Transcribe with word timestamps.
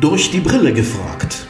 Durch 0.00 0.30
die 0.30 0.40
Brille 0.40 0.72
gefragt. 0.72 1.46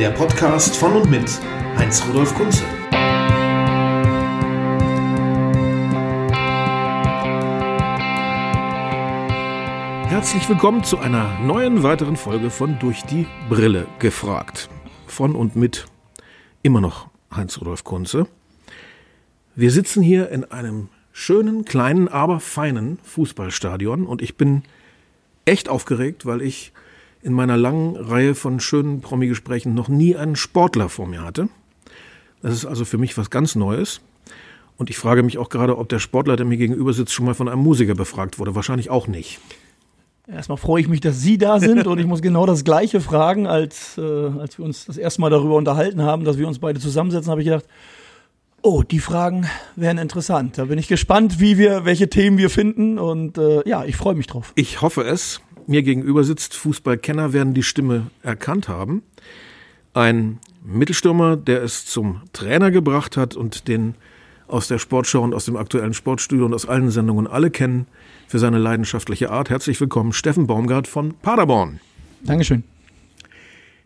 Der 0.00 0.08
Podcast 0.12 0.74
von 0.76 0.94
und 0.94 1.10
mit 1.10 1.38
Heinz-Rudolf 1.76 2.34
Kunze. 2.34 2.64
Herzlich 10.08 10.48
willkommen 10.48 10.82
zu 10.82 11.00
einer 11.00 11.38
neuen 11.40 11.82
weiteren 11.82 12.16
Folge 12.16 12.48
von 12.48 12.78
Durch 12.78 13.02
die 13.02 13.26
Brille 13.50 13.86
gefragt. 13.98 14.70
Von 15.06 15.34
und 15.34 15.54
mit 15.54 15.84
immer 16.62 16.80
noch 16.80 17.08
Heinz-Rudolf 17.30 17.84
Kunze. 17.84 18.26
Wir 19.54 19.70
sitzen 19.70 20.02
hier 20.02 20.30
in 20.30 20.44
einem 20.44 20.88
schönen, 21.18 21.64
kleinen, 21.64 22.08
aber 22.08 22.40
feinen 22.40 22.98
Fußballstadion 23.02 24.04
und 24.04 24.20
ich 24.20 24.36
bin 24.36 24.64
echt 25.46 25.70
aufgeregt, 25.70 26.26
weil 26.26 26.42
ich 26.42 26.72
in 27.22 27.32
meiner 27.32 27.56
langen 27.56 27.96
Reihe 27.96 28.34
von 28.34 28.60
schönen 28.60 29.00
Promi-Gesprächen 29.00 29.72
noch 29.72 29.88
nie 29.88 30.14
einen 30.14 30.36
Sportler 30.36 30.90
vor 30.90 31.06
mir 31.06 31.24
hatte. 31.24 31.48
Das 32.42 32.52
ist 32.52 32.66
also 32.66 32.84
für 32.84 32.98
mich 32.98 33.16
was 33.16 33.30
ganz 33.30 33.54
Neues. 33.54 34.02
Und 34.76 34.90
ich 34.90 34.98
frage 34.98 35.22
mich 35.22 35.38
auch 35.38 35.48
gerade, 35.48 35.78
ob 35.78 35.88
der 35.88 36.00
Sportler, 36.00 36.36
der 36.36 36.44
mir 36.44 36.58
gegenüber 36.58 36.92
sitzt, 36.92 37.14
schon 37.14 37.24
mal 37.24 37.34
von 37.34 37.48
einem 37.48 37.62
Musiker 37.62 37.94
befragt 37.94 38.38
wurde. 38.38 38.54
Wahrscheinlich 38.54 38.90
auch 38.90 39.06
nicht. 39.06 39.40
Erstmal 40.30 40.58
freue 40.58 40.82
ich 40.82 40.88
mich, 40.88 41.00
dass 41.00 41.22
Sie 41.22 41.38
da 41.38 41.60
sind 41.60 41.86
und 41.86 41.98
ich 41.98 42.06
muss 42.06 42.20
genau 42.20 42.44
das 42.44 42.62
Gleiche 42.62 43.00
fragen, 43.00 43.46
als, 43.46 43.96
äh, 43.96 44.02
als 44.02 44.58
wir 44.58 44.66
uns 44.66 44.84
das 44.84 44.98
erste 44.98 45.22
Mal 45.22 45.30
darüber 45.30 45.54
unterhalten 45.54 46.02
haben, 46.02 46.24
dass 46.24 46.36
wir 46.36 46.46
uns 46.46 46.58
beide 46.58 46.78
zusammensetzen, 46.78 47.30
habe 47.30 47.40
ich 47.40 47.46
gedacht, 47.46 47.64
Oh, 48.68 48.82
die 48.82 48.98
Fragen 48.98 49.46
wären 49.76 49.96
interessant. 49.96 50.58
Da 50.58 50.64
bin 50.64 50.76
ich 50.76 50.88
gespannt, 50.88 51.38
wie 51.38 51.56
wir, 51.56 51.84
welche 51.84 52.10
Themen 52.10 52.36
wir 52.36 52.50
finden. 52.50 52.98
Und 52.98 53.38
äh, 53.38 53.62
ja, 53.64 53.84
ich 53.84 53.94
freue 53.94 54.16
mich 54.16 54.26
drauf. 54.26 54.50
Ich 54.56 54.80
hoffe 54.82 55.02
es. 55.02 55.40
Mir 55.68 55.84
gegenüber 55.84 56.24
sitzt 56.24 56.56
Fußballkenner, 56.56 57.32
werden 57.32 57.54
die 57.54 57.62
Stimme 57.62 58.08
erkannt 58.24 58.66
haben. 58.66 59.04
Ein 59.94 60.40
Mittelstürmer, 60.64 61.36
der 61.36 61.62
es 61.62 61.86
zum 61.86 62.22
Trainer 62.32 62.72
gebracht 62.72 63.16
hat 63.16 63.36
und 63.36 63.68
den 63.68 63.94
aus 64.48 64.66
der 64.66 64.78
Sportschau 64.80 65.22
und 65.22 65.32
aus 65.32 65.44
dem 65.44 65.56
aktuellen 65.56 65.94
Sportstudio 65.94 66.44
und 66.44 66.52
aus 66.52 66.66
allen 66.66 66.90
Sendungen 66.90 67.28
alle 67.28 67.52
kennen 67.52 67.86
für 68.26 68.40
seine 68.40 68.58
leidenschaftliche 68.58 69.30
Art. 69.30 69.48
Herzlich 69.48 69.80
willkommen, 69.80 70.12
Steffen 70.12 70.48
Baumgart 70.48 70.88
von 70.88 71.14
Paderborn. 71.22 71.78
Dankeschön. 72.24 72.64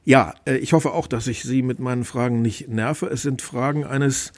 Ja, 0.07 0.33
äh, 0.47 0.57
ich 0.57 0.73
hoffe 0.73 0.93
auch, 0.93 1.07
dass 1.07 1.27
ich 1.27 1.43
Sie 1.43 1.61
mit 1.61 1.81
meinen 1.81 2.05
Fragen 2.05 2.41
nicht 2.41 2.69
nerve. 2.69 3.09
Es 3.09 3.21
sind 3.21 3.43
Fragen 3.43 3.85
eines 3.85 4.33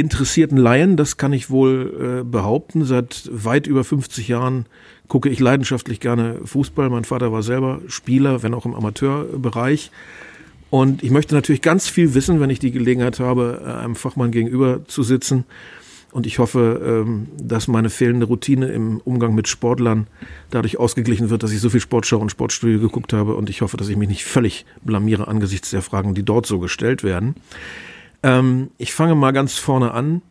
interessierten 0.00 0.56
Laien, 0.56 0.96
das 0.96 1.16
kann 1.16 1.32
ich 1.32 1.50
wohl 1.50 2.20
äh, 2.20 2.24
behaupten. 2.24 2.84
Seit 2.84 3.28
weit 3.32 3.66
über 3.66 3.84
50 3.84 4.28
Jahren 4.28 4.66
gucke 5.08 5.28
ich 5.28 5.40
leidenschaftlich 5.40 6.00
gerne 6.00 6.40
Fußball. 6.44 6.90
Mein 6.90 7.04
Vater 7.04 7.32
war 7.32 7.42
selber 7.42 7.80
Spieler, 7.88 8.42
wenn 8.42 8.54
auch 8.54 8.66
im 8.66 8.74
Amateurbereich. 8.74 9.90
Und 10.70 11.02
ich 11.02 11.10
möchte 11.10 11.34
natürlich 11.34 11.62
ganz 11.62 11.88
viel 11.88 12.14
wissen, 12.14 12.40
wenn 12.40 12.50
ich 12.50 12.60
die 12.60 12.70
Gelegenheit 12.70 13.20
habe, 13.20 13.62
äh, 13.64 13.70
einem 13.82 13.96
Fachmann 13.96 14.30
gegenüber 14.30 14.86
zu 14.86 15.02
sitzen. 15.02 15.44
Und 16.12 16.26
ich 16.26 16.38
hoffe, 16.38 17.04
ähm, 17.06 17.28
dass 17.40 17.68
meine 17.68 17.90
fehlende 17.90 18.26
Routine 18.26 18.66
im 18.68 19.00
Umgang 19.04 19.34
mit 19.34 19.46
Sportlern 19.46 20.08
dadurch 20.50 20.78
ausgeglichen 20.78 21.30
wird, 21.30 21.42
dass 21.42 21.52
ich 21.52 21.60
so 21.60 21.70
viel 21.70 21.80
Sportschau 21.80 22.18
und 22.18 22.30
Sportstudio 22.30 22.80
geguckt 22.80 23.12
habe. 23.12 23.34
Und 23.34 23.48
ich 23.48 23.62
hoffe, 23.62 23.76
dass 23.76 23.88
ich 23.88 23.96
mich 23.96 24.08
nicht 24.08 24.24
völlig 24.24 24.64
blamiere 24.82 25.28
angesichts 25.28 25.70
der 25.70 25.82
Fragen, 25.82 26.14
die 26.14 26.24
dort 26.24 26.46
so 26.46 26.58
gestellt 26.58 27.04
werden. 27.04 27.36
Ähm, 28.22 28.70
ich 28.78 28.92
fange 28.92 29.14
mal 29.14 29.32
ganz 29.32 29.54
vorne 29.54 29.92
an. 29.92 30.22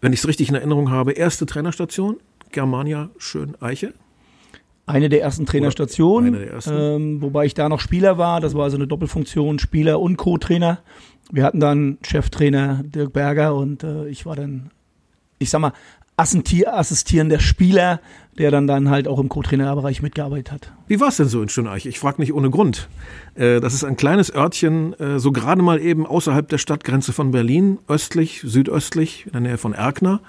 Wenn 0.00 0.12
ich 0.12 0.20
es 0.20 0.28
richtig 0.28 0.48
in 0.48 0.54
Erinnerung 0.54 0.90
habe, 0.90 1.12
erste 1.12 1.46
Trainerstation, 1.46 2.18
Germania 2.52 3.10
Schön-Eiche. 3.18 3.94
Eine 4.86 5.08
der 5.08 5.20
ersten 5.20 5.46
Trainerstationen, 5.46 6.34
der 6.34 6.50
ersten. 6.52 6.74
Ähm, 6.74 7.22
wobei 7.22 7.44
ich 7.44 7.54
da 7.54 7.68
noch 7.68 7.80
Spieler 7.80 8.18
war. 8.18 8.40
Das 8.40 8.54
war 8.54 8.64
also 8.64 8.76
eine 8.76 8.86
Doppelfunktion, 8.86 9.58
Spieler 9.58 10.00
und 10.00 10.16
Co-Trainer. 10.16 10.78
Wir 11.32 11.42
hatten 11.42 11.58
dann 11.58 11.98
Cheftrainer 12.02 12.82
Dirk 12.84 13.12
Berger 13.12 13.56
und 13.56 13.82
äh, 13.82 14.06
ich 14.06 14.26
war 14.26 14.36
dann, 14.36 14.70
ich 15.40 15.50
sag 15.50 15.60
mal, 15.60 15.72
assistierender 16.16 17.40
Spieler, 17.40 18.00
der 18.38 18.50
dann, 18.50 18.66
dann 18.66 18.90
halt 18.90 19.08
auch 19.08 19.18
im 19.18 19.28
Co-Trainerbereich 19.28 20.02
mitgearbeitet 20.02 20.52
hat. 20.52 20.72
Wie 20.88 21.00
war 21.00 21.08
es 21.08 21.16
denn 21.16 21.28
so 21.28 21.42
in 21.42 21.48
Schöneich? 21.48 21.86
Ich 21.86 21.98
frage 21.98 22.20
nicht 22.20 22.32
ohne 22.32 22.50
Grund. 22.50 22.88
Äh, 23.34 23.60
das 23.60 23.74
ist 23.74 23.84
ein 23.84 23.96
kleines 23.96 24.34
Örtchen, 24.34 24.98
äh, 24.98 25.18
so 25.18 25.32
gerade 25.32 25.62
mal 25.62 25.80
eben 25.80 26.06
außerhalb 26.06 26.48
der 26.48 26.58
Stadtgrenze 26.58 27.12
von 27.12 27.30
Berlin, 27.30 27.78
östlich, 27.88 28.42
südöstlich, 28.44 29.26
in 29.26 29.32
der 29.32 29.40
Nähe 29.42 29.58
von 29.58 29.74
Erkner. 29.74 30.20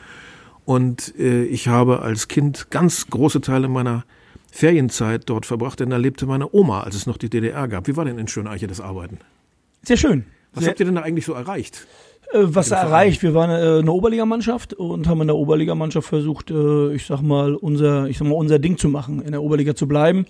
Und 0.66 1.14
äh, 1.18 1.44
ich 1.46 1.70
habe 1.70 2.02
als 2.02 2.28
Kind 2.28 2.70
ganz 2.70 3.08
große 3.08 3.40
Teile 3.40 3.70
meiner 3.70 4.04
Ferienzeit 4.52 5.24
dort 5.30 5.46
verbracht, 5.46 5.80
denn 5.80 5.90
da 5.90 5.98
lebte 5.98 6.26
meine 6.26 6.54
Oma, 6.54 6.82
als 6.82 6.96
es 6.96 7.06
noch 7.06 7.18
die 7.18 7.30
DDR 7.30 7.68
gab. 7.68 7.88
Wie 7.88 7.96
war 7.96 8.06
denn 8.06 8.18
in 8.18 8.28
Schöneiche 8.28 8.68
das 8.68 8.82
Arbeiten? 8.82 9.20
Sehr 9.84 9.98
schön. 9.98 10.26
Was 10.54 10.64
Sehr 10.64 10.72
habt 10.72 10.80
ihr 10.80 10.86
denn 10.86 10.96
da 10.96 11.02
eigentlich 11.02 11.26
so 11.26 11.34
erreicht? 11.34 11.86
Äh, 12.34 12.40
was 12.44 12.72
erreicht? 12.72 13.24
Wir 13.24 13.34
waren 13.34 13.50
äh, 13.50 13.80
eine 13.80 13.92
Oberligamannschaft 13.92 14.74
und 14.74 15.08
haben 15.08 15.22
in 15.22 15.28
der 15.28 15.36
Oberligamannschaft 15.36 16.08
versucht, 16.08 16.52
äh, 16.52 16.94
ich 16.94 17.06
sag 17.06 17.22
mal, 17.22 17.56
unser, 17.56 18.08
ich 18.08 18.18
sag 18.18 18.28
mal, 18.28 18.36
unser 18.36 18.60
Ding 18.60 18.78
zu 18.78 18.90
machen, 18.90 19.22
in 19.22 19.32
der 19.32 19.42
Oberliga 19.42 19.76
zu 19.76 19.88
bleiben. 19.88 20.26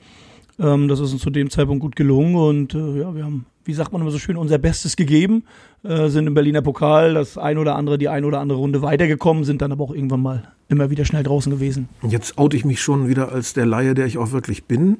Ähm, 0.59 0.87
das 0.87 0.99
ist 0.99 1.13
uns 1.13 1.21
zu 1.21 1.29
dem 1.29 1.49
Zeitpunkt 1.49 1.81
gut 1.81 1.95
gelungen 1.95 2.35
und 2.35 2.73
äh, 2.73 3.01
ja, 3.01 3.15
wir 3.15 3.23
haben, 3.23 3.45
wie 3.63 3.73
sagt 3.73 3.91
man 3.91 4.01
immer 4.01 4.11
so 4.11 4.17
schön, 4.17 4.37
unser 4.37 4.57
Bestes 4.57 4.95
gegeben, 4.95 5.43
äh, 5.83 6.07
sind 6.07 6.25
im 6.25 6.33
Berliner 6.33 6.61
Pokal 6.61 7.13
das 7.13 7.37
ein 7.37 7.57
oder 7.57 7.75
andere, 7.75 7.97
die 7.97 8.09
ein 8.09 8.25
oder 8.25 8.39
andere 8.39 8.57
Runde 8.57 8.81
weitergekommen, 8.81 9.43
sind 9.43 9.61
dann 9.61 9.71
aber 9.71 9.83
auch 9.83 9.93
irgendwann 9.93 10.21
mal 10.21 10.51
immer 10.67 10.89
wieder 10.89 11.05
schnell 11.05 11.23
draußen 11.23 11.51
gewesen. 11.51 11.89
Und 12.01 12.11
jetzt 12.11 12.37
oute 12.37 12.57
ich 12.57 12.65
mich 12.65 12.81
schon 12.81 13.07
wieder 13.07 13.31
als 13.31 13.53
der 13.53 13.65
Laie, 13.65 13.93
der 13.93 14.05
ich 14.05 14.17
auch 14.17 14.31
wirklich 14.31 14.65
bin. 14.65 14.97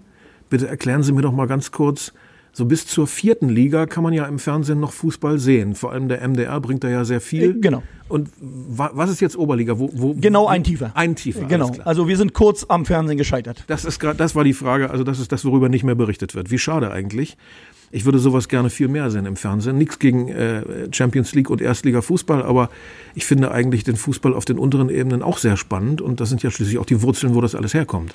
Bitte 0.49 0.67
erklären 0.67 1.03
Sie 1.03 1.11
mir 1.11 1.21
doch 1.21 1.33
mal 1.33 1.47
ganz 1.47 1.71
kurz, 1.71 2.13
so 2.57 2.65
bis 2.65 2.87
zur 2.87 3.05
vierten 3.05 3.49
Liga 3.49 3.85
kann 3.85 4.03
man 4.03 4.13
ja 4.13 4.25
im 4.25 4.39
Fernsehen 4.39 4.79
noch 4.79 4.91
Fußball 4.91 5.37
sehen. 5.37 5.75
Vor 5.75 5.91
allem 5.91 6.07
der 6.07 6.27
MDR 6.27 6.59
bringt 6.59 6.83
da 6.83 6.89
ja 6.89 7.05
sehr 7.05 7.21
viel. 7.21 7.51
Äh, 7.51 7.59
genau. 7.59 7.83
Und 8.07 8.31
was 8.39 9.11
ist 9.11 9.19
jetzt 9.19 9.37
Oberliga? 9.37 9.77
Wo, 9.77 9.91
wo, 9.93 10.15
genau 10.15 10.47
ein 10.47 10.63
tiefer. 10.63 10.89
Ein 10.95 11.15
tiefer. 11.15 11.45
Genau. 11.45 11.71
Also 11.85 12.07
wir 12.07 12.17
sind 12.17 12.33
kurz 12.33 12.65
am 12.67 12.87
Fernsehen 12.87 13.19
gescheitert. 13.19 13.63
Das 13.67 13.85
ist 13.85 13.99
gerade, 13.99 14.17
das 14.17 14.33
war 14.33 14.43
die 14.43 14.53
Frage. 14.53 14.89
Also 14.89 15.03
das 15.03 15.19
ist 15.19 15.31
das, 15.31 15.45
worüber 15.45 15.69
nicht 15.69 15.83
mehr 15.83 15.93
berichtet 15.93 16.33
wird. 16.33 16.49
Wie 16.49 16.57
schade 16.57 16.89
eigentlich. 16.89 17.37
Ich 17.91 18.05
würde 18.05 18.17
sowas 18.17 18.49
gerne 18.49 18.71
viel 18.71 18.87
mehr 18.87 19.11
sehen 19.11 19.27
im 19.27 19.35
Fernsehen. 19.35 19.77
Nichts 19.77 19.99
gegen 19.99 20.27
äh, 20.27 20.63
Champions 20.91 21.35
League 21.35 21.51
und 21.51 21.61
Erstliga 21.61 22.01
Fußball, 22.01 22.41
aber 22.41 22.69
ich 23.13 23.25
finde 23.25 23.51
eigentlich 23.51 23.83
den 23.83 23.95
Fußball 23.95 24.33
auf 24.33 24.45
den 24.45 24.57
unteren 24.57 24.89
Ebenen 24.89 25.21
auch 25.21 25.37
sehr 25.37 25.55
spannend 25.55 26.01
und 26.01 26.19
das 26.19 26.29
sind 26.29 26.43
ja 26.43 26.51
schließlich 26.51 26.79
auch 26.79 26.85
die 26.85 27.01
Wurzeln, 27.01 27.33
wo 27.33 27.39
das 27.39 27.55
alles 27.55 27.73
herkommt. 27.73 28.13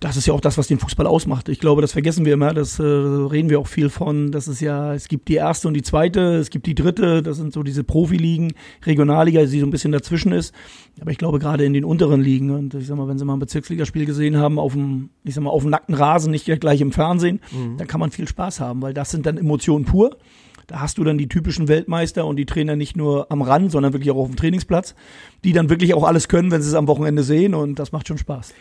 Das 0.00 0.16
ist 0.16 0.26
ja 0.26 0.34
auch 0.34 0.40
das, 0.40 0.58
was 0.58 0.68
den 0.68 0.78
Fußball 0.78 1.06
ausmacht. 1.06 1.48
Ich 1.48 1.58
glaube, 1.58 1.80
das 1.80 1.92
vergessen 1.92 2.26
wir 2.26 2.34
immer. 2.34 2.52
Das 2.52 2.78
äh, 2.78 2.82
reden 2.82 3.48
wir 3.48 3.58
auch 3.58 3.66
viel 3.66 3.88
von. 3.88 4.30
Das 4.30 4.46
ist 4.46 4.60
ja, 4.60 4.92
es 4.92 5.08
gibt 5.08 5.28
die 5.28 5.36
erste 5.36 5.68
und 5.68 5.74
die 5.74 5.82
zweite, 5.82 6.34
es 6.34 6.50
gibt 6.50 6.66
die 6.66 6.74
dritte. 6.74 7.22
Das 7.22 7.38
sind 7.38 7.54
so 7.54 7.62
diese 7.62 7.82
Profiligen, 7.82 8.52
Regionalliga, 8.84 9.44
die 9.46 9.60
so 9.60 9.66
ein 9.66 9.70
bisschen 9.70 9.92
dazwischen 9.92 10.32
ist. 10.32 10.54
Aber 11.00 11.10
ich 11.10 11.18
glaube 11.18 11.38
gerade 11.38 11.64
in 11.64 11.72
den 11.72 11.84
unteren 11.84 12.20
Ligen 12.20 12.50
und 12.50 12.74
ich 12.74 12.86
sag 12.86 12.98
mal, 12.98 13.08
wenn 13.08 13.18
Sie 13.18 13.24
mal 13.24 13.34
ein 13.34 13.38
Bezirksligaspiel 13.38 14.04
gesehen 14.04 14.36
haben 14.36 14.58
auf 14.58 14.74
dem, 14.74 15.10
ich 15.24 15.34
sag 15.34 15.44
mal, 15.44 15.50
auf 15.50 15.62
dem 15.62 15.70
nackten 15.70 15.94
Rasen, 15.94 16.30
nicht 16.30 16.44
gleich 16.60 16.82
im 16.82 16.92
Fernsehen, 16.92 17.40
mhm. 17.50 17.78
dann 17.78 17.86
kann 17.86 18.00
man 18.00 18.10
viel 18.10 18.28
Spaß 18.28 18.60
haben, 18.60 18.82
weil 18.82 18.92
das 18.92 19.10
sind 19.10 19.24
dann 19.24 19.38
Emotionen 19.38 19.86
pur. 19.86 20.16
Da 20.66 20.80
hast 20.80 20.98
du 20.98 21.04
dann 21.04 21.16
die 21.16 21.28
typischen 21.28 21.68
Weltmeister 21.68 22.26
und 22.26 22.36
die 22.36 22.46
Trainer 22.46 22.74
nicht 22.74 22.96
nur 22.96 23.30
am 23.30 23.40
Rand, 23.40 23.70
sondern 23.70 23.92
wirklich 23.92 24.10
auch 24.10 24.16
auf 24.16 24.26
dem 24.26 24.36
Trainingsplatz, 24.36 24.94
die 25.44 25.52
dann 25.52 25.70
wirklich 25.70 25.94
auch 25.94 26.02
alles 26.02 26.28
können, 26.28 26.50
wenn 26.50 26.60
sie 26.60 26.68
es 26.68 26.74
am 26.74 26.88
Wochenende 26.88 27.22
sehen 27.22 27.54
und 27.54 27.78
das 27.78 27.92
macht 27.92 28.08
schon 28.08 28.18
Spaß. 28.18 28.52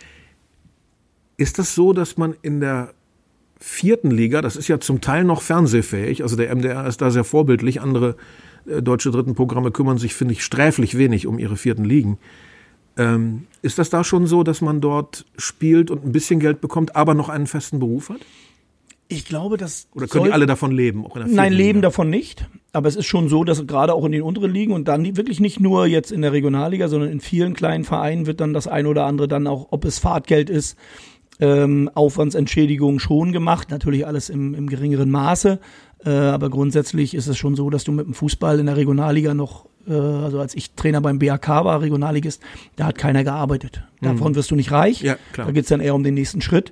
Ist 1.38 1.60
das 1.60 1.76
so, 1.76 1.94
dass 1.94 2.18
man 2.18 2.36
in 2.42 2.60
der 2.60 2.94
vierten 3.60 4.12
Liga, 4.12 4.42
das 4.42 4.56
ist 4.56 4.68
ja 4.68 4.80
zum 4.80 5.02
Teil 5.02 5.24
noch 5.24 5.42
fernsehfähig, 5.42 6.24
also 6.24 6.36
der 6.36 6.54
MDR 6.56 6.86
ist 6.88 7.02
da 7.02 7.10
sehr 7.10 7.24
vorbildlich, 7.24 7.82
andere 7.82 8.16
äh, 8.68 8.82
deutsche 8.82 9.12
Dritten-Programme 9.12 9.72
kümmern 9.72 9.98
sich, 9.98 10.14
finde 10.14 10.34
ich, 10.34 10.44
sträflich 10.44 10.98
wenig 10.98 11.28
um 11.28 11.40
ihre 11.40 11.58
vierten 11.58 11.86
Ligen. 11.86 12.18
Ähm, 12.98 13.48
ist 13.62 13.78
das 13.78 13.90
da 13.90 14.04
schon 14.04 14.28
so, 14.28 14.44
dass 14.44 14.62
man 14.62 14.82
dort 14.82 15.26
spielt 15.38 15.92
und 15.92 16.06
ein 16.06 16.12
bisschen 16.12 16.40
Geld 16.40 16.62
bekommt, 16.62 16.96
aber 16.96 17.14
noch 17.14 17.30
einen 17.30 17.48
festen 17.48 17.80
Beruf 17.80 18.10
hat? 18.10 18.22
Ich 19.08 19.26
glaube, 19.26 19.58
dass. 19.58 19.88
Oder 19.94 20.08
können 20.08 20.26
die 20.26 20.32
alle 20.32 20.48
davon 20.48 20.72
leben? 20.72 21.06
Auch 21.06 21.16
in 21.16 21.26
der 21.26 21.32
nein, 21.32 21.54
leben 21.54 21.80
Liga? 21.80 21.90
davon 21.90 22.10
nicht. 22.10 22.50
Aber 22.74 22.88
es 22.88 22.96
ist 22.96 23.06
schon 23.06 23.30
so, 23.30 23.44
dass 23.44 23.66
gerade 23.68 23.94
auch 23.94 24.04
in 24.06 24.12
den 24.12 24.24
unteren 24.24 24.52
Ligen 24.52 24.74
und 24.74 24.88
dann 24.88 25.16
wirklich 25.16 25.40
nicht 25.40 25.60
nur 25.60 25.86
jetzt 25.86 26.12
in 26.12 26.24
der 26.24 26.32
Regionalliga, 26.32 26.88
sondern 26.88 27.12
in 27.12 27.20
vielen 27.20 27.54
kleinen 27.54 27.84
Vereinen 27.84 28.26
wird 28.26 28.42
dann 28.42 28.54
das 28.54 28.68
ein 28.68 28.88
oder 28.88 29.06
andere 29.06 29.28
dann 29.28 29.46
auch, 29.46 29.68
ob 29.70 29.86
es 29.86 30.00
Fahrtgeld 30.00 30.50
ist, 30.50 30.76
ähm, 31.40 31.90
Aufwandsentschädigung 31.94 33.00
schon 33.00 33.32
gemacht, 33.32 33.70
natürlich 33.70 34.08
alles 34.08 34.30
im, 34.30 34.54
im 34.54 34.68
geringeren 34.68 35.10
Maße. 35.10 35.60
Äh, 36.06 36.10
aber 36.10 36.50
grundsätzlich 36.50 37.14
ist 37.14 37.28
es 37.28 37.38
schon 37.38 37.56
so, 37.56 37.70
dass 37.70 37.84
du 37.84 37.92
mit 37.92 38.06
dem 38.06 38.14
Fußball 38.14 38.60
in 38.60 38.68
der 38.68 38.78
Regionalliga 38.78 39.34
noch, 39.34 39.66
äh, 39.88 39.94
also 39.94 40.40
als 40.40 40.56
ich 40.56 40.72
Trainer 40.72 41.02
beim 41.02 41.20
BAK 41.20 41.48
war, 41.48 41.82
Regionalligist, 41.82 42.42
da 42.76 42.88
hat 42.88 42.98
keiner 42.98 43.24
gearbeitet. 43.24 43.84
Davon 44.02 44.32
mhm. 44.32 44.36
wirst 44.36 44.52
du 44.52 44.56
nicht 44.56 44.72
reich. 44.72 45.02
Ja, 45.02 45.18
klar. 45.34 45.48
Da 45.48 45.54
geht's 45.54 45.70
dann 45.70 45.82
eher 45.82 45.96
um 45.96 46.04
den 46.04 46.14
nächsten 46.14 46.42
Schritt. 46.42 46.72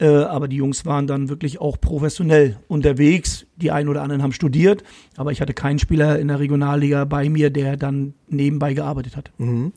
Äh, 0.00 0.06
aber 0.06 0.48
die 0.48 0.56
Jungs 0.56 0.86
waren 0.86 1.06
dann 1.06 1.28
wirklich 1.28 1.60
auch 1.60 1.78
professionell 1.78 2.58
unterwegs. 2.68 3.46
Die 3.56 3.70
einen 3.70 3.88
oder 3.88 4.02
anderen 4.02 4.22
haben 4.22 4.32
studiert, 4.32 4.82
aber 5.16 5.30
ich 5.30 5.42
hatte 5.42 5.52
keinen 5.52 5.78
Spieler 5.78 6.18
in 6.18 6.28
der 6.28 6.40
Regionalliga 6.40 7.04
bei 7.04 7.28
mir, 7.28 7.50
der 7.50 7.76
dann 7.76 8.14
nebenbei 8.28 8.72
gearbeitet 8.72 9.16
hat. 9.16 9.30
Mhm. 9.36 9.72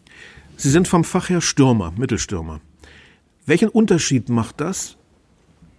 Sie 0.55 0.69
sind 0.69 0.87
vom 0.87 1.03
Fach 1.03 1.29
her 1.29 1.41
Stürmer, 1.41 1.93
Mittelstürmer. 1.97 2.61
Welchen 3.45 3.69
Unterschied 3.69 4.29
macht 4.29 4.61
das, 4.61 4.95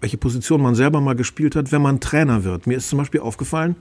welche 0.01 0.19
Position 0.19 0.61
man 0.61 0.75
selber 0.75 1.01
mal 1.01 1.15
gespielt 1.15 1.57
hat, 1.57 1.73
wenn 1.73 1.81
man 1.81 1.99
Trainer 1.99 2.45
wird? 2.45 2.67
Mir 2.67 2.77
ist 2.77 2.91
zum 2.91 2.99
Beispiel 2.99 3.21
aufgefallen, 3.21 3.77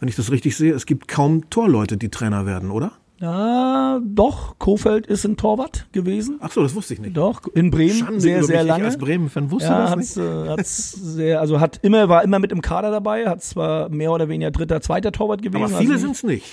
wenn 0.00 0.08
ich 0.08 0.16
das 0.16 0.30
richtig 0.30 0.54
sehe, 0.54 0.74
es 0.74 0.84
gibt 0.84 1.08
kaum 1.08 1.48
Torleute, 1.48 1.96
die 1.96 2.10
Trainer 2.10 2.44
werden, 2.44 2.70
oder? 2.70 2.92
Ja, 3.18 3.98
doch, 4.04 4.58
Kofeld 4.58 5.06
ist 5.06 5.24
ein 5.24 5.38
Torwart 5.38 5.86
gewesen. 5.92 6.36
Ach 6.40 6.52
so, 6.52 6.62
das 6.62 6.74
wusste 6.74 6.92
ich 6.92 7.00
nicht. 7.00 7.16
Doch, 7.16 7.40
in 7.54 7.70
Bremen 7.70 7.94
Schande 7.94 8.20
sehr, 8.20 8.44
sehr 8.44 8.62
lange. 8.62 8.82
Ich 8.82 8.86
als 8.88 8.98
Bremen-Fan 8.98 9.50
wusste 9.50 9.70
ja, 9.70 9.80
das 9.80 9.90
hat's, 9.92 10.16
nicht. 10.16 10.26
äh, 10.26 10.48
hat's 10.50 10.92
sehr, 10.92 11.40
also 11.40 11.58
hat 11.58 11.80
immer, 11.82 12.10
war 12.10 12.22
immer 12.22 12.38
mit 12.38 12.52
im 12.52 12.60
Kader 12.60 12.90
dabei, 12.90 13.26
hat 13.26 13.42
zwar 13.42 13.88
mehr 13.88 14.12
oder 14.12 14.28
weniger 14.28 14.50
dritter, 14.50 14.82
zweiter 14.82 15.12
Torwart 15.12 15.40
gewesen. 15.40 15.64
Aber 15.64 15.78
viele 15.78 15.94
also 15.94 16.04
sind 16.08 16.16
es 16.16 16.22
nicht. 16.24 16.44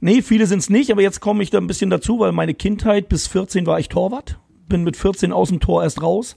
Nee, 0.00 0.22
viele 0.22 0.46
sind's 0.46 0.70
nicht, 0.70 0.92
aber 0.92 1.02
jetzt 1.02 1.18
komme 1.18 1.42
ich 1.42 1.50
da 1.50 1.58
ein 1.58 1.66
bisschen 1.66 1.90
dazu, 1.90 2.20
weil 2.20 2.30
meine 2.30 2.54
Kindheit 2.54 3.08
bis 3.08 3.26
14 3.26 3.66
war 3.66 3.80
ich 3.80 3.88
Torwart. 3.88 4.38
Bin 4.68 4.84
mit 4.84 4.96
14 4.96 5.32
aus 5.32 5.48
dem 5.48 5.60
Tor 5.60 5.82
erst 5.82 6.02
raus, 6.02 6.36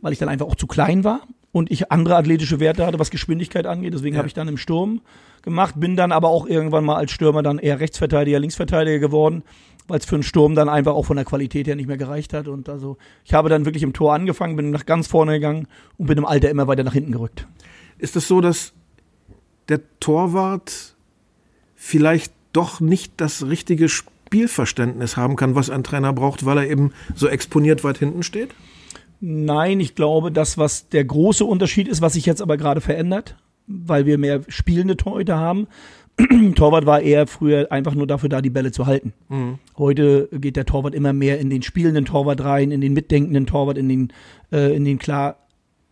weil 0.00 0.12
ich 0.12 0.18
dann 0.18 0.28
einfach 0.28 0.46
auch 0.46 0.56
zu 0.56 0.66
klein 0.66 1.04
war 1.04 1.20
und 1.52 1.70
ich 1.70 1.90
andere 1.92 2.16
athletische 2.16 2.60
Werte 2.60 2.86
hatte, 2.86 2.98
was 2.98 3.10
Geschwindigkeit 3.10 3.66
angeht. 3.66 3.94
Deswegen 3.94 4.14
Ja. 4.14 4.18
habe 4.18 4.28
ich 4.28 4.34
dann 4.34 4.48
im 4.48 4.56
Sturm 4.56 5.00
gemacht, 5.42 5.74
bin 5.78 5.96
dann 5.96 6.12
aber 6.12 6.28
auch 6.28 6.46
irgendwann 6.46 6.84
mal 6.84 6.96
als 6.96 7.10
Stürmer 7.12 7.42
dann 7.42 7.58
eher 7.58 7.80
Rechtsverteidiger, 7.80 8.38
Linksverteidiger 8.38 8.98
geworden, 8.98 9.42
weil 9.88 9.98
es 9.98 10.04
für 10.06 10.14
einen 10.16 10.22
Sturm 10.22 10.54
dann 10.54 10.68
einfach 10.68 10.94
auch 10.94 11.04
von 11.04 11.16
der 11.16 11.24
Qualität 11.26 11.66
her 11.66 11.76
nicht 11.76 11.88
mehr 11.88 11.96
gereicht 11.96 12.32
hat. 12.32 12.48
Und 12.48 12.68
also 12.68 12.96
ich 13.24 13.34
habe 13.34 13.48
dann 13.48 13.64
wirklich 13.64 13.82
im 13.82 13.92
Tor 13.92 14.14
angefangen, 14.14 14.56
bin 14.56 14.70
nach 14.70 14.86
ganz 14.86 15.06
vorne 15.08 15.32
gegangen 15.34 15.66
und 15.98 16.06
bin 16.06 16.18
im 16.18 16.24
Alter 16.24 16.48
immer 16.50 16.68
weiter 16.68 16.84
nach 16.84 16.92
hinten 16.94 17.12
gerückt. 17.12 17.46
Ist 17.98 18.16
es 18.16 18.28
so, 18.28 18.40
dass 18.40 18.72
der 19.68 19.80
Torwart 20.00 20.94
vielleicht 21.74 22.32
doch 22.52 22.80
nicht 22.80 23.12
das 23.16 23.46
richtige 23.46 23.88
Spielverständnis 24.32 25.18
haben 25.18 25.36
kann, 25.36 25.54
was 25.54 25.68
ein 25.68 25.84
Trainer 25.84 26.14
braucht, 26.14 26.46
weil 26.46 26.56
er 26.56 26.70
eben 26.70 26.92
so 27.14 27.28
exponiert 27.28 27.84
weit 27.84 27.98
hinten 27.98 28.22
steht? 28.22 28.54
Nein, 29.20 29.78
ich 29.78 29.94
glaube, 29.94 30.32
das, 30.32 30.56
was 30.56 30.88
der 30.88 31.04
große 31.04 31.44
Unterschied 31.44 31.86
ist, 31.86 32.00
was 32.00 32.14
sich 32.14 32.24
jetzt 32.24 32.40
aber 32.40 32.56
gerade 32.56 32.80
verändert, 32.80 33.36
weil 33.66 34.06
wir 34.06 34.16
mehr 34.16 34.40
spielende 34.48 34.96
Torhüter 34.96 35.38
haben. 35.38 35.68
Torwart 36.54 36.86
war 36.86 37.02
eher 37.02 37.26
früher 37.26 37.70
einfach 37.70 37.94
nur 37.94 38.06
dafür 38.06 38.30
da, 38.30 38.40
die 38.40 38.48
Bälle 38.48 38.72
zu 38.72 38.86
halten. 38.86 39.12
Heute 39.76 40.30
geht 40.32 40.56
der 40.56 40.64
Torwart 40.64 40.94
immer 40.94 41.12
mehr 41.12 41.38
in 41.38 41.50
den 41.50 41.60
spielenden 41.60 42.06
Torwart 42.06 42.42
rein, 42.42 42.70
in 42.70 42.80
den 42.80 42.94
mitdenkenden 42.94 43.44
Torwart, 43.44 43.76
in 43.76 43.90
den, 43.90 44.12
äh, 44.50 44.74
in 44.74 44.86
den 44.86 44.98
klar 44.98 45.36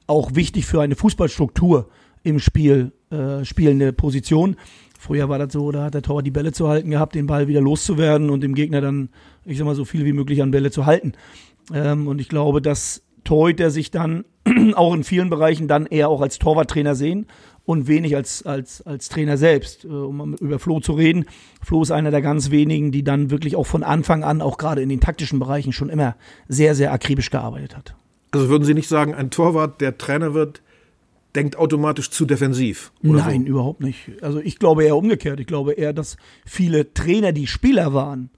auch 0.07 0.35
wichtig 0.35 0.65
für 0.65 0.81
eine 0.81 0.97
Fußballstruktur 0.97 1.91
im 2.23 2.39
Spiel 2.39 2.93
äh, 3.11 3.45
spielende 3.45 3.93
Position. 3.93 4.57
Früher 5.01 5.31
war 5.31 5.39
das 5.39 5.51
so, 5.55 5.73
da 5.73 5.85
hat 5.85 5.95
der 5.95 6.03
Torwart 6.03 6.27
die 6.27 6.31
Bälle 6.31 6.53
zu 6.53 6.69
halten 6.69 6.91
gehabt, 6.91 7.15
den 7.15 7.27
Ball 7.27 7.49
wieder 7.49 7.63
loszuwerden 7.63 8.29
und 8.29 8.43
dem 8.43 8.55
Gegner 8.55 8.83
dann, 8.83 9.09
ich 9.47 9.57
sag 9.57 9.65
mal, 9.65 9.75
so 9.75 9.87
viel 9.87 10.05
wie 10.05 10.13
möglich 10.13 10.43
an 10.43 10.51
Bälle 10.51 10.71
zu 10.71 10.85
halten. 10.85 11.15
Ähm, 11.73 12.07
und 12.07 12.21
ich 12.21 12.29
glaube, 12.29 12.61
dass 12.61 13.03
Torhüter 13.25 13.71
sich 13.71 13.91
dann 13.91 14.27
auch 14.75 14.93
in 14.93 15.03
vielen 15.03 15.31
Bereichen 15.31 15.69
dann 15.69 15.87
eher 15.87 16.11
auch 16.11 16.21
als 16.21 16.39
Torwarttrainer 16.39 16.95
sehen 16.95 17.29
und 17.65 17.89
wenig 17.89 18.15
als, 18.15 18.45
als, 18.45 18.83
als 18.83 19.09
Trainer 19.09 19.39
selbst. 19.39 19.87
Äh, 19.87 19.89
um 19.89 20.35
über 20.35 20.59
Flo 20.59 20.81
zu 20.81 20.93
reden. 20.93 21.25
Flo 21.63 21.81
ist 21.81 21.93
einer 21.93 22.11
der 22.11 22.21
ganz 22.21 22.51
wenigen, 22.51 22.93
die 22.93 23.03
dann 23.03 23.31
wirklich 23.31 23.57
auch 23.57 23.67
von 23.67 23.83
Anfang 23.83 24.23
an, 24.23 24.43
auch 24.43 24.59
gerade 24.59 24.83
in 24.83 24.91
den 24.91 25.01
taktischen 25.01 25.39
Bereichen, 25.39 25.73
schon 25.73 25.89
immer 25.89 26.15
sehr, 26.47 26.75
sehr 26.75 26.93
akribisch 26.93 27.31
gearbeitet 27.31 27.75
hat. 27.75 27.95
Also 28.33 28.51
würden 28.51 28.65
Sie 28.65 28.75
nicht 28.75 28.89
sagen, 28.89 29.15
ein 29.15 29.31
Torwart, 29.31 29.81
der 29.81 29.97
Trainer 29.97 30.35
wird, 30.35 30.61
denkt 31.35 31.57
automatisch 31.57 32.11
zu 32.11 32.25
defensiv? 32.25 32.93
Nein, 33.03 33.47
überhaupt 33.47 33.81
nicht. 33.81 34.23
Also 34.23 34.41
ich 34.41 34.59
glaube 34.59 34.85
eher 34.85 34.97
umgekehrt. 34.97 35.41
Ich 35.41 35.47
glaube 35.47 35.73
eher, 35.73 35.93
dass 35.93 36.17
viele 36.45 36.93
Trainer, 36.93 37.33
die 37.33 37.47
Spieler 37.47 37.95
waren, 37.95 38.31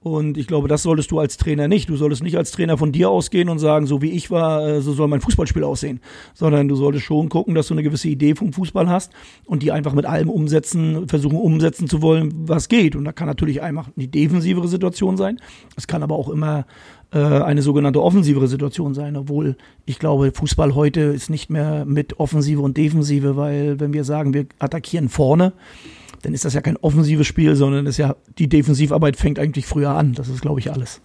und 0.00 0.38
ich 0.38 0.46
glaube, 0.46 0.68
das 0.68 0.84
solltest 0.84 1.10
du 1.10 1.18
als 1.18 1.38
Trainer 1.38 1.66
nicht. 1.66 1.88
Du 1.88 1.96
solltest 1.96 2.22
nicht 2.22 2.36
als 2.36 2.52
Trainer 2.52 2.78
von 2.78 2.92
dir 2.92 3.10
ausgehen 3.10 3.48
und 3.48 3.58
sagen, 3.58 3.86
so 3.86 4.00
wie 4.00 4.12
ich 4.12 4.30
war, 4.30 4.64
äh, 4.64 4.80
so 4.80 4.92
soll 4.92 5.08
mein 5.08 5.20
Fußballspiel 5.20 5.64
aussehen. 5.64 6.00
Sondern 6.34 6.68
du 6.68 6.76
solltest 6.76 7.04
schon 7.04 7.28
gucken, 7.28 7.56
dass 7.56 7.66
du 7.66 7.74
eine 7.74 7.82
gewisse 7.82 8.08
Idee 8.08 8.36
vom 8.36 8.52
Fußball 8.52 8.88
hast 8.88 9.12
und 9.44 9.64
die 9.64 9.72
einfach 9.72 9.94
mit 9.94 10.06
allem 10.06 10.30
umsetzen, 10.30 11.08
versuchen 11.08 11.36
umsetzen 11.36 11.88
zu 11.88 12.00
wollen, 12.00 12.32
was 12.46 12.68
geht. 12.68 12.94
Und 12.94 13.04
da 13.06 13.12
kann 13.12 13.26
natürlich 13.26 13.60
einfach 13.60 13.90
eine 13.96 14.06
defensivere 14.06 14.68
Situation 14.68 15.16
sein. 15.16 15.40
Es 15.76 15.88
kann 15.88 16.04
aber 16.04 16.14
auch 16.14 16.28
immer 16.28 16.64
äh, 17.12 17.18
eine 17.18 17.62
sogenannte 17.62 18.00
offensivere 18.00 18.46
Situation 18.46 18.94
sein. 18.94 19.16
Obwohl 19.16 19.56
ich 19.84 19.98
glaube, 19.98 20.30
Fußball 20.32 20.76
heute 20.76 21.00
ist 21.00 21.28
nicht 21.28 21.50
mehr 21.50 21.84
mit 21.84 22.20
Offensive 22.20 22.62
und 22.62 22.76
Defensive, 22.76 23.36
weil 23.36 23.80
wenn 23.80 23.92
wir 23.92 24.04
sagen, 24.04 24.32
wir 24.32 24.46
attackieren 24.60 25.08
vorne, 25.08 25.54
dann 26.22 26.34
ist 26.34 26.44
das 26.44 26.54
ja 26.54 26.60
kein 26.60 26.76
offensives 26.78 27.26
Spiel, 27.26 27.54
sondern 27.54 27.86
ist 27.86 27.96
ja 27.96 28.16
die 28.38 28.48
Defensivarbeit 28.48 29.16
fängt 29.16 29.38
eigentlich 29.38 29.66
früher 29.66 29.90
an. 29.90 30.14
Das 30.14 30.28
ist, 30.28 30.40
glaube 30.40 30.60
ich, 30.60 30.72
alles. 30.72 31.00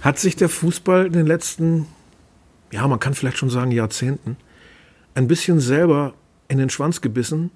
Hat 0.00 0.18
sich 0.18 0.36
der 0.36 0.48
Fußball 0.48 1.06
in 1.06 1.12
den 1.12 1.26
letzten, 1.26 1.86
ja, 2.70 2.86
man 2.86 3.00
kann 3.00 3.14
vielleicht 3.14 3.38
schon 3.38 3.50
sagen 3.50 3.70
Jahrzehnten, 3.70 4.36
ein 5.14 5.28
bisschen 5.28 5.60
selber 5.60 6.14
in 6.48 6.58
den 6.58 6.68
Schwanz 6.68 7.00
gebissen, 7.00 7.50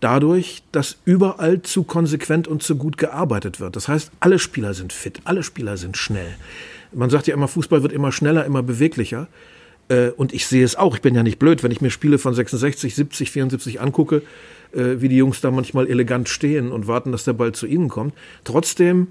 dadurch, 0.00 0.62
dass 0.72 0.96
überall 1.04 1.62
zu 1.62 1.82
konsequent 1.82 2.48
und 2.48 2.62
zu 2.62 2.76
gut 2.76 2.98
gearbeitet 2.98 3.60
wird. 3.60 3.76
Das 3.76 3.88
heißt, 3.88 4.12
alle 4.20 4.38
Spieler 4.38 4.74
sind 4.74 4.92
fit, 4.92 5.20
alle 5.24 5.42
Spieler 5.42 5.76
sind 5.76 5.96
schnell. 5.96 6.34
Man 6.92 7.10
sagt 7.10 7.26
ja 7.26 7.34
immer, 7.34 7.48
Fußball 7.48 7.82
wird 7.82 7.92
immer 7.92 8.12
schneller, 8.12 8.44
immer 8.44 8.62
beweglicher. 8.62 9.28
Äh, 9.88 10.10
Und 10.10 10.32
ich 10.32 10.46
sehe 10.46 10.64
es 10.64 10.76
auch. 10.76 10.94
Ich 10.94 11.02
bin 11.02 11.14
ja 11.14 11.22
nicht 11.22 11.38
blöd, 11.38 11.62
wenn 11.62 11.72
ich 11.72 11.80
mir 11.80 11.90
Spiele 11.90 12.18
von 12.18 12.32
66, 12.32 12.94
70, 12.94 13.30
74 13.30 13.80
angucke, 13.80 14.22
äh, 14.72 15.00
wie 15.00 15.08
die 15.08 15.16
Jungs 15.16 15.40
da 15.40 15.50
manchmal 15.50 15.86
elegant 15.88 16.28
stehen 16.28 16.70
und 16.72 16.86
warten, 16.86 17.12
dass 17.12 17.24
der 17.24 17.32
Ball 17.34 17.52
zu 17.52 17.66
ihnen 17.66 17.88
kommt. 17.88 18.14
Trotzdem 18.44 19.08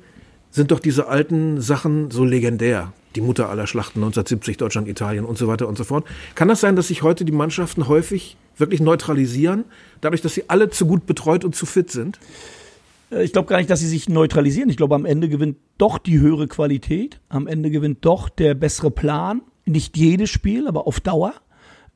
sind 0.51 0.71
doch 0.71 0.79
diese 0.79 1.07
alten 1.07 1.61
Sachen 1.61 2.09
so 2.11 2.23
legendär. 2.23 2.93
Die 3.15 3.21
Mutter 3.21 3.49
aller 3.49 3.67
Schlachten 3.67 3.99
1970, 3.99 4.57
Deutschland, 4.57 4.87
Italien 4.87 5.25
und 5.25 5.37
so 5.37 5.47
weiter 5.47 5.67
und 5.67 5.77
so 5.77 5.83
fort. 5.83 6.05
Kann 6.35 6.47
das 6.47 6.61
sein, 6.61 6.75
dass 6.75 6.89
sich 6.89 7.01
heute 7.03 7.25
die 7.25 7.31
Mannschaften 7.31 7.87
häufig 7.87 8.37
wirklich 8.57 8.79
neutralisieren, 8.79 9.65
dadurch, 10.01 10.21
dass 10.21 10.33
sie 10.33 10.49
alle 10.49 10.69
zu 10.69 10.85
gut 10.85 11.05
betreut 11.05 11.43
und 11.43 11.55
zu 11.55 11.65
fit 11.65 11.91
sind? 11.91 12.19
Äh, 13.11 13.23
Ich 13.23 13.33
glaube 13.33 13.47
gar 13.49 13.57
nicht, 13.57 13.69
dass 13.69 13.79
sie 13.79 13.87
sich 13.87 14.07
neutralisieren. 14.09 14.69
Ich 14.69 14.77
glaube, 14.77 14.95
am 14.95 15.05
Ende 15.05 15.29
gewinnt 15.29 15.57
doch 15.77 15.97
die 15.97 16.19
höhere 16.19 16.47
Qualität. 16.47 17.19
Am 17.29 17.47
Ende 17.47 17.69
gewinnt 17.71 18.05
doch 18.05 18.29
der 18.29 18.53
bessere 18.53 18.91
Plan. 18.91 19.41
Nicht 19.65 19.97
jedes 19.97 20.29
Spiel, 20.29 20.67
aber 20.67 20.87
auf 20.87 20.99
Dauer. 20.99 21.33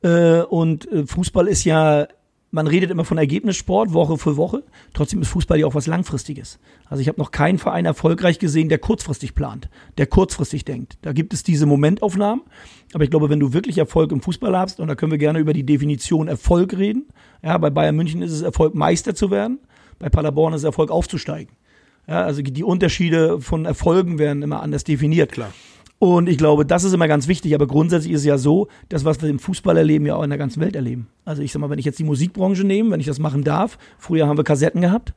Äh, 0.02 0.40
Und 0.42 0.90
äh, 0.90 1.06
Fußball 1.06 1.46
ist 1.48 1.64
ja, 1.64 2.06
man 2.52 2.66
redet 2.66 2.90
immer 2.90 3.06
von 3.06 3.16
Ergebnissport, 3.16 3.94
Woche 3.94 4.18
für 4.18 4.36
Woche. 4.36 4.62
Trotzdem 4.92 5.22
ist 5.22 5.28
Fußball 5.28 5.58
ja 5.58 5.66
auch 5.66 5.74
was 5.74 5.86
Langfristiges. 5.86 6.58
Also 6.84 7.00
ich 7.00 7.08
habe 7.08 7.18
noch 7.18 7.30
keinen 7.30 7.56
Verein 7.58 7.86
erfolgreich 7.86 8.38
gesehen, 8.38 8.68
der 8.68 8.76
kurzfristig 8.78 9.34
plant, 9.34 9.70
der 9.96 10.06
kurzfristig 10.06 10.66
denkt. 10.66 10.98
Da 11.00 11.12
gibt 11.12 11.32
es 11.32 11.42
diese 11.42 11.64
Momentaufnahmen. 11.64 12.44
Aber 12.92 13.04
ich 13.04 13.10
glaube, 13.10 13.30
wenn 13.30 13.40
du 13.40 13.54
wirklich 13.54 13.78
Erfolg 13.78 14.12
im 14.12 14.20
Fußball 14.20 14.56
hast, 14.56 14.80
und 14.80 14.88
da 14.88 14.94
können 14.94 15.10
wir 15.10 15.18
gerne 15.18 15.38
über 15.38 15.54
die 15.54 15.64
Definition 15.64 16.28
Erfolg 16.28 16.76
reden. 16.76 17.06
Ja, 17.42 17.56
bei 17.56 17.70
Bayern 17.70 17.96
München 17.96 18.20
ist 18.20 18.32
es 18.32 18.42
Erfolg, 18.42 18.74
Meister 18.74 19.14
zu 19.14 19.30
werden. 19.30 19.58
Bei 19.98 20.10
Paderborn 20.10 20.52
ist 20.52 20.60
es 20.60 20.64
Erfolg, 20.64 20.90
aufzusteigen. 20.90 21.56
Ja, 22.06 22.22
also 22.22 22.42
die 22.42 22.64
Unterschiede 22.64 23.40
von 23.40 23.64
Erfolgen 23.64 24.18
werden 24.18 24.42
immer 24.42 24.62
anders 24.62 24.84
definiert. 24.84 25.32
Klar. 25.32 25.52
Und 26.02 26.28
ich 26.28 26.36
glaube, 26.36 26.66
das 26.66 26.82
ist 26.82 26.94
immer 26.94 27.06
ganz 27.06 27.28
wichtig. 27.28 27.54
Aber 27.54 27.68
grundsätzlich 27.68 28.12
ist 28.12 28.22
es 28.22 28.26
ja 28.26 28.36
so, 28.36 28.66
dass 28.88 29.04
was 29.04 29.22
wir 29.22 29.28
im 29.28 29.38
Fußball 29.38 29.76
erleben, 29.76 30.04
ja 30.04 30.16
auch 30.16 30.24
in 30.24 30.30
der 30.30 30.38
ganzen 30.38 30.60
Welt 30.60 30.74
erleben. 30.74 31.06
Also 31.24 31.42
ich 31.42 31.52
sag 31.52 31.60
mal, 31.60 31.70
wenn 31.70 31.78
ich 31.78 31.84
jetzt 31.84 32.00
die 32.00 32.04
Musikbranche 32.04 32.64
nehme, 32.64 32.90
wenn 32.90 32.98
ich 32.98 33.06
das 33.06 33.20
machen 33.20 33.44
darf, 33.44 33.78
früher 33.98 34.26
haben 34.26 34.36
wir 34.36 34.42
Kassetten 34.42 34.80
gehabt, 34.80 35.14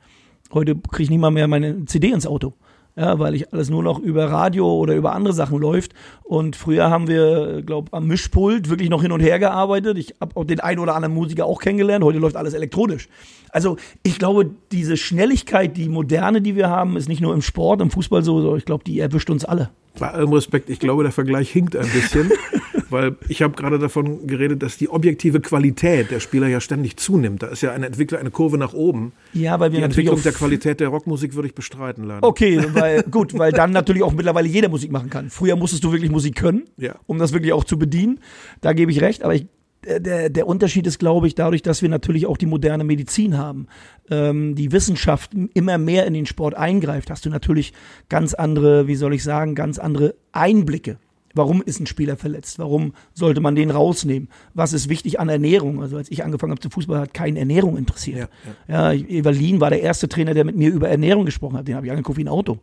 heute 0.54 0.75
kriege 0.75 1.01
ich 1.01 1.10
nicht 1.10 1.22
mal 1.22 1.32
mehr 1.32 1.48
meine 1.48 1.86
CD 1.86 2.10
ins 2.10 2.27
Auto. 2.27 2.54
Ja, 2.96 3.18
weil 3.18 3.34
ich 3.34 3.51
alles 3.51 3.72
nur 3.72 3.82
noch 3.82 3.98
über 3.98 4.25
Radio 4.30 4.72
oder 4.72 4.94
über 4.94 5.13
andere 5.13 5.34
Sachen 5.34 5.58
läuft. 5.58 5.94
Und 6.22 6.56
früher 6.56 6.92
haben 6.92 7.08
wir, 7.08 7.63
glaube 7.63 7.92
am 7.92 8.06
Mischpult 8.06 8.70
wirklich 8.70 8.92
noch 8.92 9.01
hin 9.01 9.12
und 9.12 9.22
her 9.22 9.39
gearbeitet. 9.39 9.98
Ich 9.98 10.13
habe 10.22 10.38
auch 10.38 10.46
den 10.46 10.60
einen 10.60 10.80
oder 10.80 10.94
anderen 10.94 11.15
Musiker 11.15 11.48
auch 11.48 11.62
kennengelernt. 11.62 12.06
Heute 12.06 12.20
läuft 12.20 12.36
alles 12.36 12.54
elektronisch. 12.54 13.10
Also 13.50 13.77
ich 14.04 14.20
glaube, 14.20 14.51
diese 14.72 14.98
Schnelligkeit, 14.98 15.77
die 15.77 15.89
moderne, 15.89 16.44
die 16.44 16.56
wir 16.56 16.70
haben, 16.70 16.96
ist 16.96 17.10
nicht 17.10 17.22
nur 17.22 17.34
im 17.34 17.42
Sport, 17.42 17.82
im 17.82 17.89
Fußball 17.89 18.24
so, 18.24 18.39
sondern 18.39 18.60
ich 18.60 18.65
glaube, 18.65 18.84
die 18.84 19.00
erwischt 19.00 19.32
uns 19.32 19.46
alle. 19.46 19.72
Bei 20.00 20.12
allem 20.12 20.32
Respekt, 20.34 20.70
ich 20.70 20.80
glaube, 20.80 21.04
der 21.04 21.12
Vergleich 21.12 21.50
hinkt 21.50 21.75
ein 21.75 21.88
bisschen, 21.90 22.32
weil 22.90 23.16
ich 23.30 23.42
habe 23.42 23.56
gerade 23.56 23.80
davon 23.80 24.28
geredet, 24.28 24.62
dass 24.62 24.78
die 24.78 24.90
objektive 24.90 25.40
Qualität 25.40 26.12
der 26.12 26.20
Spieler 26.20 26.48
ja 26.48 26.60
ständig 26.62 26.98
zunimmt. 26.98 27.44
Da 27.44 27.48
ist 27.48 27.62
ja 27.62 27.72
eine 27.72 27.86
Entwicklung, 27.88 28.20
eine 28.20 28.32
Kurve 28.32 28.58
nach 28.58 28.74
oben. 28.74 29.14
Ja, 29.34 29.60
weil 29.60 29.72
wir 29.72 29.80
Die 29.80 29.86
Entwicklung 29.86 30.22
der 30.22 30.34
Qualität 30.34 30.80
der 30.80 30.90
Rockmusik 30.90 31.36
würde 31.36 31.48
ich 31.48 31.56
bestreiten, 31.56 32.04
leider. 32.06 32.28
Okay, 32.28 32.62
weil 32.74 33.04
gut, 33.12 33.38
weil 33.38 33.52
dann 33.52 33.72
natürlich 33.72 34.04
auch 34.04 34.14
mittlerweile 34.14 34.48
jeder 34.48 34.70
Musik 34.70 34.92
machen 34.92 35.10
kann. 35.10 35.30
Früher 35.30 35.56
musstest 35.56 35.84
du 35.84 35.92
wirklich 35.92 36.12
Musik 36.12 36.36
können, 36.36 36.64
Ja. 36.78 36.96
um 37.08 37.18
das 37.18 37.34
wirklich 37.34 37.54
auch 37.54 37.64
zu 37.64 37.78
bedienen. 37.80 38.20
Da 38.62 38.74
gebe 38.74 38.92
ich 38.92 39.02
recht, 39.02 39.24
aber 39.24 39.36
ich, 39.36 39.48
der, 39.86 40.30
der 40.30 40.48
Unterschied 40.48 40.88
ist, 40.88 41.00
glaube 41.00 41.27
ich, 41.27 41.36
dadurch, 41.36 41.62
dass 41.62 41.82
wir 41.82 41.89
natürlich 41.89 42.25
auch 42.25 42.38
die 42.38 42.46
moderne 42.46 42.84
Medizin 42.84 43.38
haben, 43.38 43.68
ähm, 44.10 44.56
die 44.56 44.72
Wissenschaft 44.72 45.32
immer 45.54 45.77
mehr 45.77 46.06
in 46.06 46.13
den 46.13 46.25
Sport 46.25 46.56
eingreift, 46.56 47.10
hast 47.10 47.25
du 47.25 47.30
natürlich 47.30 47.74
ganz 48.10 48.34
andere, 48.34 48.88
wie 48.88 48.96
soll 48.96 49.13
ich 49.13 49.24
sagen, 49.24 49.56
ganz 49.56 49.80
andere 49.80 50.15
Einblicke. 50.32 50.98
Warum 51.36 51.62
ist 51.62 51.82
ein 51.82 51.86
Spieler 51.86 52.15
verletzt? 52.15 52.60
Warum 52.60 52.94
sollte 53.13 53.42
man 53.42 53.56
den 53.56 53.70
rausnehmen? 53.70 54.30
Was 54.54 54.72
ist 54.72 54.88
wichtig 54.88 55.20
an 55.20 55.27
Ernährung? 55.27 55.82
Also 55.82 55.98
als 55.98 56.10
ich 56.10 56.24
angefangen 56.24 56.51
habe 56.51 56.62
zu 56.62 56.70
Fußball, 56.70 56.98
hat 56.98 57.13
keine 57.13 57.39
Ernährung 57.39 57.77
interessiert. 57.77 58.30
Ja, 58.68 58.94
ja. 58.94 58.94
Evalin 58.94 59.60
war 59.60 59.70
der 59.70 59.82
erste 59.82 60.08
Trainer, 60.08 60.34
der 60.34 60.46
mit 60.46 60.56
mir 60.56 60.72
über 60.72 60.88
Ernährung 60.88 61.25
gesprochen 61.25 61.58
hat. 61.58 61.68
Den 61.68 61.75
habe 61.75 61.86
ich 61.86 61.92
angeguckt 61.92 62.18
wie 62.18 62.24
ein 62.24 62.30
Auto. 62.30 62.60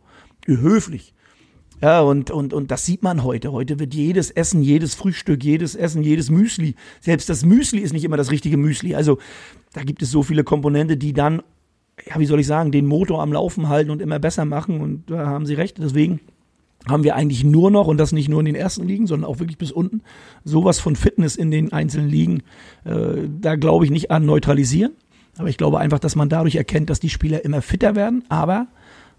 Höflich. 0.47 1.13
Ja, 1.83 1.99
und, 1.99 2.31
und, 2.31 2.53
und 2.53 2.71
das 2.71 2.85
sieht 2.85 3.03
man 3.03 3.25
heute. 3.25 3.51
Heute 3.51 3.77
wird 3.77 3.93
jedes 3.93 4.31
Essen, 4.31 4.63
jedes 4.63 4.95
Frühstück, 4.95 5.43
jedes 5.43 5.75
Essen, 5.75 6.01
jedes 6.01 6.29
Müsli. 6.29 6.75
Selbst 7.01 7.27
das 7.27 7.43
Müsli 7.43 7.81
ist 7.81 7.91
nicht 7.91 8.05
immer 8.05 8.15
das 8.15 8.31
richtige 8.31 8.55
Müsli. 8.55 8.95
Also 8.95 9.17
da 9.73 9.83
gibt 9.83 10.01
es 10.01 10.09
so 10.09 10.23
viele 10.23 10.45
Komponente, 10.45 10.95
die 10.95 11.11
dann, 11.11 11.41
ja, 12.07 12.17
wie 12.19 12.25
soll 12.25 12.39
ich 12.39 12.47
sagen, 12.47 12.71
den 12.71 12.85
Motor 12.85 13.21
am 13.21 13.33
Laufen 13.33 13.67
halten 13.67 13.91
und 13.91 14.01
immer 14.01 14.17
besser 14.17 14.45
machen. 14.45 14.79
Und 14.79 15.11
da 15.11 15.27
haben 15.27 15.45
Sie 15.45 15.55
recht. 15.55 15.77
Deswegen 15.77 16.21
haben 16.87 17.03
wir 17.03 17.17
eigentlich 17.17 17.43
nur 17.43 17.69
noch, 17.69 17.87
und 17.87 17.97
das 17.97 18.13
nicht 18.13 18.29
nur 18.29 18.39
in 18.39 18.45
den 18.45 18.55
ersten 18.55 18.87
Ligen, 18.87 19.05
sondern 19.05 19.29
auch 19.29 19.39
wirklich 19.39 19.57
bis 19.57 19.73
unten, 19.73 20.03
sowas 20.45 20.79
von 20.79 20.95
Fitness 20.95 21.35
in 21.35 21.51
den 21.51 21.73
einzelnen 21.73 22.07
Ligen. 22.07 22.43
Äh, 22.85 23.27
da 23.41 23.57
glaube 23.57 23.83
ich 23.83 23.91
nicht 23.91 24.09
an 24.09 24.25
neutralisieren. 24.25 24.93
Aber 25.37 25.49
ich 25.49 25.57
glaube 25.57 25.79
einfach, 25.79 25.99
dass 25.99 26.15
man 26.15 26.29
dadurch 26.29 26.55
erkennt, 26.55 26.89
dass 26.89 27.01
die 27.01 27.09
Spieler 27.09 27.43
immer 27.43 27.61
fitter 27.61 27.97
werden. 27.97 28.23
Aber 28.29 28.67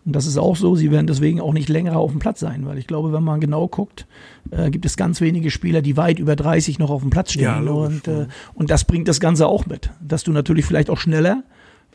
und 0.07 0.15
das 0.15 0.27
ist 0.27 0.37
auch 0.37 0.57
so, 0.57 0.77
sie 0.77 0.91
werden 0.91 1.07
deswegen 1.07 1.41
auch 1.41 1.53
nicht 1.55 1.69
länger 1.69 1.97
auf 1.97 2.11
dem 2.11 2.21
Platz 2.21 2.41
sein, 2.41 2.67
weil 2.67 2.77
ich 2.77 2.87
glaube, 2.87 3.13
wenn 3.13 3.25
man 3.25 3.41
genau 3.41 3.69
guckt, 3.69 4.07
äh, 4.51 4.71
gibt 4.71 4.85
es 4.85 4.97
ganz 4.97 5.21
wenige 5.21 5.51
Spieler, 5.51 5.81
die 5.81 5.97
weit 5.97 6.19
über 6.19 6.37
30 6.37 6.79
noch 6.79 6.91
auf 6.91 7.01
dem 7.01 7.11
Platz 7.11 7.33
stehen. 7.33 7.65
Ja, 7.65 7.73
und, 7.73 8.07
äh, 8.07 8.27
und 8.53 8.71
das 8.71 8.85
bringt 8.85 9.09
das 9.09 9.19
Ganze 9.19 9.47
auch 9.47 9.67
mit, 9.67 9.91
dass 10.07 10.23
du 10.23 10.33
natürlich 10.33 10.67
vielleicht 10.67 10.91
auch 10.91 10.99
schneller, 10.99 11.43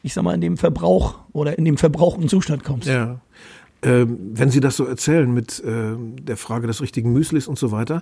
ich 0.02 0.14
sag 0.14 0.24
mal, 0.24 0.34
in 0.34 0.42
dem 0.42 0.58
Verbrauch 0.58 1.20
oder 1.34 1.58
in 1.58 1.66
dem 1.66 1.78
verbrauchten 1.78 2.28
Zustand 2.28 2.64
kommst. 2.64 2.88
Ja. 2.88 3.22
Ähm, 3.82 4.18
wenn 4.34 4.50
Sie 4.50 4.60
das 4.60 4.76
so 4.76 4.86
erzählen 4.86 5.32
mit 5.32 5.64
äh, 5.64 5.96
der 6.22 6.36
Frage 6.36 6.68
des 6.68 6.82
richtigen 6.82 7.14
Müslis 7.14 7.48
und 7.48 7.60
so 7.60 7.72
weiter, 7.72 8.02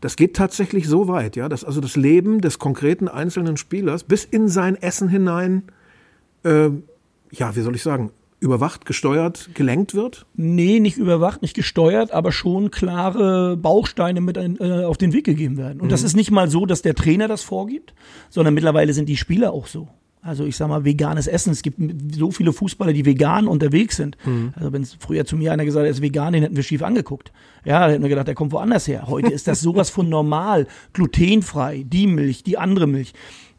das 0.00 0.16
geht 0.16 0.34
tatsächlich 0.34 0.88
so 0.88 1.08
weit, 1.08 1.36
ja, 1.36 1.48
dass 1.48 1.64
also 1.64 1.80
das 1.80 1.96
Leben 1.96 2.40
des 2.40 2.58
konkreten 2.58 3.08
einzelnen 3.08 3.56
Spielers 3.56 4.04
bis 4.04 4.24
in 4.24 4.48
sein 4.48 4.76
Essen 4.76 5.08
hinein, 5.08 5.64
äh, 6.44 6.70
ja, 7.32 7.54
wie 7.54 7.60
soll 7.60 7.74
ich 7.74 7.82
sagen, 7.82 8.12
überwacht, 8.40 8.86
gesteuert, 8.86 9.50
gelenkt 9.54 9.94
wird? 9.94 10.26
Nee, 10.34 10.80
nicht 10.80 10.96
überwacht, 10.96 11.42
nicht 11.42 11.54
gesteuert, 11.54 12.10
aber 12.10 12.32
schon 12.32 12.70
klare 12.70 13.56
Bausteine 13.56 14.20
mit 14.20 14.38
ein, 14.38 14.58
äh, 14.58 14.84
auf 14.84 14.96
den 14.96 15.12
Weg 15.12 15.24
gegeben 15.24 15.58
werden. 15.58 15.80
Und 15.80 15.88
mhm. 15.88 15.90
das 15.90 16.02
ist 16.02 16.16
nicht 16.16 16.30
mal 16.30 16.48
so, 16.48 16.66
dass 16.66 16.82
der 16.82 16.94
Trainer 16.94 17.28
das 17.28 17.42
vorgibt, 17.42 17.94
sondern 18.30 18.54
mittlerweile 18.54 18.92
sind 18.94 19.08
die 19.08 19.18
Spieler 19.18 19.52
auch 19.52 19.66
so. 19.66 19.88
Also 20.22 20.44
ich 20.44 20.56
sag 20.56 20.68
mal, 20.68 20.84
veganes 20.84 21.26
Essen. 21.26 21.50
Es 21.50 21.62
gibt 21.62 21.78
so 22.14 22.30
viele 22.30 22.52
Fußballer, 22.52 22.92
die 22.92 23.06
vegan 23.06 23.48
unterwegs 23.48 23.96
sind. 23.96 24.18
Mhm. 24.26 24.52
Also 24.54 24.72
wenn 24.72 24.82
es 24.82 24.96
früher 24.98 25.24
zu 25.24 25.36
mir 25.36 25.52
einer 25.52 25.64
gesagt 25.64 25.82
hat, 25.82 25.86
er 25.86 25.92
ist 25.92 26.02
vegan, 26.02 26.34
den 26.34 26.42
hätten 26.42 26.56
wir 26.56 26.62
schief 26.62 26.82
angeguckt. 26.82 27.32
Ja, 27.64 27.86
da 27.86 27.92
hätten 27.92 28.02
wir 28.02 28.10
gedacht, 28.10 28.28
der 28.28 28.34
kommt 28.34 28.52
woanders 28.52 28.86
her. 28.86 29.06
Heute 29.06 29.28
ist 29.32 29.48
das 29.48 29.60
sowas 29.60 29.88
von 29.88 30.08
normal. 30.08 30.66
Glutenfrei, 30.92 31.84
die 31.86 32.06
Milch, 32.06 32.42
die 32.42 32.58
andere 32.58 32.86
Milch 32.86 33.14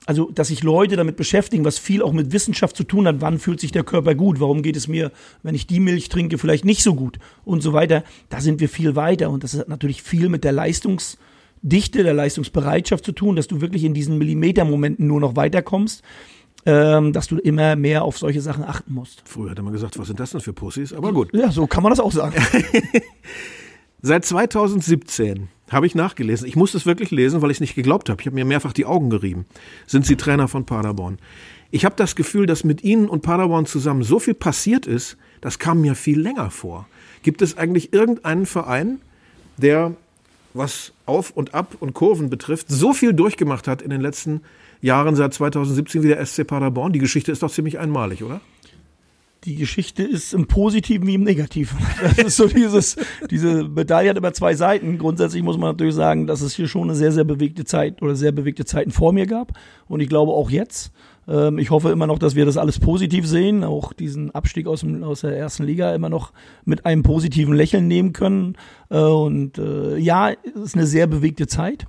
also 0.05 0.31
dass 0.31 0.48
sich 0.48 0.63
Leute 0.63 0.96
damit 0.96 1.15
beschäftigen, 1.15 1.63
was 1.63 1.77
viel 1.77 2.01
auch 2.01 2.13
mit 2.13 2.31
Wissenschaft 2.31 2.75
zu 2.75 2.84
tun 2.84 3.08
hat, 3.08 3.22
wann 3.22 3.39
fühlt 3.39 3.60
sich 3.60 3.72
der 3.72 3.84
Körper 3.84 4.15
gut, 4.15 4.39
warum 4.39 4.63
geht 4.63 4.75
es 4.75 4.88
mir, 4.88 5.12
wenn 5.43 5.55
ich 5.55 5.67
die 5.67 5.79
Milch 5.79 6.10
trinke, 6.10 6.38
vielleicht 6.38 6.65
nicht 6.65 6.84
so 6.84 6.96
gut 6.96 7.20
und 7.46 7.62
so 7.62 7.74
weiter, 7.74 8.03
da 8.29 8.41
sind 8.41 8.60
wir 8.60 8.70
viel 8.70 8.96
weiter 8.96 9.29
und 9.29 9.43
das 9.43 9.58
hat 9.58 9.70
natürlich 9.70 10.01
viel 10.01 10.29
mit 10.29 10.43
der 10.43 10.53
Leistungsdichte, 10.53 12.03
der 12.03 12.13
Leistungsbereitschaft 12.13 13.05
zu 13.05 13.12
tun, 13.12 13.36
dass 13.36 13.48
du 13.48 13.62
wirklich 13.62 13.84
in 13.84 13.93
diesen 13.93 14.17
Millimetermomenten 14.17 15.05
nur 15.05 15.20
noch 15.20 15.36
weiterkommst. 15.36 16.03
Ähm, 16.63 17.12
dass 17.12 17.25
du 17.25 17.39
immer 17.39 17.75
mehr 17.75 18.03
auf 18.03 18.20
solche 18.20 18.39
Sachen 18.39 18.63
achten 18.63 18.93
musst. 18.93 19.24
Früher 19.25 19.50
hat 19.50 19.60
man 19.63 19.74
gesagt, 19.74 19.98
was 19.98 20.05
sind 20.05 20.20
das 20.20 20.29
denn 20.29 20.41
für 20.41 20.53
Pussys? 20.53 20.93
Aber 20.93 21.12
gut. 21.12 21.34
Ja, 21.34 21.51
so 21.51 21.65
kann 21.65 21.81
man 21.81 21.91
das 21.91 22.00
auch 22.00 22.12
sagen. 22.12 22.36
Seit 24.03 24.25
2017 24.25 25.48
habe 25.72 25.86
ich 25.86 25.96
nachgelesen. 25.96 26.48
Ich 26.48 26.56
musste 26.56 26.78
es 26.78 26.86
wirklich 26.86 27.12
lesen, 27.12 27.42
weil 27.42 27.51
ich 27.51 27.58
es 27.58 27.62
nicht 27.62 27.75
geglaubt 27.75 28.10
habe. 28.10 28.22
Ich 28.22 28.28
habe 28.28 28.36
mir 28.36 28.46
mehrfach 28.46 28.74
die 28.74 28.86
Augen 28.86 29.10
gerieben. 29.10 29.46
Sind 29.88 30.06
Sie 30.06 30.16
Trainer 30.16 30.48
von 30.48 30.66
Paderborn? 30.66 31.18
Ich 31.72 31.86
habe 31.86 31.96
das 31.96 32.16
Gefühl, 32.16 32.46
dass 32.46 32.63
mit 32.63 32.84
Ihnen 32.84 33.08
und 33.08 33.22
Paderborn 33.22 33.66
zusammen 33.66 34.04
so 34.04 34.20
viel 34.20 34.34
passiert 34.34 34.86
ist, 34.86 35.18
das 35.40 35.58
kam 35.58 35.82
mir 35.82 35.96
viel 35.96 36.20
länger 36.20 36.51
vor. 36.51 36.88
Gibt 37.24 37.42
es 37.42 37.58
eigentlich 37.58 37.94
irgendeinen 37.94 38.46
Verein, 38.46 39.00
der, 39.58 39.96
was 40.54 40.92
Auf 41.06 41.32
und 41.32 41.54
Ab 41.54 41.78
und 41.80 41.94
Kurven 41.94 42.30
betrifft, 42.30 42.68
so 42.70 42.94
viel 42.94 43.13
durchgemacht 43.13 43.68
hat 43.68 43.82
in 43.82 43.90
den 43.90 44.01
letzten 44.01 44.42
Jahren 44.82 45.16
seit 45.16 45.34
2017 45.34 46.04
wie 46.04 46.10
der 46.10 46.25
SC 46.25 46.46
Paderborn? 46.46 46.92
Die 46.92 47.00
Geschichte 47.00 47.32
ist 47.32 47.42
doch 47.42 47.51
ziemlich 47.51 47.80
einmalig, 47.80 48.24
oder? 48.24 48.42
Die 49.43 49.55
Geschichte 49.55 50.03
ist 50.03 50.33
im 50.33 50.45
Positiven 50.45 51.07
wie 51.07 51.15
im 51.15 51.24
Negativen. 51.24 51.77
Das 52.01 52.17
ist 52.17 52.38
so 52.38 52.48
dieses, 52.48 52.95
diese 53.29 53.63
Medaille 53.63 54.10
hat 54.10 54.17
immer 54.17 54.33
zwei 54.33 54.53
Seiten. 54.53 54.98
Grundsätzlich 54.98 55.41
muss 55.41 55.57
man 55.57 55.71
natürlich 55.71 55.95
sagen, 55.95 56.27
dass 56.27 56.41
es 56.41 56.55
hier 56.55 56.67
schon 56.67 56.83
eine 56.83 56.95
sehr, 56.95 57.12
sehr 57.12 57.24
bewegte 57.24 57.65
Zeit 57.65 58.01
oder 58.01 58.15
sehr 58.15 58.31
bewegte 58.31 58.65
Zeiten 58.65 58.91
vor 58.91 59.13
mir 59.13 59.25
gab. 59.25 59.53
Und 59.88 60.00
ich 60.00 60.10
glaube 60.10 60.31
auch 60.31 60.51
jetzt. 60.51 60.91
Ähm, 61.27 61.57
ich 61.57 61.71
hoffe 61.71 61.91
immer 61.91 62.07
noch, 62.07 62.19
dass 62.19 62.36
wir 62.36 62.45
das 62.45 62.57
alles 62.57 62.79
positiv 62.79 63.25
sehen, 63.25 63.63
auch 63.63 63.93
diesen 63.93 64.31
Abstieg 64.31 64.67
aus, 64.67 64.81
dem, 64.81 65.03
aus 65.03 65.21
der 65.21 65.36
ersten 65.38 65.63
Liga 65.63 65.93
immer 65.95 66.10
noch 66.10 66.33
mit 66.65 66.86
einem 66.86 67.01
positiven 67.01 67.55
Lächeln 67.55 67.88
nehmen 67.88 68.13
können. 68.13 68.57
Äh, 68.89 69.00
und 69.00 69.57
äh, 69.57 69.98
ja, 69.98 70.31
es 70.31 70.62
ist 70.62 70.75
eine 70.75 70.86
sehr 70.86 71.07
bewegte 71.07 71.48
Zeit. 71.48 71.86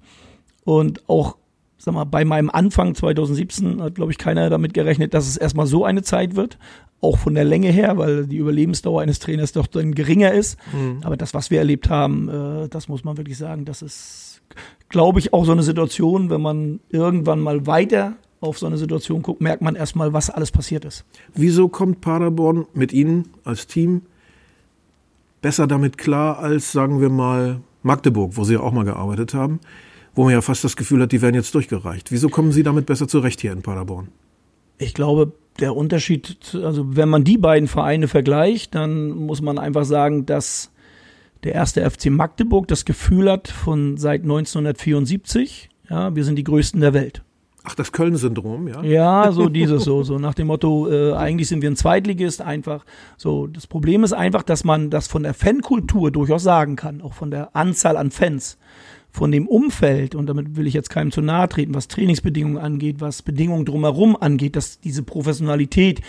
Und 0.64 1.08
auch 1.08 1.36
sag 1.82 1.94
mal, 1.94 2.04
bei 2.04 2.24
meinem 2.24 2.50
Anfang 2.50 2.94
2017 2.94 3.82
hat, 3.82 3.94
glaube 3.94 4.12
ich, 4.12 4.18
keiner 4.18 4.50
damit 4.50 4.74
gerechnet, 4.74 5.14
dass 5.14 5.28
es 5.28 5.36
erstmal 5.36 5.66
so 5.66 5.84
eine 5.84 6.02
Zeit 6.02 6.36
wird 6.36 6.58
auch 7.02 7.18
von 7.18 7.34
der 7.34 7.44
Länge 7.44 7.68
her, 7.68 7.98
weil 7.98 8.26
die 8.26 8.36
Überlebensdauer 8.36 9.02
eines 9.02 9.18
Trainers 9.18 9.52
doch 9.52 9.66
dann 9.66 9.92
geringer 9.92 10.32
ist. 10.32 10.56
Mhm. 10.72 11.00
Aber 11.02 11.16
das, 11.16 11.34
was 11.34 11.50
wir 11.50 11.58
erlebt 11.58 11.90
haben, 11.90 12.28
äh, 12.28 12.68
das 12.68 12.88
muss 12.88 13.02
man 13.02 13.16
wirklich 13.16 13.36
sagen, 13.36 13.64
das 13.64 13.82
ist, 13.82 14.40
glaube 14.88 15.18
ich, 15.18 15.32
auch 15.32 15.44
so 15.44 15.50
eine 15.52 15.64
Situation, 15.64 16.30
wenn 16.30 16.40
man 16.40 16.78
irgendwann 16.90 17.40
mal 17.40 17.66
weiter 17.66 18.14
auf 18.40 18.58
so 18.58 18.66
eine 18.66 18.78
Situation 18.78 19.22
guckt, 19.22 19.40
merkt 19.40 19.62
man 19.62 19.74
erstmal, 19.74 20.12
was 20.12 20.30
alles 20.30 20.52
passiert 20.52 20.84
ist. 20.84 21.04
Wieso 21.34 21.68
kommt 21.68 22.00
Paderborn 22.00 22.66
mit 22.72 22.92
Ihnen 22.92 23.30
als 23.44 23.66
Team 23.66 24.02
besser 25.40 25.66
damit 25.66 25.98
klar 25.98 26.38
als, 26.38 26.70
sagen 26.70 27.00
wir 27.00 27.10
mal, 27.10 27.60
Magdeburg, 27.82 28.36
wo 28.36 28.44
Sie 28.44 28.54
ja 28.54 28.60
auch 28.60 28.72
mal 28.72 28.84
gearbeitet 28.84 29.34
haben, 29.34 29.58
wo 30.14 30.24
man 30.24 30.32
ja 30.32 30.40
fast 30.40 30.64
das 30.64 30.76
Gefühl 30.76 31.02
hat, 31.02 31.12
die 31.12 31.22
werden 31.22 31.34
jetzt 31.34 31.54
durchgereicht. 31.54 32.12
Wieso 32.12 32.28
kommen 32.28 32.52
Sie 32.52 32.62
damit 32.62 32.86
besser 32.86 33.08
zurecht 33.08 33.40
hier 33.40 33.52
in 33.52 33.62
Paderborn? 33.62 34.08
Ich 34.78 34.94
glaube, 34.94 35.32
der 35.60 35.76
Unterschied, 35.76 36.54
also 36.54 36.96
wenn 36.96 37.08
man 37.08 37.24
die 37.24 37.38
beiden 37.38 37.68
Vereine 37.68 38.08
vergleicht, 38.08 38.74
dann 38.74 39.10
muss 39.10 39.42
man 39.42 39.58
einfach 39.58 39.84
sagen, 39.84 40.26
dass 40.26 40.72
der 41.44 41.54
erste 41.54 41.88
FC 41.88 42.06
Magdeburg 42.06 42.68
das 42.68 42.84
Gefühl 42.84 43.30
hat 43.30 43.48
von 43.48 43.96
seit 43.96 44.22
1974, 44.22 45.68
ja, 45.90 46.14
wir 46.14 46.24
sind 46.24 46.36
die 46.36 46.44
Größten 46.44 46.80
der 46.80 46.94
Welt. 46.94 47.22
Ach, 47.64 47.76
das 47.76 47.92
Köln-Syndrom, 47.92 48.66
ja? 48.66 48.82
Ja, 48.82 49.32
so 49.32 49.48
dieses 49.48 49.84
so, 49.84 50.02
so 50.02 50.18
nach 50.18 50.34
dem 50.34 50.48
Motto, 50.48 50.90
äh, 50.90 51.12
eigentlich 51.12 51.48
sind 51.48 51.62
wir 51.62 51.70
ein 51.70 51.76
Zweitligist, 51.76 52.42
einfach. 52.42 52.84
So, 53.16 53.46
das 53.46 53.66
Problem 53.66 54.02
ist 54.02 54.12
einfach, 54.12 54.42
dass 54.42 54.64
man 54.64 54.90
das 54.90 55.06
von 55.06 55.22
der 55.22 55.34
Fankultur 55.34 56.10
durchaus 56.10 56.42
sagen 56.42 56.76
kann, 56.76 57.02
auch 57.02 57.12
von 57.12 57.30
der 57.30 57.54
Anzahl 57.54 57.96
an 57.96 58.10
Fans 58.10 58.58
von 59.12 59.30
dem 59.30 59.46
Umfeld, 59.46 60.14
und 60.14 60.26
damit 60.26 60.56
will 60.56 60.66
ich 60.66 60.72
jetzt 60.72 60.88
keinem 60.88 61.12
zu 61.12 61.20
nahe 61.20 61.46
treten, 61.46 61.74
was 61.74 61.86
Trainingsbedingungen 61.86 62.56
angeht, 62.56 62.96
was 63.00 63.20
Bedingungen 63.20 63.66
drumherum 63.66 64.16
angeht, 64.16 64.56
dass 64.56 64.80
diese 64.80 65.02
Professionalität, 65.02 66.00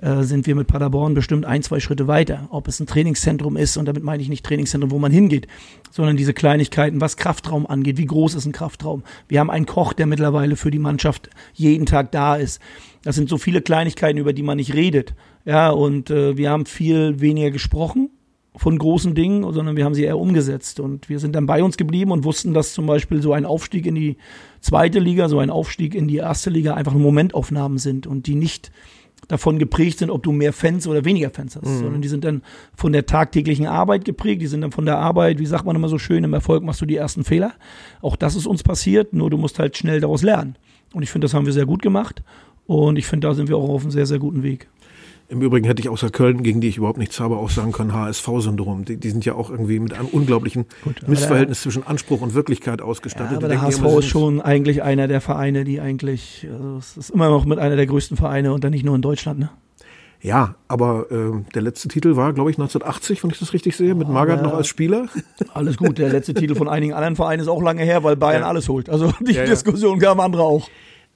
äh, 0.00 0.22
sind 0.24 0.46
wir 0.46 0.56
mit 0.56 0.66
Paderborn 0.66 1.14
bestimmt 1.14 1.46
ein, 1.46 1.62
zwei 1.62 1.78
Schritte 1.78 2.08
weiter. 2.08 2.48
Ob 2.50 2.66
es 2.66 2.80
ein 2.80 2.88
Trainingszentrum 2.88 3.56
ist, 3.56 3.76
und 3.76 3.86
damit 3.86 4.02
meine 4.02 4.22
ich 4.22 4.28
nicht 4.28 4.44
Trainingszentrum, 4.44 4.90
wo 4.90 4.98
man 4.98 5.12
hingeht, 5.12 5.46
sondern 5.92 6.16
diese 6.16 6.34
Kleinigkeiten, 6.34 7.00
was 7.00 7.16
Kraftraum 7.16 7.64
angeht, 7.64 7.96
wie 7.96 8.06
groß 8.06 8.34
ist 8.34 8.46
ein 8.46 8.52
Kraftraum. 8.52 9.04
Wir 9.28 9.38
haben 9.38 9.50
einen 9.50 9.66
Koch, 9.66 9.92
der 9.92 10.06
mittlerweile 10.06 10.56
für 10.56 10.72
die 10.72 10.80
Mannschaft 10.80 11.30
jeden 11.54 11.86
Tag 11.86 12.10
da 12.10 12.34
ist. 12.34 12.60
Das 13.04 13.14
sind 13.14 13.28
so 13.28 13.38
viele 13.38 13.62
Kleinigkeiten, 13.62 14.18
über 14.18 14.32
die 14.32 14.42
man 14.42 14.56
nicht 14.56 14.74
redet. 14.74 15.14
Ja, 15.44 15.70
und 15.70 16.10
äh, 16.10 16.36
wir 16.36 16.50
haben 16.50 16.66
viel 16.66 17.20
weniger 17.20 17.52
gesprochen 17.52 18.10
von 18.58 18.76
großen 18.76 19.14
Dingen, 19.14 19.50
sondern 19.52 19.76
wir 19.76 19.84
haben 19.84 19.94
sie 19.94 20.04
eher 20.04 20.18
umgesetzt. 20.18 20.80
Und 20.80 21.08
wir 21.08 21.20
sind 21.20 21.34
dann 21.34 21.46
bei 21.46 21.62
uns 21.62 21.76
geblieben 21.76 22.10
und 22.10 22.24
wussten, 22.24 22.52
dass 22.52 22.74
zum 22.74 22.86
Beispiel 22.86 23.22
so 23.22 23.32
ein 23.32 23.46
Aufstieg 23.46 23.86
in 23.86 23.94
die 23.94 24.16
zweite 24.60 24.98
Liga, 24.98 25.28
so 25.28 25.38
ein 25.38 25.50
Aufstieg 25.50 25.94
in 25.94 26.08
die 26.08 26.16
erste 26.16 26.50
Liga 26.50 26.74
einfach 26.74 26.92
Momentaufnahmen 26.92 27.78
sind 27.78 28.06
und 28.06 28.26
die 28.26 28.34
nicht 28.34 28.72
davon 29.28 29.58
geprägt 29.58 29.98
sind, 29.98 30.10
ob 30.10 30.22
du 30.22 30.32
mehr 30.32 30.52
Fans 30.52 30.86
oder 30.86 31.04
weniger 31.04 31.30
Fans 31.30 31.56
hast, 31.56 31.68
mhm. 31.68 31.78
sondern 31.78 32.02
die 32.02 32.08
sind 32.08 32.24
dann 32.24 32.42
von 32.74 32.92
der 32.92 33.06
tagtäglichen 33.06 33.66
Arbeit 33.66 34.04
geprägt, 34.04 34.42
die 34.42 34.46
sind 34.46 34.62
dann 34.62 34.72
von 34.72 34.86
der 34.86 34.98
Arbeit, 34.98 35.38
wie 35.38 35.46
sagt 35.46 35.64
man 35.64 35.76
immer 35.76 35.88
so 35.88 35.98
schön, 35.98 36.24
im 36.24 36.32
Erfolg 36.32 36.62
machst 36.62 36.80
du 36.80 36.86
die 36.86 36.96
ersten 36.96 37.24
Fehler. 37.24 37.52
Auch 38.00 38.16
das 38.16 38.36
ist 38.36 38.46
uns 38.46 38.62
passiert, 38.62 39.12
nur 39.12 39.28
du 39.28 39.36
musst 39.36 39.58
halt 39.58 39.76
schnell 39.76 40.00
daraus 40.00 40.22
lernen. 40.22 40.56
Und 40.94 41.02
ich 41.02 41.10
finde, 41.10 41.26
das 41.26 41.34
haben 41.34 41.46
wir 41.46 41.52
sehr 41.52 41.66
gut 41.66 41.82
gemacht 41.82 42.22
und 42.66 42.96
ich 42.96 43.06
finde, 43.06 43.28
da 43.28 43.34
sind 43.34 43.48
wir 43.48 43.56
auch 43.56 43.68
auf 43.68 43.82
einem 43.82 43.90
sehr, 43.90 44.06
sehr 44.06 44.18
guten 44.18 44.42
Weg. 44.42 44.68
Im 45.30 45.42
Übrigen 45.42 45.66
hätte 45.66 45.80
ich 45.80 45.90
außer 45.90 46.08
Köln, 46.08 46.42
gegen 46.42 46.62
die 46.62 46.68
ich 46.68 46.78
überhaupt 46.78 46.98
nichts 46.98 47.20
habe, 47.20 47.36
auch 47.36 47.50
sagen 47.50 47.72
können, 47.72 47.92
HSV-Syndrom. 47.92 48.86
Die, 48.86 48.96
die, 48.96 49.10
sind 49.10 49.26
ja 49.26 49.34
auch 49.34 49.50
irgendwie 49.50 49.78
mit 49.78 49.92
einem 49.92 50.08
unglaublichen 50.08 50.64
Gut, 50.82 51.06
Missverhältnis 51.06 51.60
zwischen 51.60 51.86
Anspruch 51.86 52.22
und 52.22 52.32
Wirklichkeit 52.32 52.80
ausgestattet. 52.80 53.32
Ja, 53.32 53.36
aber 53.36 53.48
der 53.48 53.60
HSV 53.60 53.84
ist 53.98 54.06
schon 54.06 54.40
eigentlich 54.40 54.82
einer 54.82 55.06
der 55.06 55.20
Vereine, 55.20 55.64
die 55.64 55.82
eigentlich, 55.82 56.48
also 56.50 56.78
es 56.78 56.96
ist 56.96 57.10
immer 57.10 57.28
noch 57.28 57.44
mit 57.44 57.58
einer 57.58 57.76
der 57.76 57.86
größten 57.86 58.16
Vereine 58.16 58.54
und 58.54 58.64
dann 58.64 58.70
nicht 58.70 58.86
nur 58.86 58.94
in 58.94 59.02
Deutschland, 59.02 59.38
ne? 59.38 59.50
Ja, 60.20 60.56
aber 60.66 61.06
äh, 61.12 61.44
der 61.54 61.62
letzte 61.62 61.88
Titel 61.88 62.16
war, 62.16 62.32
glaube 62.32 62.50
ich, 62.50 62.56
1980, 62.56 63.22
wenn 63.22 63.30
ich 63.30 63.38
das 63.38 63.52
richtig 63.52 63.76
sehe, 63.76 63.94
mit 63.94 64.08
Magath 64.08 64.42
noch 64.42 64.54
als 64.54 64.66
Spieler. 64.66 65.06
Alles 65.54 65.76
gut, 65.76 65.98
der 65.98 66.08
letzte 66.08 66.34
Titel 66.34 66.56
von 66.56 66.68
einigen 66.68 66.92
anderen 66.92 67.14
Vereinen 67.14 67.40
ist 67.40 67.48
auch 67.48 67.62
lange 67.62 67.84
her, 67.84 68.02
weil 68.02 68.16
Bayern 68.16 68.42
ja. 68.42 68.48
alles 68.48 68.68
holt. 68.68 68.90
Also 68.90 69.12
die 69.20 69.34
ja, 69.34 69.44
Diskussion 69.44 69.98
gaben 69.98 70.20
andere 70.20 70.42
auch. 70.42 70.68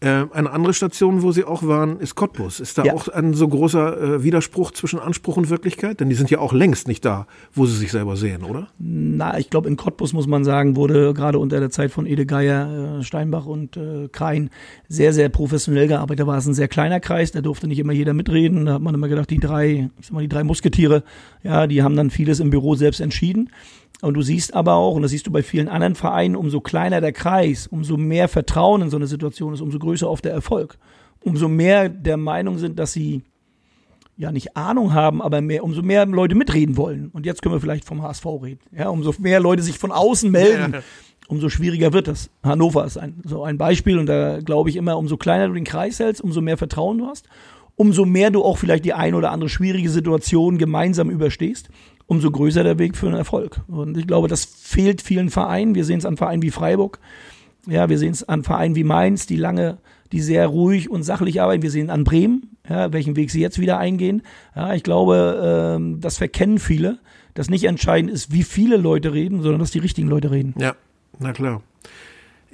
Äh, 0.02 0.26
eine 0.32 0.50
andere 0.50 0.74
Station, 0.74 1.22
wo 1.22 1.30
Sie 1.30 1.44
auch 1.44 1.62
waren, 1.62 2.00
ist 2.00 2.16
Cottbus. 2.16 2.58
Ist 2.58 2.76
da 2.76 2.82
Ja. 2.84 2.92
auch 2.94 3.06
ein 3.06 3.34
so 3.34 3.46
großer 3.46 4.00
äh, 4.16 4.22
Widerspruch 4.24 4.72
zwischen 4.72 4.98
Anspruch 4.98 5.36
und 5.36 5.48
Wirklichkeit? 5.48 6.00
Denn 6.00 6.08
die 6.08 6.16
sind 6.16 6.28
ja 6.28 6.40
auch 6.40 6.52
längst 6.52 6.88
nicht 6.88 7.04
da, 7.04 7.28
wo 7.54 7.66
sie 7.66 7.76
sich 7.76 7.92
selber 7.92 8.16
sehen, 8.16 8.42
oder? 8.42 8.66
Na, 8.80 9.38
ich 9.38 9.48
glaube, 9.48 9.68
in 9.68 9.76
Cottbus 9.76 10.12
muss 10.12 10.26
man 10.26 10.42
sagen, 10.42 10.74
wurde 10.74 11.14
gerade 11.14 11.38
unter 11.38 11.60
der 11.60 11.70
Zeit 11.70 11.92
von 11.92 12.06
Ede 12.06 12.26
Geier, 12.26 12.98
äh, 12.98 13.02
Steinbach 13.04 13.46
und 13.46 13.76
äh, 13.76 14.08
Krein 14.10 14.50
sehr, 14.88 15.12
sehr 15.12 15.28
professionell 15.28 15.86
gearbeitet. 15.86 16.20
Da 16.20 16.26
war 16.26 16.36
es 16.38 16.46
ein 16.46 16.54
sehr 16.54 16.66
kleiner 16.68 16.98
Kreis, 16.98 17.30
da 17.30 17.40
durfte 17.40 17.68
nicht 17.68 17.78
immer 17.78 17.92
jeder 17.92 18.12
mitreden. 18.12 18.66
Da 18.66 18.74
hat 18.74 18.82
man 18.82 18.94
immer 18.94 19.06
gedacht, 19.08 19.30
die 19.30 19.38
drei, 19.38 19.88
ich 20.00 20.06
sag 20.06 20.14
mal, 20.14 20.22
die 20.22 20.28
drei 20.28 20.42
Musketiere, 20.42 21.04
ja, 21.44 21.68
die 21.68 21.84
haben 21.84 21.94
dann 21.94 22.10
vieles 22.10 22.40
im 22.40 22.50
Büro 22.50 22.74
selbst 22.74 23.00
entschieden. 23.00 23.50
Und 24.00 24.14
du 24.14 24.22
siehst 24.22 24.54
aber 24.54 24.74
auch, 24.74 24.94
und 24.96 25.02
das 25.02 25.12
siehst 25.12 25.26
du 25.26 25.30
bei 25.30 25.42
vielen 25.42 25.68
anderen 25.68 25.94
Vereinen, 25.94 26.34
umso 26.34 26.60
kleiner 26.60 27.00
der 27.00 27.12
Kreis, 27.12 27.66
umso 27.68 27.96
mehr 27.96 28.26
Vertrauen 28.28 28.82
in 28.82 28.90
so 28.90 28.96
eine 28.96 29.06
Situation 29.06 29.54
ist, 29.54 29.60
umso 29.60 29.78
größer 29.78 30.10
oft 30.10 30.24
der 30.24 30.32
Erfolg. 30.32 30.76
Umso 31.20 31.46
mehr 31.48 31.88
der 31.88 32.16
Meinung 32.16 32.58
sind, 32.58 32.78
dass 32.80 32.92
sie 32.92 33.22
ja 34.16 34.32
nicht 34.32 34.56
Ahnung 34.56 34.92
haben, 34.92 35.22
aber 35.22 35.40
mehr, 35.40 35.62
umso 35.62 35.82
mehr 35.82 36.04
Leute 36.06 36.34
mitreden 36.34 36.76
wollen. 36.76 37.10
Und 37.12 37.26
jetzt 37.26 37.42
können 37.42 37.54
wir 37.54 37.60
vielleicht 37.60 37.84
vom 37.84 38.02
HSV 38.02 38.26
reden. 38.42 38.60
Ja, 38.76 38.88
umso 38.88 39.14
mehr 39.18 39.38
Leute 39.40 39.62
sich 39.62 39.78
von 39.78 39.92
außen 39.92 40.30
melden, 40.30 40.72
Ja. 40.74 40.82
umso 41.28 41.48
schwieriger 41.48 41.92
wird 41.92 42.08
es. 42.08 42.28
Hannover 42.42 42.84
ist 42.84 42.98
ein, 42.98 43.20
so 43.24 43.44
ein 43.44 43.56
Beispiel 43.56 43.98
und 43.98 44.06
da 44.06 44.40
glaube 44.40 44.68
ich 44.68 44.76
immer, 44.76 44.98
umso 44.98 45.16
kleiner 45.16 45.46
du 45.46 45.54
den 45.54 45.64
Kreis 45.64 46.00
hältst, 46.00 46.20
umso 46.22 46.40
mehr 46.40 46.58
Vertrauen 46.58 46.98
du 46.98 47.06
hast, 47.06 47.26
umso 47.76 48.04
mehr 48.04 48.30
du 48.30 48.44
auch 48.44 48.58
vielleicht 48.58 48.84
die 48.84 48.92
ein 48.94 49.14
oder 49.14 49.30
andere 49.30 49.48
schwierige 49.48 49.88
Situation 49.88 50.58
gemeinsam 50.58 51.08
überstehst, 51.08 51.70
umso 52.06 52.30
größer 52.30 52.64
der 52.64 52.78
Weg 52.78 52.96
für 52.96 53.06
einen 53.06 53.16
Erfolg. 53.16 53.60
Und 53.68 53.96
ich 53.96 54.06
glaube, 54.06 54.28
das 54.28 54.44
fehlt 54.44 55.02
vielen 55.02 55.30
Vereinen. 55.30 55.74
Wir 55.74 55.84
sehen 55.84 55.98
es 55.98 56.06
an 56.06 56.16
Vereinen 56.16 56.42
wie 56.42 56.50
Freiburg, 56.50 56.98
ja, 57.66 57.88
wir 57.88 57.98
sehen 57.98 58.12
es 58.12 58.28
an 58.28 58.42
Vereinen 58.42 58.74
wie 58.74 58.84
Mainz, 58.84 59.26
die 59.26 59.36
lange, 59.36 59.78
die 60.10 60.20
sehr 60.20 60.46
ruhig 60.46 60.90
und 60.90 61.04
sachlich 61.04 61.40
arbeiten. 61.40 61.62
Wir 61.62 61.70
sehen 61.70 61.90
an 61.90 62.04
Bremen, 62.04 62.56
ja, 62.68 62.92
welchen 62.92 63.16
Weg 63.16 63.30
sie 63.30 63.40
jetzt 63.40 63.60
wieder 63.60 63.78
eingehen. 63.78 64.22
Ja, 64.56 64.74
ich 64.74 64.82
glaube, 64.82 65.76
ähm, 65.76 66.00
das 66.00 66.18
verkennen 66.18 66.58
viele, 66.58 66.98
dass 67.34 67.50
nicht 67.50 67.64
entscheidend 67.64 68.10
ist, 68.10 68.32
wie 68.32 68.42
viele 68.42 68.76
Leute 68.76 69.12
reden, 69.12 69.42
sondern 69.42 69.60
dass 69.60 69.70
die 69.70 69.78
richtigen 69.78 70.08
Leute 70.08 70.30
reden. 70.30 70.54
Ja, 70.58 70.74
na 71.18 71.32
klar. 71.32 71.62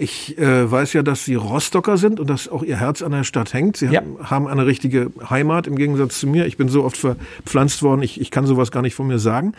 Ich 0.00 0.38
äh, 0.38 0.70
weiß 0.70 0.92
ja, 0.92 1.02
dass 1.02 1.24
Sie 1.24 1.34
Rostocker 1.34 1.96
sind 1.96 2.20
und 2.20 2.30
dass 2.30 2.48
auch 2.48 2.62
Ihr 2.62 2.76
Herz 2.76 3.02
an 3.02 3.10
der 3.10 3.24
Stadt 3.24 3.52
hängt. 3.52 3.78
Sie 3.78 3.86
Ja. 3.86 4.00
haben, 4.22 4.46
eine 4.46 4.64
richtige 4.64 5.10
Heimat 5.28 5.66
im 5.66 5.74
Gegensatz 5.74 6.20
zu 6.20 6.28
mir. 6.28 6.46
Ich 6.46 6.56
bin 6.56 6.68
so 6.68 6.84
oft 6.84 6.96
verpflanzt 6.96 7.82
worden, 7.82 8.02
ich, 8.02 8.20
ich 8.20 8.30
kann 8.30 8.46
sowas 8.46 8.70
gar 8.70 8.82
nicht 8.82 8.94
von 8.94 9.08
mir 9.08 9.18
sagen. 9.18 9.54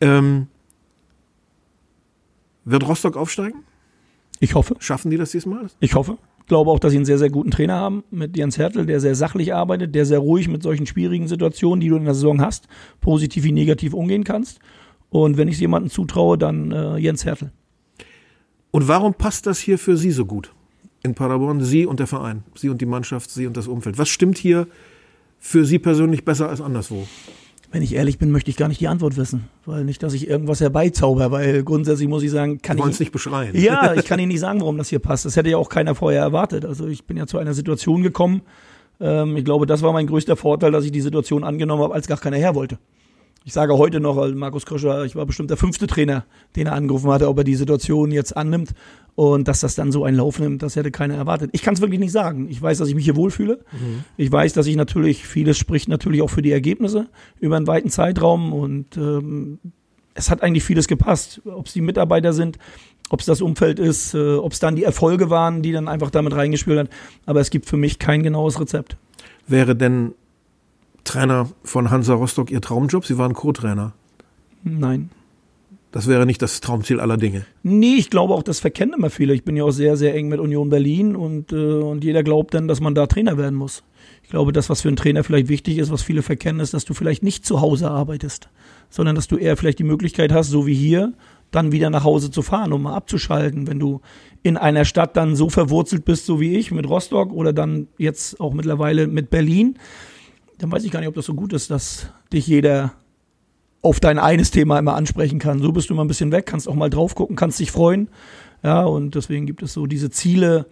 Ähm, 0.00 0.46
wird 2.64 2.88
Rostock 2.88 3.18
aufsteigen? 3.18 3.64
Ich 4.40 4.54
hoffe. 4.54 4.76
Schaffen 4.78 5.10
die 5.10 5.18
das 5.18 5.30
diesmal? 5.32 5.66
Ich 5.80 5.94
hoffe. 5.94 6.16
Ich 6.40 6.46
glaube 6.46 6.70
auch, 6.70 6.78
dass 6.78 6.92
sie 6.92 6.96
einen 6.98 7.04
sehr, 7.04 7.18
sehr 7.18 7.28
guten 7.30 7.50
Trainer 7.50 7.74
haben 7.74 8.02
mit 8.10 8.34
Jens 8.36 8.56
Hertel, 8.56 8.86
der 8.86 9.00
sehr 9.00 9.14
sachlich 9.14 9.52
arbeitet, 9.54 9.94
der 9.94 10.06
sehr 10.06 10.20
ruhig 10.20 10.48
mit 10.48 10.62
solchen 10.62 10.86
schwierigen 10.86 11.28
Situationen, 11.28 11.80
die 11.80 11.88
du 11.88 11.96
in 11.96 12.04
der 12.04 12.14
Saison 12.14 12.40
hast, 12.40 12.66
positiv 13.02 13.44
wie 13.44 13.52
negativ 13.52 13.92
umgehen 13.92 14.24
kannst. 14.24 14.58
Und 15.10 15.36
wenn 15.36 15.48
ich 15.48 15.54
es 15.56 15.60
jemandem 15.60 15.90
zutraue, 15.90 16.38
dann 16.38 16.72
äh, 16.72 16.96
Jens 16.96 17.26
Hertel. 17.26 17.50
Und 18.76 18.88
warum 18.88 19.14
passt 19.14 19.46
das 19.46 19.58
hier 19.58 19.78
für 19.78 19.96
Sie 19.96 20.10
so 20.10 20.26
gut? 20.26 20.52
In 21.02 21.14
Paderborn, 21.14 21.64
Sie 21.64 21.86
und 21.86 21.98
der 21.98 22.06
Verein, 22.06 22.42
Sie 22.54 22.68
und 22.68 22.82
die 22.82 22.84
Mannschaft, 22.84 23.30
Sie 23.30 23.46
und 23.46 23.56
das 23.56 23.68
Umfeld. 23.68 23.96
Was 23.96 24.10
stimmt 24.10 24.36
hier 24.36 24.66
für 25.38 25.64
Sie 25.64 25.78
persönlich 25.78 26.26
besser 26.26 26.50
als 26.50 26.60
anderswo? 26.60 27.08
Wenn 27.72 27.80
ich 27.80 27.94
ehrlich 27.94 28.18
bin, 28.18 28.30
möchte 28.30 28.50
ich 28.50 28.58
gar 28.58 28.68
nicht 28.68 28.78
die 28.78 28.88
Antwort 28.88 29.16
wissen, 29.16 29.48
weil 29.64 29.84
nicht, 29.84 30.02
dass 30.02 30.12
ich 30.12 30.28
irgendwas 30.28 30.60
herbeizauber, 30.60 31.30
weil 31.30 31.62
grundsätzlich 31.62 32.06
muss 32.06 32.22
ich 32.22 32.30
sagen, 32.30 32.60
kann 32.60 32.76
ich 32.76 33.00
nicht 33.00 33.12
beschreien. 33.12 33.58
Ja, 33.58 33.94
ich 33.96 34.04
kann 34.04 34.20
Ihnen 34.20 34.28
nicht 34.28 34.40
sagen, 34.40 34.60
warum 34.60 34.76
das 34.76 34.90
hier 34.90 34.98
passt. 34.98 35.24
Das 35.24 35.36
hätte 35.36 35.48
ja 35.48 35.56
auch 35.56 35.70
keiner 35.70 35.94
vorher 35.94 36.20
erwartet. 36.20 36.66
Also 36.66 36.86
ich 36.86 37.06
bin 37.06 37.16
ja 37.16 37.26
zu 37.26 37.38
einer 37.38 37.54
Situation 37.54 38.02
gekommen. 38.02 38.42
Ähm, 39.00 39.38
ich 39.38 39.44
glaube, 39.46 39.64
das 39.64 39.80
war 39.80 39.94
mein 39.94 40.06
größter 40.06 40.36
Vorteil, 40.36 40.70
dass 40.70 40.84
ich 40.84 40.92
die 40.92 41.00
Situation 41.00 41.44
angenommen 41.44 41.82
habe, 41.82 41.94
als 41.94 42.08
gar 42.08 42.18
keiner 42.18 42.36
her 42.36 42.54
wollte. 42.54 42.76
Ich 43.46 43.52
sage 43.52 43.78
heute 43.78 44.00
noch, 44.00 44.16
weil 44.16 44.34
Markus 44.34 44.66
Kröscher, 44.66 45.04
ich 45.04 45.14
war 45.14 45.24
bestimmt 45.24 45.50
der 45.50 45.56
fünfte 45.56 45.86
Trainer, 45.86 46.24
den 46.56 46.66
er 46.66 46.72
angerufen 46.72 47.08
hatte, 47.12 47.28
ob 47.28 47.38
er 47.38 47.44
die 47.44 47.54
Situation 47.54 48.10
jetzt 48.10 48.36
annimmt 48.36 48.74
und 49.14 49.46
dass 49.46 49.60
das 49.60 49.76
dann 49.76 49.92
so 49.92 50.02
einen 50.02 50.16
Lauf 50.16 50.40
nimmt, 50.40 50.64
das 50.64 50.74
hätte 50.74 50.90
keiner 50.90 51.14
erwartet. 51.14 51.50
Ich 51.52 51.62
kann 51.62 51.74
es 51.74 51.80
wirklich 51.80 52.00
nicht 52.00 52.10
sagen. 52.10 52.48
Ich 52.50 52.60
weiß, 52.60 52.78
dass 52.78 52.88
ich 52.88 52.96
mich 52.96 53.04
hier 53.04 53.14
wohlfühle. 53.14 53.60
Ich 54.16 54.32
weiß, 54.32 54.52
dass 54.54 54.66
ich 54.66 54.74
natürlich, 54.74 55.28
vieles 55.28 55.58
spricht 55.58 55.88
natürlich 55.88 56.22
auch 56.22 56.30
für 56.30 56.42
die 56.42 56.50
Ergebnisse 56.50 57.06
über 57.38 57.56
einen 57.56 57.68
weiten 57.68 57.88
Zeitraum 57.88 58.52
und 58.52 58.96
ähm, 58.96 59.60
es 60.14 60.28
hat 60.28 60.42
eigentlich 60.42 60.64
vieles 60.64 60.88
gepasst. 60.88 61.40
Ob 61.44 61.66
es 61.66 61.72
die 61.72 61.82
Mitarbeiter 61.82 62.32
sind, 62.32 62.58
ob 63.10 63.20
es 63.20 63.26
das 63.26 63.42
Umfeld 63.42 63.78
ist, 63.78 64.12
äh, 64.14 64.34
ob 64.34 64.54
es 64.54 64.58
dann 64.58 64.74
die 64.74 64.82
Erfolge 64.82 65.30
waren, 65.30 65.62
die 65.62 65.70
dann 65.70 65.86
einfach 65.86 66.10
damit 66.10 66.34
reingespielt 66.34 66.80
hat. 66.80 66.90
Aber 67.26 67.38
es 67.38 67.50
gibt 67.50 67.66
für 67.66 67.76
mich 67.76 68.00
kein 68.00 68.24
genaues 68.24 68.58
Rezept. 68.58 68.96
Wäre 69.46 69.76
denn 69.76 70.14
Trainer 71.06 71.48
von 71.62 71.90
Hansa 71.90 72.14
Rostock 72.14 72.50
Ihr 72.50 72.60
Traumjob? 72.60 73.06
Sie 73.06 73.18
waren 73.18 73.32
Co-Trainer. 73.32 73.94
Nein. 74.62 75.10
Das 75.92 76.08
wäre 76.08 76.26
nicht 76.26 76.42
das 76.42 76.60
Traumziel 76.60 77.00
aller 77.00 77.16
Dinge. 77.16 77.46
Nee, 77.62 77.94
ich 77.94 78.10
glaube 78.10 78.34
auch, 78.34 78.42
das 78.42 78.60
verkennen 78.60 78.94
immer 78.98 79.08
viele. 79.08 79.32
Ich 79.32 79.44
bin 79.44 79.56
ja 79.56 79.64
auch 79.64 79.70
sehr, 79.70 79.96
sehr 79.96 80.14
eng 80.14 80.28
mit 80.28 80.40
Union 80.40 80.68
Berlin 80.68 81.16
und, 81.16 81.52
äh, 81.52 81.56
und 81.56 82.04
jeder 82.04 82.22
glaubt 82.22 82.52
dann, 82.52 82.68
dass 82.68 82.80
man 82.80 82.94
da 82.94 83.06
Trainer 83.06 83.38
werden 83.38 83.54
muss. 83.54 83.82
Ich 84.22 84.28
glaube, 84.28 84.52
das, 84.52 84.68
was 84.68 84.82
für 84.82 84.88
einen 84.88 84.98
Trainer 84.98 85.24
vielleicht 85.24 85.48
wichtig 85.48 85.78
ist, 85.78 85.90
was 85.90 86.02
viele 86.02 86.20
verkennen, 86.20 86.60
ist, 86.60 86.74
dass 86.74 86.84
du 86.84 86.92
vielleicht 86.92 87.22
nicht 87.22 87.46
zu 87.46 87.62
Hause 87.62 87.90
arbeitest, 87.90 88.50
sondern 88.90 89.14
dass 89.14 89.28
du 89.28 89.36
eher 89.38 89.56
vielleicht 89.56 89.78
die 89.78 89.84
Möglichkeit 89.84 90.32
hast, 90.32 90.50
so 90.50 90.66
wie 90.66 90.74
hier, 90.74 91.14
dann 91.50 91.72
wieder 91.72 91.88
nach 91.88 92.04
Hause 92.04 92.30
zu 92.30 92.42
fahren, 92.42 92.74
um 92.74 92.82
mal 92.82 92.94
abzuschalten. 92.94 93.66
Wenn 93.66 93.78
du 93.78 94.00
in 94.42 94.56
einer 94.56 94.84
Stadt 94.84 95.16
dann 95.16 95.34
so 95.34 95.48
verwurzelt 95.48 96.04
bist, 96.04 96.26
so 96.26 96.40
wie 96.40 96.56
ich, 96.56 96.72
mit 96.72 96.88
Rostock 96.88 97.32
oder 97.32 97.52
dann 97.52 97.88
jetzt 97.96 98.38
auch 98.40 98.52
mittlerweile 98.52 99.06
mit 99.06 99.30
Berlin, 99.30 99.78
dann 100.58 100.72
weiß 100.72 100.84
ich 100.84 100.90
gar 100.90 101.00
nicht, 101.00 101.08
ob 101.08 101.14
das 101.14 101.26
so 101.26 101.34
gut 101.34 101.52
ist, 101.52 101.70
dass 101.70 102.10
dich 102.32 102.46
jeder 102.46 102.94
auf 103.82 104.00
dein 104.00 104.18
eines 104.18 104.50
Thema 104.50 104.78
immer 104.78 104.94
ansprechen 104.94 105.38
kann. 105.38 105.60
So 105.60 105.72
bist 105.72 105.90
du 105.90 105.94
mal 105.94 106.02
ein 106.04 106.08
bisschen 106.08 106.32
weg, 106.32 106.46
kannst 106.46 106.68
auch 106.68 106.74
mal 106.74 106.90
drauf 106.90 107.14
gucken, 107.14 107.36
kannst 107.36 107.60
dich 107.60 107.70
freuen. 107.70 108.08
Ja, 108.62 108.82
und 108.84 109.14
deswegen 109.14 109.46
gibt 109.46 109.62
es 109.62 109.72
so 109.72 109.86
diese 109.86 110.10
Ziele, 110.10 110.66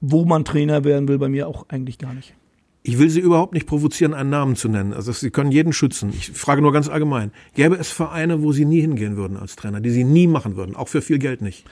wo 0.00 0.24
man 0.24 0.44
Trainer 0.44 0.84
werden 0.84 1.08
will, 1.08 1.18
bei 1.18 1.28
mir 1.28 1.48
auch 1.48 1.66
eigentlich 1.68 1.98
gar 1.98 2.12
nicht. 2.12 2.34
Ich 2.82 2.98
will 2.98 3.08
Sie 3.08 3.20
überhaupt 3.20 3.54
nicht 3.54 3.66
provozieren, 3.66 4.12
einen 4.12 4.28
Namen 4.28 4.56
zu 4.56 4.68
nennen. 4.68 4.92
Also 4.92 5.10
Sie 5.12 5.30
können 5.30 5.50
jeden 5.50 5.72
schützen. 5.72 6.10
Ich 6.12 6.32
frage 6.32 6.60
nur 6.60 6.72
ganz 6.72 6.90
allgemein. 6.90 7.32
Gäbe 7.54 7.76
es 7.76 7.90
Vereine, 7.90 8.42
wo 8.42 8.52
Sie 8.52 8.66
nie 8.66 8.82
hingehen 8.82 9.16
würden 9.16 9.38
als 9.38 9.56
Trainer, 9.56 9.80
die 9.80 9.88
Sie 9.88 10.04
nie 10.04 10.26
machen 10.26 10.56
würden, 10.56 10.76
auch 10.76 10.88
für 10.88 11.00
viel 11.00 11.18
Geld 11.18 11.40
nicht? 11.40 11.64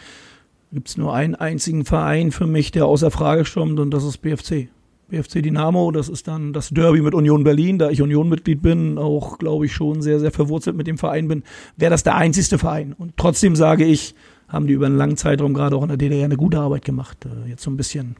Gibt 0.73 0.89
es 0.89 0.97
nur 0.97 1.13
einen 1.13 1.35
einzigen 1.35 1.85
Verein 1.85 2.33
für 2.33 2.47
mich, 2.47 2.71
der 2.71 2.87
außer 2.87 3.11
Frage 3.11 3.45
stammt, 3.45 3.79
und 3.79 3.91
das 3.91 4.05
ist 4.05 4.23
BFC. 4.23 4.69
BFC 5.13 5.43
Dynamo, 5.43 5.93
das 5.93 6.09
ist 6.09 6.27
dann 6.27 6.53
das 6.53 6.71
Derby 6.71 7.03
mit 7.03 7.15
Union 7.15 7.45
Berlin, 7.45 7.79
da 7.79 7.91
ich 7.91 8.01
Union-Mitglied 8.01 8.63
bin, 8.63 8.97
auch 8.97 9.39
glaube 9.39 9.67
ich 9.67 9.75
schon 9.75 10.01
sehr, 10.01 10.19
sehr 10.19 10.33
verwurzelt 10.33 10.75
mit 10.75 10.87
dem 10.87 10.97
Verein 10.97 11.29
bin, 11.29 11.43
wäre 11.77 11.91
das 11.91 12.03
der 12.03 12.17
einzigste 12.17 12.59
Verein. 12.59 12.95
Und 12.95 13.17
trotzdem 13.19 13.55
sage 13.55 13.85
ich, 13.85 14.15
haben 14.49 14.67
die 14.67 14.73
über 14.73 14.87
einen 14.87 14.97
langen 14.97 15.19
Zeitraum 15.19 15.53
gerade 15.55 15.77
auch 15.77 15.83
in 15.83 15.89
der 15.89 15.99
DDR 15.99 16.25
eine 16.25 16.37
gute 16.37 16.59
Arbeit 16.59 16.85
gemacht, 16.85 17.27
äh, 17.27 17.51
jetzt 17.51 17.63
so 17.63 17.71
ein 17.71 17.77
bisschen 17.77 18.17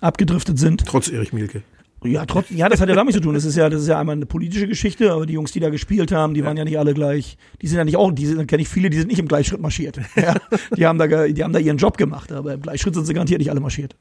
abgedriftet 0.00 0.58
sind. 0.58 0.84
Trotz 0.84 1.08
Erich 1.08 1.32
Mielke. 1.32 1.62
Ja, 2.04 2.26
trotz, 2.26 2.50
ja, 2.50 2.68
das 2.68 2.82
hat 2.82 2.90
ja 2.90 2.94
damit 2.94 3.14
zu 3.14 3.20
tun. 3.20 3.32
Das 3.32 3.46
ist 3.46 3.56
ja, 3.56 3.70
das 3.70 3.80
ist 3.80 3.88
ja 3.88 3.98
einmal 3.98 4.14
eine 4.14 4.26
politische 4.26 4.68
Geschichte, 4.68 5.10
aber 5.10 5.24
die 5.24 5.32
Jungs, 5.32 5.52
die 5.52 5.60
da 5.60 5.70
gespielt 5.70 6.12
haben, 6.12 6.34
die 6.34 6.44
waren 6.44 6.58
ja 6.58 6.64
nicht 6.64 6.78
alle 6.78 6.92
gleich. 6.92 7.38
Die 7.62 7.66
sind 7.66 7.78
ja 7.78 7.84
nicht 7.84 7.96
auch, 7.96 8.12
die 8.12 8.26
sind, 8.26 8.46
kenne 8.46 8.60
ich 8.60 8.68
viele, 8.68 8.90
die 8.90 8.98
sind 8.98 9.08
nicht 9.08 9.18
im 9.18 9.28
Gleichschritt 9.28 9.60
marschiert. 9.60 9.98
Ja, 10.16 10.36
die 10.76 10.86
haben 10.86 10.98
da, 10.98 11.06
die 11.06 11.42
haben 11.42 11.54
da 11.54 11.58
ihren 11.58 11.78
Job 11.78 11.96
gemacht, 11.96 12.30
aber 12.30 12.52
im 12.52 12.60
Gleichschritt 12.60 12.94
sind 12.94 13.06
sie 13.06 13.14
garantiert 13.14 13.38
nicht 13.38 13.50
alle 13.50 13.60
marschiert. 13.60 13.96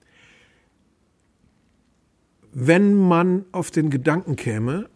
Wenn 2.53 2.93
man 2.93 3.45
auf 3.51 3.71
den 3.71 3.89
Gedanken 3.89 4.35
käme, 4.35 4.87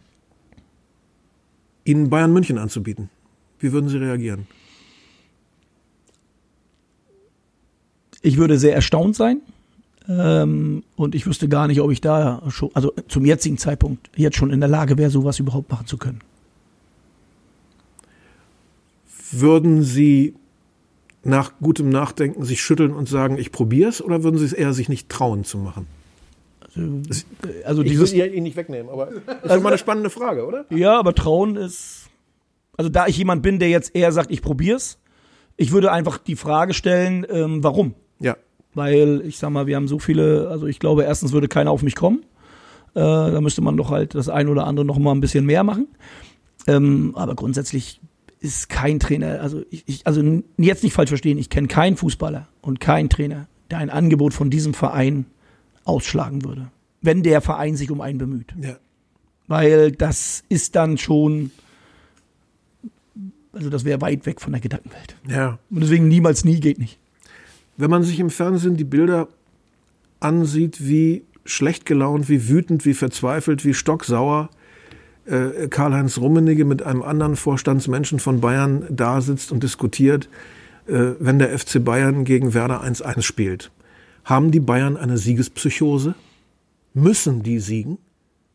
Ihnen 1.86 2.10
Bayern 2.10 2.34
München 2.34 2.58
anzubieten, 2.58 3.10
wie 3.60 3.72
würden 3.72 3.90
Sie 3.90 3.98
reagieren? 3.98 4.48
Ich 8.22 8.38
würde 8.38 8.58
sehr 8.58 8.76
erstaunt 8.76 9.16
sein. 9.16 9.42
Ähm, 10.10 10.84
und 10.96 11.16
ich 11.16 11.26
wüsste 11.26 11.50
gar 11.50 11.68
nicht, 11.68 11.82
ob 11.82 11.92
ich 11.92 12.00
da 12.00 12.42
schon, 12.50 12.70
also 12.74 12.94
zum 13.08 13.26
jetzigen 13.26 13.58
Zeitpunkt 13.58 14.10
jetzt 14.16 14.38
schon 14.38 14.52
in 14.52 14.60
der 14.60 14.70
Lage 14.70 14.98
wäre, 14.98 15.10
sowas 15.10 15.40
überhaupt 15.40 15.70
machen 15.70 15.88
zu 15.88 15.98
können. 15.98 16.22
Würden 19.32 19.84
Sie 19.84 20.36
nach 21.24 21.54
gutem 21.60 21.90
Nachdenken 21.90 22.46
sich 22.46 22.62
schütteln 22.62 22.94
und 22.94 23.10
sagen, 23.10 23.38
ich 23.38 23.52
probiere 23.52 23.90
es, 23.90 24.02
oder 24.02 24.24
würden 24.24 24.38
Sie 24.38 24.46
es 24.46 24.54
eher 24.54 24.74
sich 24.74 24.88
nicht 24.88 25.10
trauen 25.10 25.44
zu 25.44 25.58
machen? 25.58 25.88
Also 27.66 27.82
Ich 27.82 27.92
dieses, 27.92 28.14
will 28.14 28.34
Ihnen 28.34 28.44
nicht 28.44 28.56
wegnehmen, 28.56 28.90
aber 28.92 29.08
das 29.08 29.16
ist 29.44 29.56
doch 29.56 29.62
mal 29.62 29.70
eine 29.70 29.78
spannende 29.78 30.10
Frage, 30.10 30.46
oder? 30.46 30.66
Ja, 30.70 30.98
aber 30.98 31.14
Trauen 31.14 31.56
ist. 31.56 32.10
Also 32.78 32.90
da 32.90 33.08
ich 33.08 33.18
jemand 33.18 33.42
bin, 33.42 33.60
der 33.60 33.70
jetzt 33.70 33.96
eher 33.96 34.12
sagt, 34.12 34.30
ich 34.32 34.42
probier's, 34.42 35.00
ich 35.56 35.72
würde 35.72 35.92
einfach 35.92 36.20
die 36.20 36.36
Frage 36.36 36.74
stellen, 36.74 37.26
ähm, 37.30 37.64
warum? 37.64 37.96
Ja. 38.20 38.38
Weil 38.76 39.24
ich 39.26 39.40
sag 39.40 39.50
mal, 39.50 39.66
wir 39.66 39.76
haben 39.76 39.88
so 39.88 39.98
viele, 39.98 40.50
also 40.50 40.68
ich 40.68 40.80
glaube, 40.80 41.04
erstens 41.04 41.34
würde 41.34 41.48
keiner 41.48 41.72
auf 41.72 41.82
mich 41.82 41.96
kommen. 41.96 42.20
Äh, 42.94 43.00
da 43.00 43.42
müsste 43.42 43.62
man 43.62 43.76
doch 43.78 43.90
halt 43.90 44.14
das 44.14 44.30
ein 44.30 44.48
oder 44.48 44.68
andere 44.68 44.86
noch 44.86 45.00
mal 45.00 45.12
ein 45.12 45.22
bisschen 45.22 45.46
mehr 45.46 45.64
machen. 45.64 45.88
Ähm, 46.68 47.14
aber 47.16 47.36
grundsätzlich 47.36 48.02
ist 48.40 48.70
kein 48.70 49.00
Trainer, 49.00 49.42
also 49.42 49.64
ich, 49.72 49.84
ich 49.88 50.06
also 50.06 50.22
jetzt 50.58 50.84
nicht 50.84 50.94
falsch 50.94 51.10
verstehen, 51.10 51.38
ich 51.38 51.50
kenne 51.50 51.68
keinen 51.68 51.98
Fußballer 51.98 52.48
und 52.62 52.80
keinen 52.80 53.10
Trainer, 53.10 53.48
der 53.72 53.80
ein 53.80 53.90
Angebot 53.90 54.34
von 54.34 54.50
diesem 54.50 54.74
Verein 54.74 55.26
ausschlagen 55.88 56.44
würde, 56.44 56.70
wenn 57.02 57.24
der 57.24 57.42
Verein 57.42 57.76
sich 57.76 57.92
um 57.92 58.02
einen 58.02 58.18
bemüht. 58.18 58.54
Ja. 58.62 58.78
Weil 59.48 59.92
das 59.92 60.44
ist 60.50 60.76
dann 60.76 60.98
schon, 60.98 61.52
also 63.54 63.70
das 63.70 63.86
wäre 63.86 64.02
weit 64.02 64.26
weg 64.26 64.42
von 64.42 64.52
der 64.52 64.62
Gedankenwelt. 64.62 65.16
Ja. 65.28 65.60
Und 65.70 65.82
deswegen 65.82 66.08
niemals 66.08 66.44
nie 66.44 66.60
geht 66.60 66.80
nicht. 66.80 67.00
Wenn 67.78 67.90
man 67.90 68.04
sich 68.04 68.20
im 68.20 68.30
Fernsehen 68.30 68.76
die 68.76 68.84
Bilder 68.84 69.28
ansieht, 70.20 70.86
wie 70.86 71.24
schlecht 71.46 71.86
gelaunt, 71.86 72.28
wie 72.28 72.50
wütend, 72.50 72.86
wie 72.86 72.94
verzweifelt, 72.94 73.64
wie 73.64 73.74
stocksauer 73.74 74.50
äh, 75.26 75.68
Karl-Heinz 75.70 76.18
Rummenigge 76.18 76.66
mit 76.66 76.84
einem 76.84 77.04
anderen 77.04 77.36
Vorstandsmenschen 77.36 78.20
von 78.20 78.42
Bayern 78.42 78.86
da 78.90 79.22
sitzt 79.22 79.52
und 79.52 79.64
diskutiert, 79.64 80.30
äh, 80.88 81.12
wenn 81.20 81.40
der 81.40 81.58
FC 81.58 81.84
Bayern 81.84 82.26
gegen 82.26 82.54
Werder 82.54 82.84
1-1 82.84 83.22
spielt. 83.22 83.72
Haben 84.28 84.52
die 84.52 84.60
Bayern 84.60 84.98
eine 84.98 85.18
Siegespsychose? 85.18 86.14
Müssen 86.94 87.44
die 87.44 87.60
siegen? 87.60 87.98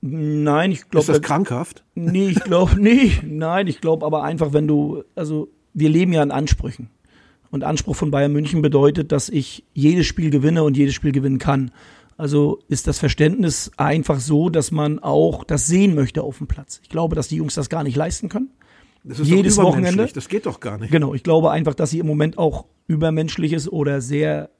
Nein, 0.03 0.71
ich 0.71 0.91
glaube. 0.91 1.01
Ist 1.01 1.09
das 1.09 1.23
krankhaft? 1.23 1.83
Nee, 1.95 2.29
ich 2.29 2.45
glaube, 2.45 2.73
nee, 2.79 3.13
nein, 3.25 3.67
ich 3.69 3.81
glaube 3.81 4.05
aber 4.05 4.23
einfach, 4.23 4.53
wenn 4.53 4.69
du, 4.69 5.03
also 5.15 5.49
wir 5.73 5.89
leben 5.89 6.13
ja 6.13 6.23
in 6.23 6.31
Ansprüchen. 6.31 6.91
Und 7.51 7.65
Anspruch 7.65 7.97
von 7.97 8.11
Bayern 8.11 8.35
München 8.35 8.61
bedeutet, 8.61 9.13
dass 9.13 9.31
ich 9.31 9.65
jedes 9.73 10.05
Spiel 10.07 10.29
gewinne 10.29 10.63
und 10.63 10.77
jedes 10.77 10.95
Spiel 10.95 11.13
gewinnen 11.13 11.39
kann. 11.39 11.71
Also 12.19 12.61
ist 12.69 12.87
das 12.87 12.99
Verständnis 12.99 13.71
einfach 13.79 14.21
so, 14.21 14.51
dass 14.51 14.73
man 14.73 14.99
auch 14.99 15.43
das 15.43 15.67
sehen 15.67 15.95
möchte 15.95 16.23
auf 16.23 16.37
dem 16.37 16.49
Platz. 16.49 16.81
Ich 16.83 16.91
glaube, 16.91 17.17
dass 17.17 17.29
die 17.29 17.37
Jungs 17.37 17.55
das 17.55 17.71
gar 17.71 17.83
nicht 17.83 17.97
leisten 17.97 18.29
können. 18.29 18.51
Das 19.05 19.21
ist 19.21 19.29
Jedes. 19.29 19.57
Wochenende? 19.57 20.07
Das 20.13 20.29
geht 20.29 20.45
doch 20.45 20.61
gar 20.61 20.77
nicht. 20.77 20.91
Genau, 20.91 21.15
ich 21.15 21.23
glaube 21.23 21.51
einfach, 21.51 21.75
dass 21.75 21.89
sie 21.89 21.99
im 21.99 22.07
Moment 22.07 22.37
auch 22.37 22.67
übermenschlich 22.89 23.55
ist 23.55 23.69
oder 23.69 24.03
sehr, 24.03 24.51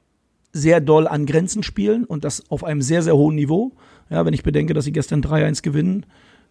sehr 0.53 0.81
doll 0.81 1.07
an 1.07 1.27
Grenzen 1.27 1.63
spielen 1.63 2.05
und 2.05 2.25
das 2.25 2.51
auf 2.51 2.65
einem 2.65 2.83
sehr, 2.83 3.03
sehr 3.03 3.17
hohen 3.17 3.35
Niveau. 3.35 3.73
Ja, 4.11 4.25
wenn 4.27 4.35
ich 4.35 4.43
bedenke, 4.43 4.75
dass 4.75 4.85
sie 4.85 4.93
gestern 4.93 5.23
3-1 5.23 5.63
gewinnen 5.63 6.07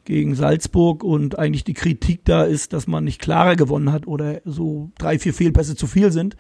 gegen 0.06 0.34
Salzburg 0.36 1.04
und 1.04 1.38
eigentlich 1.38 1.64
die 1.64 1.76
Kritik 1.76 2.26
da 2.26 2.44
ist, 2.44 2.74
dass 2.74 2.88
man 2.88 3.04
nicht 3.04 3.22
klarer 3.22 3.56
gewonnen 3.56 3.92
hat 3.92 4.08
oder 4.08 4.42
so 4.46 4.90
drei, 4.98 5.20
vier 5.20 5.34
Fehlpässe 5.34 5.76
zu 5.76 5.86
viel 5.86 6.12
sind, 6.12 6.36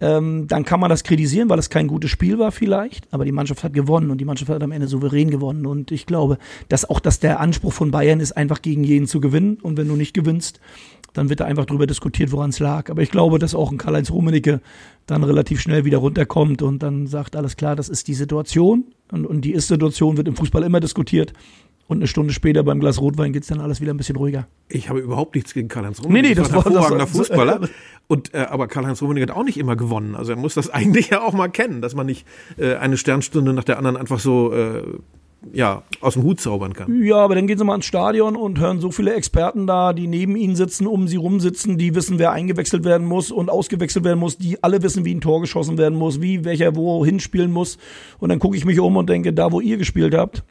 ähm, 0.00 0.46
dann 0.48 0.64
kann 0.64 0.80
man 0.80 0.90
das 0.90 1.04
kritisieren, 1.04 1.48
weil 1.48 1.58
es 1.58 1.70
kein 1.70 1.86
gutes 1.86 2.10
Spiel 2.10 2.38
war 2.38 2.52
vielleicht, 2.52 3.12
aber 3.12 3.24
die 3.24 3.32
Mannschaft 3.32 3.62
hat 3.64 3.74
gewonnen 3.74 4.10
und 4.10 4.18
die 4.18 4.24
Mannschaft 4.24 4.50
hat 4.50 4.62
am 4.62 4.72
Ende 4.72 4.88
souverän 4.88 5.30
gewonnen. 5.30 5.66
Und 5.66 5.92
ich 5.92 6.06
glaube, 6.06 6.38
dass 6.68 6.88
auch 6.88 7.00
dass 7.00 7.20
der 7.20 7.40
Anspruch 7.40 7.72
von 7.72 7.90
Bayern 7.90 8.20
ist, 8.20 8.32
einfach 8.32 8.60
gegen 8.60 8.84
jeden 8.84 9.06
zu 9.06 9.20
gewinnen. 9.20 9.58
Und 9.62 9.76
wenn 9.76 9.88
du 9.88 9.96
nicht 9.96 10.14
gewinnst, 10.14 10.60
dann 11.14 11.30
wird 11.30 11.40
da 11.40 11.46
einfach 11.46 11.64
drüber 11.64 11.86
diskutiert, 11.86 12.30
woran 12.32 12.50
es 12.50 12.58
lag. 12.58 12.90
Aber 12.90 13.00
ich 13.00 13.10
glaube, 13.10 13.38
dass 13.38 13.54
auch 13.54 13.72
ein 13.72 13.78
Karl-Heinz 13.78 14.10
Rummenigge 14.10 14.60
dann 15.06 15.24
relativ 15.24 15.60
schnell 15.60 15.84
wieder 15.86 15.98
runterkommt 15.98 16.60
und 16.60 16.82
dann 16.82 17.06
sagt, 17.06 17.34
alles 17.36 17.56
klar, 17.56 17.74
das 17.76 17.88
ist 17.88 18.06
die 18.08 18.14
Situation 18.14 18.84
und, 19.10 19.24
und 19.26 19.40
die 19.40 19.52
Ist-Situation 19.52 20.16
wird 20.18 20.28
im 20.28 20.36
Fußball 20.36 20.62
immer 20.62 20.80
diskutiert 20.80 21.32
und 21.86 21.98
eine 21.98 22.06
Stunde 22.06 22.32
später 22.32 22.62
beim 22.64 22.80
Glas 22.80 22.98
Rotwein 23.00 23.32
geht's 23.34 23.46
dann 23.48 23.60
alles 23.60 23.80
wieder 23.80 23.92
ein 23.92 23.96
bisschen 23.98 24.16
ruhiger. 24.16 24.46
Ich 24.68 24.88
habe 24.88 25.00
überhaupt 25.00 25.34
nichts 25.34 25.52
gegen 25.54 25.68
Karl-Heinz 25.68 26.02
Rummenigge. 26.02 26.28
Nee, 26.28 26.34
nee, 26.34 26.34
das 26.34 26.48
ein 26.50 26.56
war- 26.56 26.62
das 26.64 26.72
hervorragender 26.72 27.04
war- 27.04 27.06
Fußballer. 27.08 27.68
Und, 28.08 28.34
äh, 28.34 28.38
aber 28.38 28.68
Karl-Heinz 28.68 29.02
Rummenigge 29.02 29.30
hat 29.30 29.36
auch 29.38 29.44
nicht 29.44 29.58
immer 29.58 29.76
gewonnen. 29.76 30.14
Also 30.16 30.32
er 30.32 30.36
muss 30.38 30.54
das 30.54 30.70
eigentlich 30.70 31.10
ja 31.10 31.20
auch 31.22 31.32
mal 31.34 31.48
kennen, 31.48 31.80
dass 31.82 31.94
man 31.94 32.06
nicht 32.06 32.26
äh, 32.56 32.74
eine 32.76 32.96
Sternstunde 32.96 33.52
nach 33.52 33.64
der 33.64 33.76
anderen 33.78 33.96
einfach 33.98 34.18
so 34.18 34.52
äh, 34.52 34.82
ja, 35.52 35.82
aus 36.00 36.14
dem 36.14 36.22
Hut 36.22 36.40
zaubern 36.40 36.72
kann. 36.72 37.02
Ja, 37.02 37.16
aber 37.16 37.34
dann 37.34 37.46
gehen 37.46 37.58
sie 37.58 37.64
mal 37.64 37.76
ins 37.76 37.86
Stadion 37.86 38.36
und 38.36 38.58
hören 38.58 38.80
so 38.80 38.90
viele 38.90 39.14
Experten 39.14 39.66
da, 39.66 39.92
die 39.92 40.06
neben 40.06 40.36
ihnen 40.36 40.56
sitzen, 40.56 40.86
um 40.86 41.08
sie 41.08 41.16
rumsitzen, 41.16 41.78
die 41.78 41.94
wissen, 41.94 42.18
wer 42.18 42.32
eingewechselt 42.32 42.84
werden 42.84 43.06
muss 43.06 43.30
und 43.30 43.50
ausgewechselt 43.50 44.04
werden 44.04 44.18
muss, 44.18 44.38
die 44.38 44.62
alle 44.62 44.82
wissen, 44.82 45.04
wie 45.04 45.14
ein 45.14 45.20
Tor 45.20 45.40
geschossen 45.40 45.78
werden 45.78 45.98
muss, 45.98 46.20
wie 46.20 46.44
welcher 46.44 46.74
wohin 46.76 47.20
spielen 47.20 47.52
muss. 47.52 47.78
Und 48.18 48.30
dann 48.30 48.38
gucke 48.38 48.56
ich 48.56 48.64
mich 48.64 48.80
um 48.80 48.96
und 48.96 49.08
denke, 49.08 49.32
da 49.32 49.52
wo 49.52 49.60
ihr 49.60 49.76
gespielt 49.76 50.14
habt, 50.14 50.44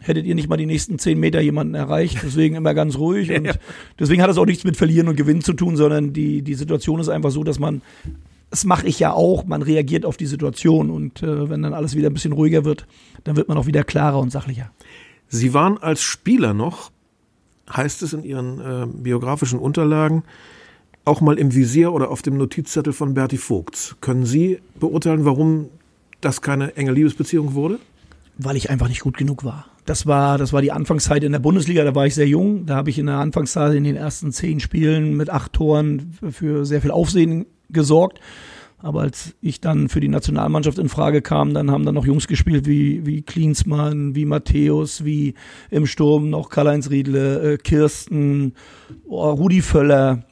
hättet 0.00 0.26
ihr 0.26 0.34
nicht 0.34 0.48
mal 0.48 0.56
die 0.56 0.66
nächsten 0.66 0.98
zehn 0.98 1.18
Meter 1.18 1.40
jemanden 1.40 1.74
erreicht. 1.74 2.18
Deswegen 2.22 2.56
immer 2.56 2.74
ganz 2.74 2.98
ruhig. 2.98 3.30
Und 3.36 3.58
deswegen 3.98 4.22
hat 4.22 4.30
es 4.30 4.38
auch 4.38 4.46
nichts 4.46 4.64
mit 4.64 4.76
Verlieren 4.76 5.08
und 5.08 5.16
Gewinnen 5.16 5.42
zu 5.42 5.52
tun, 5.52 5.76
sondern 5.76 6.12
die, 6.12 6.42
die 6.42 6.54
Situation 6.54 7.00
ist 7.00 7.08
einfach 7.08 7.30
so, 7.30 7.42
dass 7.42 7.58
man, 7.58 7.82
das 8.50 8.64
mache 8.64 8.86
ich 8.86 8.98
ja 8.98 9.12
auch, 9.12 9.44
man 9.44 9.62
reagiert 9.62 10.04
auf 10.04 10.16
die 10.16 10.26
Situation. 10.26 10.90
Und 10.90 11.22
äh, 11.22 11.50
wenn 11.50 11.62
dann 11.62 11.74
alles 11.74 11.94
wieder 11.94 12.10
ein 12.10 12.14
bisschen 12.14 12.32
ruhiger 12.32 12.64
wird, 12.64 12.86
dann 13.24 13.36
wird 13.36 13.48
man 13.48 13.58
auch 13.58 13.66
wieder 13.66 13.84
klarer 13.84 14.18
und 14.18 14.30
sachlicher. 14.30 14.70
Sie 15.28 15.52
waren 15.52 15.78
als 15.78 16.02
Spieler 16.02 16.54
noch, 16.54 16.90
heißt 17.70 18.02
es 18.02 18.12
in 18.12 18.24
Ihren 18.24 18.60
äh, 18.60 18.86
biografischen 18.86 19.58
Unterlagen, 19.58 20.22
auch 21.04 21.20
mal 21.20 21.38
im 21.38 21.54
Visier 21.54 21.92
oder 21.92 22.10
auf 22.10 22.22
dem 22.22 22.36
Notizzettel 22.36 22.92
von 22.92 23.14
Berti 23.14 23.38
Vogts. 23.38 23.96
Können 24.00 24.24
Sie 24.24 24.60
beurteilen, 24.78 25.24
warum 25.24 25.68
das 26.20 26.42
keine 26.42 26.76
enge 26.76 26.92
Liebesbeziehung 26.92 27.54
wurde? 27.54 27.78
weil 28.38 28.56
ich 28.56 28.70
einfach 28.70 28.88
nicht 28.88 29.00
gut 29.00 29.16
genug 29.16 29.44
war. 29.44 29.66
Das 29.84 30.06
war, 30.06 30.38
das 30.38 30.52
war 30.52 30.62
die 30.62 30.72
Anfangszeit 30.72 31.24
in 31.24 31.32
der 31.32 31.38
Bundesliga, 31.40 31.82
da 31.84 31.94
war 31.94 32.06
ich 32.06 32.14
sehr 32.14 32.28
jung. 32.28 32.66
Da 32.66 32.76
habe 32.76 32.90
ich 32.90 32.98
in 32.98 33.06
der 33.06 33.16
Anfangszeit 33.16 33.74
in 33.74 33.84
den 33.84 33.96
ersten 33.96 34.32
zehn 34.32 34.60
Spielen 34.60 35.16
mit 35.16 35.28
acht 35.28 35.52
Toren 35.52 36.12
für 36.30 36.64
sehr 36.64 36.80
viel 36.80 36.90
Aufsehen 36.90 37.46
gesorgt. 37.70 38.20
Aber 38.80 39.00
als 39.00 39.34
ich 39.40 39.60
dann 39.60 39.88
für 39.88 39.98
die 39.98 40.08
Nationalmannschaft 40.08 40.78
in 40.78 40.88
Frage 40.88 41.20
kam, 41.20 41.52
dann 41.52 41.70
haben 41.70 41.84
dann 41.84 41.96
noch 41.96 42.06
Jungs 42.06 42.28
gespielt 42.28 42.66
wie, 42.66 43.04
wie 43.04 43.22
Klinsmann, 43.22 44.14
wie 44.14 44.24
Matthäus, 44.24 45.04
wie 45.04 45.34
im 45.70 45.84
Sturm 45.86 46.30
noch 46.30 46.48
Karl-Heinz 46.48 46.88
Riedle, 46.88 47.54
äh, 47.54 47.56
Kirsten, 47.58 48.54
oh, 49.08 49.30
Rudi 49.30 49.62
Völler. 49.62 50.22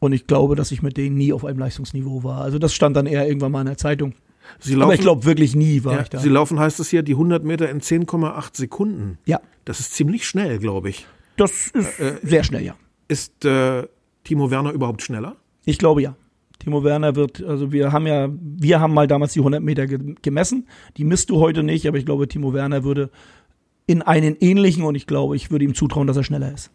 Und 0.00 0.12
ich 0.12 0.26
glaube, 0.26 0.56
dass 0.56 0.72
ich 0.72 0.82
mit 0.82 0.96
denen 0.96 1.16
nie 1.16 1.32
auf 1.32 1.44
einem 1.44 1.60
Leistungsniveau 1.60 2.24
war. 2.24 2.40
Also 2.40 2.58
das 2.58 2.74
stand 2.74 2.96
dann 2.96 3.06
eher 3.06 3.28
irgendwann 3.28 3.52
mal 3.52 3.60
in 3.60 3.68
der 3.68 3.78
Zeitung. 3.78 4.14
Sie 4.58 4.74
Aber 4.74 4.94
ich 4.94 5.00
glaube 5.00 5.24
wirklich 5.24 5.54
nie 5.54 5.84
war 5.84 5.94
ja, 5.94 6.02
ich 6.02 6.08
da. 6.08 6.18
Sie 6.18 6.28
laufen, 6.28 6.58
heißt 6.58 6.80
es 6.80 6.90
hier, 6.90 7.04
die 7.04 7.12
100 7.12 7.44
Meter 7.44 7.70
in 7.70 7.80
10,8 7.80 8.56
Sekunden. 8.56 9.18
Ja, 9.26 9.40
Das 9.64 9.78
ist 9.78 9.94
ziemlich 9.94 10.26
schnell, 10.26 10.58
glaube 10.58 10.90
ich. 10.90 11.06
das 11.36 11.68
ist 11.68 12.00
sehr 12.22 12.42
schnell, 12.42 12.64
ja. 12.64 12.74
Ist 13.06 13.44
äh, 13.44 13.86
Timo 14.24 14.50
Werner 14.50 14.72
überhaupt 14.72 15.02
schneller? 15.02 15.36
Ich 15.64 15.78
glaube 15.78 16.02
ja. 16.02 16.16
Timo 16.62 16.84
Werner 16.84 17.16
wird, 17.16 17.42
also 17.42 17.72
wir 17.72 17.90
haben 17.90 18.06
ja, 18.06 18.28
wir 18.30 18.78
haben 18.78 18.94
mal 18.94 19.08
damals 19.08 19.32
die 19.32 19.40
100 19.40 19.60
Meter 19.60 19.88
ge 19.88 20.14
gemessen. 20.22 20.68
Die 20.96 21.02
misst 21.02 21.28
du 21.30 21.40
heute 21.40 21.64
nicht, 21.64 21.88
aber 21.88 21.98
ich 21.98 22.06
glaube, 22.06 22.28
Timo 22.28 22.52
Werner 22.52 22.84
würde 22.84 23.10
in 23.86 24.00
einen 24.00 24.36
ähnlichen 24.38 24.84
und 24.84 24.94
ich 24.94 25.08
glaube, 25.08 25.34
ich 25.34 25.50
würde 25.50 25.64
ihm 25.64 25.74
zutrauen, 25.74 26.06
dass 26.06 26.16
er 26.16 26.22
schneller 26.22 26.52
ist. 26.52 26.70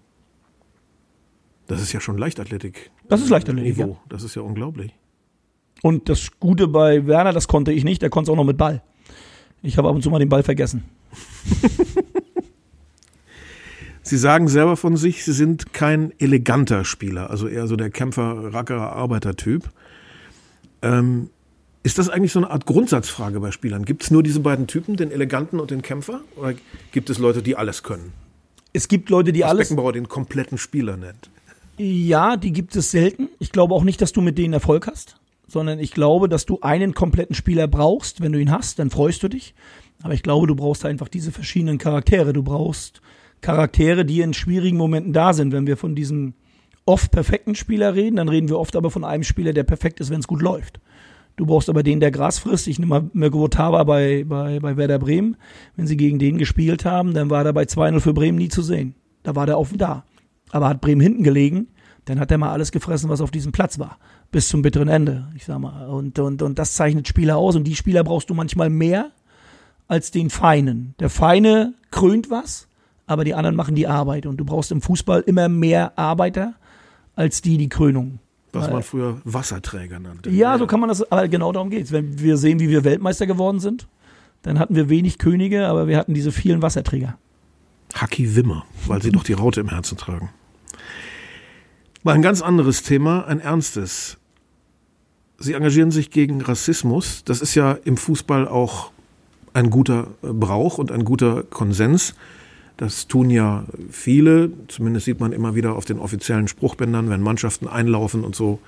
Das 1.67 1.81
ist 1.81 1.93
ja 1.93 2.01
schon 2.01 2.17
Leichtathletik. 2.17 2.91
Das 3.07 3.21
ist 3.21 3.29
Leichtathletik, 3.29 3.77
Niveau. 3.77 3.97
Das 4.09 4.23
ist 4.23 4.35
ja 4.35 4.41
unglaublich. 4.41 4.93
Und 5.83 6.09
das 6.09 6.31
Gute 6.39 6.67
bei 6.67 7.07
Werner, 7.07 7.31
das 7.31 7.47
konnte 7.47 7.71
ich 7.71 7.85
nicht, 7.85 8.01
der 8.01 8.09
konnte 8.09 8.29
es 8.29 8.33
auch 8.33 8.37
noch 8.37 8.43
mit 8.43 8.57
Ball. 8.57 8.81
Ich 9.61 9.77
habe 9.77 9.87
ab 9.87 9.95
und 9.95 10.01
zu 10.01 10.09
mal 10.09 10.19
den 10.19 10.29
Ball 10.29 10.43
vergessen. 10.43 10.83
Sie 14.07 14.17
sagen 14.17 14.47
selber 14.47 14.77
von 14.77 14.95
sich, 14.95 15.25
Sie 15.25 15.33
sind 15.33 15.73
kein 15.73 16.13
eleganter 16.19 16.85
Spieler, 16.85 17.29
also 17.29 17.47
eher 17.47 17.67
so 17.67 17.75
der 17.75 17.89
Kämpfer, 17.89 18.53
Rackerer, 18.53 18.93
Arbeitertyp. 18.93 19.69
Ähm, 20.81 21.29
ist 21.83 21.97
das 21.97 22.09
eigentlich 22.09 22.31
so 22.31 22.39
eine 22.39 22.49
Art 22.49 22.65
Grundsatzfrage 22.65 23.39
bei 23.39 23.51
Spielern? 23.51 23.85
Gibt 23.85 24.03
es 24.03 24.11
nur 24.11 24.23
diese 24.23 24.39
beiden 24.39 24.67
Typen, 24.67 24.95
den 24.95 25.11
Eleganten 25.11 25.59
und 25.59 25.71
den 25.71 25.81
Kämpfer? 25.81 26.21
Oder 26.35 26.53
gibt 26.91 27.09
es 27.09 27.17
Leute, 27.17 27.41
die 27.41 27.55
alles 27.55 27.83
können? 27.83 28.13
Es 28.73 28.87
gibt 28.87 29.09
Leute, 29.09 29.33
die 29.33 29.41
Was 29.41 29.49
alles. 29.49 29.69
Beckenbauer 29.69 29.93
den 29.93 30.07
kompletten 30.07 30.57
Spieler 30.57 30.97
nennt. 30.97 31.29
Ja, 31.77 32.37
die 32.37 32.51
gibt 32.51 32.75
es 32.75 32.91
selten. 32.91 33.29
Ich 33.39 33.51
glaube 33.51 33.73
auch 33.73 33.83
nicht, 33.83 34.01
dass 34.01 34.11
du 34.11 34.21
mit 34.21 34.37
denen 34.37 34.53
Erfolg 34.53 34.87
hast, 34.87 35.17
sondern 35.47 35.79
ich 35.79 35.91
glaube, 35.91 36.27
dass 36.29 36.45
du 36.45 36.59
einen 36.61 36.93
kompletten 36.93 37.35
Spieler 37.35 37.67
brauchst. 37.67 38.21
Wenn 38.21 38.31
du 38.31 38.39
ihn 38.39 38.51
hast, 38.51 38.79
dann 38.79 38.89
freust 38.89 39.21
du 39.23 39.27
dich. 39.27 39.53
Aber 40.01 40.13
ich 40.13 40.23
glaube, 40.23 40.47
du 40.47 40.55
brauchst 40.55 40.85
einfach 40.85 41.07
diese 41.07 41.31
verschiedenen 41.31 41.77
Charaktere. 41.77 42.33
Du 42.33 42.43
brauchst 42.43 43.01
Charaktere, 43.41 44.05
die 44.05 44.21
in 44.21 44.33
schwierigen 44.33 44.77
Momenten 44.77 45.13
da 45.13 45.33
sind. 45.33 45.51
Wenn 45.51 45.67
wir 45.67 45.77
von 45.77 45.95
diesem 45.95 46.33
oft 46.85 47.11
perfekten 47.11 47.55
Spieler 47.55 47.95
reden, 47.95 48.15
dann 48.15 48.29
reden 48.29 48.49
wir 48.49 48.59
oft 48.59 48.75
aber 48.75 48.91
von 48.91 49.03
einem 49.03 49.23
Spieler, 49.23 49.53
der 49.53 49.63
perfekt 49.63 49.99
ist, 49.99 50.09
wenn 50.09 50.19
es 50.19 50.27
gut 50.27 50.41
läuft. 50.41 50.79
Du 51.35 51.45
brauchst 51.45 51.69
aber 51.69 51.83
den, 51.83 51.99
der 51.99 52.09
Gras 52.09 52.39
frisst. 52.39 52.67
Ich 52.67 52.79
nehme 52.79 52.89
mal 52.89 53.09
Mirko 53.13 53.39
Votava 53.39 53.83
bei, 53.83 54.25
bei, 54.27 54.59
bei 54.59 54.75
Werder 54.75 54.97
Bremen. 54.97 55.37
Wenn 55.75 55.85
sie 55.85 55.95
gegen 55.95 56.17
den 56.17 56.39
gespielt 56.39 56.83
haben, 56.83 57.13
dann 57.13 57.29
war 57.29 57.45
er 57.45 57.53
bei 57.53 57.63
2-0 57.63 57.99
für 57.99 58.13
Bremen 58.13 58.39
nie 58.39 58.49
zu 58.49 58.63
sehen. 58.63 58.95
Da 59.21 59.35
war 59.35 59.45
der 59.45 59.59
offen 59.59 59.77
da. 59.77 60.03
Aber 60.49 60.67
hat 60.67 60.81
Bremen 60.81 61.01
hinten 61.01 61.23
gelegen, 61.23 61.67
dann 62.05 62.19
hat 62.19 62.31
er 62.31 62.39
mal 62.39 62.51
alles 62.51 62.71
gefressen, 62.71 63.09
was 63.09 63.21
auf 63.21 63.29
diesem 63.29 63.51
Platz 63.51 63.77
war. 63.77 63.99
Bis 64.31 64.47
zum 64.47 64.63
bitteren 64.63 64.87
Ende, 64.87 65.27
ich 65.35 65.45
sag 65.45 65.59
mal. 65.59 65.87
Und, 65.87 66.17
und, 66.17 66.41
und 66.41 66.57
das 66.57 66.73
zeichnet 66.73 67.07
Spieler 67.07 67.37
aus. 67.37 67.55
Und 67.55 67.65
die 67.65 67.75
Spieler 67.75 68.03
brauchst 68.03 68.29
du 68.29 68.33
manchmal 68.33 68.71
mehr 68.71 69.11
als 69.87 70.09
den 70.09 70.31
Feinen. 70.31 70.95
Der 70.99 71.09
Feine 71.09 71.75
krönt 71.91 72.31
was, 72.31 72.67
aber 73.07 73.23
die 73.23 73.33
anderen 73.33 73.55
machen 73.55 73.73
die 73.73 73.87
Arbeit. 73.87 74.25
Und 74.25 74.37
du 74.37 74.45
brauchst 74.45 74.71
im 74.71 74.81
Fußball 74.81 75.21
immer 75.21 75.49
mehr 75.49 75.97
Arbeiter 75.97 76.53
als 77.15 77.41
die, 77.41 77.57
die 77.57 77.69
Krönung. 77.69 78.19
Was 78.51 78.69
man 78.69 78.83
früher 78.83 79.21
Wasserträger 79.23 79.99
nannte. 79.99 80.29
Ja, 80.29 80.57
so 80.57 80.67
kann 80.67 80.79
man 80.79 80.89
das, 80.89 81.11
aber 81.11 81.27
genau 81.27 81.51
darum 81.51 81.69
geht's. 81.69 81.91
Wenn 81.91 82.19
wir 82.19 82.37
sehen, 82.37 82.59
wie 82.59 82.69
wir 82.69 82.83
Weltmeister 82.83 83.27
geworden 83.27 83.59
sind, 83.59 83.87
dann 84.41 84.59
hatten 84.59 84.75
wir 84.75 84.89
wenig 84.89 85.17
Könige, 85.17 85.67
aber 85.67 85.87
wir 85.87 85.97
hatten 85.97 86.13
diese 86.13 86.31
vielen 86.31 86.61
Wasserträger. 86.61 87.17
Haki 87.93 88.35
Wimmer, 88.35 88.65
weil 88.87 89.01
sie 89.01 89.11
doch 89.11 89.23
die 89.23 89.33
Raute 89.33 89.61
im 89.61 89.69
Herzen 89.69 89.97
tragen. 89.97 90.29
Mal 92.03 92.13
ein 92.13 92.21
ganz 92.21 92.41
anderes 92.41 92.83
Thema, 92.83 93.25
ein 93.27 93.39
ernstes. 93.39 94.17
Sie 95.37 95.53
engagieren 95.53 95.91
sich 95.91 96.09
gegen 96.09 96.41
Rassismus. 96.41 97.23
Das 97.25 97.41
ist 97.41 97.53
ja 97.53 97.73
im 97.83 97.97
Fußball 97.97 98.47
auch 98.47 98.91
ein 99.53 99.69
guter 99.69 100.07
Brauch 100.21 100.77
und 100.77 100.91
ein 100.91 101.03
guter 101.03 101.43
Konsens. 101.43 102.15
Das 102.77 103.07
tun 103.07 103.31
ja 103.31 103.65
viele, 103.89 104.51
zumindest 104.67 105.05
sieht 105.05 105.19
man 105.19 105.31
immer 105.31 105.55
wieder 105.55 105.75
auf 105.75 105.85
den 105.85 105.97
offiziellen 105.99 106.47
Spruchbändern, 106.47 107.09
wenn 107.09 107.21
Mannschaften 107.21 107.67
einlaufen 107.67 108.23
und 108.23 108.35
so, 108.35 108.59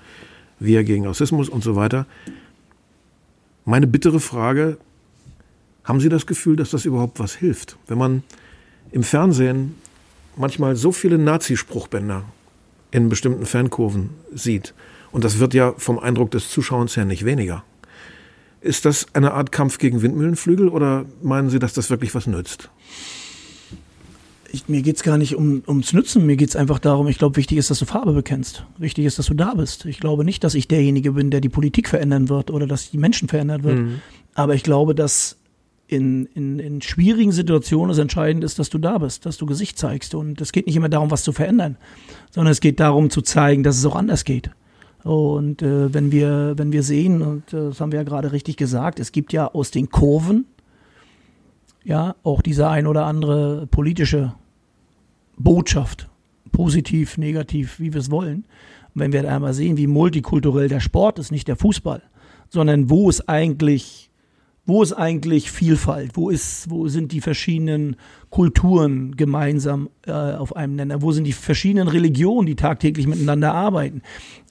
wir 0.60 0.84
gegen 0.84 1.06
Rassismus 1.06 1.48
und 1.48 1.64
so 1.64 1.76
weiter. 1.76 2.06
Meine 3.66 3.88
bittere 3.88 4.20
Frage, 4.20 4.78
haben 5.84 6.00
Sie 6.00 6.10
das 6.10 6.26
Gefühl, 6.26 6.56
dass 6.56 6.72
das 6.72 6.86
überhaupt 6.86 7.20
was 7.20 7.36
hilft? 7.36 7.78
Wenn 7.88 7.98
man 7.98 8.24
im 8.92 9.04
Fernsehen 9.04 9.76
manchmal 10.36 10.76
so 10.76 10.92
viele 10.92 11.18
Nazi-Spruchbänder 11.18 12.24
in 12.92 13.10
bestimmten 13.10 13.46
Fankurven 13.46 14.10
sieht, 14.34 14.74
und 15.12 15.24
das 15.24 15.40
wird 15.40 15.54
ja 15.54 15.74
vom 15.78 16.00
Eindruck 16.00 16.32
des 16.32 16.50
Zuschauers 16.50 16.96
her 16.98 17.06
nicht 17.06 17.26
weniger. 17.26 17.64
Ist 18.62 18.86
das 18.86 19.08
eine 19.14 19.34
Art 19.34 19.52
Kampf 19.52 19.78
gegen 19.78 20.02
Windmühlenflügel 20.02 20.68
oder 20.68 21.06
meinen 21.24 21.50
Sie, 21.50 21.60
dass 21.60 21.74
das 21.74 21.90
wirklich 21.90 22.14
was 22.14 22.28
nützt? 22.28 22.70
Ich, 24.52 24.68
mir 24.68 24.82
geht's 24.82 25.04
gar 25.04 25.18
nicht 25.18 25.36
um, 25.36 25.64
ums 25.68 25.94
Nützen, 25.94 26.26
mir 26.26 26.36
geht's 26.36 26.56
einfach 26.56 26.80
darum, 26.80 27.08
ich 27.08 27.18
glaube, 27.18 27.36
wichtig 27.38 27.58
ist, 27.58 27.70
dass 27.70 27.80
du 27.80 27.86
Farbe 27.86 28.14
bekennst. 28.14 28.66
Wichtig 28.78 29.06
ist, 29.06 29.20
dass 29.20 29.28
du 29.28 29.34
da 29.34 29.54
bist. 29.54 29.86
Ich 29.86 30.00
glaube 30.00 30.24
nicht, 30.24 30.44
dass 30.44 30.56
ich 30.56 30.68
derjenige 30.68 31.14
bin, 31.14 31.32
der 31.32 31.42
die 31.42 31.50
Politik 31.50 31.88
verändern 31.88 32.30
wird 32.30 32.52
oder 32.52 32.68
dass 32.68 32.92
die 32.92 32.98
Menschen 32.98 33.28
verändern 33.28 33.64
wird. 33.64 33.80
Mhm. 33.80 34.02
Aber 34.34 34.56
ich 34.56 34.64
glaube, 34.64 34.96
dass 34.96 35.38
in, 35.88 36.28
in, 36.36 36.60
in 36.60 36.82
schwierigen 36.82 37.32
Situationen 37.32 37.92
es 37.92 37.98
entscheidend 37.98 38.44
ist, 38.44 38.60
dass 38.60 38.70
du 38.70 38.78
da 38.78 39.00
bist, 39.00 39.26
dass 39.26 39.38
du 39.38 39.46
Gesicht 39.46 39.78
zeigst. 39.78 40.14
Und 40.14 40.40
es 40.40 40.52
geht 40.52 40.68
nicht 40.68 40.76
immer 40.76 40.90
darum, 40.90 41.10
was 41.12 41.24
zu 41.24 41.32
verändern, 41.32 41.78
sondern 42.32 42.52
es 42.52 42.62
geht 42.62 42.80
darum 42.80 43.10
zu 43.10 43.22
zeigen, 43.22 43.64
dass 43.64 43.78
es 43.78 43.86
auch 43.86 43.96
anders 43.96 44.24
geht. 44.24 44.52
Und 45.04 45.62
äh, 45.62 45.94
wenn 45.94 46.12
wir, 46.12 46.54
wenn 46.58 46.72
wir 46.72 46.84
sehen, 46.84 47.22
und 47.22 47.54
äh, 47.54 47.70
das 47.70 47.82
haben 47.82 47.92
wir 47.92 48.00
ja 48.00 48.04
gerade 48.04 48.32
richtig 48.32 48.58
gesagt, 48.58 49.00
es 49.00 49.12
gibt 49.12 49.34
ja 49.34 49.48
aus 49.48 49.72
den 49.72 49.90
Kurven 49.90 50.46
ja 51.84 52.16
auch 52.24 52.42
diese 52.42 52.68
ein 52.70 52.88
oder 52.88 53.06
andere 53.06 53.68
politische 53.68 54.34
Botschaft, 55.38 56.10
positiv, 56.52 57.18
negativ, 57.18 57.80
wie 57.80 57.94
wir 57.94 58.02
es 58.02 58.12
wollen. 58.12 58.46
Und 58.94 59.02
wenn 59.02 59.14
wir 59.14 59.24
da 59.24 59.36
einmal 59.36 59.54
sehen, 59.54 59.78
wie 59.78 59.88
multikulturell 59.88 60.68
der 60.68 60.80
Sport 60.80 61.20
ist, 61.20 61.32
nicht 61.32 61.48
der 61.48 61.56
Fußball, 61.56 62.02
sondern 62.50 62.90
wo 62.90 63.10
ist 63.10 63.30
eigentlich, 63.30 64.10
wo 64.66 64.84
ist 64.84 64.94
eigentlich 64.94 65.52
Vielfalt? 65.52 66.12
Wo 66.16 66.30
ist, 66.30 66.70
wo 66.70 66.88
sind 66.88 67.12
die 67.12 67.22
verschiedenen 67.22 67.96
Kulturen 68.30 69.16
gemeinsam 69.16 69.90
äh, 70.06 70.12
auf 70.12 70.56
einem 70.56 70.76
Nenner? 70.76 71.02
Wo 71.02 71.12
sind 71.12 71.24
die 71.24 71.34
verschiedenen 71.34 71.88
Religionen, 71.88 72.46
die 72.46 72.56
tagtäglich 72.56 73.08
miteinander 73.08 73.54
arbeiten? 73.54 74.02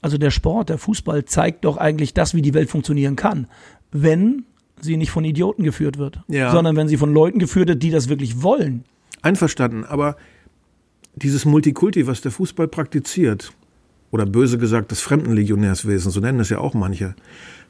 Also 0.01 0.17
der 0.17 0.31
Sport, 0.31 0.71
der 0.71 0.79
Fußball 0.79 1.25
zeigt 1.25 1.65
doch 1.65 1.77
eigentlich 1.77 2.15
das, 2.15 2.35
wie 2.35 2.43
die 2.43 2.55
Welt 2.55 2.71
funktionieren 2.71 3.17
kann, 3.17 3.49
wenn 3.91 4.45
sie 4.83 4.97
nicht 4.97 5.11
von 5.11 5.25
Idioten 5.25 5.63
geführt 5.63 5.99
wird, 5.99 6.21
ja. 6.29 6.51
sondern 6.51 6.77
wenn 6.77 6.89
sie 6.89 6.97
von 6.97 7.13
Leuten 7.13 7.39
geführt 7.39 7.69
wird, 7.69 7.83
die 7.83 7.91
das 7.91 8.09
wirklich 8.09 8.43
wollen. 8.43 8.85
Einverstanden, 9.23 9.85
aber 9.85 10.17
dieses 11.15 11.45
Multikulti, 11.45 12.07
was 12.07 12.21
der 12.21 12.31
Fußball 12.31 12.69
praktiziert, 12.69 13.53
oder 14.11 14.25
böse 14.25 14.59
gesagt 14.59 14.91
das 14.91 15.01
Fremdenlegionärswesen, 15.01 16.11
so 16.11 16.21
nennen 16.21 16.41
es 16.41 16.49
ja 16.49 16.59
auch 16.59 16.75
manche, 16.75 17.15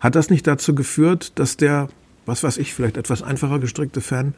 hat 0.00 0.14
das 0.14 0.30
nicht 0.30 0.46
dazu 0.46 0.74
geführt, 0.74 1.32
dass 1.36 1.56
der, 1.56 1.88
was 2.26 2.42
weiß 2.44 2.58
ich, 2.58 2.74
vielleicht 2.74 2.96
etwas 2.96 3.22
einfacher 3.22 3.58
gestrickte 3.58 4.00
Fan 4.00 4.34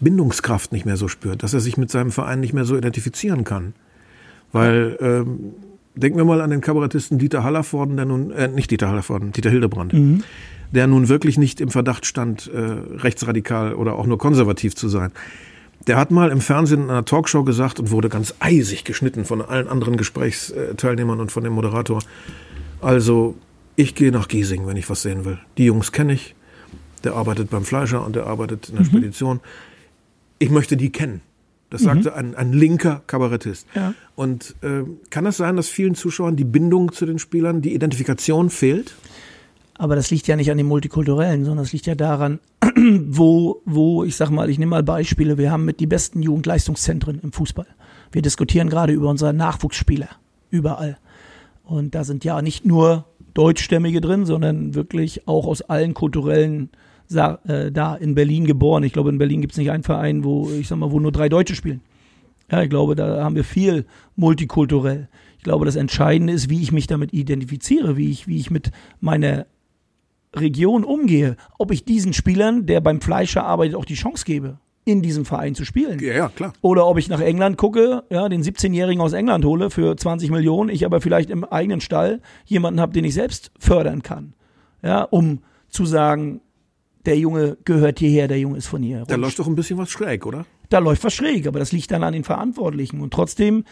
Bindungskraft 0.00 0.72
nicht 0.72 0.84
mehr 0.84 0.96
so 0.96 1.08
spürt, 1.08 1.42
dass 1.42 1.54
er 1.54 1.60
sich 1.60 1.76
mit 1.76 1.90
seinem 1.90 2.12
Verein 2.12 2.40
nicht 2.40 2.52
mehr 2.52 2.64
so 2.64 2.76
identifizieren 2.76 3.44
kann? 3.44 3.74
Weil, 4.52 4.98
ähm, 5.00 5.54
denken 5.94 6.18
wir 6.18 6.24
mal 6.24 6.40
an 6.40 6.50
den 6.50 6.60
Kabarettisten 6.60 7.18
Dieter 7.18 7.44
Hallervorden, 7.44 7.96
der 7.96 8.06
nun, 8.06 8.30
äh, 8.30 8.48
nicht 8.48 8.70
Dieter 8.70 8.88
Hallervorden, 8.88 9.32
Dieter 9.32 9.50
Hildebrand, 9.50 9.92
mhm. 9.92 10.24
der 10.72 10.86
nun 10.86 11.08
wirklich 11.08 11.38
nicht 11.38 11.60
im 11.60 11.70
Verdacht 11.70 12.06
stand, 12.06 12.50
äh, 12.52 12.58
rechtsradikal 12.58 13.74
oder 13.74 13.94
auch 13.94 14.06
nur 14.06 14.18
konservativ 14.18 14.74
zu 14.74 14.88
sein. 14.88 15.12
Der 15.86 15.96
hat 15.96 16.10
mal 16.10 16.30
im 16.30 16.40
Fernsehen 16.40 16.84
in 16.84 16.90
einer 16.90 17.04
Talkshow 17.04 17.44
gesagt 17.44 17.78
und 17.78 17.90
wurde 17.90 18.08
ganz 18.08 18.34
eisig 18.40 18.84
geschnitten 18.84 19.24
von 19.24 19.42
allen 19.42 19.68
anderen 19.68 19.96
Gesprächsteilnehmern 19.96 21.20
und 21.20 21.30
von 21.30 21.44
dem 21.44 21.52
Moderator. 21.52 22.00
Also, 22.80 23.36
ich 23.76 23.94
gehe 23.94 24.10
nach 24.10 24.28
Giesing, 24.28 24.66
wenn 24.66 24.76
ich 24.76 24.88
was 24.88 25.02
sehen 25.02 25.24
will. 25.24 25.38
Die 25.58 25.66
Jungs 25.66 25.92
kenne 25.92 26.14
ich. 26.14 26.34
Der 27.02 27.14
arbeitet 27.14 27.50
beim 27.50 27.64
Fleischer 27.64 28.04
und 28.04 28.16
der 28.16 28.26
arbeitet 28.26 28.70
in 28.70 28.76
der 28.76 28.84
mhm. 28.84 28.88
Spedition. 28.88 29.40
Ich 30.38 30.50
möchte 30.50 30.76
die 30.76 30.90
kennen. 30.90 31.20
Das 31.74 31.82
mhm. 31.82 31.86
sagte 31.86 32.14
ein, 32.14 32.36
ein 32.36 32.52
linker 32.52 33.02
Kabarettist. 33.08 33.66
Ja. 33.74 33.94
Und 34.14 34.54
äh, 34.62 34.84
kann 35.10 35.26
es 35.26 35.36
das 35.36 35.36
sein, 35.38 35.56
dass 35.56 35.68
vielen 35.68 35.96
Zuschauern 35.96 36.36
die 36.36 36.44
Bindung 36.44 36.92
zu 36.92 37.04
den 37.04 37.18
Spielern, 37.18 37.62
die 37.62 37.74
Identifikation 37.74 38.48
fehlt? 38.48 38.94
Aber 39.76 39.96
das 39.96 40.12
liegt 40.12 40.28
ja 40.28 40.36
nicht 40.36 40.52
an 40.52 40.56
dem 40.56 40.68
Multikulturellen, 40.68 41.44
sondern 41.44 41.64
es 41.64 41.72
liegt 41.72 41.86
ja 41.86 41.96
daran, 41.96 42.38
wo, 43.08 43.60
wo, 43.64 44.04
ich 44.04 44.14
sag 44.14 44.30
mal, 44.30 44.48
ich 44.50 44.60
nehme 44.60 44.70
mal 44.70 44.84
Beispiele, 44.84 45.36
wir 45.36 45.50
haben 45.50 45.64
mit 45.64 45.80
die 45.80 45.88
besten 45.88 46.22
Jugendleistungszentren 46.22 47.18
im 47.24 47.32
Fußball. 47.32 47.66
Wir 48.12 48.22
diskutieren 48.22 48.70
gerade 48.70 48.92
über 48.92 49.10
unsere 49.10 49.34
Nachwuchsspieler. 49.34 50.10
Überall. 50.50 50.96
Und 51.64 51.96
da 51.96 52.04
sind 52.04 52.24
ja 52.24 52.40
nicht 52.40 52.64
nur 52.64 53.06
Deutschstämmige 53.34 54.00
drin, 54.00 54.26
sondern 54.26 54.76
wirklich 54.76 55.26
auch 55.26 55.48
aus 55.48 55.62
allen 55.62 55.92
kulturellen 55.92 56.70
äh, 57.10 57.70
da 57.70 57.94
in 57.96 58.14
Berlin 58.14 58.44
geboren. 58.46 58.82
Ich 58.82 58.92
glaube, 58.92 59.10
in 59.10 59.18
Berlin 59.18 59.40
gibt 59.40 59.52
es 59.52 59.58
nicht 59.58 59.70
einen 59.70 59.82
Verein, 59.82 60.24
wo, 60.24 60.50
ich 60.50 60.68
sag 60.68 60.78
mal, 60.78 60.90
wo 60.90 61.00
nur 61.00 61.12
drei 61.12 61.28
Deutsche 61.28 61.54
spielen. 61.54 61.80
Ja, 62.50 62.62
ich 62.62 62.70
glaube, 62.70 62.94
da 62.94 63.22
haben 63.22 63.36
wir 63.36 63.44
viel 63.44 63.86
multikulturell. 64.16 65.08
Ich 65.38 65.44
glaube, 65.44 65.66
das 65.66 65.76
Entscheidende 65.76 66.32
ist, 66.32 66.48
wie 66.50 66.62
ich 66.62 66.72
mich 66.72 66.86
damit 66.86 67.12
identifiziere, 67.12 67.96
wie 67.96 68.10
ich, 68.10 68.26
wie 68.26 68.38
ich 68.38 68.50
mit 68.50 68.70
meiner 69.00 69.46
Region 70.34 70.84
umgehe, 70.84 71.36
ob 71.58 71.70
ich 71.70 71.84
diesen 71.84 72.12
Spielern, 72.12 72.66
der 72.66 72.80
beim 72.80 73.00
Fleischer 73.00 73.44
arbeitet, 73.44 73.76
auch 73.76 73.84
die 73.84 73.94
Chance 73.94 74.24
gebe, 74.24 74.58
in 74.84 75.00
diesem 75.00 75.24
Verein 75.24 75.54
zu 75.54 75.64
spielen. 75.64 75.98
Ja, 76.00 76.14
ja, 76.14 76.28
klar. 76.28 76.52
Oder 76.60 76.86
ob 76.86 76.98
ich 76.98 77.08
nach 77.08 77.20
England 77.20 77.56
gucke, 77.56 78.04
ja, 78.10 78.28
den 78.28 78.42
17-Jährigen 78.42 79.00
aus 79.00 79.12
England 79.12 79.44
hole 79.44 79.70
für 79.70 79.96
20 79.96 80.30
Millionen, 80.30 80.70
ich 80.70 80.84
aber 80.84 81.00
vielleicht 81.00 81.30
im 81.30 81.44
eigenen 81.44 81.80
Stall 81.80 82.20
jemanden 82.44 82.80
habe, 82.80 82.92
den 82.92 83.04
ich 83.04 83.14
selbst 83.14 83.50
fördern 83.58 84.02
kann. 84.02 84.34
Ja, 84.82 85.02
um 85.02 85.40
zu 85.68 85.86
sagen, 85.86 86.40
der 87.06 87.18
Junge 87.18 87.56
gehört 87.64 87.98
hierher, 87.98 88.28
der 88.28 88.38
Junge 88.38 88.58
ist 88.58 88.66
von 88.66 88.82
hier. 88.82 89.04
Da 89.06 89.16
läuft 89.16 89.38
doch 89.38 89.46
ein 89.46 89.54
bisschen 89.54 89.78
was 89.78 89.90
schräg, 89.90 90.26
oder? 90.26 90.46
Da 90.70 90.78
läuft 90.78 91.04
was 91.04 91.14
schräg, 91.14 91.46
aber 91.46 91.58
das 91.58 91.72
liegt 91.72 91.90
dann 91.90 92.02
an 92.02 92.12
den 92.12 92.24
Verantwortlichen. 92.24 93.00
Und 93.00 93.12
trotzdem 93.12 93.64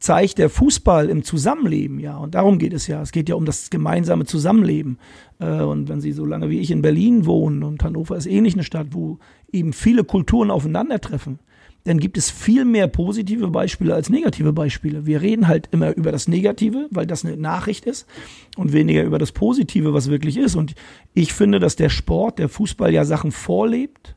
zeigt 0.00 0.38
der 0.38 0.48
Fußball 0.48 1.08
im 1.10 1.22
Zusammenleben, 1.22 2.00
ja, 2.00 2.16
und 2.16 2.34
darum 2.34 2.58
geht 2.58 2.72
es 2.72 2.86
ja. 2.86 3.02
Es 3.02 3.12
geht 3.12 3.28
ja 3.28 3.34
um 3.34 3.44
das 3.44 3.70
gemeinsame 3.70 4.24
Zusammenleben. 4.24 4.98
Äh, 5.38 5.60
und 5.62 5.88
wenn 5.88 6.00
Sie 6.00 6.12
so 6.12 6.24
lange 6.24 6.50
wie 6.50 6.58
ich 6.58 6.70
in 6.70 6.82
Berlin 6.82 7.26
wohnen 7.26 7.62
und 7.62 7.84
Hannover 7.84 8.16
ist 8.16 8.26
ähnlich 8.26 8.54
eine 8.54 8.64
Stadt, 8.64 8.88
wo 8.90 9.18
eben 9.52 9.72
viele 9.72 10.04
Kulturen 10.04 10.50
aufeinandertreffen, 10.50 11.38
dann 11.84 11.98
gibt 11.98 12.18
es 12.18 12.30
viel 12.30 12.64
mehr 12.64 12.88
positive 12.88 13.48
Beispiele 13.48 13.94
als 13.94 14.10
negative 14.10 14.52
Beispiele. 14.52 15.06
Wir 15.06 15.22
reden 15.22 15.48
halt 15.48 15.68
immer 15.70 15.96
über 15.96 16.12
das 16.12 16.28
Negative, 16.28 16.88
weil 16.90 17.06
das 17.06 17.24
eine 17.24 17.36
Nachricht 17.36 17.86
ist 17.86 18.06
und 18.56 18.72
weniger 18.72 19.02
über 19.04 19.18
das 19.18 19.32
Positive, 19.32 19.94
was 19.94 20.10
wirklich 20.10 20.36
ist. 20.36 20.56
Und 20.56 20.74
ich 21.14 21.32
finde, 21.32 21.58
dass 21.58 21.76
der 21.76 21.88
Sport, 21.88 22.38
der 22.38 22.48
Fußball 22.48 22.92
ja 22.92 23.04
Sachen 23.04 23.32
vorlebt, 23.32 24.14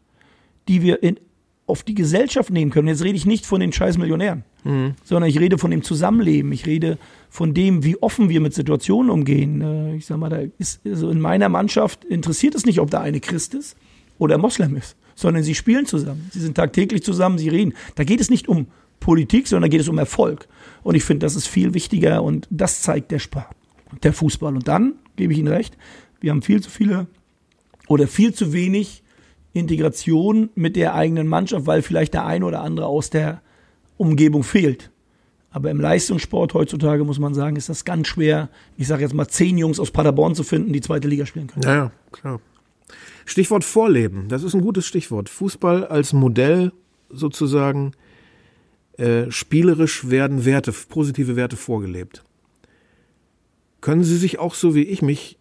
die 0.67 0.82
wir 0.82 1.04
in, 1.04 1.17
auf 1.65 1.84
die 1.84 1.95
Gesellschaft 1.95 2.49
nehmen 2.49 2.71
können. 2.71 2.89
Jetzt 2.89 3.04
rede 3.04 3.15
ich 3.15 3.26
nicht 3.26 3.45
von 3.45 3.62
den 3.62 3.71
scheiß 3.71 3.97
Millionären, 3.97 4.43
mhm. 4.63 4.95
sondern 5.04 5.30
ich 5.30 5.39
rede 5.39 5.58
von 5.58 5.71
dem 5.71 5.84
Zusammenleben. 5.84 6.52
Ich 6.52 6.65
rede 6.65 6.97
von 7.30 7.54
dem, 7.54 7.84
wie 7.84 8.02
offen 8.02 8.30
wir 8.30 8.41
mit 8.41 8.54
Situationen 8.54 9.10
umgehen. 9.10 9.62
Äh, 9.62 9.95
ich 9.95 10.06
sag 10.06 10.17
mal, 10.17 10.30
da 10.30 10.39
ist 10.58 10.86
also 10.86 11.10
in 11.10 11.21
meiner 11.21 11.47
Mannschaft 11.47 12.04
interessiert 12.04 12.56
es 12.56 12.65
nicht, 12.65 12.80
ob 12.80 12.91
da 12.91 12.99
eine 12.99 13.21
Christ 13.21 13.54
ist 13.54 13.78
oder 14.17 14.38
Moslem 14.38 14.76
ist, 14.76 14.97
sondern 15.15 15.43
sie 15.43 15.56
spielen 15.56 15.86
zusammen. 15.86 16.30
Sie 16.32 16.39
sind 16.39 16.56
tagtäglich 16.56 17.04
zusammen, 17.04 17.38
sie 17.38 17.49
reden. 17.49 17.73
Da 17.95 18.04
geht 18.04 18.21
es 18.21 18.30
nicht 18.30 18.47
um 18.47 18.67
Politik, 18.99 19.47
sondern 19.47 19.69
da 19.69 19.71
geht 19.71 19.82
es 19.82 19.89
um 19.89 19.97
Erfolg. 19.97 20.47
Und 20.82 20.95
ich 20.95 21.04
finde, 21.04 21.26
das 21.26 21.36
ist 21.36 21.47
viel 21.47 21.73
wichtiger 21.73 22.23
und 22.23 22.47
das 22.49 22.82
zeigt 22.82 23.12
der 23.12 23.19
Sport, 23.19 23.47
der 24.02 24.13
Fußball. 24.13 24.56
Und 24.56 24.67
dann 24.67 24.95
gebe 25.15 25.34
ich 25.34 25.39
Ihnen 25.39 25.49
recht, 25.49 25.78
wir 26.21 26.32
haben 26.32 26.41
viel 26.41 26.62
zu 26.62 26.69
viele 26.69 27.08
oder 27.88 28.08
viel 28.08 28.34
zu 28.34 28.54
wenig 28.54 29.04
Integration 29.52 30.49
mit 30.56 30.76
der 30.76 30.95
eigenen 30.95 31.28
Mannschaft, 31.28 31.67
weil 31.67 31.82
vielleicht 31.82 32.13
der 32.13 32.26
eine 32.26 32.45
oder 32.45 32.62
andere 32.62 32.88
aus 32.88 33.10
der 33.10 33.41
Umgebung 33.97 34.43
fehlt. 34.43 34.89
Aber 35.52 35.69
im 35.69 35.80
Leistungssport 35.80 36.56
heutzutage 36.56 37.04
muss 37.04 37.19
man 37.19 37.36
sagen, 37.36 37.56
ist 37.56 37.69
das 37.69 37.86
ganz 37.86 38.08
schwer, 38.08 38.49
ich 38.76 38.88
sage 38.88 39.04
jetzt 39.04 39.13
mal 39.13 39.28
zehn 39.28 39.58
Jungs 39.58 39.80
aus 39.80 39.91
Paderborn 39.91 40.34
zu 40.34 40.43
finden, 40.43 40.73
die 40.73 40.82
zweite 40.82 41.08
Liga 41.08 41.28
spielen 41.28 41.47
können. 41.47 41.63
Ja, 41.63 41.76
ja, 41.76 41.91
klar. 42.12 42.39
Stichwort 43.26 43.64
Vorleben, 43.64 44.28
das 44.28 44.44
ist 44.44 44.54
ein 44.54 44.62
gutes 44.62 44.86
Stichwort. 44.86 45.30
Fußball 45.30 45.86
als 45.86 46.14
Modell 46.14 46.72
sozusagen, 47.10 47.92
äh, 48.98 49.32
spielerisch 49.32 50.10
werden 50.10 50.46
Werte, 50.46 50.72
positive 50.72 51.36
Werte 51.36 51.56
vorgelebt. 51.56 52.24
Können 53.82 54.04
Sie 54.04 54.18
sich 54.18 54.40
auch 54.40 54.56
so 54.56 54.76
wie 54.76 54.84
ich 54.84 55.02
mich 55.02 55.38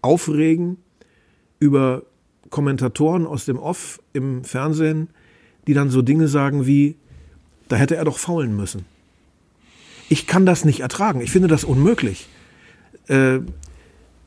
aufregen 0.00 0.78
über 1.60 2.02
Kommentatoren 2.50 3.26
aus 3.26 3.44
dem 3.44 3.58
Off 3.58 4.00
im 4.12 4.44
Fernsehen, 4.44 5.10
die 5.66 5.74
dann 5.74 5.90
so 5.90 6.02
Dinge 6.02 6.28
sagen 6.28 6.66
wie, 6.66 6.96
da 7.68 7.76
hätte 7.76 7.96
er 7.96 8.04
doch 8.04 8.18
faulen 8.18 8.56
müssen. 8.56 8.86
Ich 10.08 10.26
kann 10.26 10.46
das 10.46 10.64
nicht 10.64 10.80
ertragen. 10.80 11.20
Ich 11.20 11.30
finde 11.30 11.48
das 11.48 11.64
unmöglich. 11.64 12.28
Äh, 13.08 13.40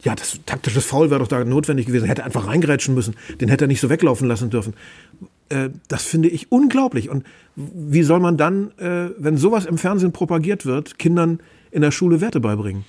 Ja, 0.04 0.16
das 0.16 0.40
taktisches 0.46 0.86
Foul 0.86 1.10
wäre 1.10 1.20
doch 1.20 1.28
da 1.28 1.44
notwendig 1.44 1.86
gewesen. 1.86 2.06
Hätte 2.06 2.24
einfach 2.24 2.48
reingrätschen 2.48 2.96
müssen. 2.96 3.16
Den 3.40 3.50
hätte 3.50 3.66
er 3.66 3.68
nicht 3.68 3.82
so 3.82 3.90
weglaufen 3.90 4.28
lassen 4.28 4.50
dürfen. 4.50 4.74
Äh, 5.50 5.70
das 5.88 6.04
finde 6.04 6.30
ich 6.30 6.52
unglaublich. 6.52 7.10
Und 7.10 7.26
wie 7.56 8.04
soll 8.04 8.20
man 8.20 8.38
dann, 8.38 8.72
äh, 8.78 9.10
wenn 9.18 9.38
sowas 9.38 9.66
im 9.66 9.78
Fernsehen 9.78 10.12
propagiert 10.12 10.66
wird, 10.66 10.98
Kindern 10.98 11.40
in 11.70 11.82
der 11.82 11.92
Schule 11.92 12.22
Werte 12.22 12.40
beibringen? 12.40 12.86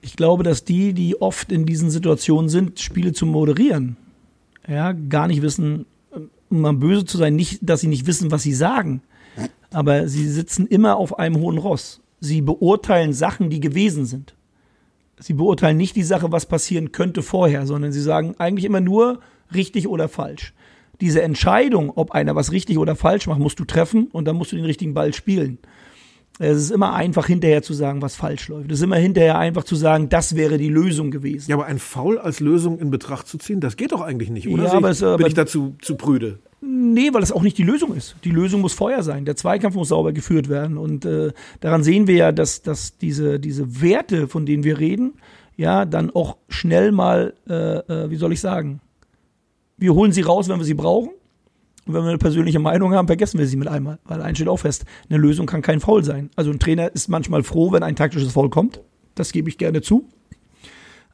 Ich 0.00 0.16
glaube, 0.16 0.44
dass 0.44 0.64
die, 0.64 0.92
die 0.92 1.20
oft 1.20 1.50
in 1.50 1.66
diesen 1.66 1.90
Situationen 1.90 2.48
sind, 2.48 2.78
Spiele 2.78 3.12
zu 3.12 3.26
moderieren, 3.26 3.96
ja, 4.68 4.92
gar 4.92 5.26
nicht 5.26 5.42
wissen, 5.42 5.86
um 6.48 6.60
mal 6.60 6.72
böse 6.72 7.04
zu 7.04 7.18
sein, 7.18 7.34
nicht, 7.34 7.58
dass 7.62 7.80
sie 7.80 7.88
nicht 7.88 8.06
wissen, 8.06 8.30
was 8.30 8.42
sie 8.42 8.54
sagen. 8.54 9.02
Aber 9.70 10.08
sie 10.08 10.28
sitzen 10.28 10.66
immer 10.66 10.96
auf 10.96 11.18
einem 11.18 11.36
hohen 11.36 11.58
Ross. 11.58 12.00
Sie 12.20 12.40
beurteilen 12.40 13.12
Sachen, 13.12 13.50
die 13.50 13.60
gewesen 13.60 14.06
sind. 14.06 14.35
Sie 15.18 15.32
beurteilen 15.32 15.76
nicht 15.76 15.96
die 15.96 16.02
Sache, 16.02 16.30
was 16.30 16.46
passieren 16.46 16.92
könnte 16.92 17.22
vorher, 17.22 17.66
sondern 17.66 17.92
sie 17.92 18.02
sagen 18.02 18.34
eigentlich 18.38 18.64
immer 18.64 18.80
nur 18.80 19.20
richtig 19.54 19.88
oder 19.88 20.08
falsch. 20.08 20.52
Diese 21.00 21.22
Entscheidung, 21.22 21.90
ob 21.94 22.12
einer 22.12 22.34
was 22.34 22.52
richtig 22.52 22.78
oder 22.78 22.96
falsch 22.96 23.26
macht, 23.26 23.38
musst 23.38 23.58
du 23.60 23.64
treffen 23.64 24.08
und 24.12 24.26
dann 24.26 24.36
musst 24.36 24.52
du 24.52 24.56
den 24.56 24.64
richtigen 24.64 24.94
Ball 24.94 25.12
spielen. 25.14 25.58
Es 26.38 26.58
ist 26.58 26.70
immer 26.70 26.92
einfach, 26.92 27.26
hinterher 27.26 27.62
zu 27.62 27.72
sagen, 27.72 28.02
was 28.02 28.14
falsch 28.14 28.48
läuft. 28.48 28.70
Es 28.70 28.78
ist 28.78 28.84
immer 28.84 28.96
hinterher 28.96 29.38
einfach 29.38 29.64
zu 29.64 29.74
sagen, 29.74 30.10
das 30.10 30.36
wäre 30.36 30.58
die 30.58 30.68
Lösung 30.68 31.10
gewesen. 31.10 31.50
Ja, 31.50 31.56
aber 31.56 31.64
ein 31.64 31.78
Foul 31.78 32.18
als 32.18 32.40
Lösung 32.40 32.78
in 32.78 32.90
Betracht 32.90 33.26
zu 33.26 33.38
ziehen, 33.38 33.60
das 33.60 33.76
geht 33.76 33.92
doch 33.92 34.02
eigentlich 34.02 34.28
nicht, 34.28 34.48
oder? 34.48 34.64
Ja, 34.64 34.72
aber 34.72 34.90
ich, 34.90 34.98
es, 34.98 35.02
aber 35.02 35.16
bin 35.16 35.28
ich 35.28 35.34
dazu 35.34 35.76
zu 35.80 35.96
prüde? 35.96 36.40
Nee, 36.68 37.12
weil 37.12 37.22
es 37.22 37.30
auch 37.30 37.42
nicht 37.42 37.58
die 37.58 37.62
Lösung 37.62 37.94
ist. 37.94 38.16
Die 38.24 38.30
Lösung 38.30 38.60
muss 38.60 38.72
vorher 38.72 39.04
sein. 39.04 39.24
Der 39.24 39.36
Zweikampf 39.36 39.76
muss 39.76 39.88
sauber 39.88 40.12
geführt 40.12 40.48
werden. 40.48 40.78
Und 40.78 41.04
äh, 41.04 41.32
daran 41.60 41.84
sehen 41.84 42.08
wir 42.08 42.16
ja, 42.16 42.32
dass, 42.32 42.62
dass 42.62 42.98
diese, 42.98 43.38
diese 43.38 43.80
Werte, 43.80 44.26
von 44.26 44.46
denen 44.46 44.64
wir 44.64 44.78
reden, 44.78 45.14
ja, 45.56 45.84
dann 45.84 46.10
auch 46.10 46.38
schnell 46.48 46.90
mal, 46.90 47.34
äh, 47.48 47.54
äh, 47.54 48.10
wie 48.10 48.16
soll 48.16 48.32
ich 48.32 48.40
sagen, 48.40 48.80
wir 49.76 49.94
holen 49.94 50.10
sie 50.10 50.22
raus, 50.22 50.48
wenn 50.48 50.58
wir 50.58 50.64
sie 50.64 50.74
brauchen. 50.74 51.10
Und 51.86 51.94
wenn 51.94 52.02
wir 52.02 52.08
eine 52.08 52.18
persönliche 52.18 52.58
Meinung 52.58 52.94
haben, 52.94 53.06
vergessen 53.06 53.38
wir 53.38 53.46
sie 53.46 53.56
mit 53.56 53.68
einmal. 53.68 54.00
Weil 54.04 54.20
eins 54.20 54.38
steht 54.38 54.48
auch 54.48 54.56
fest, 54.56 54.84
eine 55.08 55.18
Lösung 55.18 55.46
kann 55.46 55.62
kein 55.62 55.78
Foul 55.78 56.02
sein. 56.02 56.30
Also 56.34 56.50
ein 56.50 56.58
Trainer 56.58 56.92
ist 56.92 57.08
manchmal 57.08 57.44
froh, 57.44 57.70
wenn 57.70 57.84
ein 57.84 57.94
taktisches 57.94 58.32
Foul 58.32 58.50
kommt. 58.50 58.80
Das 59.14 59.30
gebe 59.30 59.48
ich 59.48 59.56
gerne 59.56 59.82
zu. 59.82 60.08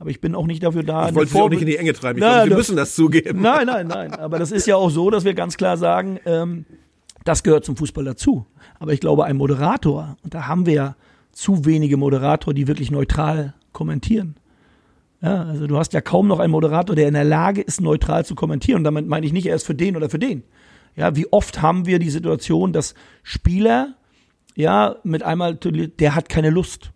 Aber 0.02 0.10
ich 0.10 0.20
bin 0.20 0.34
auch 0.34 0.48
nicht 0.48 0.64
dafür 0.64 0.82
da. 0.82 1.08
Ich 1.08 1.14
wollte 1.14 1.30
Sie 1.30 1.40
auch 1.40 1.48
nicht 1.48 1.60
in 1.60 1.68
die 1.68 1.76
Enge 1.76 1.92
treiben. 1.92 2.18
Ich 2.18 2.24
glaube, 2.24 2.48
Sie 2.48 2.56
müssen 2.56 2.74
das 2.74 2.96
zugeben. 2.96 3.40
Nein, 3.40 3.68
nein, 3.68 3.86
nein. 3.86 4.12
Aber 4.14 4.40
das 4.40 4.50
ist 4.50 4.66
ja 4.66 4.74
auch 4.74 4.90
so, 4.90 5.10
dass 5.10 5.24
wir 5.24 5.32
ganz 5.32 5.56
klar 5.56 5.76
sagen, 5.76 6.18
ähm, 6.26 6.64
das 7.24 7.44
gehört 7.44 7.64
zum 7.64 7.76
Fußball 7.76 8.04
dazu. 8.04 8.44
Aber 8.80 8.92
ich 8.92 8.98
glaube, 8.98 9.26
ein 9.26 9.36
Moderator, 9.36 10.16
und 10.24 10.34
da 10.34 10.48
haben 10.48 10.66
wir 10.66 10.74
ja 10.74 10.96
zu 11.30 11.66
wenige 11.66 11.96
Moderatoren, 11.96 12.56
die 12.56 12.66
wirklich 12.66 12.90
neutral 12.90 13.54
kommentieren. 13.70 14.34
Ja, 15.20 15.44
also 15.44 15.68
du 15.68 15.78
hast 15.78 15.92
ja 15.92 16.00
kaum 16.00 16.26
noch 16.26 16.40
einen 16.40 16.50
Moderator, 16.50 16.96
der 16.96 17.06
in 17.06 17.14
der 17.14 17.22
Lage 17.22 17.60
ist, 17.60 17.80
neutral 17.80 18.24
zu 18.24 18.34
kommentieren. 18.34 18.78
Und 18.78 18.84
damit 18.84 19.06
meine 19.06 19.24
ich 19.24 19.32
nicht 19.32 19.46
erst 19.46 19.66
für 19.66 19.76
den 19.76 19.96
oder 19.96 20.10
für 20.10 20.18
den. 20.18 20.42
Ja, 20.96 21.14
wie 21.14 21.32
oft 21.32 21.62
haben 21.62 21.86
wir 21.86 22.00
die 22.00 22.10
Situation, 22.10 22.72
dass 22.72 22.96
Spieler, 23.22 23.94
ja, 24.56 24.96
mit 25.04 25.22
einmal, 25.22 25.54
der 25.54 26.16
hat 26.16 26.28
keine 26.28 26.50
Lust. 26.50 26.90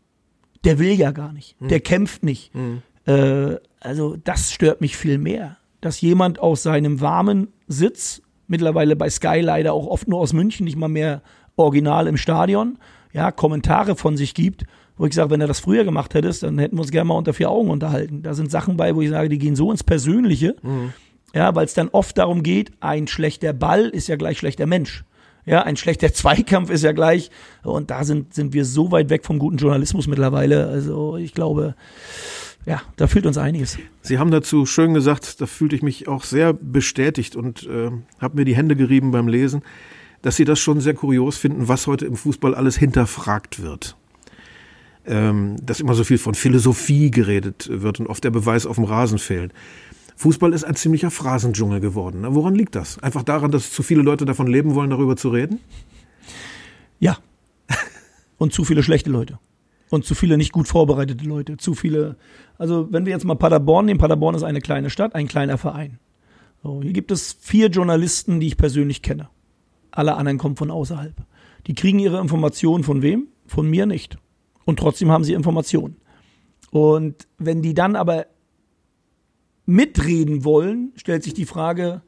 Der 0.64 0.81
will 0.81 0.90
ja 0.90 1.12
gar 1.12 1.33
nicht. 1.33 1.55
Der 1.61 1.79
kämpft 1.79 2.25
nicht. 2.25 2.53
Mhm. 2.53 2.83
Äh, 3.07 3.57
also 3.81 4.16
das 4.23 4.53
stört 4.53 4.81
mich 4.81 4.97
viel 4.97 5.19
mehr. 5.19 5.57
Dass 5.81 6.01
jemand 6.01 6.38
aus 6.40 6.62
seinem 6.62 7.01
warmen 7.01 7.49
Sitz, 7.69 8.23
mittlerweile 8.49 8.97
bei 8.97 9.09
Sky 9.11 9.40
leider 9.40 9.73
auch 9.73 9.87
oft 9.87 10.09
nur 10.09 10.21
aus 10.21 10.33
München, 10.33 10.64
nicht 10.64 10.77
mal 10.77 10.88
mehr 10.88 11.23
original 11.57 12.07
im 12.07 12.16
Stadion, 12.16 12.79
ja, 13.12 13.31
Kommentare 13.31 13.97
von 13.97 14.16
sich 14.16 14.35
gibt, 14.35 14.64
wo 14.99 15.07
ich 15.07 15.14
sage, 15.14 15.31
wenn 15.31 15.40
er 15.40 15.47
das 15.47 15.61
früher 15.61 15.85
gemacht 15.85 16.14
hättest, 16.14 16.42
dann 16.42 16.59
hätten 16.59 16.77
wir 16.77 16.81
uns 16.83 16.90
gerne 16.90 17.09
mal 17.09 17.14
unter 17.14 17.35
vier 17.35 17.51
Augen 17.51 17.71
unterhalten. 17.71 18.23
Da 18.23 18.35
sind 18.35 18.51
Sachen 18.51 18.77
bei, 18.77 18.95
wo 18.95 19.03
ich 19.03 19.11
sage, 19.11 19.29
die 19.29 19.38
gehen 19.38 19.57
so 19.57 19.71
ins 19.71 19.85
Persönliche, 19.85 20.57
Mhm. 20.62 20.92
ja, 21.35 21.55
weil 21.55 21.66
es 21.66 21.75
dann 21.75 21.88
oft 21.90 22.16
darum 22.19 22.42
geht, 22.42 22.73
ein 22.81 23.07
schlechter 23.07 23.53
Ball 23.53 23.87
ist 23.88 24.09
ja 24.09 24.16
gleich 24.16 24.38
schlechter 24.38 24.66
Mensch. 24.66 25.05
Ja, 25.45 25.62
ein 25.62 25.77
schlechter 25.77 26.12
Zweikampf 26.12 26.71
ist 26.71 26.83
ja 26.83 26.92
gleich. 26.92 27.31
Und 27.62 27.90
da 27.90 28.05
sind, 28.05 28.35
sind 28.35 28.53
wir 28.53 28.64
so 28.64 28.90
weit 28.90 29.11
weg 29.11 29.25
vom 29.25 29.38
guten 29.38 29.59
Journalismus 29.59 30.07
mittlerweile. 30.09 30.66
Also 30.66 31.16
ich 31.16 31.35
glaube, 31.35 31.75
ja, 32.67 32.83
da 32.97 33.07
fehlt 33.07 33.27
uns 33.27 33.39
einiges. 33.39 33.79
Sie 34.03 34.19
haben 34.19 34.33
dazu 34.33 34.67
schön 34.67 34.93
gesagt, 34.93 35.41
da 35.41 35.47
fühlte 35.47 35.77
ich 35.77 35.83
mich 35.83 36.09
auch 36.09 36.25
sehr 36.25 36.53
bestätigt 36.53 37.37
und 37.37 37.65
äh, 37.67 37.93
habe 38.19 38.37
mir 38.37 38.45
die 38.45 38.57
Hände 38.57 38.75
gerieben 38.75 39.13
beim 39.13 39.29
Lesen, 39.29 39.63
dass 40.23 40.35
Sie 40.35 40.45
das 40.45 40.59
schon 40.59 40.81
sehr 40.81 40.95
kurios 40.95 41.37
finden, 41.37 41.69
was 41.69 41.87
heute 41.87 42.07
im 42.07 42.17
Fußball 42.17 42.57
alles 42.57 42.77
hinterfragt 42.77 43.63
wird. 43.63 43.97
Ähm, 45.07 45.57
dass 45.63 45.79
immer 45.79 45.95
so 45.95 46.03
viel 46.03 46.19
von 46.19 46.35
Philosophie 46.35 47.13
geredet 47.13 47.69
wird 47.71 48.01
und 48.01 48.09
oft 48.09 48.25
der 48.25 48.31
Beweis 48.31 48.67
auf 48.67 48.75
dem 48.75 48.85
Rasen 48.85 49.21
fehlt. 49.21 49.53
Fußball 50.17 50.53
ist 50.53 50.65
ein 50.65 50.75
ziemlicher 50.75 51.13
Phrasendschungel 51.13 51.79
geworden. 51.79 52.23
Ne? 52.23 52.35
Woran 52.35 52.57
liegt 52.57 52.75
das? 52.75 52.99
Einfach 52.99 53.23
daran, 53.23 53.53
dass 53.53 53.71
zu 53.71 53.85
viele 53.85 54.03
Leute 54.03 54.25
davon 54.25 54.49
leben 54.49 54.75
wollen, 54.75 54.91
darüber 54.91 55.17
zu 55.17 55.29
reden? 55.29 55.61
Ja. 56.99 57.19
Und 58.39 58.53
zu 58.53 58.65
viele 58.65 58.83
schlechte 58.83 59.11
Leute. 59.11 59.39
Und 59.90 60.05
zu 60.05 60.14
viele 60.14 60.37
nicht 60.37 60.53
gut 60.53 60.66
vorbereitete 60.66 61.25
Leute. 61.25 61.57
Zu 61.57 61.75
viele. 61.75 62.16
Also, 62.59 62.88
wenn 62.90 63.07
wir 63.07 63.12
jetzt 63.12 63.25
mal 63.25 63.37
Paderborn 63.37 63.87
nehmen, 63.87 64.01
Paderborn 64.01 64.35
ist 64.35 64.42
eine 64.42 64.61
kleine 64.61 64.90
Stadt, 64.90 65.14
ein 65.14 65.29
kleiner 65.29 65.59
Verein. 65.59 65.99
So, 66.62 66.83
hier 66.83 66.92
gibt 66.92 67.12
es 67.12 67.37
vier 67.40 67.68
Journalisten, 67.68 68.40
die 68.40 68.49
ich 68.49 68.57
persönlich 68.57 69.03
kenne. 69.03 69.29
Alle 69.92 70.16
anderen 70.16 70.38
kommen 70.38 70.57
von 70.57 70.70
außerhalb. 70.70 71.14
Die 71.66 71.75
kriegen 71.75 71.99
ihre 71.99 72.20
Informationen 72.20 72.85
von 72.85 73.03
wem? 73.03 73.29
Von 73.46 73.68
mir 73.68 73.87
nicht. 73.87 74.18
Und 74.64 74.79
trotzdem 74.79 75.11
haben 75.11 75.25
sie 75.25 75.33
Informationen. 75.33 75.96
Und 76.70 77.29
wenn 77.38 77.62
die 77.62 77.75
dann 77.75 77.94
aber 77.94 78.27
mitreden 79.64 80.44
wollen, 80.44 80.92
stellt 80.96 81.22
sich 81.22 81.35
die 81.35 81.44
Frage, 81.44 82.03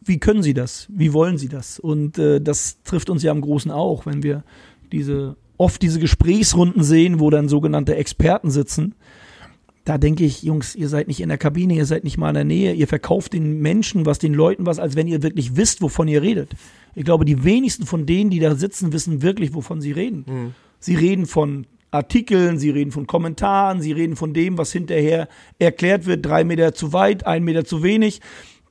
wie 0.00 0.18
können 0.18 0.42
sie 0.42 0.54
das? 0.54 0.86
Wie 0.90 1.12
wollen 1.12 1.38
sie 1.38 1.48
das? 1.48 1.78
Und 1.78 2.18
äh, 2.18 2.40
das 2.40 2.82
trifft 2.82 3.10
uns 3.10 3.22
ja 3.22 3.32
im 3.32 3.40
Großen 3.40 3.70
auch, 3.70 4.06
wenn 4.06 4.22
wir 4.22 4.44
diese 4.92 5.36
oft 5.56 5.82
diese 5.82 6.00
Gesprächsrunden 6.00 6.82
sehen, 6.82 7.20
wo 7.20 7.30
dann 7.30 7.48
sogenannte 7.48 7.94
Experten 7.96 8.50
sitzen. 8.50 8.94
Da 9.84 9.98
denke 9.98 10.24
ich, 10.24 10.42
Jungs, 10.42 10.74
ihr 10.74 10.88
seid 10.88 11.08
nicht 11.08 11.20
in 11.20 11.28
der 11.28 11.36
Kabine, 11.36 11.74
ihr 11.74 11.84
seid 11.84 12.04
nicht 12.04 12.16
mal 12.16 12.30
in 12.30 12.34
der 12.34 12.44
Nähe, 12.44 12.72
ihr 12.72 12.88
verkauft 12.88 13.34
den 13.34 13.60
Menschen 13.60 14.06
was, 14.06 14.18
den 14.18 14.32
Leuten 14.32 14.64
was, 14.64 14.78
als 14.78 14.96
wenn 14.96 15.06
ihr 15.06 15.22
wirklich 15.22 15.56
wisst, 15.56 15.82
wovon 15.82 16.08
ihr 16.08 16.22
redet. 16.22 16.50
Ich 16.94 17.04
glaube, 17.04 17.26
die 17.26 17.44
wenigsten 17.44 17.84
von 17.84 18.06
denen, 18.06 18.30
die 18.30 18.40
da 18.40 18.54
sitzen, 18.54 18.92
wissen 18.92 19.20
wirklich, 19.20 19.52
wovon 19.52 19.82
sie 19.82 19.92
reden. 19.92 20.54
Sie 20.78 20.94
reden 20.94 21.26
von 21.26 21.66
Artikeln, 21.90 22.58
sie 22.58 22.70
reden 22.70 22.92
von 22.92 23.06
Kommentaren, 23.06 23.80
sie 23.80 23.92
reden 23.92 24.16
von 24.16 24.32
dem, 24.32 24.56
was 24.58 24.72
hinterher 24.72 25.28
erklärt 25.58 26.06
wird, 26.06 26.24
drei 26.24 26.44
Meter 26.44 26.74
zu 26.74 26.92
weit, 26.92 27.26
ein 27.26 27.44
Meter 27.44 27.64
zu 27.64 27.82
wenig. 27.82 28.20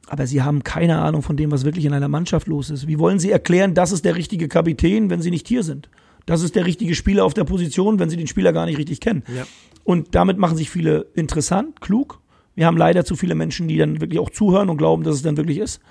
Aber 0.08 0.28
sie 0.28 0.41
haben 0.41 0.63
keine 0.63 1.00
Ahnung 1.00 1.22
von 1.22 1.38
dem, 1.38 1.52
was 1.52 1.63
wirklich 1.63 1.86
in 1.86 1.93
einer 1.93 2.10
Mannschaft 2.10 2.48
los 2.48 2.69
ist. 2.69 2.88
Wie 2.88 3.00
wollen 3.00 3.19
sie 3.19 3.32
erklären, 3.32 3.74
das 3.74 3.91
ist 3.91 4.04
der 4.04 4.15
richtige 4.15 4.48
Kapitän, 4.48 5.10
wenn 5.10 5.22
sie 5.22 5.32
nicht 5.32 5.48
hier 5.48 5.63
sind? 5.63 5.89
Das 6.26 6.42
ist 6.42 6.56
der 6.56 6.66
richtige 6.66 6.96
Spieler 6.96 7.26
auf 7.26 7.34
der 7.34 7.44
Position, 7.44 8.00
wenn 8.00 8.10
sie 8.10 8.18
den 8.18 8.28
Spieler 8.28 8.54
gar 8.54 8.66
nicht 8.66 8.78
richtig 8.78 9.00
kennen. 9.00 9.24
Ja. 9.36 9.46
Und 9.84 10.16
damit 10.16 10.38
machen 10.38 10.58
sich 10.58 10.70
viele 10.70 11.08
interessant, 11.14 11.82
klug. 11.82 12.20
Wir 12.56 12.66
haben 12.66 12.78
leider 12.78 13.04
zu 13.04 13.16
viele 13.16 13.36
Menschen, 13.36 13.68
die 13.68 13.78
dann 13.78 14.00
wirklich 14.00 14.20
auch 14.20 14.30
zuhören 14.30 14.70
und 14.70 14.78
glauben, 14.78 15.04
dass 15.04 15.16
es 15.16 15.22
dann 15.22 15.38
wirklich 15.38 15.58
ist. 15.58 15.82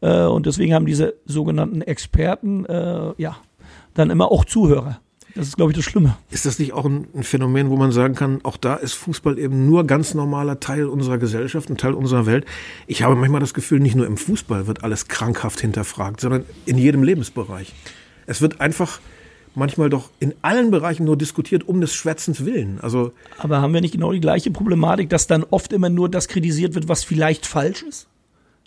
Äh, 0.00 0.24
und 0.24 0.46
deswegen 0.46 0.74
haben 0.74 0.86
diese 0.86 1.14
sogenannten 1.26 1.82
Experten, 1.82 2.64
äh, 2.66 3.12
ja, 3.18 3.36
dann 3.94 4.10
immer 4.10 4.30
auch 4.30 4.44
Zuhörer. 4.44 5.00
Das 5.34 5.46
ist, 5.46 5.56
glaube 5.56 5.72
ich, 5.72 5.76
das 5.76 5.84
Schlimme. 5.84 6.16
Ist 6.30 6.44
das 6.44 6.58
nicht 6.58 6.74
auch 6.74 6.84
ein, 6.84 7.06
ein 7.14 7.22
Phänomen, 7.22 7.70
wo 7.70 7.76
man 7.76 7.90
sagen 7.90 8.14
kann, 8.14 8.40
auch 8.42 8.58
da 8.58 8.74
ist 8.74 8.92
Fußball 8.92 9.38
eben 9.38 9.66
nur 9.66 9.86
ganz 9.86 10.12
normaler 10.12 10.60
Teil 10.60 10.86
unserer 10.86 11.16
Gesellschaft, 11.16 11.70
ein 11.70 11.78
Teil 11.78 11.94
unserer 11.94 12.26
Welt? 12.26 12.44
Ich 12.86 13.02
habe 13.02 13.16
manchmal 13.16 13.40
das 13.40 13.54
Gefühl, 13.54 13.80
nicht 13.80 13.94
nur 13.94 14.06
im 14.06 14.18
Fußball 14.18 14.66
wird 14.66 14.84
alles 14.84 15.08
krankhaft 15.08 15.60
hinterfragt, 15.60 16.20
sondern 16.20 16.44
in 16.66 16.76
jedem 16.76 17.02
Lebensbereich. 17.02 17.72
Es 18.26 18.42
wird 18.42 18.60
einfach 18.60 19.00
manchmal 19.54 19.90
doch 19.90 20.10
in 20.20 20.34
allen 20.42 20.70
Bereichen 20.70 21.04
nur 21.04 21.16
diskutiert 21.16 21.68
um 21.68 21.80
des 21.80 21.92
Schwätzens 21.92 22.44
willen. 22.44 22.78
Also 22.80 23.12
Aber 23.38 23.60
haben 23.60 23.74
wir 23.74 23.80
nicht 23.80 23.92
genau 23.92 24.12
die 24.12 24.20
gleiche 24.20 24.50
Problematik, 24.50 25.10
dass 25.10 25.26
dann 25.26 25.44
oft 25.44 25.72
immer 25.72 25.88
nur 25.88 26.08
das 26.08 26.28
kritisiert 26.28 26.74
wird, 26.74 26.88
was 26.88 27.04
vielleicht 27.04 27.46
falsch 27.46 27.82
ist? 27.82 28.08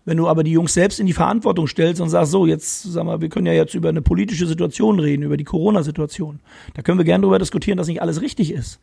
Wenn 0.06 0.18
du 0.18 0.28
aber 0.28 0.44
die 0.44 0.52
Jungs 0.52 0.76
selbst 0.76 1.00
in 1.00 1.08
die 1.08 1.14
Verantwortung 1.14 1.66
stellst 1.66 2.00
und 2.00 2.10
sagst, 2.10 2.32
so, 2.32 2.46
jetzt, 2.46 2.84
sag 2.84 3.06
mal, 3.06 3.22
wir 3.22 3.30
können 3.30 3.48
ja 3.48 3.54
jetzt 3.54 3.74
über 3.74 3.90
eine 3.90 4.04
politische 4.04 4.46
Situation 4.46 5.00
reden, 5.00 5.24
über 5.24 5.36
die 5.36 5.44
Corona-Situation. 5.44 6.40
Da 6.76 6.84
können 6.84 7.00
wir 7.00 7.06
gerne 7.06 7.24
darüber 7.24 7.40
diskutieren, 7.40 7.78
dass 7.78 7.88
nicht 7.88 8.04
alles 8.04 8.22
richtig 8.22 8.52
ist. 8.52 8.80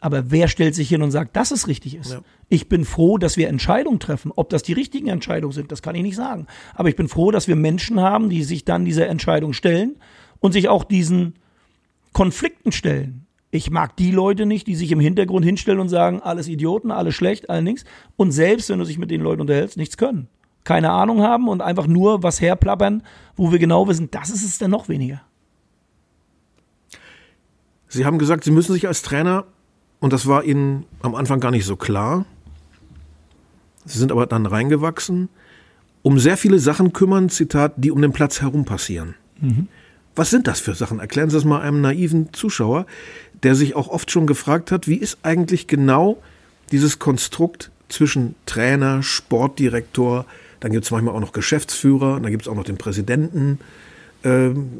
Aber 0.00 0.30
wer 0.30 0.48
stellt 0.48 0.74
sich 0.74 0.90
hin 0.90 1.00
und 1.00 1.10
sagt, 1.10 1.34
dass 1.36 1.50
es 1.50 1.68
richtig 1.68 1.94
ist? 1.96 2.12
Ja. 2.12 2.20
Ich 2.50 2.68
bin 2.68 2.84
froh, 2.84 3.16
dass 3.16 3.38
wir 3.38 3.48
Entscheidungen 3.48 3.98
treffen. 3.98 4.30
Ob 4.36 4.50
das 4.50 4.62
die 4.62 4.74
richtigen 4.74 5.08
Entscheidungen 5.08 5.52
sind, 5.52 5.72
das 5.72 5.80
kann 5.80 5.94
ich 5.94 6.02
nicht 6.02 6.16
sagen. 6.16 6.46
Aber 6.74 6.90
ich 6.90 6.96
bin 6.96 7.08
froh, 7.08 7.30
dass 7.30 7.48
wir 7.48 7.56
Menschen 7.56 8.00
haben, 8.00 8.28
die 8.28 8.42
sich 8.42 8.66
dann 8.66 8.84
dieser 8.84 9.06
Entscheidung 9.06 9.54
stellen 9.54 9.96
und 10.40 10.52
sich 10.52 10.68
auch 10.68 10.84
diesen 10.84 11.34
Konflikten 12.16 12.72
stellen. 12.72 13.26
Ich 13.50 13.70
mag 13.70 13.94
die 13.98 14.10
Leute 14.10 14.46
nicht, 14.46 14.66
die 14.66 14.74
sich 14.74 14.90
im 14.90 15.00
Hintergrund 15.00 15.44
hinstellen 15.44 15.80
und 15.80 15.90
sagen, 15.90 16.22
alles 16.22 16.48
Idioten, 16.48 16.90
alles 16.90 17.14
schlecht, 17.14 17.50
alles 17.50 17.62
nichts. 17.62 17.84
Und 18.16 18.32
selbst, 18.32 18.70
wenn 18.70 18.78
du 18.78 18.86
dich 18.86 18.96
mit 18.96 19.10
den 19.10 19.20
Leuten 19.20 19.42
unterhältst, 19.42 19.76
nichts 19.76 19.98
können. 19.98 20.26
Keine 20.64 20.92
Ahnung 20.92 21.20
haben 21.20 21.46
und 21.46 21.60
einfach 21.60 21.86
nur 21.86 22.22
was 22.22 22.40
herplappern, 22.40 23.02
wo 23.36 23.52
wir 23.52 23.58
genau 23.58 23.86
wissen, 23.86 24.10
das 24.10 24.30
ist 24.30 24.46
es 24.46 24.56
dann 24.56 24.70
noch 24.70 24.88
weniger. 24.88 25.20
Sie 27.88 28.06
haben 28.06 28.16
gesagt, 28.16 28.44
Sie 28.44 28.50
müssen 28.50 28.72
sich 28.72 28.88
als 28.88 29.02
Trainer 29.02 29.44
und 30.00 30.14
das 30.14 30.26
war 30.26 30.42
Ihnen 30.42 30.86
am 31.02 31.14
Anfang 31.14 31.38
gar 31.38 31.50
nicht 31.50 31.66
so 31.66 31.76
klar. 31.76 32.24
Sie 33.84 33.98
sind 33.98 34.10
aber 34.10 34.24
dann 34.26 34.46
reingewachsen, 34.46 35.28
um 36.00 36.18
sehr 36.18 36.38
viele 36.38 36.60
Sachen 36.60 36.94
kümmern, 36.94 37.28
Zitat, 37.28 37.74
die 37.76 37.90
um 37.90 38.00
den 38.00 38.12
Platz 38.12 38.40
herum 38.40 38.64
passieren. 38.64 39.16
Mhm. 39.38 39.68
Was 40.16 40.30
sind 40.30 40.46
das 40.46 40.60
für 40.60 40.74
Sachen? 40.74 40.98
Erklären 40.98 41.28
Sie 41.28 41.36
das 41.36 41.44
mal 41.44 41.60
einem 41.60 41.82
naiven 41.82 42.32
Zuschauer, 42.32 42.86
der 43.42 43.54
sich 43.54 43.76
auch 43.76 43.88
oft 43.88 44.10
schon 44.10 44.26
gefragt 44.26 44.72
hat, 44.72 44.88
wie 44.88 44.96
ist 44.96 45.18
eigentlich 45.22 45.66
genau 45.66 46.16
dieses 46.72 46.98
Konstrukt 46.98 47.70
zwischen 47.88 48.34
Trainer, 48.46 49.02
Sportdirektor, 49.02 50.24
dann 50.60 50.72
gibt 50.72 50.86
es 50.86 50.90
manchmal 50.90 51.14
auch 51.14 51.20
noch 51.20 51.32
Geschäftsführer, 51.32 52.18
dann 52.18 52.30
gibt 52.30 52.42
es 52.42 52.48
auch 52.48 52.54
noch 52.54 52.64
den 52.64 52.78
Präsidenten. 52.78 53.60
Ähm, 54.24 54.70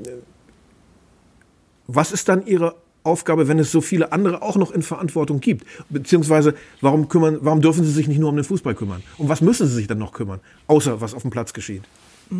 was 1.87 2.12
ist 2.12 2.30
dann 2.30 2.47
Ihre 2.47 2.74
Aufgabe, 3.05 3.47
wenn 3.47 3.59
es 3.59 3.70
so 3.70 3.82
viele 3.82 4.12
andere 4.12 4.41
auch 4.41 4.57
noch 4.57 4.72
in 4.72 4.82
Verantwortung 4.82 5.41
gibt? 5.41 5.66
Beziehungsweise, 5.91 6.55
warum, 6.80 7.09
kümmern, 7.09 7.39
warum 7.43 7.61
dürfen 7.61 7.84
Sie 7.84 7.93
sich 7.93 8.09
nicht 8.09 8.18
nur 8.18 8.30
um 8.30 8.37
den 8.37 8.45
Fußball 8.45 8.74
kümmern? 8.74 9.03
Um 9.18 9.28
was 9.28 9.43
müssen 9.43 9.68
Sie 9.68 9.74
sich 9.74 9.87
dann 9.87 9.99
noch 9.99 10.12
kümmern, 10.12 10.41
außer 10.66 11.03
was 11.03 11.12
auf 11.12 11.22
dem 11.22 11.30
Platz 11.30 11.53
geschieht? 11.53 11.82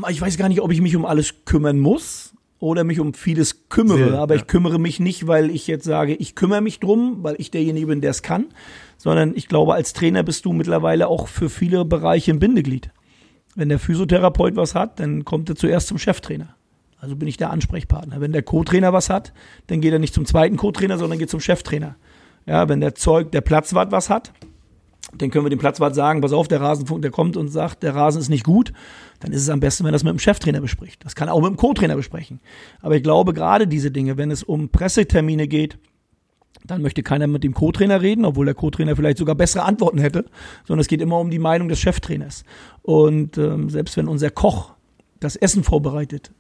Ich 0.09 0.20
weiß 0.20 0.38
gar 0.38 0.49
nicht, 0.49 0.62
ob 0.62 0.72
ich 0.72 0.80
mich 0.80 0.97
um 0.97 1.05
alles 1.05 1.34
kümmern 1.44 1.78
muss 1.78 2.32
oder 2.59 2.84
mich 2.84 3.00
um 3.00 3.14
vieles 3.14 3.68
kümmere, 3.68 4.11
Sehr, 4.11 4.18
aber 4.18 4.34
ja. 4.34 4.40
ich 4.40 4.46
kümmere 4.46 4.78
mich 4.78 5.00
nicht, 5.00 5.26
weil 5.26 5.50
ich 5.50 5.66
jetzt 5.66 5.84
sage, 5.84 6.14
ich 6.14 6.34
kümmere 6.34 6.61
mich 6.61 6.80
drum, 6.80 7.18
weil 7.22 7.36
ich 7.38 7.50
derjenige 7.50 7.86
bin, 7.86 8.00
der 8.00 8.11
es 8.11 8.22
kann, 8.22 8.46
sondern 8.96 9.34
ich 9.36 9.48
glaube, 9.48 9.74
als 9.74 9.92
Trainer 9.92 10.22
bist 10.22 10.44
du 10.44 10.52
mittlerweile 10.52 11.09
auch 11.09 11.28
für 11.28 11.50
viele 11.50 11.84
Bereiche 11.84 12.32
ein 12.32 12.38
Bindeglied. 12.38 12.90
Wenn 13.54 13.68
der 13.68 13.78
Physiotherapeut 13.78 14.57
was 14.57 14.74
hat, 14.74 15.00
dann 15.00 15.24
kommt 15.24 15.48
er 15.48 15.57
zuerst 15.57 15.88
zum 15.88 15.98
Cheftrainer. 15.98 16.57
Also 16.98 17.16
bin 17.16 17.28
ich 17.28 17.36
der 17.36 17.50
Ansprechpartner. 17.50 18.20
Wenn 18.20 18.32
der 18.32 18.42
Co-Trainer 18.42 18.92
was 18.92 19.11
hat, 19.11 19.32
dann 19.66 19.80
geht 19.80 19.92
er 19.92 19.98
nicht 19.98 20.14
zum 20.14 20.24
zweiten 20.24 20.57
Co-Trainer, 20.57 20.98
sondern 20.98 21.18
geht 21.18 21.30
zum 21.30 21.40
Cheftrainer. 21.40 21.96
Ja, 22.46 22.68
wenn 22.68 22.80
der 22.80 22.94
Zeug, 22.94 23.32
der 23.32 23.40
Platzwart 23.42 23.92
was 23.92 24.09
hat, 24.09 24.32
dann 25.18 25.30
können 25.30 25.44
wir 25.44 25.50
dem 25.50 25.58
Platzwart 25.58 25.94
sagen, 25.94 26.20
pass 26.20 26.32
auf, 26.32 26.48
der 26.48 26.60
Rasenfunk, 26.60 27.02
der 27.02 27.10
kommt 27.10 27.36
und 27.36 27.48
sagt, 27.48 27.82
der 27.82 27.94
Rasen 27.94 28.20
ist 28.20 28.28
nicht 28.28 28.44
gut, 28.44 28.72
dann 29.20 29.32
ist 29.32 29.42
es 29.42 29.48
am 29.48 29.60
besten, 29.60 29.84
wenn 29.84 29.90
er 29.90 29.92
das 29.92 30.04
mit 30.04 30.12
dem 30.12 30.18
Cheftrainer 30.18 30.60
bespricht. 30.60 31.04
Das 31.04 31.14
kann 31.14 31.28
er 31.28 31.34
auch 31.34 31.40
mit 31.40 31.50
dem 31.50 31.56
Co-Trainer 31.56 31.96
besprechen. 31.96 32.40
Aber 32.80 32.96
ich 32.96 33.02
glaube, 33.02 33.32
gerade 33.32 33.66
diese 33.66 33.90
Dinge, 33.90 34.16
wenn 34.16 34.30
es 34.30 34.42
um 34.42 34.68
Pressetermine 34.68 35.48
geht, 35.48 35.78
dann 36.64 36.82
möchte 36.82 37.02
keiner 37.02 37.26
mit 37.26 37.44
dem 37.44 37.54
Co-Trainer 37.54 38.02
reden, 38.02 38.24
obwohl 38.24 38.46
der 38.46 38.54
Co-Trainer 38.54 38.96
vielleicht 38.96 39.18
sogar 39.18 39.34
bessere 39.34 39.64
Antworten 39.64 39.98
hätte, 39.98 40.24
sondern 40.64 40.80
es 40.80 40.88
geht 40.88 41.00
immer 41.00 41.18
um 41.18 41.30
die 41.30 41.38
Meinung 41.38 41.68
des 41.68 41.78
Cheftrainers. 41.78 42.44
Und 42.82 43.38
ähm, 43.38 43.70
selbst 43.70 43.96
wenn 43.96 44.08
unser 44.08 44.30
Koch 44.30 44.72
das 45.20 45.36
Essen 45.36 45.64
vorbereitet, 45.64 46.32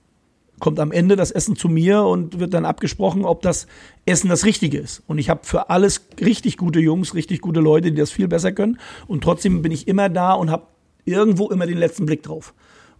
kommt 0.58 0.80
am 0.80 0.92
Ende 0.92 1.16
das 1.16 1.30
Essen 1.30 1.56
zu 1.56 1.68
mir 1.68 2.02
und 2.02 2.38
wird 2.40 2.54
dann 2.54 2.64
abgesprochen, 2.64 3.24
ob 3.24 3.42
das 3.42 3.66
Essen 4.06 4.28
das 4.28 4.44
Richtige 4.44 4.78
ist. 4.78 5.02
Und 5.06 5.18
ich 5.18 5.28
habe 5.28 5.40
für 5.44 5.70
alles 5.70 6.06
richtig 6.20 6.56
gute 6.56 6.80
Jungs, 6.80 7.14
richtig 7.14 7.40
gute 7.40 7.60
Leute, 7.60 7.90
die 7.90 7.98
das 7.98 8.10
viel 8.10 8.28
besser 8.28 8.52
können. 8.52 8.78
Und 9.06 9.22
trotzdem 9.22 9.62
bin 9.62 9.72
ich 9.72 9.86
immer 9.86 10.08
da 10.08 10.32
und 10.32 10.50
habe 10.50 10.66
irgendwo 11.04 11.50
immer 11.50 11.66
den 11.66 11.78
letzten 11.78 12.06
Blick 12.06 12.22
drauf. 12.22 12.54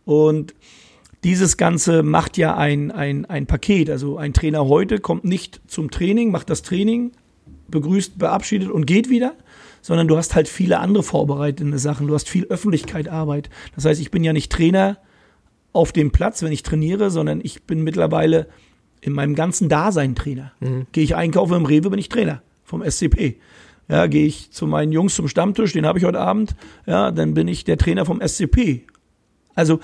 Und 0.05 0.55
dieses 1.25 1.57
Ganze 1.57 2.03
macht 2.03 2.37
ja 2.37 2.57
ein, 2.57 2.91
ein, 2.93 3.25
ein 3.25 3.47
Paket. 3.47 3.91
Also 3.91 4.19
ein 4.19 4.33
Trainer 4.33 4.69
heute 4.69 4.99
kommt 4.99 5.25
nicht 5.25 5.61
zum 5.67 5.91
Training, 5.91 6.31
macht 6.31 6.51
das 6.51 6.63
Training, 6.63 7.13
begrüßt, 7.69 8.19
beabschiedet 8.19 8.71
und 8.71 8.87
geht 8.87 9.09
wieder, 9.09 9.35
sondern 9.83 10.09
du 10.09 10.17
hast 10.17 10.35
halt 10.35 10.47
viele 10.47 10.79
andere 10.79 11.03
vorbereitende 11.03 11.79
Sachen. 11.79 12.07
Du 12.07 12.15
hast 12.15 12.29
viel 12.29 12.45
Öffentlichkeit, 12.45 13.09
Arbeit. 13.09 13.51
Das 13.75 13.85
heißt, 13.85 14.01
ich 14.01 14.11
bin 14.11 14.23
ja 14.23 14.33
nicht 14.33 14.53
Trainer 14.53 14.99
auf 15.77 15.93
dem 15.93 16.11
Platz, 16.11 16.43
wenn 16.43 16.53
ich 16.53 16.63
trainiere, 16.63 17.11
sondern 17.11 17.41
ich 17.43 17.65
bin 17.65 17.83
mittlerweile 17.83 18.49
in 19.01 19.13
meinem 19.13 19.35
ganzen 19.35 19.69
Dasein 19.69 20.15
Trainer. 20.15 20.53
Mhm. 20.61 20.87
Gehe 20.93 21.05
ich 21.05 21.15
einkaufen 21.15 21.55
im 21.55 21.67
Rewe, 21.67 21.91
bin 21.91 21.99
ich 21.99 22.09
Trainer 22.09 22.43
vom 22.65 22.83
SCP. 22.83 23.37
Ja, 23.89 24.07
gehe 24.07 24.27
ich 24.27 24.51
zu 24.51 24.67
meinen 24.67 24.91
Jungs 24.91 25.15
zum 25.15 25.29
Stammtisch, 25.29 25.73
den 25.73 25.87
habe 25.87 25.99
ich 25.99 26.05
heute 26.05 26.19
Abend, 26.19 26.57
ja, 26.87 27.13
dann 27.13 27.35
bin 27.35 27.47
ich 27.47 27.63
der 27.63 27.79
Trainer 27.79 28.05
vom 28.05 28.21
SCP. 28.21 28.85
Also 29.55 29.79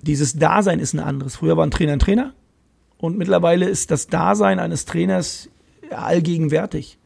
dieses 0.00 0.34
Dasein 0.34 0.80
ist 0.80 0.92
ein 0.92 0.98
anderes. 0.98 1.36
Früher 1.36 1.56
war 1.56 1.64
ein 1.64 1.70
Trainer 1.70 1.92
ein 1.92 1.98
Trainer 2.00 2.32
und 2.98 3.16
mittlerweile 3.16 3.68
ist 3.68 3.92
das 3.92 4.08
Dasein 4.08 4.58
eines 4.58 4.86
Trainers 4.86 5.48
allgegenwärtig. 5.90 6.98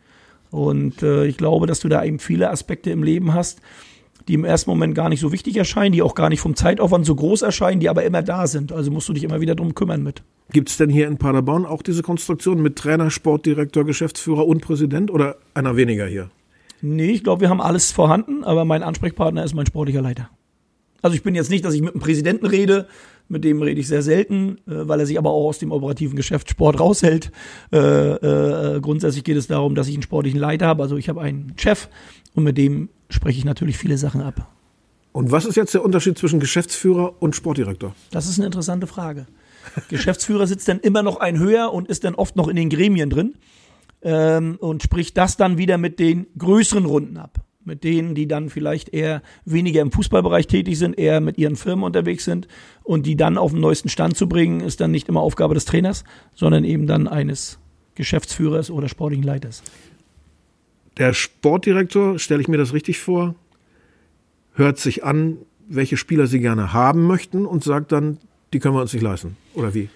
Und 0.50 1.02
äh, 1.02 1.26
ich 1.26 1.36
glaube, 1.36 1.66
dass 1.66 1.80
du 1.80 1.88
da 1.88 2.02
eben 2.04 2.18
viele 2.18 2.50
Aspekte 2.50 2.90
im 2.90 3.02
Leben 3.02 3.34
hast, 3.34 3.60
die 4.28 4.34
im 4.34 4.44
ersten 4.44 4.70
Moment 4.70 4.94
gar 4.94 5.08
nicht 5.08 5.20
so 5.20 5.32
wichtig 5.32 5.56
erscheinen, 5.56 5.92
die 5.92 6.02
auch 6.02 6.14
gar 6.14 6.28
nicht 6.28 6.40
vom 6.40 6.56
Zeitaufwand 6.56 7.06
so 7.06 7.14
groß 7.14 7.42
erscheinen, 7.42 7.80
die 7.80 7.88
aber 7.88 8.04
immer 8.04 8.22
da 8.22 8.46
sind. 8.46 8.72
Also 8.72 8.90
musst 8.90 9.08
du 9.08 9.12
dich 9.12 9.24
immer 9.24 9.40
wieder 9.40 9.54
drum 9.54 9.74
kümmern 9.74 10.02
mit. 10.02 10.22
Gibt 10.52 10.68
es 10.68 10.76
denn 10.76 10.90
hier 10.90 11.06
in 11.06 11.18
Paderborn 11.18 11.64
auch 11.64 11.82
diese 11.82 12.02
Konstruktion 12.02 12.62
mit 12.62 12.76
Trainer, 12.76 13.10
Sportdirektor, 13.10 13.84
Geschäftsführer 13.84 14.46
und 14.46 14.60
Präsident 14.62 15.10
oder 15.10 15.36
einer 15.54 15.76
weniger 15.76 16.06
hier? 16.06 16.30
Nee, 16.82 17.10
ich 17.10 17.24
glaube, 17.24 17.42
wir 17.42 17.50
haben 17.50 17.60
alles 17.60 17.92
vorhanden, 17.92 18.44
aber 18.44 18.64
mein 18.64 18.82
Ansprechpartner 18.82 19.44
ist 19.44 19.54
mein 19.54 19.66
sportlicher 19.66 20.02
Leiter. 20.02 20.28
Also 21.02 21.14
ich 21.14 21.22
bin 21.22 21.34
jetzt 21.34 21.50
nicht, 21.50 21.64
dass 21.64 21.74
ich 21.74 21.82
mit 21.82 21.94
dem 21.94 22.00
Präsidenten 22.00 22.46
rede, 22.46 22.88
mit 23.28 23.44
dem 23.44 23.62
rede 23.62 23.80
ich 23.80 23.88
sehr 23.88 24.02
selten, 24.02 24.58
äh, 24.66 24.88
weil 24.88 25.00
er 25.00 25.06
sich 25.06 25.18
aber 25.18 25.30
auch 25.30 25.48
aus 25.48 25.58
dem 25.58 25.72
operativen 25.72 26.16
Geschäft 26.16 26.50
Sport 26.50 26.80
raushält. 26.80 27.32
Äh, 27.72 27.78
äh, 27.78 28.80
grundsätzlich 28.80 29.24
geht 29.24 29.36
es 29.36 29.46
darum, 29.46 29.74
dass 29.74 29.88
ich 29.88 29.94
einen 29.94 30.02
sportlichen 30.02 30.40
Leiter 30.40 30.66
habe. 30.66 30.82
Also 30.82 30.96
ich 30.96 31.08
habe 31.08 31.20
einen 31.20 31.54
Chef 31.56 31.88
und 32.34 32.44
mit 32.44 32.56
dem 32.58 32.88
spreche 33.08 33.38
ich 33.38 33.44
natürlich 33.44 33.78
viele 33.78 33.98
Sachen 33.98 34.20
ab. 34.20 34.48
Und 35.12 35.32
was 35.32 35.46
ist 35.46 35.56
jetzt 35.56 35.72
der 35.72 35.82
Unterschied 35.82 36.18
zwischen 36.18 36.40
Geschäftsführer 36.40 37.14
und 37.20 37.34
Sportdirektor? 37.34 37.94
Das 38.10 38.28
ist 38.28 38.38
eine 38.38 38.46
interessante 38.46 38.86
Frage. 38.86 39.26
Geschäftsführer 39.88 40.46
sitzt 40.46 40.68
dann 40.68 40.80
immer 40.80 41.02
noch 41.02 41.20
ein 41.20 41.38
höher 41.38 41.72
und 41.72 41.88
ist 41.88 42.04
dann 42.04 42.14
oft 42.14 42.36
noch 42.36 42.48
in 42.48 42.56
den 42.56 42.68
Gremien 42.68 43.10
drin 43.10 43.34
ähm, 44.02 44.56
und 44.60 44.82
spricht 44.82 45.16
das 45.16 45.36
dann 45.36 45.58
wieder 45.58 45.78
mit 45.78 45.98
den 45.98 46.26
größeren 46.38 46.84
Runden 46.84 47.16
ab. 47.16 47.45
Mit 47.66 47.82
denen, 47.82 48.14
die 48.14 48.28
dann 48.28 48.48
vielleicht 48.48 48.90
eher 48.90 49.22
weniger 49.44 49.82
im 49.82 49.90
Fußballbereich 49.90 50.46
tätig 50.46 50.78
sind, 50.78 50.96
eher 50.96 51.20
mit 51.20 51.36
ihren 51.36 51.56
Firmen 51.56 51.84
unterwegs 51.84 52.24
sind 52.24 52.46
und 52.84 53.06
die 53.06 53.16
dann 53.16 53.36
auf 53.36 53.50
den 53.50 53.60
neuesten 53.60 53.88
Stand 53.88 54.16
zu 54.16 54.28
bringen, 54.28 54.60
ist 54.60 54.80
dann 54.80 54.92
nicht 54.92 55.08
immer 55.08 55.20
Aufgabe 55.20 55.54
des 55.54 55.64
Trainers, 55.64 56.04
sondern 56.32 56.62
eben 56.62 56.86
dann 56.86 57.08
eines 57.08 57.58
Geschäftsführers 57.96 58.70
oder 58.70 58.88
sportlichen 58.88 59.24
Leiters. 59.24 59.64
Der 60.96 61.12
Sportdirektor, 61.12 62.20
stelle 62.20 62.40
ich 62.40 62.46
mir 62.46 62.56
das 62.56 62.72
richtig 62.72 63.00
vor, 63.00 63.34
hört 64.54 64.78
sich 64.78 65.02
an, 65.02 65.38
welche 65.68 65.96
Spieler 65.96 66.28
sie 66.28 66.38
gerne 66.38 66.72
haben 66.72 67.02
möchten 67.02 67.46
und 67.46 67.64
sagt 67.64 67.90
dann, 67.90 68.18
die 68.52 68.60
können 68.60 68.76
wir 68.76 68.80
uns 68.80 68.92
nicht 68.92 69.02
leisten. 69.02 69.36
Oder 69.54 69.74
wie? 69.74 69.88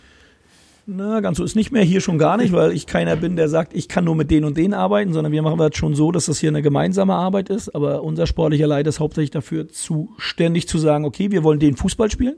Na, 0.87 1.21
ganz 1.21 1.39
so 1.39 1.45
ist 1.45 1.57
nicht 1.57 1.71
mehr, 1.71 1.85
hier 1.85 2.01
schon 2.01 2.19
gar 2.19 2.37
nicht, 2.37 2.53
weil 2.53 2.73
ich 2.73 2.87
keiner 2.87 3.17
bin, 3.17 3.37
der 3.37 3.49
sagt, 3.49 3.75
ich 3.75 3.89
kann 3.89 4.05
nur 4.05 4.17
mit 4.17 4.31
denen 4.31 4.45
und 4.45 4.57
denen 4.57 4.75
arbeiten, 4.75 5.13
sondern 5.13 5.33
wir 5.33 5.43
machen 5.43 5.59
das 5.59 5.77
schon 5.77 5.95
so, 5.95 6.11
dass 6.11 6.27
das 6.27 6.41
hier 6.41 6.51
eine 6.51 6.63
gemeinsame 6.63 7.15
Arbeit 7.15 7.49
ist. 7.49 7.75
Aber 7.75 8.03
unser 8.03 8.27
sportlicher 8.27 8.67
Leiter 8.67 8.89
ist 8.89 9.01
hauptsächlich 9.01 9.31
dafür 9.31 9.69
zuständig 9.69 10.69
zu 10.69 10.79
sagen, 10.79 11.05
okay, 11.05 11.31
wir 11.31 11.45
wollen 11.45 11.61
den 11.61 11.77
Fußball 11.77 12.11
spielen. 12.11 12.37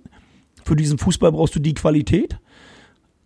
Für 0.65 0.77
diesen 0.77 0.99
Fußball 0.99 1.33
brauchst 1.33 1.57
du 1.57 1.61
die 1.61 1.75
Qualität 1.75 2.39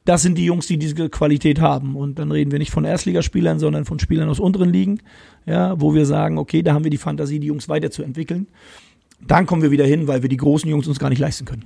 das 0.06 0.22
sind 0.22 0.38
die 0.38 0.44
Jungs, 0.44 0.68
die 0.68 0.78
diese 0.78 1.10
Qualität 1.10 1.60
haben. 1.60 1.96
Und 1.96 2.18
dann 2.18 2.30
reden 2.30 2.52
wir 2.52 2.60
nicht 2.60 2.70
von 2.70 2.84
Erstligaspielern, 2.84 3.58
sondern 3.58 3.84
von 3.84 3.98
Spielern 3.98 4.28
aus 4.28 4.40
unteren 4.40 4.72
Ligen, 4.72 5.00
ja, 5.44 5.78
wo 5.80 5.94
wir 5.94 6.06
sagen, 6.06 6.38
okay, 6.38 6.62
da 6.62 6.72
haben 6.72 6.84
wir 6.84 6.90
die 6.90 6.96
Fantasie, 6.96 7.40
die 7.40 7.48
Jungs 7.48 7.68
weiterzuentwickeln. 7.68 8.46
Dann 9.20 9.46
kommen 9.46 9.62
wir 9.62 9.72
wieder 9.72 9.84
hin, 9.84 10.06
weil 10.06 10.22
wir 10.22 10.28
die 10.28 10.36
großen 10.36 10.70
Jungs 10.70 10.86
uns 10.86 11.00
gar 11.00 11.10
nicht 11.10 11.18
leisten 11.18 11.44
können. 11.44 11.64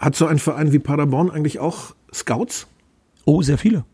Hat 0.00 0.16
so 0.16 0.24
ein 0.24 0.38
Verein 0.38 0.72
wie 0.72 0.78
Paderborn 0.78 1.30
eigentlich 1.30 1.58
auch 1.58 1.94
Scouts? 2.12 2.66
Oh, 3.26 3.42
sehr 3.42 3.58
viele. 3.58 3.84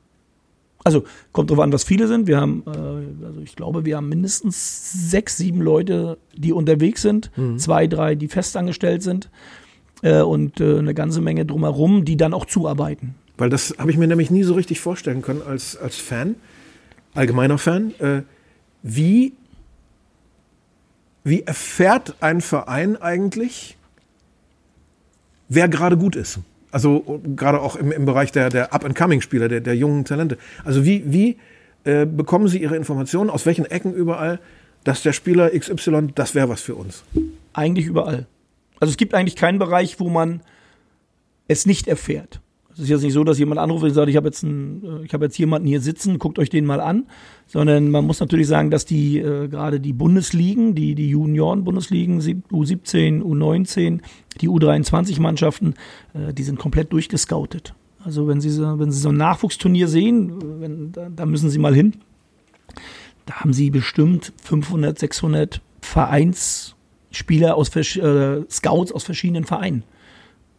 Also 0.85 1.03
kommt 1.33 1.51
drauf 1.51 1.59
an, 1.59 1.73
was 1.73 1.83
viele 1.83 2.07
sind. 2.07 2.29
Wir 2.29 2.41
haben, 2.41 2.63
äh, 2.65 3.27
also 3.27 3.41
ich 3.43 3.57
glaube, 3.57 3.85
wir 3.85 3.97
haben 3.97 4.09
mindestens 4.09 5.11
sechs, 5.11 5.37
sieben 5.37 5.61
Leute, 5.61 6.17
die 6.33 6.53
unterwegs 6.53 7.03
sind, 7.03 7.33
mhm. 7.37 7.59
zwei, 7.59 7.89
drei, 7.89 8.15
die 8.15 8.29
festangestellt 8.29 9.03
sind 9.03 9.29
äh, 10.03 10.21
und 10.21 10.61
äh, 10.61 10.79
eine 10.79 10.95
ganze 10.95 11.21
Menge 11.21 11.45
drumherum, 11.45 12.05
die 12.05 12.17
dann 12.17 12.33
auch 12.33 12.45
zuarbeiten. 12.45 13.17
Weil 13.37 13.51
das 13.51 13.75
habe 13.79 13.91
ich 13.91 13.97
mir 13.97 14.07
nämlich 14.07 14.31
nie 14.31 14.45
so 14.45 14.55
richtig 14.55 14.79
vorstellen 14.79 15.23
können 15.23 15.43
als, 15.43 15.77
als 15.77 15.97
Fan, 15.97 16.37
allgemeiner 17.15 17.59
Fan. 17.59 17.93
Äh, 17.99 18.23
wie, 18.85 19.33
wie 21.25 21.43
erfährt 21.43 22.15
ein 22.21 22.41
Verein 22.41 22.97
eigentlich, 22.97 23.76
wer 25.49 25.69
gerade 25.69 25.97
gut 25.97 26.17
ist? 26.17 26.39
Also 26.71 27.21
gerade 27.37 27.61
auch 27.61 27.77
im, 27.77 27.93
im 27.93 28.05
Bereich 28.05 28.33
der, 28.33 28.49
der 28.51 28.75
Up-and-Coming-Spieler, 28.75 29.49
der, 29.49 29.61
der 29.61 29.77
jungen 29.77 30.05
Talente. 30.05 30.37
Also 30.65 30.85
wie, 30.85 31.05
wie 31.07 31.39
äh, 31.85 32.05
bekommen 32.05 32.49
Sie 32.49 32.61
Ihre 32.61 32.77
Informationen, 32.77 33.31
aus 33.31 33.47
welchen 33.47 33.65
Ecken 33.67 33.95
überall, 33.95 34.41
dass 34.85 35.03
der 35.03 35.13
Spieler 35.13 35.51
XY, 35.51 36.09
das 36.15 36.35
wäre 36.35 36.49
was 36.49 36.61
für 36.61 36.75
uns? 36.75 37.03
Eigentlich 37.53 37.87
überall. 37.87 38.27
Also 38.79 38.91
es 38.91 38.97
gibt 38.97 39.15
eigentlich 39.15 39.37
keinen 39.37 39.59
Bereich, 39.59 39.99
wo 40.01 40.09
man 40.09 40.41
es 41.49 41.67
nicht 41.67 41.89
erfährt. 41.89 42.41
Es 42.77 42.83
ist 42.83 42.91
jetzt 42.91 43.03
nicht 43.03 43.15
so, 43.15 43.25
dass 43.25 43.39
jemand 43.39 43.59
anruft 43.59 43.85
und 43.85 43.91
sagt, 43.91 44.11
ich 44.11 44.17
habe 44.17 44.29
jetzt, 44.29 44.45
äh, 44.45 45.09
habe 45.11 45.25
jetzt 45.25 45.39
jemanden 45.39 45.67
hier 45.67 45.81
sitzen, 45.81 46.19
guckt 46.19 46.39
euch 46.39 46.51
den 46.51 46.67
mal 46.67 46.81
an, 46.81 47.07
sondern 47.47 47.91
man 47.91 48.05
muss 48.05 48.21
natürlich 48.21 48.47
sagen, 48.49 48.71
dass 48.71 48.85
die 48.85 49.19
äh, 49.19 49.49
gerade 49.49 49.81
die 49.81 49.95
Bundesligen, 49.95 50.75
die 50.75 50.95
die 50.95 51.09
Junioren-Bundesligen, 51.09 52.21
U17, 52.21 53.23
U19, 53.23 54.01
die 54.43 54.51
U23-Mannschaften, 54.51 55.75
äh, 56.13 56.35
die 56.35 56.43
sind 56.43 56.59
komplett 56.59 56.93
durchgescoutet. 56.93 57.75
Also 58.05 58.29
wenn 58.29 58.43
Sie 58.43 58.51
so, 58.51 58.79
wenn 58.79 58.93
Sie 58.93 59.01
so 59.01 59.09
ein 59.09 59.17
Nachwuchsturnier 59.17 59.89
sehen, 59.89 60.61
wenn, 60.61 60.93
da, 60.93 61.09
da 61.09 61.25
müssen 61.25 61.49
Sie 61.49 61.59
mal 61.59 61.75
hin. 61.75 61.95
da 63.25 63.41
haben 63.41 63.53
sie 63.53 63.71
bestimmt 63.71 64.33
500, 64.43 64.99
600 64.99 65.61
Vereinsspieler 65.81 67.57
aus 67.57 67.75
äh, 67.75 68.43
Scouts 68.51 68.93
aus 68.93 69.03
verschiedenen 69.03 69.45
Vereinen. 69.45 69.83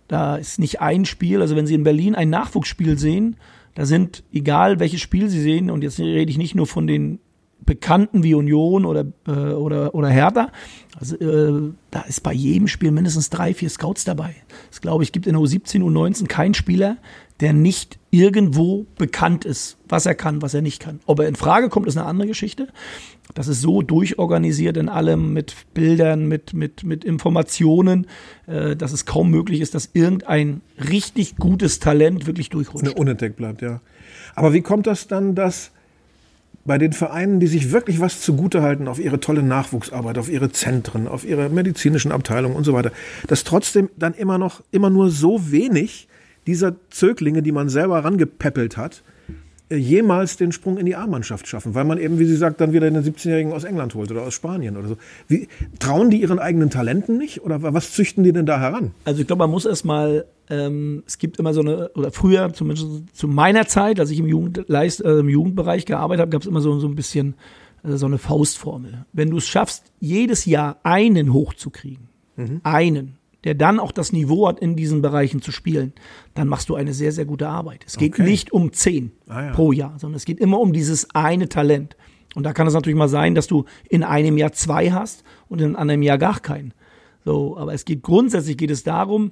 Da 0.07 0.37
ist 0.37 0.59
nicht 0.59 0.81
ein 0.81 1.05
Spiel, 1.05 1.41
also 1.41 1.55
wenn 1.55 1.67
Sie 1.67 1.73
in 1.73 1.83
Berlin 1.83 2.15
ein 2.15 2.29
Nachwuchsspiel 2.29 2.97
sehen, 2.97 3.35
da 3.75 3.85
sind, 3.85 4.23
egal 4.33 4.79
welches 4.79 5.01
Spiel 5.01 5.29
Sie 5.29 5.41
sehen, 5.41 5.69
und 5.69 5.83
jetzt 5.83 5.99
rede 5.99 6.31
ich 6.31 6.37
nicht 6.37 6.55
nur 6.55 6.65
von 6.65 6.87
den 6.87 7.19
Bekannten 7.65 8.23
wie 8.23 8.33
Union 8.33 8.85
oder, 8.85 9.05
äh, 9.27 9.31
oder, 9.31 9.93
oder 9.93 10.09
Hertha, 10.09 10.51
also, 10.99 11.15
äh, 11.17 11.73
da 11.91 12.01
ist 12.01 12.23
bei 12.23 12.33
jedem 12.33 12.67
Spiel 12.67 12.91
mindestens 12.91 13.29
drei, 13.29 13.53
vier 13.53 13.69
Scouts 13.69 14.03
dabei. 14.03 14.35
Es 14.71 14.81
glaube 14.81 15.03
ich, 15.03 15.11
gibt 15.11 15.27
in 15.27 15.33
der 15.33 15.41
U17, 15.41 15.81
U19 15.81 16.27
keinen 16.27 16.53
Spieler, 16.53 16.97
der 17.39 17.53
nicht 17.53 17.99
irgendwo 18.09 18.87
bekannt 18.97 19.45
ist, 19.45 19.77
was 19.87 20.05
er 20.05 20.15
kann, 20.15 20.41
was 20.41 20.53
er 20.53 20.61
nicht 20.61 20.81
kann. 20.81 20.99
Ob 21.05 21.19
er 21.19 21.27
in 21.27 21.35
Frage 21.35 21.69
kommt, 21.69 21.87
ist 21.87 21.97
eine 21.97 22.07
andere 22.07 22.27
Geschichte. 22.27 22.67
Das 23.33 23.47
ist 23.47 23.61
so 23.61 23.81
durchorganisiert 23.81 24.77
in 24.77 24.89
allem 24.89 25.33
mit 25.33 25.55
Bildern, 25.73 26.27
mit, 26.27 26.53
mit, 26.53 26.83
mit 26.83 27.03
Informationen, 27.03 28.07
äh, 28.47 28.75
dass 28.75 28.93
es 28.93 29.05
kaum 29.05 29.29
möglich 29.29 29.61
ist, 29.61 29.75
dass 29.75 29.91
irgendein 29.93 30.61
richtig 30.89 31.35
gutes 31.35 31.79
Talent 31.79 32.25
wirklich 32.25 32.49
durchrutscht. 32.49 32.97
Unentdeckt 32.97 33.35
bleibt, 33.35 33.61
ja. 33.61 33.81
Aber 34.33 34.53
wie 34.53 34.61
kommt 34.61 34.87
das 34.87 35.07
dann, 35.07 35.35
dass 35.35 35.71
bei 36.65 36.77
den 36.77 36.93
Vereinen, 36.93 37.39
die 37.39 37.47
sich 37.47 37.71
wirklich 37.71 37.99
was 37.99 38.21
zugutehalten 38.21 38.87
auf 38.87 38.99
ihre 38.99 39.19
tolle 39.19 39.41
Nachwuchsarbeit, 39.41 40.17
auf 40.17 40.29
ihre 40.29 40.51
Zentren, 40.51 41.07
auf 41.07 41.25
ihre 41.25 41.49
medizinischen 41.49 42.11
Abteilungen 42.11 42.55
und 42.55 42.65
so 42.65 42.73
weiter, 42.73 42.91
dass 43.27 43.43
trotzdem 43.43 43.89
dann 43.97 44.13
immer 44.13 44.37
noch, 44.37 44.61
immer 44.71 44.89
nur 44.89 45.09
so 45.09 45.51
wenig 45.51 46.07
dieser 46.47 46.75
Zöglinge, 46.89 47.41
die 47.41 47.51
man 47.51 47.69
selber 47.69 48.03
rangepäppelt 48.03 48.77
hat, 48.77 49.03
äh, 49.69 49.75
jemals 49.75 50.37
den 50.37 50.51
Sprung 50.51 50.77
in 50.77 50.85
die 50.85 50.95
A-Mannschaft 50.95 51.47
schaffen, 51.47 51.75
weil 51.75 51.83
man 51.83 51.97
eben, 51.97 52.19
wie 52.19 52.25
sie 52.25 52.37
sagt, 52.37 52.61
dann 52.61 52.73
wieder 52.73 52.89
den 52.89 53.03
17-Jährigen 53.03 53.51
aus 53.51 53.65
England 53.65 53.93
holt 53.93 54.09
oder 54.11 54.23
aus 54.23 54.33
Spanien 54.33 54.77
oder 54.77 54.87
so. 54.87 54.97
Wie, 55.27 55.47
trauen 55.77 56.09
die 56.09 56.21
ihren 56.21 56.39
eigenen 56.39 56.69
Talenten 56.69 57.17
nicht 57.17 57.43
oder 57.43 57.61
was 57.61 57.91
züchten 57.91 58.23
die 58.23 58.33
denn 58.33 58.45
da 58.45 58.59
heran? 58.59 58.91
Also 59.05 59.21
ich 59.21 59.27
glaube, 59.27 59.41
man 59.41 59.51
muss 59.51 59.65
erstmal 59.65 60.25
ähm, 60.49 61.03
es 61.05 61.17
gibt 61.17 61.39
immer 61.39 61.53
so 61.53 61.61
eine, 61.61 61.89
oder 61.89 62.11
früher, 62.11 62.53
zumindest 62.53 62.87
zu 63.13 63.27
meiner 63.27 63.67
Zeit, 63.67 63.99
als 63.99 64.09
ich 64.11 64.19
im, 64.19 64.27
Jugendleist, 64.27 65.03
äh, 65.03 65.19
im 65.19 65.29
Jugendbereich 65.29 65.85
gearbeitet 65.85 66.21
habe, 66.21 66.31
gab 66.31 66.41
es 66.41 66.47
immer 66.47 66.61
so, 66.61 66.79
so 66.79 66.87
ein 66.87 66.95
bisschen 66.95 67.35
äh, 67.83 67.95
so 67.95 68.05
eine 68.05 68.17
Faustformel. 68.17 69.05
Wenn 69.13 69.29
du 69.29 69.37
es 69.37 69.47
schaffst, 69.47 69.91
jedes 69.99 70.45
Jahr 70.45 70.77
einen 70.83 71.33
hochzukriegen, 71.33 72.07
mhm. 72.37 72.61
einen, 72.63 73.16
der 73.43 73.55
dann 73.55 73.79
auch 73.79 73.91
das 73.91 74.11
Niveau 74.11 74.47
hat, 74.47 74.59
in 74.59 74.75
diesen 74.75 75.01
Bereichen 75.01 75.41
zu 75.41 75.51
spielen, 75.51 75.93
dann 76.33 76.47
machst 76.47 76.69
du 76.69 76.75
eine 76.75 76.93
sehr, 76.93 77.11
sehr 77.11 77.25
gute 77.25 77.47
Arbeit. 77.47 77.83
Es 77.85 77.97
geht 77.97 78.13
okay. 78.13 78.23
nicht 78.23 78.51
um 78.51 78.73
zehn 78.73 79.11
ah, 79.27 79.45
ja. 79.45 79.51
pro 79.51 79.71
Jahr, 79.71 79.97
sondern 79.99 80.17
es 80.17 80.25
geht 80.25 80.39
immer 80.39 80.59
um 80.59 80.73
dieses 80.73 81.13
eine 81.13 81.47
Talent. 81.47 81.95
Und 82.35 82.43
da 82.43 82.53
kann 82.53 82.67
es 82.67 82.73
natürlich 82.73 82.97
mal 82.97 83.09
sein, 83.09 83.35
dass 83.35 83.47
du 83.47 83.65
in 83.89 84.03
einem 84.03 84.37
Jahr 84.37 84.51
zwei 84.51 84.91
hast 84.91 85.23
und 85.47 85.61
in 85.61 85.75
einem 85.75 86.01
Jahr 86.01 86.17
gar 86.17 86.39
keinen. 86.39 86.73
So, 87.25 87.57
aber 87.57 87.73
es 87.73 87.85
geht 87.85 88.03
grundsätzlich 88.03 88.57
geht 88.57 88.71
es 88.71 88.83
darum, 88.83 89.31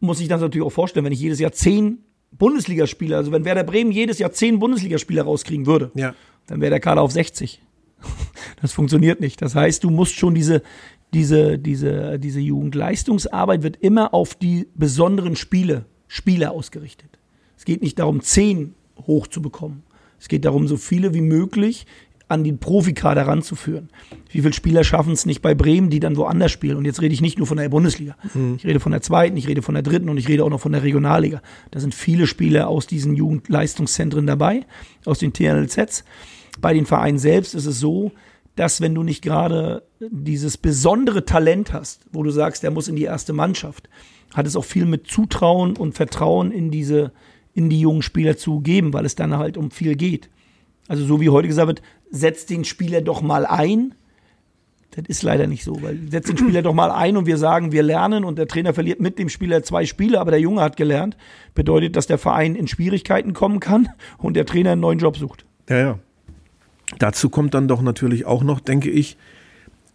muss 0.00 0.20
ich 0.20 0.28
das 0.28 0.40
natürlich 0.40 0.66
auch 0.66 0.72
vorstellen, 0.72 1.04
wenn 1.04 1.12
ich 1.12 1.20
jedes 1.20 1.38
Jahr 1.38 1.52
zehn 1.52 1.98
Bundesligaspieler, 2.32 3.16
also 3.16 3.32
wenn 3.32 3.44
Werder 3.44 3.64
Bremen 3.64 3.92
jedes 3.92 4.18
Jahr 4.18 4.32
zehn 4.32 4.58
Bundesligaspieler 4.58 5.22
rauskriegen 5.22 5.66
würde, 5.66 5.90
ja. 5.94 6.14
dann 6.46 6.60
wäre 6.60 6.70
der 6.70 6.80
Kader 6.80 7.02
auf 7.02 7.12
60. 7.12 7.62
Das 8.60 8.72
funktioniert 8.72 9.20
nicht. 9.20 9.42
Das 9.42 9.54
heißt, 9.54 9.84
du 9.84 9.90
musst 9.90 10.14
schon 10.14 10.34
diese, 10.34 10.62
diese, 11.14 11.58
diese, 11.58 12.18
diese 12.18 12.40
Jugendleistungsarbeit 12.40 13.62
wird 13.62 13.76
immer 13.76 14.12
auf 14.12 14.34
die 14.34 14.66
besonderen 14.74 15.36
Spiele, 15.36 15.86
Spiele 16.08 16.50
ausgerichtet. 16.50 17.18
Es 17.56 17.64
geht 17.64 17.82
nicht 17.82 17.98
darum, 17.98 18.20
zehn 18.20 18.74
hochzubekommen. 19.06 19.84
Es 20.18 20.28
geht 20.28 20.44
darum, 20.44 20.66
so 20.66 20.76
viele 20.76 21.14
wie 21.14 21.20
möglich 21.20 21.86
an 22.26 22.42
den 22.42 22.58
Profikader 22.58 23.26
ranzuführen. 23.26 23.90
Wie 24.30 24.40
viele 24.40 24.54
Spieler 24.54 24.82
schaffen 24.82 25.12
es 25.12 25.26
nicht 25.26 25.42
bei 25.42 25.54
Bremen, 25.54 25.90
die 25.90 26.00
dann 26.00 26.16
woanders 26.16 26.50
spielen? 26.50 26.78
Und 26.78 26.84
jetzt 26.86 27.02
rede 27.02 27.12
ich 27.12 27.20
nicht 27.20 27.38
nur 27.38 27.46
von 27.46 27.58
der 27.58 27.68
Bundesliga. 27.68 28.16
Mhm. 28.32 28.54
Ich 28.56 28.66
rede 28.66 28.80
von 28.80 28.92
der 28.92 29.02
zweiten, 29.02 29.36
ich 29.36 29.46
rede 29.46 29.62
von 29.62 29.74
der 29.74 29.82
dritten 29.82 30.08
und 30.08 30.16
ich 30.16 30.26
rede 30.26 30.42
auch 30.42 30.50
noch 30.50 30.60
von 30.60 30.72
der 30.72 30.82
Regionalliga. 30.82 31.42
Da 31.70 31.80
sind 31.80 31.94
viele 31.94 32.26
Spieler 32.26 32.68
aus 32.68 32.86
diesen 32.86 33.14
Jugendleistungszentren 33.14 34.26
dabei, 34.26 34.62
aus 35.04 35.18
den 35.18 35.32
TNLZs. 35.32 36.04
Bei 36.60 36.72
den 36.72 36.86
Vereinen 36.86 37.18
selbst 37.18 37.54
ist 37.54 37.66
es 37.66 37.78
so, 37.78 38.12
dass 38.56 38.80
wenn 38.80 38.94
du 38.94 39.02
nicht 39.02 39.22
gerade 39.22 39.82
dieses 40.00 40.56
besondere 40.56 41.24
Talent 41.24 41.72
hast, 41.72 42.06
wo 42.12 42.22
du 42.22 42.30
sagst, 42.30 42.62
der 42.62 42.70
muss 42.70 42.88
in 42.88 42.96
die 42.96 43.04
erste 43.04 43.32
Mannschaft, 43.32 43.88
hat 44.32 44.46
es 44.46 44.56
auch 44.56 44.64
viel 44.64 44.84
mit 44.84 45.06
Zutrauen 45.06 45.76
und 45.76 45.94
Vertrauen 45.94 46.52
in 46.52 46.70
diese, 46.70 47.12
in 47.52 47.68
die 47.68 47.80
jungen 47.80 48.02
Spieler 48.02 48.36
zu 48.36 48.60
geben, 48.60 48.92
weil 48.92 49.04
es 49.04 49.14
dann 49.14 49.36
halt 49.36 49.56
um 49.56 49.70
viel 49.70 49.96
geht. 49.96 50.30
Also 50.88 51.04
so 51.04 51.20
wie 51.20 51.30
heute 51.30 51.48
gesagt 51.48 51.68
wird, 51.68 51.82
setzt 52.10 52.50
den 52.50 52.64
Spieler 52.64 53.00
doch 53.00 53.22
mal 53.22 53.46
ein. 53.46 53.94
Das 54.92 55.06
ist 55.08 55.22
leider 55.22 55.48
nicht 55.48 55.64
so, 55.64 55.82
weil 55.82 55.98
setzt 56.08 56.28
den 56.28 56.38
Spieler 56.38 56.62
doch 56.62 56.74
mal 56.74 56.92
ein 56.92 57.16
und 57.16 57.26
wir 57.26 57.36
sagen, 57.36 57.72
wir 57.72 57.82
lernen 57.82 58.24
und 58.24 58.38
der 58.38 58.46
Trainer 58.46 58.74
verliert 58.74 59.00
mit 59.00 59.18
dem 59.18 59.28
Spieler 59.28 59.64
zwei 59.64 59.86
Spiele, 59.86 60.20
aber 60.20 60.30
der 60.30 60.40
Junge 60.40 60.60
hat 60.60 60.76
gelernt, 60.76 61.16
bedeutet, 61.54 61.96
dass 61.96 62.06
der 62.06 62.18
Verein 62.18 62.54
in 62.54 62.68
Schwierigkeiten 62.68 63.32
kommen 63.32 63.58
kann 63.58 63.88
und 64.18 64.34
der 64.34 64.46
Trainer 64.46 64.72
einen 64.72 64.80
neuen 64.80 65.00
Job 65.00 65.16
sucht. 65.16 65.46
Ja, 65.68 65.78
ja. 65.78 65.98
Dazu 66.98 67.28
kommt 67.28 67.54
dann 67.54 67.68
doch 67.68 67.82
natürlich 67.82 68.26
auch 68.26 68.42
noch, 68.42 68.60
denke 68.60 68.90
ich, 68.90 69.16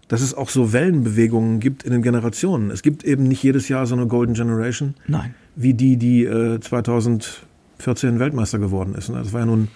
dass 0.07 0.21
es 0.21 0.33
auch 0.33 0.49
so 0.49 0.73
Wellenbewegungen 0.73 1.59
gibt 1.59 1.83
in 1.83 1.91
den 1.91 2.01
Generationen. 2.01 2.71
Es 2.71 2.81
gibt 2.81 3.03
eben 3.03 3.23
nicht 3.23 3.43
jedes 3.43 3.69
Jahr 3.69 3.85
so 3.85 3.95
eine 3.95 4.07
Golden 4.07 4.33
Generation. 4.33 4.95
Nein. 5.07 5.35
Wie 5.55 5.75
die, 5.75 5.97
die 5.97 6.25
äh, 6.25 6.59
2014 6.59 8.19
Weltmeister 8.19 8.57
geworden 8.57 8.95
ist. 8.95 9.09
Das 9.09 9.33
war 9.33 9.41
ja 9.41 9.45
nun 9.45 9.67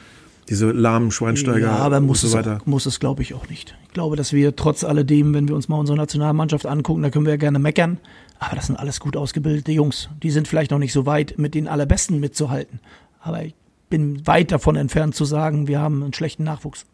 diese 0.50 0.72
lahmen 0.72 1.12
Schweinsteiger 1.12 1.68
ja, 1.68 1.78
aber 1.78 2.02
muss 2.02 2.24
und 2.24 2.32
so 2.32 2.38
weiter. 2.38 2.58
Es 2.62 2.66
muss 2.66 2.86
es, 2.86 3.00
glaube 3.00 3.22
ich, 3.22 3.34
auch 3.34 3.48
nicht. 3.48 3.76
Ich 3.86 3.94
glaube, 3.94 4.16
dass 4.16 4.34
wir 4.34 4.56
trotz 4.56 4.84
alledem, 4.84 5.34
wenn 5.34 5.48
wir 5.48 5.56
uns 5.56 5.70
mal 5.70 5.78
unsere 5.78 5.98
Nationalmannschaft 5.98 6.66
angucken, 6.66 7.04
da 7.04 7.10
können 7.12 7.26
wir 7.26 7.34
ja 7.34 7.38
gerne 7.38 7.60
meckern, 7.60 8.00
aber 8.40 8.56
das 8.56 8.68
sind 8.68 8.78
alles 8.78 9.00
gut 9.00 9.16
ausgebildete 9.16 9.72
Jungs. 9.72 10.10
Die 10.22 10.32
sind 10.32 10.48
vielleicht 10.48 10.72
noch 10.72 10.80
nicht 10.80 10.94
so 10.94 11.06
weit, 11.06 11.36
mit 11.38 11.54
den 11.54 11.68
Allerbesten 11.68 12.20
mitzuhalten. 12.20 12.80
Aber 13.22 13.44
ich 13.44 13.56
bin 13.90 14.26
weit 14.28 14.52
davon 14.52 14.76
entfernt 14.76 15.16
zu 15.16 15.24
sagen, 15.24 15.68
wir 15.68 15.80
haben 15.80 16.04
einen 16.04 16.14
schlechten 16.14 16.44
Nachwuchs. 16.44 16.86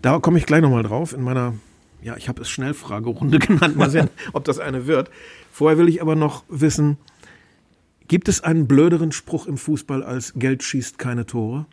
Da 0.00 0.18
komme 0.18 0.38
ich 0.38 0.46
gleich 0.46 0.62
nochmal 0.62 0.82
drauf 0.82 1.12
in 1.12 1.22
meiner, 1.22 1.54
ja, 2.02 2.16
ich 2.16 2.28
habe 2.28 2.42
es 2.42 2.50
Schnellfragerunde 2.50 3.38
genannt. 3.40 3.76
Mal 3.76 3.90
sehen, 3.90 4.10
ob 4.32 4.44
das 4.44 4.58
eine 4.58 4.86
wird. 4.86 5.10
Vorher 5.50 5.78
will 5.78 5.88
ich 5.88 6.02
aber 6.02 6.14
noch 6.14 6.44
wissen, 6.48 6.98
gibt 8.08 8.28
es 8.28 8.42
einen 8.42 8.66
blöderen 8.66 9.12
Spruch 9.12 9.46
im 9.46 9.58
Fußball 9.58 10.02
als 10.02 10.34
Geld 10.34 10.62
schießt 10.62 10.98
keine 10.98 11.26
Tore? 11.26 11.66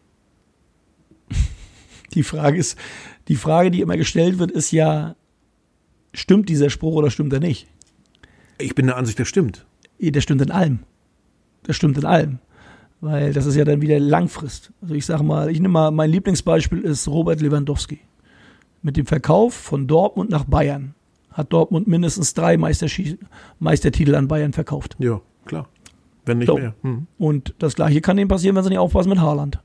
Die 2.14 2.24
Frage 2.24 2.58
ist, 2.58 2.78
die 3.28 3.36
Frage, 3.36 3.72
die 3.72 3.82
immer 3.82 3.98
gestellt 3.98 4.38
wird, 4.38 4.52
ist 4.52 4.72
ja, 4.72 5.16
stimmt 6.14 6.50
dieser 6.50 6.70
Spruch 6.70 6.94
oder 6.94 7.10
stimmt 7.10 7.34
er 7.34 7.40
nicht? 7.40 7.68
Ich 8.60 8.76
bin 8.76 8.86
der 8.86 8.98
Ansicht, 8.98 9.20
der 9.20 9.26
stimmt. 9.26 9.66
Der 10.00 10.22
stimmt 10.22 10.42
in 10.42 10.52
allem. 10.52 10.80
Der 11.66 11.74
stimmt 11.74 11.98
in 11.98 12.06
allem. 12.06 12.40
Weil 13.02 13.34
das 13.34 13.46
ist 13.46 13.56
ja 13.56 13.66
dann 13.66 13.82
wieder 13.82 14.00
Langfrist. 14.00 14.72
Also 14.82 14.96
ich 14.96 15.06
sage 15.06 15.24
mal, 15.24 15.50
ich 15.50 15.60
nehme 15.60 15.74
mal, 15.74 15.92
mein 15.92 16.10
Lieblingsbeispiel 16.10 16.82
ist 16.82 17.08
Robert 17.08 17.42
Lewandowski. 17.42 18.00
Mit 18.84 18.98
dem 18.98 19.06
Verkauf 19.06 19.54
von 19.54 19.88
Dortmund 19.88 20.30
nach 20.30 20.44
Bayern 20.44 20.94
hat 21.32 21.52
Dortmund 21.52 21.88
mindestens 21.88 22.34
drei 22.34 22.58
Meistertitel 22.58 24.16
an 24.16 24.28
Bayern 24.28 24.54
verkauft. 24.54 24.96
Ja, 25.00 25.22
klar. 25.46 25.68
Wenn 26.26 26.38
nicht 26.38 26.48
so. 26.48 26.58
mehr. 26.58 26.76
Hm. 26.84 27.08
Und 27.18 27.56
das 27.60 27.76
gleiche 27.76 28.02
kann 28.02 28.18
ihnen 28.18 28.28
passieren, 28.28 28.56
wenn 28.56 28.64
sie 28.64 28.70
nicht 28.70 28.80
aufpassen 28.80 29.10
mit 29.10 29.20
Haaland. 29.20 29.60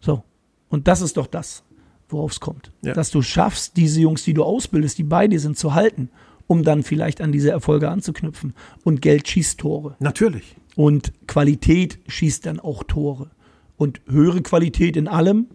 So. 0.00 0.24
Und 0.68 0.88
das 0.88 1.00
ist 1.00 1.16
doch 1.16 1.26
das, 1.26 1.64
worauf 2.08 2.32
es 2.32 2.40
kommt. 2.40 2.72
Ja. 2.82 2.92
Dass 2.92 3.10
du 3.10 3.22
schaffst, 3.22 3.76
diese 3.76 4.00
Jungs, 4.00 4.24
die 4.24 4.34
du 4.34 4.42
ausbildest, 4.42 4.98
die 4.98 5.04
bei 5.04 5.28
dir 5.28 5.38
sind, 5.38 5.56
zu 5.56 5.74
halten, 5.74 6.10
um 6.46 6.64
dann 6.64 6.82
vielleicht 6.82 7.20
an 7.20 7.32
diese 7.32 7.50
Erfolge 7.50 7.90
anzuknüpfen. 7.90 8.54
Und 8.84 9.00
Geld 9.00 9.28
schießt 9.28 9.60
Tore. 9.60 9.96
Natürlich. 10.00 10.56
Und 10.76 11.12
Qualität 11.26 11.98
schießt 12.06 12.46
dann 12.46 12.58
auch 12.58 12.82
Tore. 12.84 13.30
Und 13.76 14.00
höhere 14.06 14.42
Qualität 14.42 14.96
in 14.96 15.08
allem, 15.08 15.46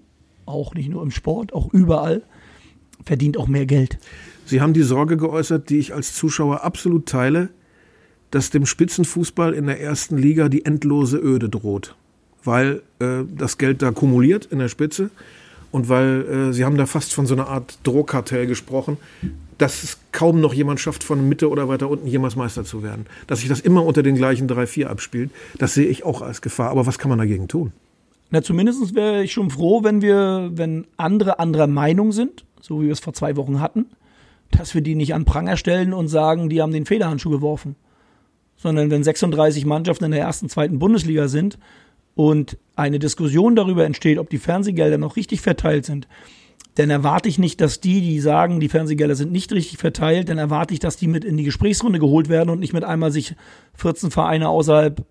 auch 0.46 0.74
nicht 0.76 0.90
nur 0.90 1.04
im 1.04 1.12
Sport, 1.12 1.54
auch 1.54 1.72
überall, 1.74 2.24
verdient 3.06 3.38
auch 3.38 3.48
mehr 3.48 3.66
Geld. 3.66 3.98
Sie 4.46 4.62
haben 4.62 4.74
die 4.74 4.84
Sorge 4.84 5.18
geäußert, 5.18 5.70
die 5.70 5.78
ich 5.78 5.94
als 5.94 6.14
Zuschauer 6.14 6.64
absolut 6.64 7.06
teile, 7.06 7.50
dass 8.32 8.50
dem 8.50 8.66
Spitzenfußball 8.66 9.54
in 9.54 9.68
der 9.68 9.82
ersten 9.82 10.18
Liga 10.18 10.50
die 10.50 10.66
endlose 10.66 11.18
Öde 11.18 11.50
droht 11.50 11.96
weil 12.44 12.82
äh, 13.00 13.24
das 13.38 13.58
Geld 13.58 13.82
da 13.82 13.92
kumuliert 13.92 14.46
in 14.46 14.60
der 14.60 14.68
Spitze 14.68 15.10
und 15.72 15.90
weil 15.90 16.50
äh, 16.50 16.54
Sie 16.54 16.66
haben 16.66 16.78
da 16.78 16.86
fast 16.86 17.14
von 17.14 17.26
so 17.26 17.34
einer 17.34 17.48
Art 17.48 17.80
Drohkartell 17.84 18.48
gesprochen, 18.48 18.98
dass 19.58 19.84
es 19.84 20.00
kaum 20.12 20.42
noch 20.42 20.54
jemand 20.54 20.80
schafft, 20.80 21.04
von 21.04 21.28
Mitte 21.28 21.50
oder 21.50 21.68
weiter 21.68 21.90
unten 21.90 22.08
jemals 22.08 22.36
Meister 22.36 22.66
zu 22.66 22.84
werden. 22.84 23.06
Dass 23.28 23.40
sich 23.40 23.50
das 23.50 23.62
immer 23.62 23.86
unter 23.86 24.02
den 24.04 24.16
gleichen 24.16 24.48
drei, 24.48 24.66
vier 24.66 24.90
abspielt, 24.90 25.30
das 25.58 25.76
sehe 25.76 25.86
ich 25.88 26.04
auch 26.04 26.22
als 26.22 26.42
Gefahr. 26.42 26.72
Aber 26.72 26.88
was 26.88 26.98
kann 26.98 27.10
man 27.10 27.20
dagegen 27.20 27.48
tun? 27.48 27.72
Na, 28.32 28.42
zumindest 28.42 28.96
wäre 28.96 29.24
ich 29.24 29.34
schon 29.34 29.52
froh, 29.52 29.84
wenn 29.84 30.02
wir, 30.02 30.52
wenn 30.54 30.88
andere 30.98 31.38
anderer 31.40 31.68
Meinung 31.68 32.12
sind, 32.12 32.44
so 32.62 32.82
wie 32.82 32.86
wir 32.86 32.94
es 32.94 33.00
vor 33.00 33.14
zwei 33.14 33.36
Wochen 33.36 33.60
hatten, 33.60 33.88
dass 34.52 34.74
wir 34.76 34.82
die 34.82 34.96
nicht 34.96 35.14
an 35.14 35.26
Pranger 35.26 35.58
stellen 35.58 35.94
und 35.94 36.08
sagen, 36.08 36.50
die 36.50 36.62
haben 36.62 36.74
den 36.74 36.86
Federhandschuh 36.86 37.30
geworfen. 37.30 37.76
Sondern 38.56 38.92
wenn 38.92 39.04
36 39.04 39.66
Mannschaften 39.66 40.06
in 40.06 40.12
der 40.12 40.22
ersten, 40.22 40.50
zweiten 40.50 40.78
Bundesliga 40.78 41.28
sind 41.28 41.58
und 42.16 42.58
eine 42.76 43.00
Diskussion 43.00 43.56
darüber 43.56 43.86
entsteht, 43.86 44.20
ob 44.20 44.30
die 44.30 44.38
Fernsehgelder 44.38 44.98
noch 44.98 45.16
richtig 45.16 45.42
verteilt 45.42 45.86
sind, 45.86 46.08
dann 46.76 46.90
erwarte 46.90 47.28
ich 47.28 47.38
nicht, 47.38 47.60
dass 47.60 47.82
die, 47.82 48.02
die 48.02 48.20
sagen, 48.20 48.60
die 48.60 48.70
Fernsehgelder 48.70 49.16
sind 49.16 49.32
nicht 49.32 49.52
richtig 49.52 49.78
verteilt, 49.78 50.30
dann 50.30 50.38
erwarte 50.38 50.74
ich, 50.74 50.80
dass 50.80 50.96
die 50.96 51.08
mit 51.08 51.26
in 51.26 51.38
die 51.38 51.44
Gesprächsrunde 51.44 52.00
geholt 52.00 52.30
werden 52.30 52.50
und 52.50 52.60
nicht 52.60 52.74
mit 52.74 52.84
einmal 52.84 53.12
sich 53.12 53.36
14 53.74 54.12
Vereine 54.12 54.48
außerhalb 54.50 55.04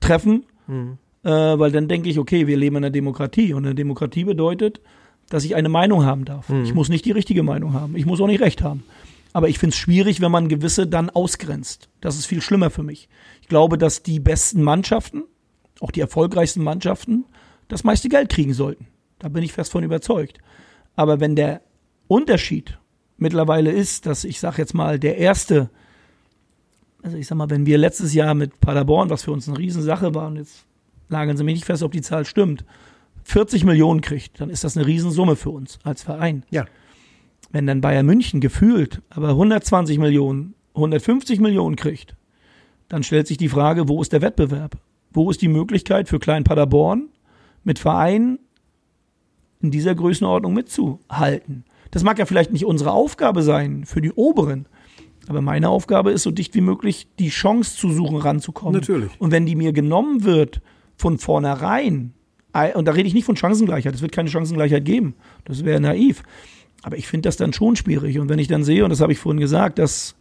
treffen. 0.00 0.44
Mhm. 0.66 0.98
Äh, 1.24 1.30
weil 1.30 1.72
dann 1.72 1.88
denke 1.88 2.08
ich, 2.10 2.18
okay, 2.18 2.46
wir 2.46 2.56
leben 2.56 2.76
in 2.76 2.84
einer 2.84 2.90
Demokratie 2.90 3.54
und 3.54 3.64
eine 3.64 3.74
Demokratie 3.74 4.24
bedeutet, 4.24 4.80
dass 5.28 5.44
ich 5.44 5.54
eine 5.54 5.68
Meinung 5.68 6.04
haben 6.04 6.24
darf. 6.24 6.48
Mhm. 6.48 6.64
Ich 6.64 6.74
muss 6.74 6.88
nicht 6.88 7.04
die 7.04 7.12
richtige 7.12 7.42
Meinung 7.42 7.72
haben. 7.74 7.96
Ich 7.96 8.06
muss 8.06 8.20
auch 8.20 8.26
nicht 8.26 8.40
recht 8.40 8.62
haben. 8.62 8.82
Aber 9.32 9.48
ich 9.48 9.58
finde 9.58 9.74
es 9.74 9.78
schwierig, 9.78 10.20
wenn 10.20 10.32
man 10.32 10.48
gewisse 10.48 10.86
dann 10.86 11.10
ausgrenzt. 11.10 11.88
Das 12.00 12.16
ist 12.16 12.26
viel 12.26 12.40
schlimmer 12.40 12.70
für 12.70 12.82
mich. 12.82 13.08
Ich 13.42 13.48
glaube, 13.48 13.78
dass 13.78 14.02
die 14.02 14.20
besten 14.20 14.62
Mannschaften, 14.62 15.24
auch 15.80 15.90
die 15.90 16.00
erfolgreichsten 16.00 16.62
Mannschaften, 16.62 17.24
das 17.68 17.84
meiste 17.84 18.08
Geld 18.08 18.30
kriegen 18.30 18.54
sollten. 18.54 18.86
Da 19.18 19.28
bin 19.28 19.42
ich 19.42 19.52
fest 19.52 19.72
von 19.72 19.84
überzeugt. 19.84 20.38
Aber 20.96 21.20
wenn 21.20 21.36
der 21.36 21.60
Unterschied 22.08 22.78
mittlerweile 23.18 23.70
ist, 23.70 24.06
dass 24.06 24.24
ich 24.24 24.40
sage 24.40 24.58
jetzt 24.58 24.74
mal, 24.74 24.98
der 24.98 25.18
erste, 25.18 25.68
also 27.02 27.16
ich 27.16 27.26
sag 27.26 27.36
mal, 27.36 27.50
wenn 27.50 27.66
wir 27.66 27.76
letztes 27.78 28.14
Jahr 28.14 28.34
mit 28.34 28.60
Paderborn, 28.60 29.10
was 29.10 29.24
für 29.24 29.32
uns 29.32 29.48
eine 29.48 29.58
Riesensache 29.58 30.14
war, 30.14 30.28
und 30.28 30.36
jetzt 30.36 30.64
lagern 31.08 31.36
Sie 31.36 31.44
mich 31.44 31.56
nicht 31.56 31.66
fest, 31.66 31.82
ob 31.82 31.92
die 31.92 32.00
Zahl 32.00 32.24
stimmt, 32.24 32.64
40 33.28 33.64
Millionen 33.64 34.00
kriegt, 34.00 34.40
dann 34.40 34.48
ist 34.48 34.64
das 34.64 34.74
eine 34.74 34.86
Riesensumme 34.86 35.36
für 35.36 35.50
uns 35.50 35.78
als 35.84 36.02
Verein. 36.02 36.44
Ja. 36.50 36.64
Wenn 37.52 37.66
dann 37.66 37.82
Bayern 37.82 38.06
München 38.06 38.40
gefühlt 38.40 39.02
aber 39.10 39.28
120 39.30 39.98
Millionen, 39.98 40.54
150 40.74 41.38
Millionen 41.38 41.76
kriegt, 41.76 42.16
dann 42.88 43.02
stellt 43.02 43.26
sich 43.26 43.36
die 43.36 43.50
Frage, 43.50 43.86
wo 43.86 44.00
ist 44.00 44.14
der 44.14 44.22
Wettbewerb? 44.22 44.78
Wo 45.12 45.30
ist 45.30 45.42
die 45.42 45.48
Möglichkeit 45.48 46.08
für 46.08 46.18
Klein 46.18 46.44
Paderborn 46.44 47.10
mit 47.64 47.78
Vereinen 47.78 48.38
in 49.60 49.70
dieser 49.70 49.94
Größenordnung 49.94 50.54
mitzuhalten? 50.54 51.64
Das 51.90 52.04
mag 52.04 52.18
ja 52.18 52.24
vielleicht 52.24 52.52
nicht 52.52 52.64
unsere 52.64 52.92
Aufgabe 52.92 53.42
sein 53.42 53.84
für 53.84 54.00
die 54.00 54.12
Oberen, 54.12 54.66
aber 55.26 55.42
meine 55.42 55.68
Aufgabe 55.68 56.12
ist, 56.12 56.22
so 56.22 56.30
dicht 56.30 56.54
wie 56.54 56.62
möglich 56.62 57.08
die 57.18 57.28
Chance 57.28 57.76
zu 57.76 57.92
suchen, 57.92 58.16
ranzukommen. 58.16 58.80
Natürlich. 58.80 59.10
Und 59.18 59.32
wenn 59.32 59.44
die 59.44 59.54
mir 59.54 59.74
genommen 59.74 60.24
wird 60.24 60.62
von 60.96 61.18
vornherein, 61.18 62.14
und 62.74 62.84
da 62.86 62.92
rede 62.92 63.06
ich 63.06 63.14
nicht 63.14 63.24
von 63.24 63.36
Chancengleichheit, 63.36 63.94
es 63.94 64.02
wird 64.02 64.12
keine 64.12 64.30
Chancengleichheit 64.30 64.84
geben, 64.84 65.14
das 65.44 65.64
wäre 65.64 65.80
naiv. 65.80 66.22
Aber 66.82 66.96
ich 66.96 67.06
finde 67.06 67.28
das 67.28 67.36
dann 67.36 67.52
schon 67.52 67.76
schwierig. 67.76 68.18
Und 68.18 68.28
wenn 68.28 68.38
ich 68.38 68.48
dann 68.48 68.64
sehe, 68.64 68.84
und 68.84 68.90
das 68.90 69.00
habe 69.00 69.12
ich 69.12 69.18
vorhin 69.18 69.40
gesagt, 69.40 69.78
dass, 69.78 70.14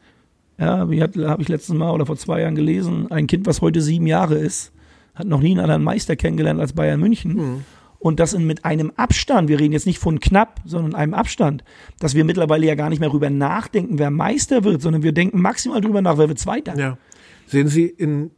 ja, 0.58 0.90
wie 0.90 1.02
habe 1.02 1.42
ich 1.42 1.50
letztes 1.50 1.76
Mal 1.76 1.92
oder 1.92 2.06
vor 2.06 2.18
zwei 2.18 2.42
Jahren 2.42 2.56
gelesen, 2.56 3.12
ein 3.12 3.28
Kind, 3.28 3.46
was 3.46 3.62
heute 3.62 3.82
sieben 3.82 4.08
Jahre 4.08 4.36
ist, 4.36 4.72
hat 5.14 5.28
noch 5.28 5.42
nie 5.42 5.52
einen 5.52 5.62
anderen 5.62 5.84
Meister 5.84 6.16
kennengelernt 6.16 6.60
als 6.60 6.74
Bayern 6.74 7.00
München. 7.00 7.34
Mhm. 7.34 7.66
Und 8.00 8.20
das 8.20 8.34
in, 8.34 8.46
mit 8.46 8.64
einem 8.64 8.92
Abstand, 8.96 9.50
wir 9.50 9.60
reden 9.60 9.74
jetzt 9.74 9.88
nicht 9.88 10.00
von 10.00 10.20
knapp, 10.20 10.62
sondern 10.66 10.94
einem 10.94 11.14
Abstand, 11.14 11.64
dass 12.00 12.14
wir 12.14 12.26
mittlerweile 12.26 12.68
ja 12.68 12.76
gar 12.76 12.90
nicht 12.90 13.00
mehr 13.00 13.10
darüber 13.10 13.30
nachdenken, 13.30 13.98
wer 13.98 14.12
Meister 14.12 14.64
wird, 14.64 14.82
sondern 14.82 15.02
wir 15.02 15.14
denken 15.14 15.42
maximal 15.42 15.82
darüber 15.82 16.02
nach, 16.02 16.18
wer 16.18 16.28
wird 16.28 16.38
Zweiter. 16.38 16.78
Ja. 16.78 16.98
Sehen 17.48 17.68
Sie 17.68 17.86
in, 17.86 18.32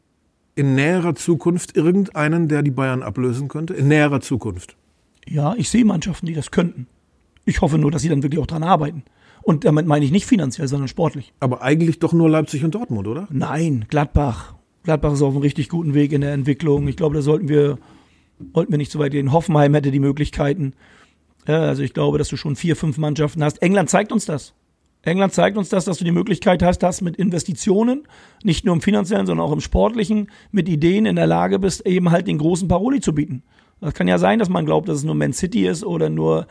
in 0.59 0.75
näherer 0.75 1.15
Zukunft 1.15 1.77
irgendeinen, 1.77 2.49
der 2.49 2.61
die 2.63 2.71
Bayern 2.71 3.01
ablösen 3.01 3.47
könnte? 3.47 3.73
In 3.73 3.87
näherer 3.87 4.19
Zukunft? 4.19 4.75
Ja, 5.25 5.55
ich 5.55 5.69
sehe 5.69 5.85
Mannschaften, 5.85 6.25
die 6.25 6.33
das 6.33 6.51
könnten. 6.51 6.85
Ich 7.45 7.61
hoffe 7.61 7.77
nur, 7.77 7.91
dass 7.91 8.01
sie 8.01 8.09
dann 8.09 8.23
wirklich 8.23 8.41
auch 8.41 8.47
dran 8.47 8.63
arbeiten. 8.63 9.03
Und 9.41 9.63
damit 9.63 9.85
meine 9.85 10.03
ich 10.03 10.11
nicht 10.11 10.25
finanziell, 10.25 10.67
sondern 10.67 10.89
sportlich. 10.89 11.33
Aber 11.39 11.61
eigentlich 11.61 11.99
doch 11.99 12.11
nur 12.11 12.29
Leipzig 12.29 12.65
und 12.65 12.75
Dortmund, 12.75 13.07
oder? 13.07 13.29
Nein, 13.31 13.85
Gladbach. 13.89 14.55
Gladbach 14.83 15.13
ist 15.13 15.21
auf 15.21 15.33
einem 15.33 15.43
richtig 15.43 15.69
guten 15.69 15.93
Weg 15.93 16.11
in 16.11 16.19
der 16.19 16.33
Entwicklung. 16.33 16.89
Ich 16.89 16.97
glaube, 16.97 17.15
da 17.15 17.21
sollten 17.21 17.47
wir, 17.47 17.77
wollten 18.51 18.73
wir 18.73 18.77
nicht 18.77 18.91
so 18.91 18.99
weit 18.99 19.13
gehen. 19.13 19.31
Hoffenheim 19.31 19.73
hätte 19.73 19.91
die 19.91 19.99
Möglichkeiten. 20.01 20.73
Ja, 21.47 21.61
also 21.61 21.83
ich 21.83 21.93
glaube, 21.93 22.17
dass 22.17 22.27
du 22.27 22.35
schon 22.35 22.57
vier, 22.57 22.75
fünf 22.75 22.97
Mannschaften 22.97 23.43
hast. 23.45 23.61
England 23.61 23.89
zeigt 23.89 24.11
uns 24.11 24.25
das. 24.25 24.53
England 25.03 25.33
zeigt 25.33 25.57
uns 25.57 25.69
das, 25.69 25.85
dass 25.85 25.97
du 25.97 26.03
die 26.03 26.11
Möglichkeit 26.11 26.61
hast, 26.61 26.79
dass 26.79 27.01
mit 27.01 27.15
Investitionen, 27.15 28.03
nicht 28.43 28.65
nur 28.65 28.75
im 28.75 28.81
finanziellen, 28.81 29.25
sondern 29.25 29.45
auch 29.45 29.53
im 29.53 29.61
sportlichen, 29.61 30.29
mit 30.51 30.67
Ideen 30.67 31.05
in 31.05 31.15
der 31.15 31.27
Lage 31.27 31.57
bist, 31.59 31.85
eben 31.85 32.11
halt 32.11 32.27
den 32.27 32.37
großen 32.37 32.67
Paroli 32.67 32.99
zu 32.99 33.13
bieten. 33.13 33.43
Das 33.79 33.93
kann 33.93 34.07
ja 34.07 34.17
sein, 34.17 34.39
dass 34.39 34.49
man 34.49 34.65
glaubt, 34.65 34.89
dass 34.89 34.97
es 34.97 35.03
nur 35.03 35.15
Man 35.15 35.31
City 35.31 35.65
ist 35.65 35.85
oder 35.85 36.09
nur 36.09 36.47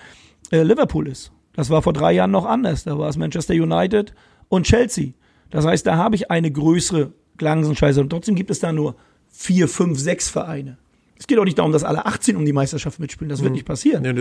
äh, 0.50 0.62
Liverpool 0.62 1.08
ist. 1.08 1.30
Das 1.52 1.68
war 1.68 1.82
vor 1.82 1.92
drei 1.92 2.12
Jahren 2.12 2.30
noch 2.30 2.46
anders. 2.46 2.84
Da 2.84 2.98
war 2.98 3.08
es 3.08 3.16
Manchester 3.16 3.52
United 3.52 4.14
und 4.48 4.64
Chelsea. 4.64 5.12
Das 5.50 5.66
heißt, 5.66 5.86
da 5.86 5.96
habe 5.96 6.14
ich 6.14 6.30
eine 6.30 6.50
größere 6.50 7.12
Glansenscheiße. 7.36 8.00
Und 8.00 8.10
trotzdem 8.10 8.34
gibt 8.34 8.50
es 8.50 8.60
da 8.60 8.72
nur 8.72 8.96
vier, 9.28 9.68
fünf, 9.68 9.98
sechs 9.98 10.28
Vereine. 10.28 10.78
Es 11.18 11.26
geht 11.26 11.38
auch 11.38 11.44
nicht 11.44 11.58
darum, 11.58 11.72
dass 11.72 11.84
alle 11.84 12.06
18 12.06 12.36
um 12.36 12.44
die 12.44 12.52
Meisterschaft 12.52 13.00
mitspielen. 13.00 13.28
Das 13.28 13.40
wird 13.40 13.50
mhm. 13.50 13.56
nicht 13.56 13.66
passieren. 13.66 14.04
Ja, 14.04 14.12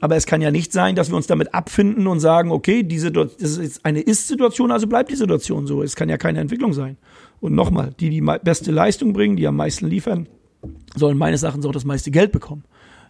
aber 0.00 0.16
es 0.16 0.26
kann 0.26 0.40
ja 0.40 0.50
nicht 0.50 0.72
sein, 0.72 0.96
dass 0.96 1.10
wir 1.10 1.16
uns 1.16 1.26
damit 1.26 1.54
abfinden 1.54 2.06
und 2.06 2.20
sagen, 2.20 2.50
okay, 2.50 2.82
diese, 2.82 3.12
das 3.12 3.34
ist 3.38 3.84
eine 3.84 4.00
Ist-Situation, 4.00 4.70
also 4.70 4.86
bleibt 4.86 5.10
die 5.10 5.16
Situation 5.16 5.66
so. 5.66 5.82
Es 5.82 5.94
kann 5.94 6.08
ja 6.08 6.16
keine 6.16 6.40
Entwicklung 6.40 6.72
sein. 6.72 6.96
Und 7.40 7.54
nochmal, 7.54 7.92
die 8.00 8.10
die 8.10 8.20
beste 8.20 8.72
Leistung 8.72 9.12
bringen, 9.12 9.36
die 9.36 9.46
am 9.46 9.56
meisten 9.56 9.86
liefern, 9.86 10.26
sollen 10.94 11.18
meines 11.18 11.42
Erachtens 11.42 11.66
auch 11.66 11.72
das 11.72 11.84
meiste 11.84 12.10
Geld 12.10 12.32
bekommen. 12.32 12.64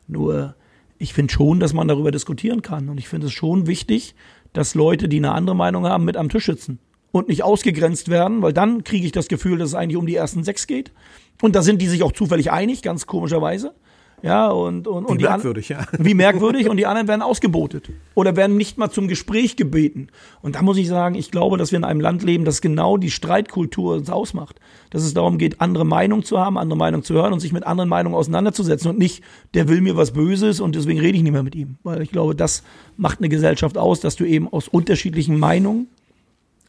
Nur 0.08 0.56
ich 0.98 1.14
finde 1.14 1.32
schon, 1.32 1.60
dass 1.60 1.72
man 1.72 1.88
darüber 1.88 2.10
diskutieren 2.10 2.62
kann. 2.62 2.88
Und 2.88 2.98
ich 2.98 3.08
finde 3.08 3.28
es 3.28 3.32
schon 3.32 3.66
wichtig, 3.66 4.14
dass 4.52 4.74
Leute, 4.74 5.08
die 5.08 5.18
eine 5.18 5.32
andere 5.32 5.56
Meinung 5.56 5.86
haben, 5.86 6.04
mit 6.04 6.16
am 6.16 6.28
Tisch 6.28 6.46
sitzen 6.46 6.78
und 7.12 7.28
nicht 7.28 7.42
ausgegrenzt 7.42 8.08
werden, 8.08 8.42
weil 8.42 8.52
dann 8.52 8.84
kriege 8.84 9.06
ich 9.06 9.12
das 9.12 9.28
Gefühl, 9.28 9.58
dass 9.58 9.70
es 9.70 9.74
eigentlich 9.74 9.96
um 9.96 10.06
die 10.06 10.14
ersten 10.14 10.44
sechs 10.44 10.66
geht. 10.66 10.92
Und 11.40 11.56
da 11.56 11.62
sind 11.62 11.80
die 11.80 11.88
sich 11.88 12.02
auch 12.02 12.12
zufällig 12.12 12.52
einig, 12.52 12.82
ganz 12.82 13.06
komischerweise. 13.06 13.74
Ja, 14.22 14.48
und, 14.48 14.86
und, 14.86 15.06
und 15.06 15.18
wie 15.18 15.24
merkwürdig, 15.24 15.68
ja. 15.70 15.86
Wie 15.98 16.14
merkwürdig 16.14 16.68
und 16.68 16.76
die 16.76 16.86
anderen 16.86 17.08
werden 17.08 17.22
ausgebotet 17.22 17.90
oder 18.14 18.36
werden 18.36 18.56
nicht 18.56 18.76
mal 18.76 18.90
zum 18.90 19.08
Gespräch 19.08 19.56
gebeten. 19.56 20.08
Und 20.42 20.56
da 20.56 20.62
muss 20.62 20.76
ich 20.76 20.88
sagen, 20.88 21.14
ich 21.14 21.30
glaube, 21.30 21.56
dass 21.56 21.72
wir 21.72 21.78
in 21.78 21.84
einem 21.84 22.00
Land 22.00 22.22
leben, 22.22 22.44
das 22.44 22.60
genau 22.60 22.96
die 22.96 23.10
Streitkultur 23.10 23.94
uns 23.94 24.10
ausmacht. 24.10 24.60
Dass 24.90 25.02
es 25.02 25.14
darum 25.14 25.38
geht, 25.38 25.60
andere 25.60 25.86
Meinungen 25.86 26.22
zu 26.22 26.38
haben, 26.38 26.58
andere 26.58 26.76
Meinungen 26.76 27.04
zu 27.04 27.14
hören 27.14 27.32
und 27.32 27.40
sich 27.40 27.52
mit 27.52 27.66
anderen 27.66 27.88
Meinungen 27.88 28.14
auseinanderzusetzen 28.14 28.90
und 28.90 28.98
nicht, 28.98 29.22
der 29.54 29.68
will 29.68 29.80
mir 29.80 29.96
was 29.96 30.12
Böses 30.12 30.60
und 30.60 30.74
deswegen 30.74 31.00
rede 31.00 31.16
ich 31.16 31.22
nicht 31.22 31.32
mehr 31.32 31.42
mit 31.42 31.54
ihm. 31.54 31.76
Weil 31.82 32.02
ich 32.02 32.10
glaube, 32.10 32.34
das 32.34 32.62
macht 32.96 33.18
eine 33.18 33.28
Gesellschaft 33.28 33.78
aus, 33.78 34.00
dass 34.00 34.16
du 34.16 34.24
eben 34.24 34.52
aus 34.52 34.68
unterschiedlichen 34.68 35.38
Meinungen 35.38 35.86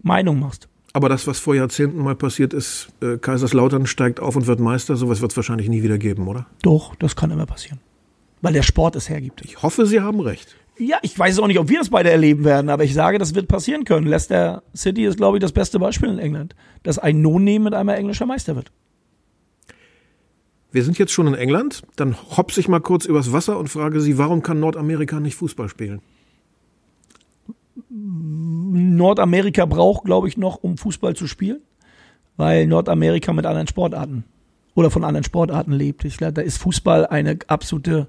Meinung 0.04 0.40
machst. 0.40 0.68
Aber 0.94 1.08
das, 1.08 1.26
was 1.28 1.40
vor 1.40 1.56
Jahrzehnten 1.56 2.00
mal 2.00 2.16
passiert 2.16 2.54
ist, 2.54 2.90
äh, 3.02 3.18
Kaiserslautern 3.18 3.86
steigt 3.86 4.20
auf 4.20 4.36
und 4.36 4.48
wird 4.48 4.60
Meister, 4.60 4.96
sowas 4.98 5.22
wird 5.22 5.32
es 5.32 5.38
wahrscheinlich 5.38 5.70
nie 5.70 5.84
wieder 5.84 5.98
geben, 5.98 6.28
oder? 6.28 6.48
Doch, 6.62 6.96
das 6.96 7.16
kann 7.16 7.32
immer 7.32 7.46
passieren. 7.46 7.80
Weil 8.42 8.54
der 8.54 8.64
Sport 8.64 8.96
es 8.96 9.08
hergibt. 9.08 9.42
Ich 9.46 9.62
hoffe, 9.62 9.86
Sie 9.86 10.02
haben 10.02 10.20
recht. 10.20 10.58
Ja, 10.78 10.98
ich 11.02 11.18
weiß 11.18 11.40
auch 11.40 11.48
nicht, 11.48 11.60
ob 11.60 11.70
wir 11.70 11.80
das 11.80 11.90
beide 11.90 12.10
erleben 12.10 12.44
werden, 12.44 12.70
aber 12.70 12.84
ich 12.84 12.94
sage, 12.94 13.20
das 13.20 13.36
wird 13.36 13.48
passieren 13.48 13.86
können. 13.86 14.08
Leicester 14.08 14.64
City 14.76 15.06
ist, 15.06 15.18
glaube 15.18 15.38
ich, 15.38 15.42
das 15.42 15.52
beste 15.52 15.80
Beispiel 15.80 16.10
in 16.10 16.18
England, 16.18 16.56
dass 16.84 16.98
ein 16.98 17.22
No-Name 17.22 17.60
mit 17.60 17.74
einmal 17.74 17.98
englischer 17.98 18.26
Meister 18.26 18.56
wird. 18.56 18.72
Wir 20.72 20.84
sind 20.84 20.98
jetzt 20.98 21.12
schon 21.12 21.28
in 21.28 21.36
England, 21.36 21.84
dann 21.98 22.16
hopse 22.38 22.60
ich 22.60 22.68
mal 22.68 22.80
kurz 22.80 23.06
übers 23.06 23.32
Wasser 23.32 23.60
und 23.60 23.68
frage 23.68 24.00
Sie, 24.00 24.18
warum 24.18 24.42
kann 24.42 24.60
Nordamerika 24.60 25.20
nicht 25.20 25.36
Fußball 25.36 25.70
spielen? 25.70 26.02
Nordamerika 28.32 29.66
braucht, 29.66 30.06
glaube 30.06 30.28
ich, 30.28 30.38
noch, 30.38 30.58
um 30.64 30.78
Fußball 30.78 31.16
zu 31.16 31.28
spielen, 31.28 31.62
weil 32.38 32.68
Nordamerika 32.68 33.34
mit 33.34 33.46
anderen 33.46 33.68
Sportarten 33.68 34.24
oder 34.76 34.90
von 34.90 35.04
anderen 35.04 35.24
Sportarten 35.24 35.74
lebt. 35.74 36.06
Ich 36.06 36.18
glaube, 36.18 36.34
da 36.34 36.42
ist 36.42 36.58
Fußball 36.58 37.08
eine 37.08 37.38
absolute, 37.48 38.08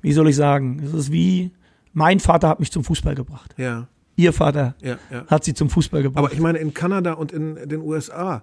wie 0.00 0.12
soll 0.12 0.28
ich 0.28 0.36
sagen, 0.36 0.80
es 0.84 0.94
ist 0.94 1.12
wie, 1.12 1.50
mein 1.92 2.20
Vater 2.20 2.48
hat 2.48 2.60
mich 2.60 2.72
zum 2.72 2.84
Fußball 2.84 3.14
gebracht. 3.14 3.54
Ja. 3.58 3.88
Ihr 4.16 4.32
Vater 4.32 4.74
ja, 4.82 4.98
ja. 5.12 5.26
hat 5.28 5.44
sie 5.44 5.54
zum 5.54 5.70
Fußball 5.70 6.02
gebracht. 6.02 6.24
Aber 6.24 6.32
ich 6.32 6.40
meine, 6.40 6.58
in 6.58 6.74
Kanada 6.74 7.12
und 7.12 7.32
in 7.32 7.68
den 7.68 7.80
USA 7.80 8.42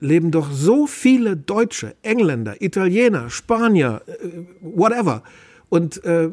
leben 0.00 0.30
doch 0.30 0.50
so 0.50 0.86
viele 0.86 1.36
Deutsche, 1.36 1.94
Engländer, 2.02 2.60
Italiener, 2.60 3.30
Spanier, 3.30 4.02
äh, 4.06 4.28
whatever. 4.60 5.22
Und 5.70 6.04
äh, 6.04 6.30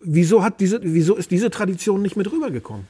wieso, 0.00 0.42
hat 0.42 0.60
diese, 0.60 0.80
wieso 0.82 1.14
ist 1.14 1.30
diese 1.30 1.50
Tradition 1.50 2.02
nicht 2.02 2.16
mit 2.16 2.30
rübergekommen? 2.30 2.86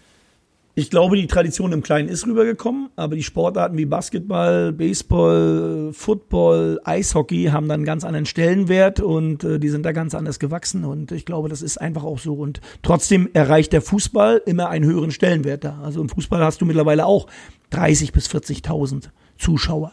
Ich 0.78 0.90
glaube, 0.90 1.16
die 1.16 1.26
Tradition 1.26 1.72
im 1.72 1.82
Kleinen 1.82 2.10
ist 2.10 2.26
rübergekommen, 2.26 2.90
aber 2.96 3.16
die 3.16 3.22
Sportarten 3.22 3.78
wie 3.78 3.86
Basketball, 3.86 4.74
Baseball, 4.74 5.88
Football, 5.94 6.80
Eishockey 6.84 7.44
haben 7.44 7.66
dann 7.66 7.76
einen 7.76 7.86
ganz 7.86 8.04
anderen 8.04 8.26
Stellenwert 8.26 9.00
und 9.00 9.42
äh, 9.42 9.58
die 9.58 9.70
sind 9.70 9.86
da 9.86 9.92
ganz 9.92 10.14
anders 10.14 10.38
gewachsen 10.38 10.84
und 10.84 11.12
ich 11.12 11.24
glaube, 11.24 11.48
das 11.48 11.62
ist 11.62 11.78
einfach 11.80 12.04
auch 12.04 12.18
so. 12.18 12.34
Und 12.34 12.60
trotzdem 12.82 13.30
erreicht 13.32 13.72
der 13.72 13.80
Fußball 13.80 14.42
immer 14.44 14.68
einen 14.68 14.84
höheren 14.84 15.12
Stellenwert 15.12 15.64
da. 15.64 15.80
Also 15.82 16.02
im 16.02 16.10
Fußball 16.10 16.44
hast 16.44 16.60
du 16.60 16.66
mittlerweile 16.66 17.06
auch 17.06 17.26
30 17.70 18.12
bis 18.12 18.28
40.000 18.28 19.04
Zuschauer. 19.38 19.92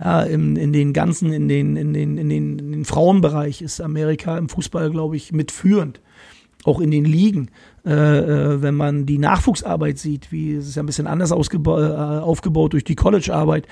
Ja, 0.00 0.22
in, 0.22 0.56
in 0.56 0.72
den 0.72 0.94
ganzen, 0.94 1.30
in 1.30 1.46
den, 1.46 1.76
in 1.76 1.92
den, 1.92 2.16
in 2.16 2.30
den, 2.30 2.58
in 2.58 2.72
den 2.72 2.84
Frauenbereich 2.86 3.60
ist 3.60 3.82
Amerika 3.82 4.38
im 4.38 4.48
Fußball, 4.48 4.90
glaube 4.90 5.14
ich, 5.14 5.30
mitführend 5.32 6.00
auch 6.64 6.80
in 6.80 6.90
den 6.90 7.04
Ligen, 7.04 7.50
äh, 7.84 7.90
äh, 7.92 8.62
wenn 8.62 8.74
man 8.74 9.06
die 9.06 9.18
Nachwuchsarbeit 9.18 9.98
sieht, 9.98 10.30
wie 10.30 10.54
es 10.54 10.68
ist 10.68 10.76
ja 10.76 10.82
ein 10.82 10.86
bisschen 10.86 11.06
anders 11.06 11.30
äh, 11.30 11.34
aufgebaut 11.34 12.72
durch 12.72 12.84
die 12.84 12.94
Collegearbeit, 12.94 13.66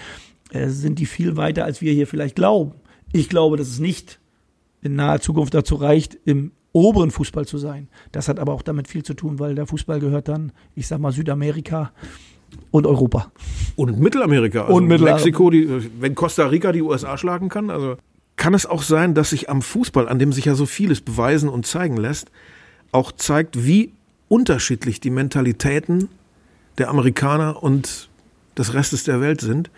äh, 0.52 0.68
sind 0.68 0.98
die 0.98 1.06
viel 1.06 1.36
weiter, 1.36 1.64
als 1.64 1.80
wir 1.80 1.92
hier 1.92 2.06
vielleicht 2.06 2.36
glauben. 2.36 2.72
Ich 3.12 3.28
glaube, 3.28 3.56
dass 3.56 3.68
es 3.68 3.78
nicht 3.78 4.20
in 4.82 4.96
naher 4.96 5.20
Zukunft 5.20 5.54
dazu 5.54 5.76
reicht, 5.76 6.18
im 6.24 6.52
oberen 6.72 7.10
Fußball 7.10 7.46
zu 7.46 7.58
sein. 7.58 7.88
Das 8.12 8.28
hat 8.28 8.38
aber 8.38 8.52
auch 8.52 8.62
damit 8.62 8.88
viel 8.88 9.02
zu 9.02 9.14
tun, 9.14 9.38
weil 9.38 9.54
der 9.54 9.66
Fußball 9.66 10.00
gehört 10.00 10.28
dann, 10.28 10.52
ich 10.74 10.86
sag 10.86 11.00
mal, 11.00 11.12
Südamerika 11.12 11.92
und 12.70 12.86
Europa. 12.86 13.32
Und 13.76 13.98
Mittelamerika. 13.98 14.62
Also 14.62 14.74
und 14.74 14.86
Mittelamerika. 14.86 15.24
Mexiko, 15.24 15.50
die, 15.50 15.90
wenn 16.00 16.14
Costa 16.14 16.46
Rica 16.46 16.72
die 16.72 16.82
USA 16.82 17.18
schlagen 17.18 17.48
kann, 17.48 17.70
also 17.70 17.96
kann 18.36 18.54
es 18.54 18.66
auch 18.66 18.82
sein, 18.82 19.14
dass 19.14 19.30
sich 19.30 19.50
am 19.50 19.62
Fußball, 19.62 20.08
an 20.08 20.18
dem 20.18 20.32
sich 20.32 20.46
ja 20.46 20.54
so 20.54 20.66
vieles 20.66 21.00
beweisen 21.00 21.48
und 21.48 21.66
zeigen 21.66 21.96
lässt, 21.96 22.30
auch 22.92 23.12
zeigt, 23.12 23.64
wie 23.66 23.92
unterschiedlich 24.28 25.00
die 25.00 25.10
Mentalitäten 25.10 26.08
der 26.78 26.88
Amerikaner 26.88 27.62
und 27.62 28.08
des 28.56 28.74
Restes 28.74 29.04
der 29.04 29.20
Welt 29.20 29.40
sind. 29.40 29.70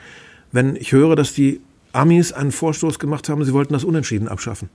Wenn 0.51 0.77
ich 0.77 0.93
höre, 0.93 1.17
dass 1.17 1.33
die 1.33 1.61
Amis 1.93 2.33
einen 2.33 2.53
Vorstoß 2.53 2.99
gemacht 2.99 3.29
haben, 3.29 3.45
sie 3.45 3.53
wollten 3.53 3.73
das 3.73 3.85
Unentschieden 3.85 4.29
abschaffen. 4.29 4.69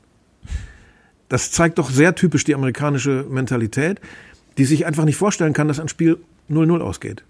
Das 1.29 1.51
zeigt 1.51 1.77
doch 1.77 1.89
sehr 1.89 2.15
typisch 2.15 2.43
die 2.43 2.55
amerikanische 2.55 3.25
Mentalität, 3.29 3.99
die 4.57 4.65
sich 4.65 4.85
einfach 4.85 5.03
nicht 5.03 5.17
vorstellen 5.17 5.53
kann, 5.53 5.67
dass 5.67 5.79
ein 5.79 5.89
Spiel 5.89 6.17
0-0 6.49 6.79
ausgeht. 6.79 7.23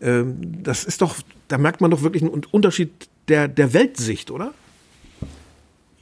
Ähm, 0.00 0.62
das 0.62 0.84
ist 0.84 1.02
doch, 1.02 1.16
da 1.48 1.58
merkt 1.58 1.80
man 1.80 1.90
doch 1.90 2.02
wirklich 2.02 2.22
einen 2.22 2.44
Unterschied 2.50 2.90
der, 3.28 3.48
der 3.48 3.72
Weltsicht, 3.72 4.30
oder? 4.30 4.52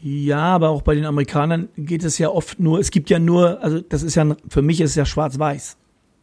Ja, 0.01 0.43
aber 0.43 0.69
auch 0.69 0.83
bei 0.83 0.95
den 0.95 1.05
Amerikanern 1.05 1.69
geht 1.77 2.05
es 2.05 2.19
ja 2.19 2.29
oft 2.29 2.61
nur, 2.61 2.79
es 2.79 2.91
gibt 2.91 3.11
ja 3.11 3.19
nur, 3.19 3.63
also 3.63 3.81
das 3.81 4.03
ist 4.03 4.15
ja, 4.15 4.37
für 4.49 4.63
mich 4.63 4.81
ist 4.81 4.91
es 4.91 4.97
ja 4.97 5.05
schwarz-weiß. 5.05 5.77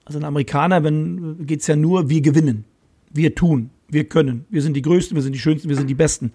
Also 0.06 0.20
ein 0.20 0.24
Amerikaner, 0.24 0.84
wenn, 0.84 1.46
geht 1.46 1.62
es 1.62 1.68
ja 1.68 1.76
nur, 1.76 2.10
wir 2.10 2.22
gewinnen. 2.22 2.64
Wir 3.12 3.36
tun, 3.36 3.72
wir 3.90 4.06
können. 4.06 4.46
Wir 4.50 4.62
sind 4.62 4.76
die 4.76 4.82
Größten, 4.82 5.16
wir 5.16 5.22
sind 5.22 5.34
die 5.34 5.40
Schönsten, 5.40 5.68
wir 5.68 5.76
sind 5.76 5.90
die 5.90 5.96
Besten. 5.96 6.32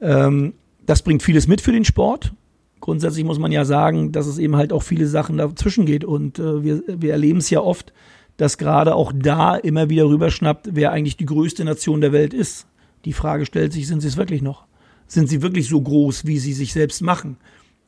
Ähm, 0.00 0.54
das 0.86 1.02
bringt 1.02 1.22
vieles 1.22 1.46
mit 1.46 1.60
für 1.60 1.72
den 1.72 1.84
Sport. 1.84 2.32
Grundsätzlich 2.80 3.24
muss 3.24 3.38
man 3.38 3.52
ja 3.52 3.64
sagen, 3.64 4.12
dass 4.12 4.26
es 4.26 4.38
eben 4.38 4.56
halt 4.56 4.72
auch 4.72 4.82
viele 4.82 5.06
Sachen 5.06 5.38
dazwischen 5.38 5.86
geht. 5.86 6.04
Und 6.04 6.38
äh, 6.38 6.62
wir, 6.62 6.82
wir 6.86 7.12
erleben 7.12 7.38
es 7.38 7.50
ja 7.50 7.60
oft, 7.60 7.92
dass 8.36 8.58
gerade 8.58 8.94
auch 8.94 9.12
da 9.14 9.56
immer 9.56 9.90
wieder 9.90 10.06
rüberschnappt, 10.06 10.70
wer 10.72 10.92
eigentlich 10.92 11.16
die 11.16 11.26
größte 11.26 11.64
Nation 11.64 12.00
der 12.00 12.12
Welt 12.12 12.32
ist. 12.32 12.66
Die 13.04 13.12
Frage 13.12 13.44
stellt 13.44 13.72
sich, 13.72 13.86
sind 13.86 14.00
sie 14.00 14.08
es 14.08 14.16
wirklich 14.16 14.42
noch? 14.42 14.66
Sind 15.14 15.28
sie 15.28 15.42
wirklich 15.42 15.68
so 15.68 15.80
groß, 15.80 16.26
wie 16.26 16.40
sie 16.40 16.52
sich 16.52 16.72
selbst 16.72 17.00
machen? 17.00 17.36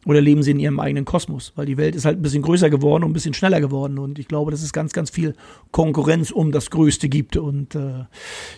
Oder 0.04 0.20
leben 0.20 0.44
sie 0.44 0.52
in 0.52 0.60
ihrem 0.60 0.78
eigenen 0.78 1.04
Kosmos? 1.04 1.52
Weil 1.56 1.66
die 1.66 1.76
Welt 1.76 1.96
ist 1.96 2.04
halt 2.04 2.20
ein 2.20 2.22
bisschen 2.22 2.42
größer 2.42 2.70
geworden 2.70 3.02
und 3.02 3.10
ein 3.10 3.14
bisschen 3.14 3.34
schneller 3.34 3.60
geworden. 3.60 3.98
Und 3.98 4.20
ich 4.20 4.28
glaube, 4.28 4.52
dass 4.52 4.62
es 4.62 4.72
ganz, 4.72 4.92
ganz 4.92 5.10
viel 5.10 5.34
Konkurrenz 5.72 6.30
um 6.30 6.52
das 6.52 6.70
Größte 6.70 7.08
gibt. 7.08 7.36
Und 7.36 7.74
äh, 7.74 8.02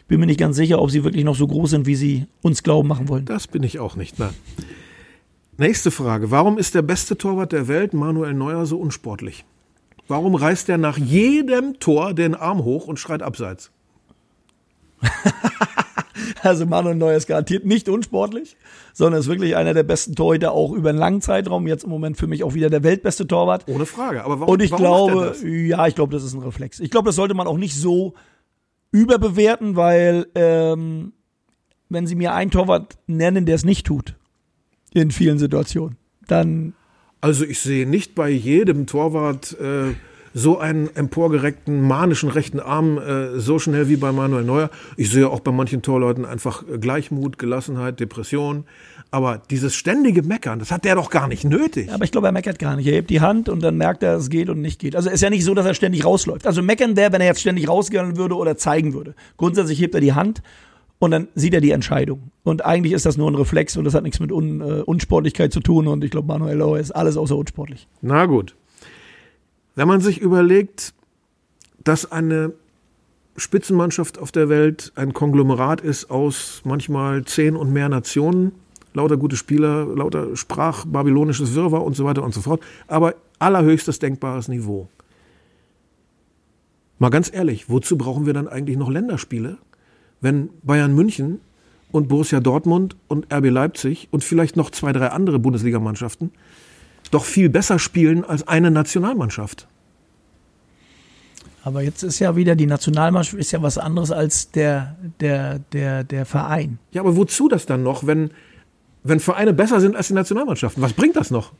ich 0.01 0.05
bin 0.07 0.21
mir 0.21 0.27
nicht 0.27 0.39
ganz 0.39 0.57
sicher, 0.57 0.83
ob 0.83 0.91
sie 0.91 1.03
wirklich 1.03 1.25
noch 1.25 1.35
so 1.35 1.47
groß 1.47 1.71
sind, 1.71 1.87
wie 1.87 1.95
sie 1.95 2.27
uns 2.43 2.62
glauben 2.62 2.89
machen 2.89 3.09
wollen. 3.09 3.25
Das 3.25 3.47
bin 3.47 3.62
ich 3.62 3.79
auch 3.79 3.97
nicht. 3.97 4.19
Nein. 4.19 4.35
Nächste 5.57 5.91
Frage. 5.91 6.31
Warum 6.31 6.59
ist 6.59 6.75
der 6.75 6.83
beste 6.83 7.16
Torwart 7.16 7.53
der 7.53 7.69
Welt, 7.69 7.95
Manuel 7.95 8.35
Neuer, 8.35 8.66
so 8.66 8.77
unsportlich? 8.77 9.47
Warum 10.09 10.35
reißt 10.35 10.69
er 10.69 10.77
nach 10.77 10.99
jedem 10.99 11.81
Tor 11.81 12.12
den 12.12 12.35
Arm 12.35 12.64
hoch 12.64 12.87
und 12.87 12.99
schreit 12.99 13.23
abseits? 13.23 13.71
also 16.43 16.66
Manuel 16.66 16.97
Neuer 16.97 17.16
ist 17.16 17.27
garantiert 17.27 17.64
nicht 17.64 17.89
unsportlich, 17.89 18.57
sondern 18.93 19.21
ist 19.21 19.29
wirklich 19.29 19.57
einer 19.57 19.75
der 19.75 19.83
besten 19.83 20.14
Torhüter 20.14 20.53
auch 20.53 20.73
über 20.73 20.91
einen 20.91 20.99
langen 20.99 21.21
Zeitraum. 21.21 21.66
Jetzt 21.66 21.85
im 21.85 21.91
Moment 21.91 22.16
für 22.16 22.27
mich 22.27 22.45
auch 22.45 22.55
wieder 22.55 22.71
der 22.71 22.83
weltbeste 22.83 23.27
Torwart. 23.27 23.66
Ohne 23.69 23.87
Frage. 23.87 24.25
Aber 24.25 24.41
warum, 24.41 24.55
und 24.55 24.62
ich 24.62 24.71
warum 24.71 24.85
glaube, 24.85 25.37
ja, 25.47 25.87
ich 25.87 25.95
glaube, 25.95 26.12
das 26.12 26.25
ist 26.25 26.35
ein 26.35 26.43
Reflex. 26.43 26.81
Ich 26.81 26.91
glaube, 26.91 27.07
das 27.07 27.16
sollte 27.16 27.35
man 27.35 27.47
auch 27.47 27.59
nicht 27.59 27.75
so 27.75 28.14
überbewerten, 28.91 29.77
weil 29.77 30.27
ähm, 30.35 31.12
wenn 31.89 32.07
Sie 32.07 32.14
mir 32.14 32.35
einen 32.35 32.51
Torwart 32.51 32.99
nennen, 33.07 33.47
der 33.47 33.55
es 33.55 33.64
nicht 33.64 33.87
tut, 33.87 34.16
in 34.93 35.11
vielen 35.11 35.39
Situationen, 35.39 35.97
dann 36.27 36.75
also 37.21 37.45
ich 37.45 37.61
sehe 37.61 37.89
nicht 37.89 38.14
bei 38.14 38.31
jedem 38.31 38.87
Torwart 38.87 39.57
äh, 39.61 39.95
so 40.35 40.59
einen 40.59 40.95
emporgereckten, 40.95 41.81
manischen 41.81 42.29
rechten 42.29 42.61
Arm 42.61 42.99
äh, 42.99 43.39
so 43.39 43.59
schnell 43.59 43.89
wie 43.89 43.97
bei 43.97 44.12
Manuel 44.12 44.45
Neuer. 44.45 44.70
Ich 44.97 45.11
sehe 45.11 45.29
auch 45.29 45.41
bei 45.41 45.53
manchen 45.53 45.83
Torleuten 45.83 46.24
einfach 46.24 46.62
äh, 46.68 46.79
Gleichmut, 46.79 47.39
Gelassenheit, 47.39 48.01
Depression. 48.01 48.64
Aber 49.11 49.41
dieses 49.51 49.74
ständige 49.74 50.22
Meckern, 50.22 50.59
das 50.59 50.70
hat 50.70 50.85
der 50.85 50.95
doch 50.95 51.11
gar 51.11 51.29
nicht 51.29 51.45
nötig. 51.45 51.91
Aber 51.93 52.05
ich 52.05 52.12
glaube, 52.12 52.26
er 52.29 52.33
meckert 52.33 52.59
gar 52.59 52.76
nicht. 52.76 52.87
Er 52.87 52.95
hebt 52.95 53.11
die 53.11 53.20
Hand 53.20 53.49
und 53.49 53.62
dann 53.62 53.76
merkt 53.76 54.03
er, 54.03 54.16
es 54.16 54.29
geht 54.29 54.51
und 54.51 54.61
nicht 54.61 54.79
geht. 54.79 54.95
Also 54.95 55.09
ist 55.09 55.22
ja 55.22 55.31
nicht 55.31 55.45
so, 55.45 55.55
dass 55.55 55.64
er 55.64 55.74
ständig 55.74 56.05
rausläuft. 56.05 56.47
Also 56.47 56.62
meckern 56.62 56.97
wäre, 56.97 57.12
wenn 57.12 57.20
er 57.20 57.29
jetzt 57.29 57.41
ständig 57.41 57.68
rausgehen 57.68 58.16
würde 58.16 58.37
oder 58.37 58.57
zeigen 58.57 58.93
würde. 58.93 59.14
Grundsätzlich 59.39 59.81
hebt 59.81 59.95
er 59.95 60.01
die 60.01 60.12
Hand 60.12 60.43
und 60.99 61.11
dann 61.11 61.29
sieht 61.35 61.55
er 61.55 61.61
die 61.61 61.70
Entscheidung. 61.70 62.31
Und 62.45 62.64
eigentlich 62.64 62.93
ist 62.93 63.07
das 63.07 63.16
nur 63.16 63.31
ein 63.31 63.35
Reflex 63.35 63.76
und 63.76 63.85
das 63.85 63.95
hat 63.95 64.03
nichts 64.03 64.20
mit 64.20 64.33
Un, 64.33 64.61
äh, 64.61 64.83
Unsportlichkeit 64.83 65.53
zu 65.53 65.61
tun. 65.61 65.87
Und 65.87 66.05
ich 66.05 66.11
glaube, 66.11 66.29
Manuel 66.29 66.59
Lauer 66.59 66.79
ist 66.79 66.91
alles 66.91 67.16
außer 67.16 67.37
unsportlich. 67.37 67.87
Na 68.03 68.26
gut. 68.26 68.55
Wenn 69.79 69.87
man 69.87 70.01
sich 70.01 70.20
überlegt, 70.20 70.93
dass 71.85 72.11
eine 72.11 72.53
Spitzenmannschaft 73.37 74.18
auf 74.18 74.33
der 74.33 74.49
Welt 74.49 74.91
ein 74.97 75.12
Konglomerat 75.12 75.81
ist 75.81 76.11
aus 76.11 76.62
manchmal 76.64 77.24
zehn 77.24 77.55
und 77.55 77.72
mehr 77.72 77.89
Nationen, 77.89 78.51
lauter 78.93 79.16
gute 79.16 79.37
Spieler, 79.37 79.87
lauter 79.87 80.35
sprachbabylonisches 80.35 81.55
Wirrwarr 81.55 81.85
und 81.85 81.95
so 81.95 82.05
weiter 82.05 82.24
und 82.24 82.35
so 82.35 82.41
fort, 82.41 82.61
aber 82.89 83.14
allerhöchstes 83.39 84.01
denkbares 84.01 84.49
Niveau. 84.49 84.89
Mal 86.99 87.11
ganz 87.11 87.33
ehrlich, 87.33 87.70
wozu 87.70 87.97
brauchen 87.97 88.26
wir 88.26 88.35
dann 88.35 88.49
eigentlich 88.49 88.76
noch 88.76 88.91
Länderspiele? 88.91 89.59
wenn 90.20 90.51
Bayern 90.64 90.93
München 90.93 91.41
und 91.93 92.09
Borussia 92.09 92.41
Dortmund 92.41 92.97
und 93.07 93.33
RB 93.33 93.51
Leipzig 93.51 94.09
und 94.11 94.24
vielleicht 94.24 94.57
noch 94.57 94.70
zwei, 94.70 94.93
drei 94.93 95.12
andere 95.12 95.39
Bundesligamannschaften 95.39 96.33
doch 97.11 97.24
viel 97.24 97.48
besser 97.48 97.78
spielen 97.78 98.24
als 98.24 98.46
eine 98.46 98.70
Nationalmannschaft. 98.70 99.66
Aber 101.64 101.82
jetzt 101.82 102.02
ist 102.02 102.18
ja 102.18 102.34
wieder 102.36 102.56
die 102.56 102.66
Nationalmannschaft 102.66 103.38
ist 103.38 103.52
ja 103.52 103.61
was 103.62 103.78
anderes 103.78 104.11
als 104.11 104.50
der, 104.52 104.96
der, 105.20 105.59
der, 105.72 106.04
der 106.04 106.24
Verein. 106.24 106.78
Ja, 106.92 107.02
aber 107.02 107.16
wozu 107.16 107.48
das 107.48 107.66
dann 107.66 107.82
noch, 107.82 108.06
wenn, 108.06 108.30
wenn 109.02 109.20
Vereine 109.20 109.52
besser 109.52 109.80
sind 109.80 109.96
als 109.96 110.09
die 110.09 110.14
Nationalmannschaften? 110.14 110.82
Was 110.82 110.92
bringt 110.92 111.16
das 111.16 111.30
noch? 111.30 111.52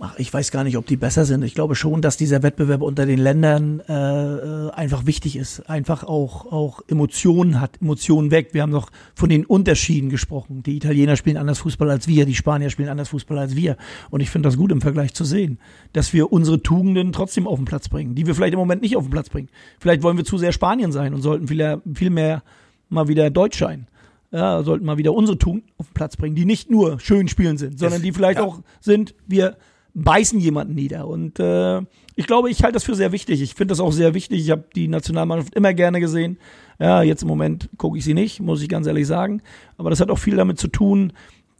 Ach, 0.00 0.16
ich 0.16 0.32
weiß 0.32 0.52
gar 0.52 0.62
nicht, 0.62 0.76
ob 0.76 0.86
die 0.86 0.96
besser 0.96 1.24
sind. 1.24 1.42
Ich 1.42 1.54
glaube 1.54 1.74
schon, 1.74 2.02
dass 2.02 2.16
dieser 2.16 2.44
Wettbewerb 2.44 2.82
unter 2.82 3.04
den 3.04 3.18
Ländern 3.18 3.80
äh, 3.88 3.92
äh, 3.92 4.70
einfach 4.70 5.06
wichtig 5.06 5.34
ist. 5.34 5.68
Einfach 5.68 6.04
auch, 6.04 6.52
auch 6.52 6.82
Emotionen 6.86 7.60
hat, 7.60 7.80
Emotionen 7.80 8.30
weg. 8.30 8.50
Wir 8.52 8.62
haben 8.62 8.70
noch 8.70 8.90
von 9.16 9.28
den 9.28 9.44
Unterschieden 9.44 10.08
gesprochen. 10.08 10.62
Die 10.62 10.76
Italiener 10.76 11.16
spielen 11.16 11.36
anders 11.36 11.58
Fußball 11.58 11.90
als 11.90 12.06
wir, 12.06 12.26
die 12.26 12.36
Spanier 12.36 12.70
spielen 12.70 12.88
anders 12.88 13.08
Fußball 13.08 13.38
als 13.38 13.56
wir. 13.56 13.76
Und 14.10 14.20
ich 14.20 14.30
finde 14.30 14.48
das 14.48 14.56
gut 14.56 14.70
im 14.70 14.80
Vergleich 14.80 15.14
zu 15.14 15.24
sehen, 15.24 15.58
dass 15.92 16.12
wir 16.12 16.32
unsere 16.32 16.62
Tugenden 16.62 17.12
trotzdem 17.12 17.48
auf 17.48 17.58
den 17.58 17.64
Platz 17.64 17.88
bringen, 17.88 18.14
die 18.14 18.24
wir 18.24 18.36
vielleicht 18.36 18.52
im 18.52 18.60
Moment 18.60 18.82
nicht 18.82 18.96
auf 18.96 19.04
den 19.04 19.10
Platz 19.10 19.28
bringen. 19.30 19.48
Vielleicht 19.80 20.04
wollen 20.04 20.16
wir 20.16 20.24
zu 20.24 20.38
sehr 20.38 20.52
Spanien 20.52 20.92
sein 20.92 21.12
und 21.12 21.22
sollten 21.22 21.48
viel, 21.48 21.82
viel 21.94 22.10
mehr 22.10 22.44
mal 22.88 23.08
wieder 23.08 23.30
Deutsch 23.30 23.58
sein 23.58 23.88
ja, 24.30 24.62
sollten 24.62 24.84
mal 24.84 24.98
wieder 24.98 25.14
unsere 25.14 25.38
Tugenden 25.38 25.70
auf 25.78 25.86
den 25.88 25.94
Platz 25.94 26.16
bringen, 26.16 26.36
die 26.36 26.44
nicht 26.44 26.70
nur 26.70 27.00
schön 27.00 27.28
spielen 27.28 27.56
sind, 27.56 27.78
sondern 27.78 28.02
die 28.02 28.12
vielleicht 28.12 28.38
ja. 28.38 28.44
auch 28.44 28.60
sind, 28.80 29.14
wir 29.26 29.56
beißen 30.02 30.38
jemanden 30.40 30.74
nieder. 30.74 31.06
Und 31.06 31.38
äh, 31.40 31.80
ich 32.14 32.26
glaube, 32.26 32.50
ich 32.50 32.62
halte 32.62 32.74
das 32.74 32.84
für 32.84 32.94
sehr 32.94 33.12
wichtig. 33.12 33.42
Ich 33.42 33.54
finde 33.54 33.72
das 33.72 33.80
auch 33.80 33.92
sehr 33.92 34.14
wichtig. 34.14 34.40
Ich 34.40 34.50
habe 34.50 34.64
die 34.74 34.88
Nationalmannschaft 34.88 35.54
immer 35.54 35.74
gerne 35.74 36.00
gesehen. 36.00 36.38
Ja, 36.78 37.02
jetzt 37.02 37.22
im 37.22 37.28
Moment 37.28 37.68
gucke 37.76 37.98
ich 37.98 38.04
sie 38.04 38.14
nicht, 38.14 38.40
muss 38.40 38.62
ich 38.62 38.68
ganz 38.68 38.86
ehrlich 38.86 39.06
sagen. 39.06 39.42
Aber 39.76 39.90
das 39.90 40.00
hat 40.00 40.10
auch 40.10 40.18
viel 40.18 40.36
damit 40.36 40.58
zu 40.58 40.68
tun, 40.68 41.12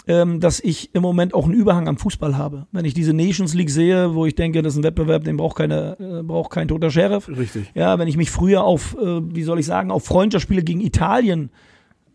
ähm, 0.06 0.40
dass 0.40 0.60
ich 0.60 0.94
im 0.94 1.02
Moment 1.02 1.34
auch 1.34 1.44
einen 1.44 1.54
Überhang 1.54 1.86
am 1.86 1.98
Fußball 1.98 2.36
habe. 2.36 2.66
Wenn 2.72 2.84
ich 2.84 2.94
diese 2.94 3.12
Nations 3.12 3.54
League 3.54 3.70
sehe, 3.70 4.14
wo 4.14 4.26
ich 4.26 4.34
denke, 4.34 4.62
das 4.62 4.74
ist 4.74 4.80
ein 4.80 4.84
Wettbewerb, 4.84 5.24
den 5.24 5.36
braucht 5.36 5.56
keine, 5.56 5.96
äh, 6.00 6.22
braucht 6.22 6.50
kein 6.50 6.68
toter 6.68 6.90
Sheriff. 6.90 7.28
Richtig. 7.28 7.70
Ja, 7.74 7.98
wenn 7.98 8.08
ich 8.08 8.16
mich 8.16 8.30
früher 8.30 8.64
auf, 8.64 8.96
äh, 9.00 9.20
wie 9.34 9.42
soll 9.42 9.58
ich 9.58 9.66
sagen, 9.66 9.90
auf 9.90 10.04
Freundschaftsspiele 10.04 10.62
gegen 10.62 10.80
Italien 10.80 11.50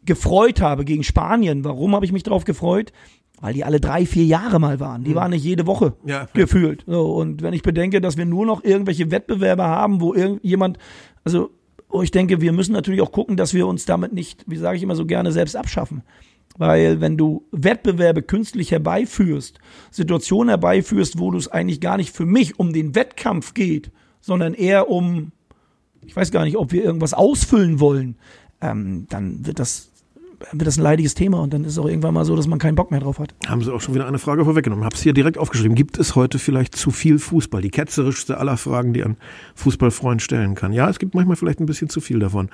gefreut 0.06 0.60
habe, 0.60 0.86
gegen 0.86 1.04
Spanien. 1.04 1.64
Warum 1.64 1.96
habe 1.96 2.06
ich 2.06 2.12
mich 2.12 2.24
darauf 2.24 2.46
gefreut? 2.46 2.92
Weil 3.44 3.54
die 3.54 3.66
alle 3.66 3.82
drei, 3.82 4.06
vier 4.06 4.24
Jahre 4.24 4.58
mal 4.58 4.80
waren. 4.80 5.04
Die 5.04 5.12
mhm. 5.12 5.16
waren 5.16 5.32
nicht 5.32 5.44
jede 5.44 5.68
Woche 5.68 5.98
ja, 6.06 6.30
gefühlt. 6.34 6.86
So, 6.88 7.14
und 7.14 7.42
wenn 7.42 7.54
ich 7.54 7.62
bedenke, 7.62 8.00
dass 8.00 8.16
wir 8.16 8.24
nur 8.24 8.46
noch 8.46 8.64
irgendwelche 8.64 9.12
Wettbewerbe 9.12 9.64
haben, 9.64 10.00
wo 10.00 10.14
irgendjemand, 10.14 10.78
also 11.26 11.50
wo 11.90 12.02
ich 12.02 12.12
denke, 12.12 12.40
wir 12.40 12.54
müssen 12.54 12.72
natürlich 12.72 13.02
auch 13.02 13.12
gucken, 13.12 13.36
dass 13.36 13.54
wir 13.54 13.68
uns 13.68 13.84
damit 13.84 14.14
nicht, 14.14 14.46
wie 14.48 14.56
sage 14.56 14.78
ich 14.78 14.84
immer 14.84 14.96
so 14.96 15.06
gerne, 15.06 15.34
selbst 15.34 15.58
abschaffen. 15.58 16.04
Weil 16.58 17.02
wenn 17.02 17.18
du 17.18 17.44
Wettbewerbe 17.52 18.22
künstlich 18.22 18.72
herbeiführst, 18.72 19.60
Situationen 19.92 20.48
herbeiführst, 20.48 21.20
wo 21.20 21.30
du 21.30 21.38
es 21.38 21.50
eigentlich 21.50 21.82
gar 21.82 21.98
nicht 21.98 22.16
für 22.16 22.26
mich 22.26 22.60
um 22.60 22.72
den 22.72 22.96
Wettkampf 22.96 23.54
geht, 23.54 23.92
sondern 24.22 24.54
eher 24.54 24.88
um, 24.88 25.34
ich 26.06 26.16
weiß 26.16 26.32
gar 26.32 26.46
nicht, 26.46 26.56
ob 26.56 26.72
wir 26.72 26.82
irgendwas 26.82 27.14
ausfüllen 27.14 27.82
wollen, 27.82 28.16
ähm, 28.62 29.06
dann 29.10 29.46
wird 29.46 29.60
das 29.60 29.93
wird 30.52 30.68
das 30.68 30.78
ein 30.78 30.84
leidiges 30.84 31.14
Thema 31.14 31.40
und 31.42 31.54
dann 31.54 31.64
ist 31.64 31.74
es 31.74 31.78
auch 31.78 31.88
irgendwann 31.88 32.14
mal 32.14 32.26
so, 32.26 32.36
dass 32.36 32.48
man 32.48 32.60
keinen 32.60 32.76
Bock 32.76 32.92
mehr 32.92 33.00
drauf 33.00 33.20
hat. 33.20 33.34
Haben 33.48 33.62
Sie 33.62 33.74
auch 33.74 33.82
schon 33.82 33.96
wieder 33.96 34.08
eine 34.08 34.20
Frage 34.20 34.44
vorweggenommen. 34.46 34.86
Habe 34.86 34.96
es 34.96 35.02
hier 35.02 35.14
direkt 35.14 35.38
aufgeschrieben. 35.38 35.76
Gibt 35.76 35.98
es 35.98 36.16
heute 36.16 36.40
vielleicht 36.40 36.76
zu 36.76 36.92
viel 36.92 37.20
Fußball? 37.20 37.62
Die 37.62 37.70
ketzerischste 37.70 38.38
aller 38.38 38.58
Fragen, 38.58 38.94
die 38.94 39.04
ein 39.04 39.18
Fußballfreund 39.56 40.22
stellen 40.22 40.56
kann. 40.56 40.74
Ja, 40.74 40.90
es 40.90 41.00
gibt 41.00 41.16
manchmal 41.16 41.38
vielleicht 41.38 41.60
ein 41.60 41.66
bisschen 41.66 41.90
zu 41.90 42.02
viel 42.02 42.20
davon. 42.20 42.50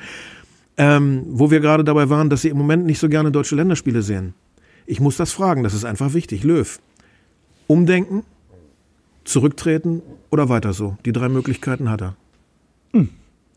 Ähm, 0.77 1.25
wo 1.27 1.51
wir 1.51 1.59
gerade 1.59 1.83
dabei 1.83 2.09
waren, 2.09 2.29
dass 2.29 2.41
Sie 2.41 2.49
im 2.49 2.57
Moment 2.57 2.85
nicht 2.85 2.99
so 2.99 3.09
gerne 3.09 3.31
deutsche 3.31 3.55
Länderspiele 3.55 4.01
sehen. 4.01 4.33
Ich 4.85 4.99
muss 4.99 5.17
das 5.17 5.31
fragen, 5.31 5.63
das 5.63 5.73
ist 5.73 5.85
einfach 5.85 6.13
wichtig. 6.13 6.43
Löw, 6.43 6.79
umdenken 7.67 8.23
Zurücktreten 9.29 10.01
oder 10.31 10.49
weiter 10.49 10.73
so? 10.73 10.97
Die 11.05 11.11
drei 11.11 11.29
Möglichkeiten 11.29 11.89
hat 11.89 12.01
er. 12.01 12.15
Hm. 12.93 13.09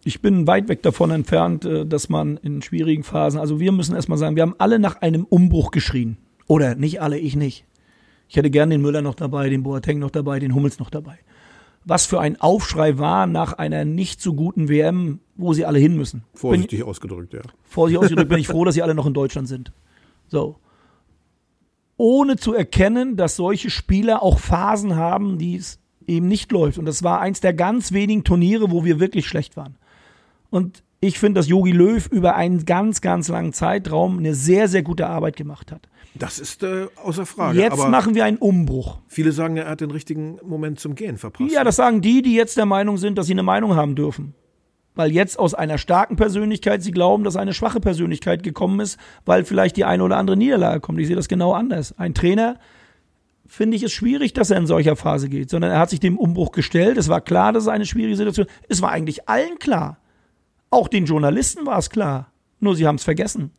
Ich 0.04 0.20
bin 0.20 0.46
weit 0.46 0.68
weg 0.68 0.82
davon 0.82 1.10
entfernt, 1.10 1.64
äh, 1.64 1.86
dass 1.86 2.08
man 2.08 2.36
in 2.38 2.62
schwierigen 2.62 3.04
Phasen, 3.04 3.38
also 3.38 3.60
wir 3.60 3.72
müssen 3.72 3.94
erstmal 3.94 4.18
sagen, 4.18 4.36
wir 4.36 4.42
haben 4.42 4.54
alle 4.58 4.78
nach 4.78 5.00
einem 5.00 5.24
Umbruch 5.24 5.70
geschrien. 5.70 6.16
Oder 6.46 6.74
nicht 6.74 7.00
alle, 7.00 7.18
ich 7.18 7.36
nicht. 7.36 7.64
Ich 8.28 8.36
hätte 8.36 8.50
gern 8.50 8.70
den 8.70 8.82
Müller 8.82 9.02
noch 9.02 9.14
dabei, 9.14 9.48
den 9.48 9.62
Boateng 9.62 9.98
noch 9.98 10.10
dabei, 10.10 10.38
den 10.38 10.54
Hummels 10.54 10.78
noch 10.78 10.90
dabei. 10.90 11.18
Was 11.84 12.06
für 12.06 12.20
ein 12.20 12.40
Aufschrei 12.40 12.98
war 12.98 13.26
nach 13.26 13.54
einer 13.54 13.84
nicht 13.84 14.20
so 14.20 14.34
guten 14.34 14.68
WM, 14.68 15.20
wo 15.36 15.52
sie 15.52 15.64
alle 15.64 15.78
hin 15.78 15.96
müssen. 15.96 16.24
Vorsichtig 16.34 16.80
bin, 16.80 16.88
ausgedrückt, 16.88 17.34
ja. 17.34 17.40
Vorsichtig 17.62 18.02
ausgedrückt 18.02 18.28
bin 18.28 18.38
ich 18.38 18.46
froh, 18.46 18.64
dass 18.64 18.74
sie 18.74 18.82
alle 18.82 18.94
noch 18.94 19.06
in 19.06 19.14
Deutschland 19.14 19.48
sind. 19.48 19.72
So 20.28 20.56
ohne 22.02 22.36
zu 22.36 22.52
erkennen, 22.52 23.16
dass 23.16 23.36
solche 23.36 23.70
Spieler 23.70 24.24
auch 24.24 24.40
Phasen 24.40 24.96
haben, 24.96 25.38
die 25.38 25.54
es 25.54 25.78
eben 26.04 26.26
nicht 26.26 26.50
läuft. 26.50 26.78
Und 26.78 26.84
das 26.84 27.04
war 27.04 27.20
eins 27.20 27.40
der 27.40 27.54
ganz 27.54 27.92
wenigen 27.92 28.24
Turniere, 28.24 28.72
wo 28.72 28.84
wir 28.84 28.98
wirklich 28.98 29.28
schlecht 29.28 29.56
waren. 29.56 29.76
Und 30.52 30.84
ich 31.00 31.18
finde, 31.18 31.40
dass 31.40 31.48
Yogi 31.48 31.72
Löw 31.72 32.06
über 32.08 32.36
einen 32.36 32.64
ganz, 32.64 33.00
ganz 33.00 33.26
langen 33.28 33.52
Zeitraum 33.52 34.18
eine 34.18 34.34
sehr, 34.34 34.68
sehr 34.68 34.82
gute 34.82 35.08
Arbeit 35.08 35.34
gemacht 35.36 35.72
hat. 35.72 35.88
Das 36.14 36.38
ist 36.38 36.62
äh, 36.62 36.86
außer 37.02 37.26
Frage. 37.26 37.58
Jetzt 37.58 37.72
Aber 37.72 37.88
machen 37.88 38.14
wir 38.14 38.24
einen 38.24 38.36
Umbruch. 38.36 38.98
Viele 39.08 39.32
sagen, 39.32 39.56
er 39.56 39.68
hat 39.68 39.80
den 39.80 39.90
richtigen 39.90 40.38
Moment 40.44 40.78
zum 40.78 40.94
Gehen 40.94 41.16
verpasst. 41.16 41.50
Ja, 41.50 41.64
das 41.64 41.76
sagen 41.76 42.02
die, 42.02 42.22
die 42.22 42.34
jetzt 42.34 42.56
der 42.56 42.66
Meinung 42.66 42.98
sind, 42.98 43.16
dass 43.16 43.26
sie 43.26 43.32
eine 43.32 43.42
Meinung 43.42 43.74
haben 43.74 43.96
dürfen 43.96 44.34
weil 44.94 45.10
jetzt 45.10 45.38
aus 45.38 45.54
einer 45.54 45.78
starken 45.78 46.16
Persönlichkeit 46.16 46.82
sie 46.82 46.90
glauben, 46.90 47.24
dass 47.24 47.36
eine 47.36 47.54
schwache 47.54 47.80
Persönlichkeit 47.80 48.42
gekommen 48.42 48.80
ist, 48.80 48.98
weil 49.24 49.44
vielleicht 49.44 49.76
die 49.76 49.84
eine 49.84 50.04
oder 50.04 50.18
andere 50.18 50.36
Niederlage 50.36 50.80
kommt. 50.80 51.00
Ich 51.00 51.06
sehe 51.06 51.16
das 51.16 51.28
genau 51.28 51.52
anders. 51.52 51.98
Ein 51.98 52.14
Trainer 52.14 52.58
finde 53.46 53.76
ich 53.76 53.82
es 53.82 53.92
schwierig, 53.92 54.32
dass 54.32 54.50
er 54.50 54.58
in 54.58 54.66
solcher 54.66 54.96
Phase 54.96 55.28
geht, 55.28 55.50
sondern 55.50 55.70
er 55.70 55.78
hat 55.78 55.90
sich 55.90 56.00
dem 56.00 56.18
Umbruch 56.18 56.52
gestellt. 56.52 56.96
Es 56.96 57.08
war 57.08 57.20
klar, 57.20 57.52
dass 57.52 57.64
es 57.64 57.68
eine 57.68 57.86
schwierige 57.86 58.16
Situation 58.16 58.46
ist. 58.46 58.52
Es 58.68 58.82
war 58.82 58.90
eigentlich 58.90 59.28
allen 59.28 59.58
klar. 59.58 59.98
Auch 60.72 60.88
den 60.88 61.04
Journalisten 61.04 61.66
war 61.66 61.78
es 61.78 61.90
klar. 61.90 62.32
Nur 62.58 62.74
sie 62.74 62.86
haben 62.86 62.96
es 62.96 63.04
vergessen. 63.04 63.50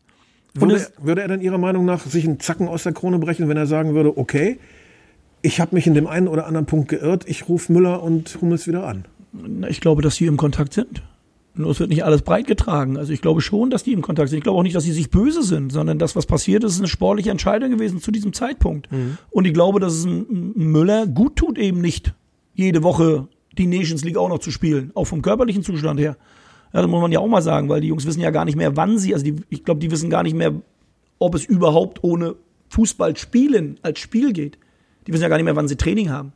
Würde, 0.55 0.75
es, 0.75 0.91
würde 0.99 1.21
er 1.21 1.27
dann 1.27 1.41
Ihrer 1.41 1.59
Meinung 1.59 1.85
nach 1.85 2.01
sich 2.01 2.25
einen 2.25 2.39
Zacken 2.39 2.67
aus 2.67 2.83
der 2.83 2.93
Krone 2.93 3.19
brechen, 3.19 3.47
wenn 3.47 3.57
er 3.57 3.67
sagen 3.67 3.93
würde, 3.93 4.17
okay, 4.17 4.59
ich 5.43 5.59
habe 5.59 5.75
mich 5.75 5.85
in 5.85 5.93
dem 5.93 6.07
einen 6.07 6.27
oder 6.27 6.47
anderen 6.47 6.65
Punkt 6.65 6.89
geirrt, 6.89 7.25
ich 7.27 7.47
rufe 7.47 7.71
Müller 7.71 8.01
und 8.01 8.39
Hummels 8.41 8.67
wieder 8.67 8.87
an? 8.87 9.05
Ich 9.69 9.79
glaube, 9.79 10.01
dass 10.01 10.15
sie 10.15 10.25
im 10.25 10.37
Kontakt 10.37 10.73
sind. 10.73 11.03
Nur 11.55 11.69
es 11.69 11.79
wird 11.79 11.91
nicht 11.91 12.03
alles 12.03 12.23
breit 12.23 12.47
getragen. 12.47 12.97
Also 12.97 13.13
ich 13.13 13.21
glaube 13.21 13.41
schon, 13.41 13.69
dass 13.69 13.83
die 13.83 13.93
im 13.93 14.01
Kontakt 14.01 14.29
sind. 14.29 14.39
Ich 14.39 14.43
glaube 14.43 14.57
auch 14.57 14.63
nicht, 14.63 14.75
dass 14.75 14.83
sie 14.83 14.91
sich 14.91 15.11
böse 15.11 15.43
sind, 15.43 15.71
sondern 15.71 15.99
das, 15.99 16.15
was 16.15 16.25
passiert 16.25 16.63
ist, 16.63 16.73
ist 16.73 16.79
eine 16.79 16.87
sportliche 16.87 17.29
Entscheidung 17.29 17.69
gewesen 17.69 17.99
zu 17.99 18.09
diesem 18.11 18.33
Zeitpunkt. 18.33 18.91
Mhm. 18.91 19.19
Und 19.29 19.45
ich 19.45 19.53
glaube, 19.53 19.79
dass 19.79 19.93
es 19.93 20.05
ein 20.05 20.53
Müller 20.55 21.05
gut 21.05 21.35
tut, 21.35 21.59
eben 21.59 21.79
nicht 21.79 22.15
jede 22.55 22.81
Woche 22.81 23.27
die 23.55 23.67
Nations 23.67 24.03
League 24.03 24.17
auch 24.17 24.29
noch 24.29 24.39
zu 24.39 24.49
spielen, 24.49 24.91
auch 24.95 25.05
vom 25.05 25.21
körperlichen 25.21 25.61
Zustand 25.61 25.99
her. 25.99 26.17
Ja, 26.73 26.81
das 26.81 26.89
muss 26.89 27.01
man 27.01 27.11
ja 27.11 27.19
auch 27.19 27.27
mal 27.27 27.41
sagen, 27.41 27.69
weil 27.69 27.81
die 27.81 27.87
Jungs 27.87 28.05
wissen 28.05 28.21
ja 28.21 28.31
gar 28.31 28.45
nicht 28.45 28.55
mehr, 28.55 28.75
wann 28.75 28.97
sie, 28.97 29.13
also 29.13 29.23
die, 29.23 29.35
ich 29.49 29.63
glaube, 29.63 29.79
die 29.79 29.91
wissen 29.91 30.09
gar 30.09 30.23
nicht 30.23 30.35
mehr, 30.35 30.53
ob 31.19 31.35
es 31.35 31.45
überhaupt 31.45 32.03
ohne 32.03 32.35
Fußball 32.69 33.15
spielen 33.15 33.79
als 33.83 33.99
Spiel 33.99 34.33
geht. 34.33 34.57
Die 35.05 35.13
wissen 35.13 35.23
ja 35.23 35.29
gar 35.29 35.37
nicht 35.37 35.45
mehr, 35.45 35.55
wann 35.55 35.67
sie 35.67 35.75
Training 35.75 36.09
haben. 36.09 36.33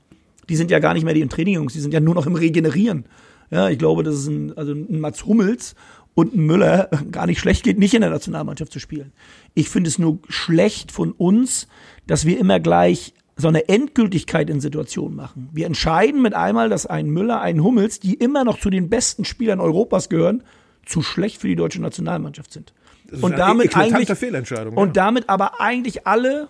Die 0.47 0.55
sind 0.55 0.69
ja 0.71 0.79
gar 0.79 0.93
nicht 0.93 1.03
mehr 1.03 1.13
die 1.13 1.21
im 1.21 1.29
Training, 1.29 1.55
Jungs, 1.55 1.73
die 1.73 1.79
sind 1.79 1.93
ja 1.93 1.99
nur 1.99 2.15
noch 2.15 2.27
im 2.27 2.35
Regenerieren. 2.35 3.05
Ja, 3.49 3.69
ich 3.69 3.79
glaube, 3.79 4.03
dass 4.03 4.15
es 4.15 4.27
ein, 4.27 4.55
also 4.57 4.73
ein 4.73 4.99
Mats 4.99 5.25
Hummels 5.25 5.75
und 6.13 6.35
ein 6.35 6.45
Müller 6.45 6.89
gar 7.11 7.25
nicht 7.25 7.39
schlecht 7.39 7.63
geht, 7.63 7.79
nicht 7.79 7.93
in 7.95 8.01
der 8.01 8.09
Nationalmannschaft 8.11 8.71
zu 8.71 8.79
spielen. 8.79 9.13
Ich 9.55 9.69
finde 9.69 9.89
es 9.89 9.97
nur 9.97 10.19
schlecht 10.29 10.91
von 10.91 11.13
uns, 11.13 11.67
dass 12.05 12.25
wir 12.25 12.39
immer 12.39 12.59
gleich 12.59 13.13
so 13.37 13.47
eine 13.47 13.69
Endgültigkeit 13.69 14.49
in 14.49 14.59
Situationen 14.59 15.15
machen. 15.15 15.49
Wir 15.53 15.67
entscheiden 15.67 16.21
mit 16.21 16.33
einmal, 16.33 16.69
dass 16.69 16.87
ein 16.87 17.07
Müller, 17.09 17.39
ein 17.39 17.63
Hummels, 17.63 17.99
die 17.99 18.15
immer 18.15 18.43
noch 18.43 18.59
zu 18.59 18.69
den 18.69 18.89
besten 18.89 19.25
Spielern 19.25 19.59
Europas 19.59 20.09
gehören, 20.09 20.43
zu 20.85 21.03
schlecht 21.03 21.41
für 21.41 21.47
die 21.47 21.55
deutsche 21.55 21.81
Nationalmannschaft 21.81 22.51
sind. 22.51 22.73
und 23.21 23.37
damit 23.37 23.77
eigentlich 23.77 24.09
und 24.75 24.87
ja. 24.87 24.93
damit 24.93 25.29
aber 25.29 25.61
eigentlich 25.61 26.07
alle 26.07 26.49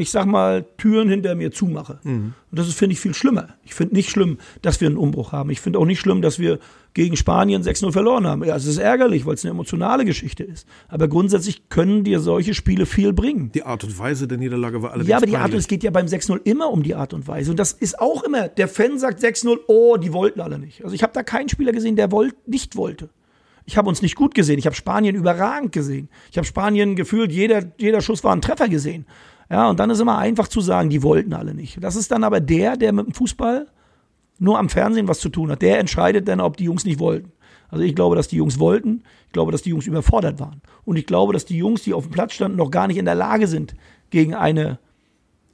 ich 0.00 0.10
sag 0.10 0.26
mal, 0.26 0.64
Türen 0.78 1.08
hinter 1.08 1.34
mir 1.34 1.52
zumache. 1.52 2.00
Mhm. 2.02 2.34
Und 2.50 2.58
das 2.58 2.72
finde 2.72 2.94
ich 2.94 3.00
viel 3.00 3.14
schlimmer. 3.14 3.48
Ich 3.64 3.74
finde 3.74 3.94
nicht 3.94 4.10
schlimm, 4.10 4.38
dass 4.62 4.80
wir 4.80 4.88
einen 4.88 4.96
Umbruch 4.96 5.32
haben. 5.32 5.50
Ich 5.50 5.60
finde 5.60 5.78
auch 5.78 5.84
nicht 5.84 6.00
schlimm, 6.00 6.22
dass 6.22 6.38
wir 6.38 6.58
gegen 6.94 7.16
Spanien 7.16 7.62
6-0 7.62 7.92
verloren 7.92 8.26
haben. 8.26 8.42
Ja, 8.44 8.56
es 8.56 8.66
ist 8.66 8.78
ärgerlich, 8.78 9.26
weil 9.26 9.34
es 9.34 9.44
eine 9.44 9.50
emotionale 9.50 10.04
Geschichte 10.04 10.42
ist. 10.42 10.66
Aber 10.88 11.06
grundsätzlich 11.06 11.68
können 11.68 12.02
dir 12.02 12.18
solche 12.20 12.54
Spiele 12.54 12.86
viel 12.86 13.12
bringen. 13.12 13.52
Die 13.52 13.62
Art 13.62 13.84
und 13.84 13.96
Weise 13.98 14.26
der 14.26 14.38
Niederlage 14.38 14.82
war 14.82 14.90
allerdings 14.90 15.10
Ja, 15.10 15.18
aber 15.18 15.26
die 15.26 15.36
Art, 15.36 15.52
es 15.54 15.68
geht 15.68 15.84
ja 15.84 15.90
beim 15.90 16.06
6-0 16.06 16.40
immer 16.44 16.70
um 16.70 16.82
die 16.82 16.94
Art 16.94 17.14
und 17.14 17.28
Weise. 17.28 17.50
Und 17.50 17.58
das 17.58 17.72
ist 17.72 18.00
auch 18.00 18.24
immer, 18.24 18.48
der 18.48 18.68
Fan 18.68 18.98
sagt 18.98 19.22
6-0, 19.22 19.58
oh, 19.68 19.96
die 19.96 20.12
wollten 20.12 20.40
alle 20.40 20.58
nicht. 20.58 20.82
Also 20.82 20.94
ich 20.94 21.02
habe 21.02 21.12
da 21.12 21.22
keinen 21.22 21.48
Spieler 21.48 21.72
gesehen, 21.72 21.96
der 21.96 22.10
wollt, 22.10 22.48
nicht 22.48 22.74
wollte. 22.76 23.10
Ich 23.70 23.76
habe 23.76 23.88
uns 23.88 24.02
nicht 24.02 24.16
gut 24.16 24.34
gesehen. 24.34 24.58
Ich 24.58 24.66
habe 24.66 24.74
Spanien 24.74 25.14
überragend 25.14 25.70
gesehen. 25.70 26.08
Ich 26.32 26.38
habe 26.38 26.46
Spanien 26.46 26.96
gefühlt, 26.96 27.30
jeder, 27.30 27.62
jeder 27.78 28.00
Schuss 28.00 28.24
war 28.24 28.34
ein 28.34 28.40
Treffer 28.40 28.68
gesehen. 28.68 29.06
Ja, 29.50 29.68
und 29.68 29.80
dann 29.80 29.90
ist 29.90 30.00
immer 30.00 30.18
einfach 30.18 30.46
zu 30.48 30.60
sagen, 30.60 30.90
die 30.90 31.02
wollten 31.02 31.32
alle 31.32 31.54
nicht. 31.54 31.82
Das 31.82 31.96
ist 31.96 32.12
dann 32.12 32.22
aber 32.22 32.40
der, 32.40 32.76
der 32.76 32.92
mit 32.92 33.06
dem 33.06 33.14
Fußball 33.14 33.66
nur 34.38 34.58
am 34.58 34.68
Fernsehen 34.68 35.08
was 35.08 35.18
zu 35.18 35.28
tun 35.28 35.50
hat. 35.50 35.60
Der 35.60 35.80
entscheidet 35.80 36.28
dann, 36.28 36.40
ob 36.40 36.56
die 36.56 36.64
Jungs 36.64 36.84
nicht 36.84 37.00
wollten. 37.00 37.32
Also 37.68 37.84
ich 37.84 37.94
glaube, 37.94 38.16
dass 38.16 38.28
die 38.28 38.36
Jungs 38.36 38.58
wollten. 38.58 39.02
Ich 39.26 39.32
glaube, 39.32 39.52
dass 39.52 39.62
die 39.62 39.70
Jungs 39.70 39.86
überfordert 39.86 40.38
waren. 40.40 40.62
Und 40.84 40.96
ich 40.96 41.06
glaube, 41.06 41.32
dass 41.32 41.44
die 41.44 41.56
Jungs, 41.56 41.82
die 41.82 41.94
auf 41.94 42.04
dem 42.04 42.12
Platz 42.12 42.32
standen, 42.32 42.56
noch 42.56 42.70
gar 42.70 42.86
nicht 42.86 42.96
in 42.96 43.04
der 43.04 43.14
Lage 43.14 43.48
sind, 43.48 43.74
gegen 44.10 44.34
eine 44.34 44.78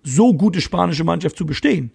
so 0.03 0.35
gute 0.35 0.61
spanische 0.61 1.05
Mannschaft 1.05 1.37
zu 1.37 1.47
bestehen. 1.47 1.91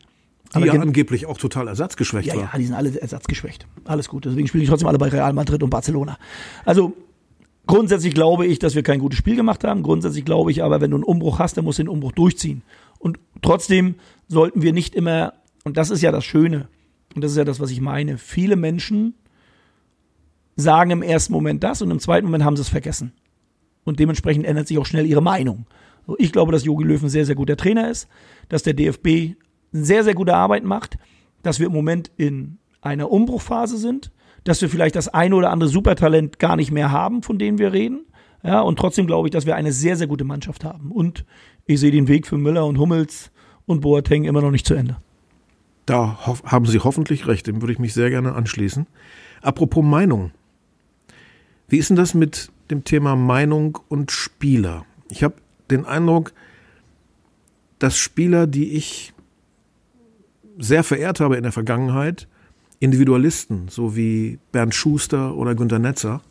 Die 0.53 0.65
ja 0.65 0.73
angeblich 0.73 1.27
auch 1.27 1.37
total 1.37 1.69
ersatzgeschwächt 1.69 2.27
ja, 2.27 2.35
war. 2.35 2.43
Ja, 2.51 2.57
die 2.57 2.65
sind 2.65 2.75
alle 2.75 2.99
ersatzgeschwächt. 2.99 3.65
Alles 3.85 4.09
gut. 4.09 4.25
Deswegen 4.25 4.47
spielen 4.47 4.63
die 4.63 4.67
trotzdem 4.67 4.89
alle 4.89 4.97
bei 4.97 5.07
Real 5.07 5.31
Madrid 5.31 5.63
und 5.63 5.69
Barcelona. 5.69 6.17
Also 6.65 6.93
Grundsätzlich 7.71 8.13
glaube 8.13 8.45
ich, 8.45 8.59
dass 8.59 8.75
wir 8.75 8.83
kein 8.83 8.99
gutes 8.99 9.17
Spiel 9.17 9.37
gemacht 9.37 9.63
haben. 9.63 9.81
Grundsätzlich 9.81 10.25
glaube 10.25 10.51
ich 10.51 10.61
aber, 10.61 10.81
wenn 10.81 10.91
du 10.91 10.97
einen 10.97 11.05
Umbruch 11.05 11.39
hast, 11.39 11.55
dann 11.55 11.63
musst 11.63 11.79
du 11.79 11.83
den 11.83 11.89
Umbruch 11.89 12.11
durchziehen. 12.11 12.63
Und 12.99 13.17
trotzdem 13.41 13.95
sollten 14.27 14.61
wir 14.61 14.73
nicht 14.73 14.93
immer, 14.93 15.35
und 15.63 15.77
das 15.77 15.89
ist 15.89 16.01
ja 16.01 16.11
das 16.11 16.25
Schöne, 16.25 16.67
und 17.15 17.23
das 17.23 17.31
ist 17.31 17.37
ja 17.37 17.45
das, 17.45 17.61
was 17.61 17.71
ich 17.71 17.79
meine, 17.79 18.17
viele 18.17 18.57
Menschen 18.57 19.13
sagen 20.57 20.91
im 20.91 21.01
ersten 21.01 21.31
Moment 21.31 21.63
das 21.63 21.81
und 21.81 21.91
im 21.91 21.99
zweiten 21.99 22.25
Moment 22.25 22.43
haben 22.43 22.57
sie 22.57 22.63
es 22.63 22.67
vergessen. 22.67 23.13
Und 23.85 24.01
dementsprechend 24.01 24.45
ändert 24.45 24.67
sich 24.67 24.77
auch 24.77 24.85
schnell 24.85 25.05
ihre 25.05 25.21
Meinung. 25.21 25.65
Ich 26.17 26.33
glaube, 26.33 26.51
dass 26.51 26.65
Jogi 26.65 26.83
Löw 26.83 27.01
ein 27.01 27.07
sehr, 27.07 27.25
sehr 27.25 27.35
guter 27.35 27.55
Trainer 27.55 27.89
ist, 27.89 28.09
dass 28.49 28.63
der 28.63 28.73
DFB 28.73 29.37
sehr, 29.71 30.03
sehr 30.03 30.13
gute 30.13 30.35
Arbeit 30.35 30.65
macht, 30.65 30.97
dass 31.41 31.61
wir 31.61 31.67
im 31.67 31.73
Moment 31.73 32.11
in 32.17 32.57
einer 32.81 33.09
Umbruchphase 33.09 33.77
sind, 33.77 34.11
dass 34.43 34.61
wir 34.61 34.69
vielleicht 34.69 34.95
das 34.95 35.07
eine 35.07 35.35
oder 35.35 35.51
andere 35.51 35.69
Supertalent 35.69 36.39
gar 36.39 36.55
nicht 36.55 36.71
mehr 36.71 36.91
haben, 36.91 37.23
von 37.23 37.37
dem 37.37 37.57
wir 37.57 37.73
reden. 37.73 38.05
Ja, 38.43 38.61
und 38.61 38.79
trotzdem 38.79 39.05
glaube 39.05 39.27
ich, 39.27 39.31
dass 39.31 39.45
wir 39.45 39.55
eine 39.55 39.71
sehr, 39.71 39.95
sehr 39.95 40.07
gute 40.07 40.23
Mannschaft 40.23 40.63
haben. 40.63 40.91
Und 40.91 41.25
ich 41.65 41.79
sehe 41.79 41.91
den 41.91 42.07
Weg 42.07 42.25
für 42.25 42.37
Müller 42.37 42.65
und 42.65 42.79
Hummels 42.79 43.31
und 43.65 43.81
Boateng 43.81 44.23
immer 44.23 44.41
noch 44.41 44.51
nicht 44.51 44.65
zu 44.65 44.73
Ende. 44.73 44.97
Da 45.85 46.17
haben 46.45 46.65
Sie 46.65 46.79
hoffentlich 46.79 47.27
recht, 47.27 47.47
dem 47.47 47.61
würde 47.61 47.73
ich 47.73 47.79
mich 47.79 47.93
sehr 47.93 48.09
gerne 48.09 48.33
anschließen. 48.33 48.87
Apropos 49.41 49.83
Meinung. 49.83 50.31
Wie 51.67 51.77
ist 51.77 51.89
denn 51.89 51.97
das 51.97 52.13
mit 52.13 52.51
dem 52.69 52.83
Thema 52.83 53.15
Meinung 53.15 53.79
und 53.89 54.11
Spieler? 54.11 54.85
Ich 55.09 55.23
habe 55.23 55.35
den 55.69 55.85
Eindruck, 55.85 56.33
dass 57.79 57.97
Spieler, 57.97 58.47
die 58.47 58.73
ich 58.73 59.13
sehr 60.57 60.83
verehrt 60.83 61.19
habe 61.19 61.37
in 61.37 61.43
der 61.43 61.51
Vergangenheit, 61.51 62.27
Individualisten, 62.81 63.67
so 63.69 63.95
wie 63.95 64.39
Bernd 64.51 64.73
Schuster 64.73 65.37
oder 65.37 65.53
Günter 65.53 65.77
Netzer, 65.77 66.21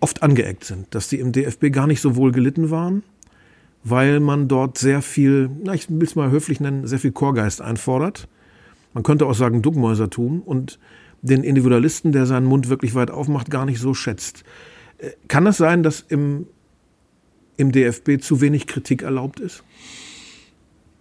oft 0.00 0.22
angeeckt 0.22 0.64
sind, 0.64 0.94
dass 0.94 1.08
die 1.08 1.18
im 1.18 1.30
DFB 1.30 1.70
gar 1.70 1.86
nicht 1.86 2.00
so 2.00 2.16
wohl 2.16 2.32
gelitten 2.32 2.70
waren, 2.70 3.02
weil 3.84 4.18
man 4.18 4.48
dort 4.48 4.78
sehr 4.78 5.02
viel, 5.02 5.50
na, 5.62 5.74
ich 5.74 5.90
will 5.90 6.02
es 6.02 6.16
mal 6.16 6.30
höflich 6.30 6.58
nennen, 6.58 6.86
sehr 6.86 6.98
viel 6.98 7.12
Chorgeist 7.12 7.60
einfordert. 7.60 8.28
Man 8.94 9.02
könnte 9.02 9.26
auch 9.26 9.34
sagen 9.34 9.60
Duckmäusertum 9.60 10.40
und 10.40 10.78
den 11.20 11.44
Individualisten, 11.44 12.12
der 12.12 12.24
seinen 12.24 12.46
Mund 12.46 12.70
wirklich 12.70 12.94
weit 12.94 13.10
aufmacht, 13.10 13.50
gar 13.50 13.66
nicht 13.66 13.80
so 13.80 13.92
schätzt. 13.92 14.42
Äh, 14.96 15.10
kann 15.28 15.46
es 15.46 15.58
sein, 15.58 15.82
dass 15.82 16.00
im, 16.00 16.46
im 17.58 17.72
DFB 17.72 18.22
zu 18.22 18.40
wenig 18.40 18.66
Kritik 18.66 19.02
erlaubt 19.02 19.38
ist? 19.38 19.64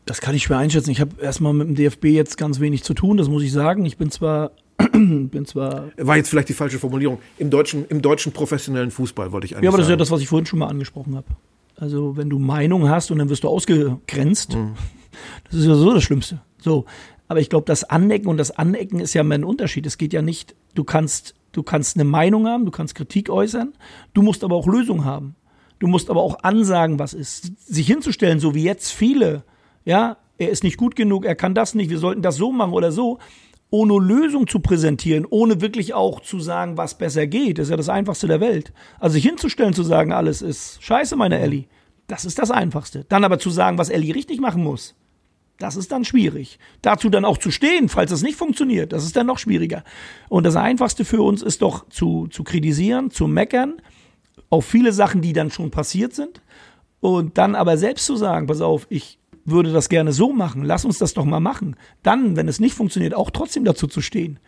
Das 0.07 0.21
kann 0.21 0.33
ich 0.33 0.43
schwer 0.43 0.57
einschätzen. 0.57 0.89
Ich 0.89 1.01
habe 1.01 1.21
erstmal 1.21 1.53
mit 1.53 1.67
dem 1.67 1.75
DFB 1.75 2.05
jetzt 2.05 2.37
ganz 2.37 2.59
wenig 2.59 2.83
zu 2.83 2.93
tun, 2.93 3.17
das 3.17 3.27
muss 3.27 3.43
ich 3.43 3.51
sagen. 3.51 3.85
Ich 3.85 3.97
bin 3.97 4.09
zwar 4.09 4.51
bin 4.91 5.45
zwar. 5.45 5.89
War 5.97 6.17
jetzt 6.17 6.29
vielleicht 6.29 6.49
die 6.49 6.53
falsche 6.53 6.79
Formulierung. 6.79 7.19
Im 7.37 7.49
deutschen, 7.49 7.85
im 7.87 8.01
deutschen 8.01 8.31
professionellen 8.31 8.91
Fußball 8.91 9.31
wollte 9.31 9.45
ich 9.45 9.55
eigentlich. 9.55 9.65
Ja, 9.65 9.69
aber 9.69 9.77
das 9.77 9.87
ist 9.87 9.91
ja 9.91 9.97
das, 9.97 10.11
was 10.11 10.21
ich 10.21 10.27
vorhin 10.27 10.45
schon 10.45 10.59
mal 10.59 10.67
angesprochen 10.67 11.15
habe. 11.15 11.27
Also, 11.75 12.15
wenn 12.15 12.29
du 12.29 12.39
Meinung 12.39 12.89
hast 12.89 13.11
und 13.11 13.19
dann 13.19 13.29
wirst 13.29 13.43
du 13.43 13.49
ausgegrenzt, 13.49 14.55
mhm. 14.55 14.73
das 15.45 15.59
ist 15.59 15.65
ja 15.65 15.75
so 15.75 15.93
das 15.93 16.03
Schlimmste. 16.03 16.41
So. 16.57 16.85
Aber 17.27 17.39
ich 17.41 17.49
glaube, 17.49 17.65
das 17.65 17.83
Anecken 17.83 18.29
und 18.29 18.37
das 18.37 18.51
Anecken 18.51 18.99
ist 18.99 19.13
ja 19.13 19.23
mehr 19.23 19.37
ein 19.37 19.43
Unterschied. 19.43 19.85
Es 19.85 19.97
geht 19.97 20.13
ja 20.13 20.21
nicht, 20.21 20.55
du 20.75 20.83
kannst, 20.83 21.35
du 21.51 21.61
kannst 21.61 21.97
eine 21.97 22.05
Meinung 22.05 22.47
haben, 22.47 22.65
du 22.65 22.71
kannst 22.71 22.95
Kritik 22.95 23.29
äußern, 23.29 23.73
du 24.13 24.21
musst 24.21 24.43
aber 24.43 24.55
auch 24.55 24.67
Lösungen 24.67 25.03
haben. 25.03 25.35
Du 25.79 25.87
musst 25.87 26.09
aber 26.09 26.21
auch 26.21 26.43
ansagen, 26.43 26.97
was 26.97 27.13
ist. 27.13 27.51
Sich 27.67 27.85
hinzustellen, 27.85 28.39
so 28.39 28.55
wie 28.55 28.63
jetzt 28.63 28.91
viele 28.91 29.43
ja, 29.87 30.17
er 30.37 30.49
ist 30.49 30.65
nicht 30.65 30.75
gut 30.75 30.97
genug, 30.97 31.25
er 31.25 31.35
kann 31.35 31.55
das 31.55 31.73
nicht, 31.73 31.89
wir 31.89 31.97
sollten 31.97 32.21
das 32.21 32.35
so 32.35 32.51
machen 32.51 32.73
oder 32.73 32.91
so, 32.91 33.19
ohne 33.69 33.97
Lösung 34.05 34.45
zu 34.45 34.59
präsentieren, 34.59 35.25
ohne 35.29 35.61
wirklich 35.61 35.93
auch 35.93 36.19
zu 36.19 36.41
sagen, 36.41 36.75
was 36.75 36.97
besser 36.97 37.25
geht, 37.25 37.57
ist 37.57 37.69
ja 37.69 37.77
das 37.77 37.87
Einfachste 37.87 38.27
der 38.27 38.41
Welt. 38.41 38.73
Also 38.99 39.13
sich 39.13 39.23
hinzustellen, 39.23 39.73
zu 39.73 39.83
sagen, 39.83 40.11
alles 40.11 40.41
ist 40.41 40.83
scheiße, 40.83 41.15
meine 41.15 41.39
Ellie, 41.39 41.67
das 42.07 42.25
ist 42.25 42.37
das 42.37 42.51
Einfachste. 42.51 43.05
Dann 43.07 43.23
aber 43.23 43.39
zu 43.39 43.49
sagen, 43.49 43.77
was 43.77 43.89
Ellie 43.89 44.13
richtig 44.13 44.41
machen 44.41 44.61
muss, 44.61 44.93
das 45.57 45.77
ist 45.77 45.93
dann 45.93 46.03
schwierig. 46.03 46.59
Dazu 46.81 47.09
dann 47.09 47.23
auch 47.23 47.37
zu 47.37 47.49
stehen, 47.49 47.87
falls 47.87 48.11
es 48.11 48.23
nicht 48.23 48.35
funktioniert, 48.35 48.91
das 48.91 49.05
ist 49.05 49.15
dann 49.15 49.25
noch 49.25 49.39
schwieriger. 49.39 49.85
Und 50.27 50.45
das 50.45 50.57
Einfachste 50.57 51.05
für 51.05 51.21
uns 51.21 51.41
ist 51.41 51.61
doch 51.61 51.87
zu, 51.87 52.27
zu 52.27 52.43
kritisieren, 52.43 53.09
zu 53.09 53.25
meckern, 53.25 53.81
auf 54.49 54.65
viele 54.65 54.91
Sachen, 54.91 55.21
die 55.21 55.31
dann 55.31 55.49
schon 55.49 55.71
passiert 55.71 56.13
sind. 56.13 56.41
Und 56.99 57.37
dann 57.37 57.55
aber 57.55 57.77
selbst 57.77 58.05
zu 58.05 58.17
sagen, 58.17 58.47
pass 58.47 58.59
auf, 58.59 58.85
ich 58.89 59.19
würde 59.47 59.71
das 59.71 59.89
gerne 59.89 60.13
so 60.13 60.31
machen, 60.31 60.63
lass 60.63 60.85
uns 60.85 60.97
das 60.97 61.13
doch 61.13 61.25
mal 61.25 61.39
machen. 61.39 61.75
Dann, 62.03 62.35
wenn 62.35 62.47
es 62.47 62.59
nicht 62.59 62.75
funktioniert, 62.75 63.13
auch 63.13 63.31
trotzdem 63.31 63.65
dazu 63.65 63.87
zu 63.87 64.01
stehen. 64.01 64.39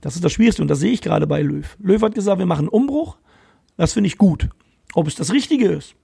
Das 0.00 0.14
ist 0.14 0.24
das 0.24 0.32
Schwierigste 0.32 0.62
und 0.62 0.68
das 0.68 0.80
sehe 0.80 0.92
ich 0.92 1.02
gerade 1.02 1.26
bei 1.26 1.42
Löw. 1.42 1.76
Löw 1.80 2.00
hat 2.02 2.14
gesagt, 2.14 2.38
wir 2.38 2.46
machen 2.46 2.66
einen 2.66 2.68
Umbruch. 2.68 3.16
Das 3.76 3.94
finde 3.94 4.08
ich 4.08 4.18
gut. 4.18 4.48
Ob 4.94 5.08
es 5.08 5.14
das 5.14 5.32
Richtige 5.32 5.68
ist, 5.68 5.96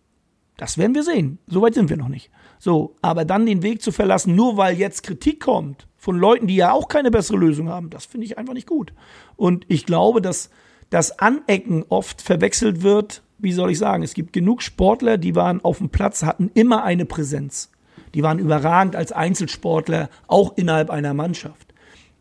das 0.57 0.79
werden 0.79 0.95
wir 0.95 1.05
sehen. 1.05 1.39
Soweit 1.47 1.75
sind 1.75 1.91
wir 1.91 1.97
noch 1.97 2.09
nicht. 2.09 2.31
So, 2.59 2.97
aber 3.03 3.25
dann 3.25 3.47
den 3.47 3.63
Weg 3.63 3.83
zu 3.83 3.93
verlassen, 3.93 4.35
nur 4.35 4.57
weil 4.57 4.77
jetzt 4.77 5.03
Kritik 5.03 5.41
kommt 5.41 5.87
von 5.97 6.17
Leuten, 6.17 6.47
die 6.47 6.57
ja 6.57 6.73
auch 6.73 6.89
keine 6.89 7.11
bessere 7.11 7.37
Lösung 7.37 7.69
haben, 7.69 7.91
das 7.91 8.07
finde 8.07 8.27
ich 8.27 8.39
einfach 8.39 8.55
nicht 8.55 8.67
gut. 8.67 8.93
Und 9.37 9.65
ich 9.69 9.87
glaube, 9.87 10.21
dass 10.21 10.51
das 10.89 11.19
Anecken 11.19 11.85
oft 11.89 12.21
verwechselt 12.21 12.83
wird 12.83 13.23
wie 13.43 13.53
soll 13.53 13.71
ich 13.71 13.79
sagen, 13.79 14.03
es 14.03 14.15
gibt 14.15 14.33
genug 14.33 14.63
Sportler, 14.63 15.19
die 15.19 15.35
waren 15.35 15.63
auf 15.63 15.79
dem 15.79 15.89
Platz, 15.89 16.23
hatten 16.23 16.51
immer 16.55 16.85
eine 16.85 17.07
Präsenz. 17.07 17.71
Die 18.15 18.23
waren 18.23 18.39
überragend 18.39 18.97
als 18.97 19.13
Einzelsportler, 19.13 20.11
auch 20.27 20.57
innerhalb 20.57 20.91
einer 20.91 21.15
Mannschaft. 21.15 21.75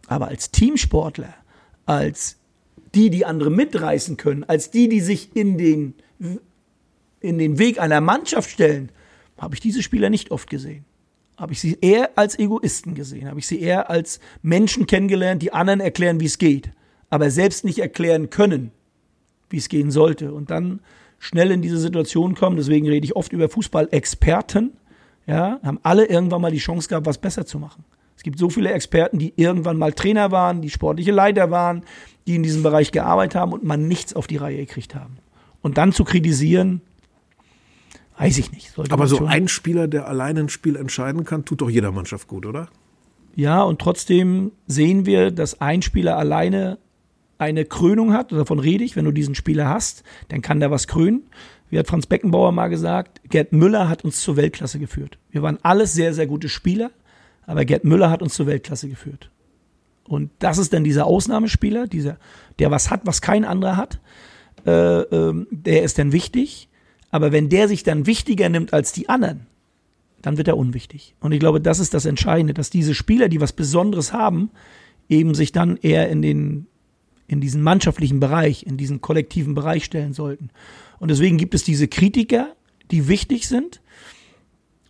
Aber 0.08 0.28
als 0.28 0.52
Teamsportler, 0.52 1.34
als 1.86 2.38
die, 2.96 3.10
die 3.10 3.26
andere 3.26 3.50
mitreißen 3.50 4.18
können, 4.18 4.44
als 4.44 4.72
die, 4.72 4.90
die 4.90 5.02
sich 5.02 5.36
in 5.36 5.58
den, 5.58 5.94
in 7.20 7.38
den 7.38 7.60
Weg 7.60 7.80
einer 7.80 8.02
Mannschaft 8.02 8.50
stellen, 8.50 8.92
habe 9.38 9.56
ich 9.56 9.62
diese 9.62 9.84
Spieler 9.84 10.10
nicht 10.10 10.32
oft 10.32 10.50
gesehen. 10.50 10.86
Habe 11.38 11.54
ich 11.54 11.62
sie 11.62 11.78
eher 11.80 12.18
als 12.18 12.38
Egoisten 12.38 12.96
gesehen, 12.96 13.30
habe 13.30 13.40
ich 13.40 13.48
sie 13.48 13.62
eher 13.62 13.90
als 13.90 14.20
Menschen 14.42 14.88
kennengelernt, 14.88 15.42
die 15.42 15.54
anderen 15.54 15.80
erklären, 15.80 16.20
wie 16.20 16.26
es 16.26 16.38
geht, 16.38 16.72
aber 17.10 17.32
selbst 17.32 17.64
nicht 17.64 17.80
erklären 17.80 18.30
können, 18.30 18.72
wie 19.50 19.58
es 19.58 19.70
gehen 19.70 19.90
sollte. 19.90 20.34
Und 20.34 20.52
dann 20.52 20.82
schnell 21.20 21.52
in 21.52 21.62
diese 21.62 21.78
Situation 21.78 22.36
kommen. 22.36 22.58
Deswegen 22.58 22.88
rede 22.88 23.06
ich 23.06 23.16
oft 23.16 23.32
über 23.32 23.50
Fußballexperten. 23.50 24.72
Ja, 25.30 25.60
haben 25.64 25.80
alle 25.84 26.06
irgendwann 26.06 26.42
mal 26.42 26.52
die 26.52 26.58
Chance 26.58 26.90
gehabt, 26.90 27.06
was 27.06 27.18
besser 27.18 27.46
zu 27.46 27.60
machen. 27.60 27.84
Es 28.18 28.24
gibt 28.24 28.38
so 28.38 28.50
viele 28.50 28.72
Experten, 28.72 29.20
die 29.20 29.34
irgendwann 29.38 29.78
mal 29.78 29.94
Trainer 29.94 30.32
waren, 30.32 30.62
die 30.62 30.70
sportliche 30.70 31.12
Leiter 31.12 31.52
waren, 31.52 31.84
die 32.28 32.36
in 32.36 32.44
diesem 32.44 32.64
Bereich 32.64 32.92
gearbeitet 32.92 33.36
haben 33.36 33.54
und 33.54 33.64
man 33.64 33.88
nichts 33.88 34.14
auf 34.14 34.28
die 34.28 34.38
Reihe 34.38 34.58
gekriegt 34.58 34.96
haben. 34.96 35.18
Und 35.62 35.78
dann 35.78 35.94
zu 35.94 36.04
kritisieren, 36.04 36.82
weiß 38.18 38.38
ich 38.40 38.52
nicht. 38.52 38.74
Aber 38.90 39.08
so 39.08 39.26
ein 39.26 39.48
Spieler, 39.48 39.88
der 39.88 40.08
alleine 40.08 40.42
ein 40.42 40.50
Spiel 40.50 40.76
entscheiden 40.76 41.24
kann, 41.24 41.46
tut 41.46 41.62
doch 41.62 41.70
jeder 41.70 41.92
Mannschaft 41.92 42.28
gut, 42.28 42.46
oder? 42.46 42.68
Ja, 43.36 43.64
und 43.64 43.80
trotzdem 43.80 44.52
sehen 44.68 45.06
wir, 45.06 45.32
dass 45.32 45.62
ein 45.62 45.82
Spieler 45.82 46.18
alleine 46.18 46.78
eine 47.38 47.64
Krönung 47.64 48.12
hat, 48.12 48.34
davon 48.34 48.60
rede 48.60 48.84
ich, 48.84 48.98
wenn 48.98 49.06
du 49.06 49.12
diesen 49.12 49.34
Spieler 49.34 49.70
hast, 49.70 50.04
dann 50.28 50.42
kann 50.42 50.60
der 50.60 50.72
was 50.72 50.88
krönen. 50.88 51.24
Wie 51.70 51.78
hat 51.78 51.88
Franz 51.88 52.06
Beckenbauer 52.08 52.52
mal 52.52 52.68
gesagt, 52.68 53.22
Gerd 53.30 53.54
Müller 53.54 53.90
hat 53.90 54.04
uns 54.04 54.22
zur 54.22 54.38
Weltklasse 54.38 54.80
geführt. 54.80 55.18
Wir 55.32 55.42
waren 55.42 55.60
alles 55.64 55.94
sehr, 55.94 56.14
sehr 56.14 56.28
gute 56.28 56.50
Spieler, 56.50 56.92
aber 57.46 57.66
Gerd 57.66 57.84
Müller 57.84 58.10
hat 58.10 58.22
uns 58.22 58.34
zur 58.34 58.48
Weltklasse 58.48 58.90
geführt. 58.90 59.30
Und 60.04 60.32
das 60.40 60.58
ist 60.58 60.74
dann 60.74 60.84
dieser 60.84 61.06
Ausnahmespieler, 61.06 61.88
dieser, 61.88 62.18
der 62.58 62.72
was 62.72 62.90
hat, 62.90 63.02
was 63.06 63.22
kein 63.22 63.46
anderer 63.46 63.78
hat. 63.78 64.00
Äh, 64.66 64.72
äh, 64.72 65.46
der 65.52 65.84
ist 65.84 66.00
dann 66.00 66.12
wichtig. 66.12 66.68
Aber 67.12 67.32
wenn 67.32 67.50
der 67.50 67.68
sich 67.68 67.84
dann 67.84 68.08
wichtiger 68.08 68.50
nimmt 68.50 68.74
als 68.74 68.92
die 68.92 69.10
anderen, 69.10 69.48
dann 70.22 70.38
wird 70.38 70.48
er 70.48 70.58
unwichtig. 70.58 71.16
Und 71.20 71.32
ich 71.32 71.40
glaube, 71.40 71.62
das 71.62 71.80
ist 71.80 71.94
das 71.94 72.06
Entscheidende, 72.06 72.54
dass 72.54 72.70
diese 72.70 72.94
Spieler, 72.96 73.30
die 73.30 73.42
was 73.42 73.54
Besonderes 73.54 74.12
haben, 74.12 74.50
eben 75.08 75.34
sich 75.34 75.52
dann 75.52 75.78
eher 75.78 76.10
in 76.10 76.22
den 76.22 76.68
in 77.28 77.42
diesen 77.42 77.62
mannschaftlichen 77.62 78.20
Bereich, 78.20 78.66
in 78.66 78.76
diesen 78.76 79.02
kollektiven 79.02 79.54
Bereich 79.54 79.86
stellen 79.86 80.14
sollten. 80.14 80.50
Und 81.00 81.12
deswegen 81.12 81.38
gibt 81.38 81.54
es 81.54 81.64
diese 81.64 81.88
Kritiker, 81.88 82.54
die 82.91 83.08
wichtig 83.08 83.47
sind. 83.47 83.82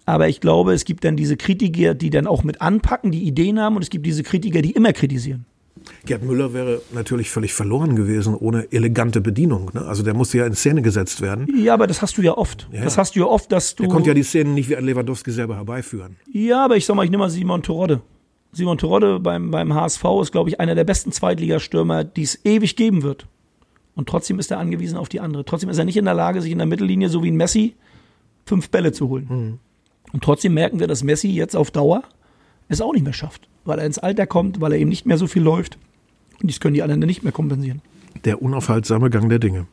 Aber 0.06 0.28
ich 0.28 0.42
glaube, 0.42 0.74
es 0.74 0.86
gibt 0.86 1.04
dann 1.04 1.16
diese 1.16 1.38
Kritiker, 1.38 1.94
die 1.94 2.10
dann 2.10 2.26
auch 2.26 2.44
mit 2.44 2.62
anpacken, 2.62 3.12
die 3.12 3.24
Ideen 3.24 3.60
haben, 3.60 3.76
und 3.76 3.84
es 3.84 3.90
gibt 3.90 4.06
diese 4.06 4.24
Kritiker, 4.24 4.62
die 4.62 4.72
immer 4.72 4.92
kritisieren. 4.92 5.46
Gerd 6.06 6.24
Müller 6.24 6.54
wäre 6.54 6.82
natürlich 6.94 7.30
völlig 7.30 7.54
verloren 7.54 7.96
gewesen 7.96 8.36
ohne 8.36 8.72
elegante 8.72 9.22
Bedienung. 9.22 9.72
Ne? 9.74 9.82
Also 9.86 10.04
der 10.04 10.14
musste 10.14 10.40
ja 10.40 10.46
in 10.46 10.54
Szene 10.54 10.82
gesetzt 10.82 11.22
werden. 11.22 11.48
Ja, 11.58 11.74
aber 11.74 11.88
das 11.88 12.02
hast 12.02 12.18
du 12.18 12.22
ja 12.22 12.38
oft. 12.38 12.68
Ja, 12.72 12.84
das 12.84 12.98
hast 12.98 13.16
du 13.16 13.20
ja 13.20 13.26
oft, 13.26 13.52
dass 13.52 13.76
du. 13.76 13.84
Er 13.84 13.90
konnte 13.90 14.10
ja 14.10 14.14
die 14.14 14.24
Szenen 14.24 14.54
nicht 14.54 14.70
wie 14.70 14.76
ein 14.76 14.86
Lewandowski 14.86 15.32
selber 15.32 15.56
herbeiführen. 15.56 16.18
Ja, 16.32 16.66
aber 16.66 16.78
ich 16.78 16.86
sag 16.86 16.96
mal, 16.96 17.04
ich 17.04 17.12
nehme 17.12 17.24
mal 17.24 17.30
Simon 17.30 17.64
Terodde. 17.64 18.02
Simon 18.52 18.78
Terodde 18.78 19.20
beim, 19.20 19.52
beim 19.52 19.74
HSV 19.74 20.04
ist, 20.22 20.32
glaube 20.32 20.50
ich, 20.50 20.60
einer 20.60 20.76
der 20.76 20.84
besten 20.84 21.12
Zweitligastürmer, 21.12 22.04
die 22.04 22.24
es 22.24 22.44
ewig 22.46 22.76
geben 22.76 23.04
wird. 23.04 23.28
Und 24.00 24.08
trotzdem 24.08 24.40
ist 24.40 24.50
er 24.50 24.60
angewiesen 24.60 24.98
auf 24.98 25.10
die 25.10 25.20
andere. 25.20 25.44
Trotzdem 25.44 25.70
ist 25.70 25.78
er 25.78 25.84
nicht 25.84 25.98
in 25.98 26.06
der 26.06 26.14
Lage, 26.14 26.42
sich 26.42 26.54
in 26.54 26.58
der 26.58 26.68
Mittellinie, 26.68 27.10
so 27.10 27.22
wie 27.22 27.30
ein 27.30 27.36
Messi, 27.36 27.76
fünf 28.46 28.70
Bälle 28.70 28.94
zu 28.94 29.10
holen. 29.10 29.28
Mhm. 29.30 29.60
Und 30.14 30.24
trotzdem 30.24 30.54
merken 30.54 30.80
wir, 30.80 30.88
dass 30.88 31.04
Messi 31.04 31.28
jetzt 31.28 31.54
auf 31.54 31.70
Dauer 31.70 32.04
es 32.70 32.80
auch 32.80 32.94
nicht 32.94 33.04
mehr 33.04 33.12
schafft, 33.12 33.50
weil 33.66 33.78
er 33.78 33.86
ins 33.86 34.00
Alter 34.00 34.26
kommt, 34.26 34.62
weil 34.62 34.72
er 34.72 34.80
eben 34.80 34.88
nicht 34.88 35.06
mehr 35.06 35.18
so 35.18 35.28
viel 35.28 35.44
läuft. 35.44 35.78
Und 36.40 36.50
dies 36.50 36.62
können 36.62 36.76
die 36.76 36.82
anderen 36.82 37.02
nicht 37.02 37.24
mehr 37.24 37.34
kompensieren. 37.34 37.82
Der 38.24 38.42
unaufhaltsame 38.42 39.10
Gang 39.10 39.28
der 39.28 39.40
Dinge. 39.40 39.68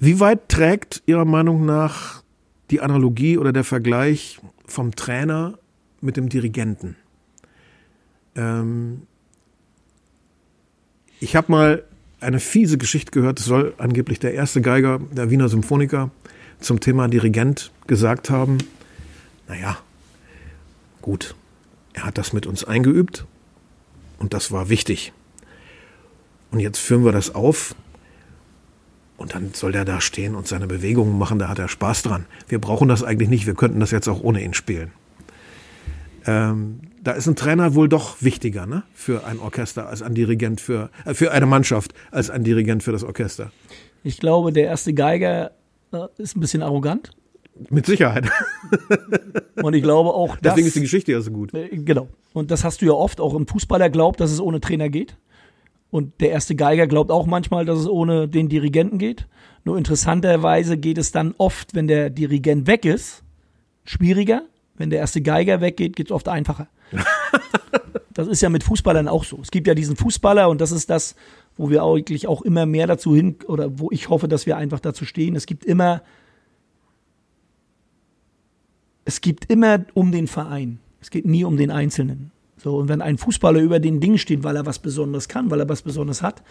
Wie 0.00 0.18
weit 0.18 0.48
trägt 0.48 1.04
Ihrer 1.06 1.24
Meinung 1.24 1.64
nach 1.64 2.24
die 2.72 2.80
Analogie 2.80 3.38
oder 3.38 3.52
der 3.52 3.62
Vergleich 3.62 4.40
vom 4.66 4.96
Trainer 4.96 5.60
mit 6.00 6.16
dem 6.16 6.28
Dirigenten? 6.28 6.96
Ähm, 8.34 9.02
ich 11.20 11.36
habe 11.36 11.52
mal 11.52 11.84
eine 12.24 12.40
fiese 12.40 12.78
Geschichte 12.78 13.12
gehört, 13.12 13.38
es 13.38 13.46
soll 13.46 13.74
angeblich 13.78 14.18
der 14.18 14.34
erste 14.34 14.60
Geiger 14.60 15.00
der 15.12 15.30
Wiener 15.30 15.48
Symphoniker 15.48 16.10
zum 16.60 16.80
Thema 16.80 17.08
Dirigent 17.08 17.70
gesagt 17.86 18.30
haben, 18.30 18.58
naja, 19.46 19.78
gut, 21.02 21.34
er 21.92 22.04
hat 22.04 22.18
das 22.18 22.32
mit 22.32 22.46
uns 22.46 22.64
eingeübt 22.64 23.26
und 24.18 24.34
das 24.34 24.50
war 24.50 24.68
wichtig. 24.68 25.12
Und 26.50 26.60
jetzt 26.60 26.78
führen 26.78 27.04
wir 27.04 27.12
das 27.12 27.34
auf 27.34 27.74
und 29.16 29.34
dann 29.34 29.52
soll 29.52 29.72
der 29.72 29.84
da 29.84 30.00
stehen 30.00 30.34
und 30.34 30.48
seine 30.48 30.66
Bewegungen 30.66 31.18
machen, 31.18 31.38
da 31.38 31.48
hat 31.48 31.58
er 31.58 31.68
Spaß 31.68 32.02
dran. 32.02 32.26
Wir 32.48 32.60
brauchen 32.60 32.88
das 32.88 33.02
eigentlich 33.02 33.28
nicht, 33.28 33.46
wir 33.46 33.54
könnten 33.54 33.80
das 33.80 33.90
jetzt 33.90 34.08
auch 34.08 34.22
ohne 34.22 34.42
ihn 34.42 34.54
spielen. 34.54 34.92
Ähm, 36.26 36.80
da 37.02 37.12
ist 37.12 37.26
ein 37.26 37.36
Trainer 37.36 37.74
wohl 37.74 37.88
doch 37.88 38.22
wichtiger 38.22 38.66
ne? 38.66 38.82
für 38.94 39.24
ein 39.26 39.38
Orchester 39.38 39.88
als 39.88 40.02
ein 40.02 40.14
Dirigent 40.14 40.60
für, 40.60 40.90
äh, 41.04 41.14
für 41.14 41.32
eine 41.32 41.46
Mannschaft 41.46 41.92
als 42.10 42.30
ein 42.30 42.44
Dirigent 42.44 42.82
für 42.82 42.92
das 42.92 43.04
Orchester. 43.04 43.52
Ich 44.02 44.18
glaube, 44.18 44.52
der 44.52 44.64
erste 44.64 44.94
Geiger 44.94 45.52
äh, 45.92 46.06
ist 46.18 46.36
ein 46.36 46.40
bisschen 46.40 46.62
arrogant. 46.62 47.10
Mit 47.70 47.86
Sicherheit. 47.86 48.28
Und 49.62 49.74
ich 49.74 49.82
glaube 49.82 50.10
auch, 50.10 50.36
dass, 50.40 50.54
Deswegen 50.54 50.66
ist 50.66 50.76
die 50.76 50.80
Geschichte 50.80 51.12
ja 51.12 51.20
so 51.20 51.30
gut. 51.30 51.54
Äh, 51.54 51.68
genau. 51.68 52.08
Und 52.32 52.50
das 52.50 52.64
hast 52.64 52.82
du 52.82 52.86
ja 52.86 52.92
oft. 52.92 53.20
Auch 53.20 53.34
ein 53.34 53.46
Fußballer 53.46 53.90
glaubt, 53.90 54.20
dass 54.20 54.32
es 54.32 54.40
ohne 54.40 54.60
Trainer 54.60 54.88
geht. 54.88 55.16
Und 55.90 56.20
der 56.20 56.30
erste 56.30 56.56
Geiger 56.56 56.88
glaubt 56.88 57.12
auch 57.12 57.26
manchmal, 57.26 57.64
dass 57.64 57.78
es 57.78 57.88
ohne 57.88 58.26
den 58.26 58.48
Dirigenten 58.48 58.98
geht. 58.98 59.28
Nur 59.62 59.78
interessanterweise 59.78 60.76
geht 60.76 60.98
es 60.98 61.12
dann 61.12 61.34
oft, 61.38 61.74
wenn 61.74 61.86
der 61.86 62.10
Dirigent 62.10 62.66
weg 62.66 62.84
ist, 62.84 63.22
schwieriger. 63.84 64.42
Wenn 64.76 64.90
der 64.90 64.98
erste 64.98 65.22
Geiger 65.22 65.60
weggeht, 65.60 65.96
geht 65.96 66.08
es 66.08 66.12
oft 66.12 66.28
einfacher. 66.28 66.68
das 68.14 68.28
ist 68.28 68.42
ja 68.42 68.48
mit 68.48 68.64
Fußballern 68.64 69.08
auch 69.08 69.24
so. 69.24 69.38
Es 69.40 69.50
gibt 69.50 69.66
ja 69.66 69.74
diesen 69.74 69.96
Fußballer 69.96 70.48
und 70.48 70.60
das 70.60 70.72
ist 70.72 70.90
das, 70.90 71.14
wo 71.56 71.70
wir 71.70 71.84
eigentlich 71.84 72.26
auch 72.26 72.42
immer 72.42 72.66
mehr 72.66 72.86
dazu 72.86 73.14
hin 73.14 73.36
oder 73.46 73.78
wo 73.78 73.90
ich 73.90 74.08
hoffe, 74.08 74.28
dass 74.28 74.46
wir 74.46 74.56
einfach 74.56 74.80
dazu 74.80 75.04
stehen. 75.04 75.36
Es 75.36 75.46
gibt 75.46 75.64
immer, 75.64 76.02
es 79.04 79.20
gibt 79.20 79.50
immer 79.50 79.84
um 79.94 80.10
den 80.10 80.26
Verein. 80.26 80.78
Es 81.00 81.10
geht 81.10 81.26
nie 81.26 81.44
um 81.44 81.56
den 81.56 81.70
Einzelnen. 81.70 82.32
So, 82.56 82.76
und 82.78 82.88
wenn 82.88 83.02
ein 83.02 83.18
Fußballer 83.18 83.60
über 83.60 83.78
den 83.78 84.00
Ding 84.00 84.16
steht, 84.16 84.42
weil 84.42 84.56
er 84.56 84.66
was 84.66 84.78
Besonderes 84.78 85.28
kann, 85.28 85.50
weil 85.50 85.60
er 85.60 85.68
was 85.68 85.82
Besonderes 85.82 86.22
hat, 86.22 86.42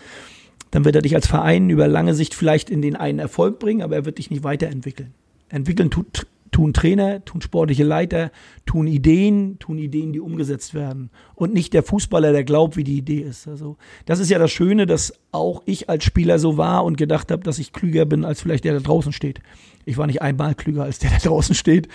dann 0.71 0.85
wird 0.85 0.95
er 0.95 1.01
dich 1.01 1.15
als 1.15 1.27
Verein 1.27 1.69
über 1.69 1.87
lange 1.87 2.13
Sicht 2.13 2.33
vielleicht 2.33 2.69
in 2.69 2.81
den 2.81 2.95
einen 2.95 3.19
Erfolg 3.19 3.59
bringen, 3.59 3.81
aber 3.81 3.95
er 3.95 4.05
wird 4.05 4.17
dich 4.17 4.29
nicht 4.29 4.43
weiterentwickeln. 4.43 5.13
Entwickeln 5.49 5.91
tut 5.91 6.27
tun 6.53 6.73
Trainer, 6.73 7.25
tun 7.25 7.41
sportliche 7.41 7.83
Leiter, 7.83 8.31
tun 8.65 8.87
Ideen, 8.87 9.59
tun 9.59 9.77
Ideen, 9.77 10.13
die 10.13 10.21
umgesetzt 10.21 10.73
werden. 10.73 11.09
Und 11.35 11.53
nicht 11.53 11.73
der 11.73 11.83
Fußballer, 11.83 12.31
der 12.31 12.45
glaubt, 12.45 12.77
wie 12.77 12.85
die 12.85 12.97
Idee 12.97 13.19
ist. 13.19 13.49
Also, 13.49 13.75
das 14.05 14.19
ist 14.19 14.29
ja 14.29 14.39
das 14.39 14.51
Schöne, 14.51 14.85
dass 14.85 15.13
auch 15.33 15.61
ich 15.65 15.89
als 15.89 16.05
Spieler 16.05 16.39
so 16.39 16.55
war 16.55 16.85
und 16.85 16.97
gedacht 16.97 17.31
habe, 17.31 17.43
dass 17.43 17.59
ich 17.59 17.73
klüger 17.73 18.05
bin 18.05 18.23
als 18.23 18.39
vielleicht 18.39 18.63
der, 18.63 18.71
der 18.71 18.81
draußen 18.81 19.11
steht. 19.11 19.41
Ich 19.83 19.97
war 19.97 20.07
nicht 20.07 20.21
einmal 20.21 20.55
klüger 20.55 20.83
als 20.83 20.99
der, 20.99 21.09
der 21.09 21.19
draußen 21.19 21.55
steht. 21.55 21.89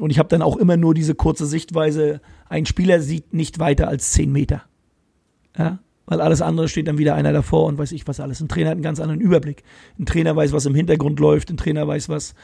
Und 0.00 0.10
ich 0.10 0.18
habe 0.18 0.28
dann 0.28 0.42
auch 0.42 0.56
immer 0.56 0.76
nur 0.76 0.94
diese 0.94 1.14
kurze 1.14 1.46
Sichtweise, 1.46 2.20
ein 2.48 2.66
Spieler 2.66 3.00
sieht 3.00 3.32
nicht 3.32 3.60
weiter 3.60 3.86
als 3.86 4.10
zehn 4.10 4.32
Meter. 4.32 4.62
Ja? 5.56 5.78
Weil 6.06 6.22
alles 6.22 6.40
andere 6.40 6.68
steht 6.68 6.88
dann 6.88 6.96
wieder 6.96 7.14
einer 7.14 7.34
davor 7.34 7.66
und 7.66 7.76
weiß 7.76 7.92
ich 7.92 8.08
was 8.08 8.18
alles. 8.18 8.40
Ein 8.40 8.48
Trainer 8.48 8.70
hat 8.70 8.76
einen 8.76 8.82
ganz 8.82 8.98
anderen 8.98 9.20
Überblick. 9.20 9.62
Ein 9.98 10.06
Trainer 10.06 10.34
weiß, 10.34 10.52
was 10.52 10.64
im 10.64 10.74
Hintergrund 10.74 11.20
läuft. 11.20 11.50
Ein 11.50 11.58
Trainer 11.58 11.86
weiß, 11.86 12.08
was 12.08 12.34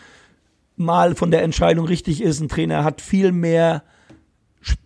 mal 0.77 1.15
von 1.15 1.31
der 1.31 1.43
Entscheidung 1.43 1.87
richtig 1.87 2.23
ist. 2.23 2.41
Ein 2.41 2.49
Trainer 2.49 2.85
hat 2.85 3.01
viel 3.01 3.33
mehr, 3.33 3.83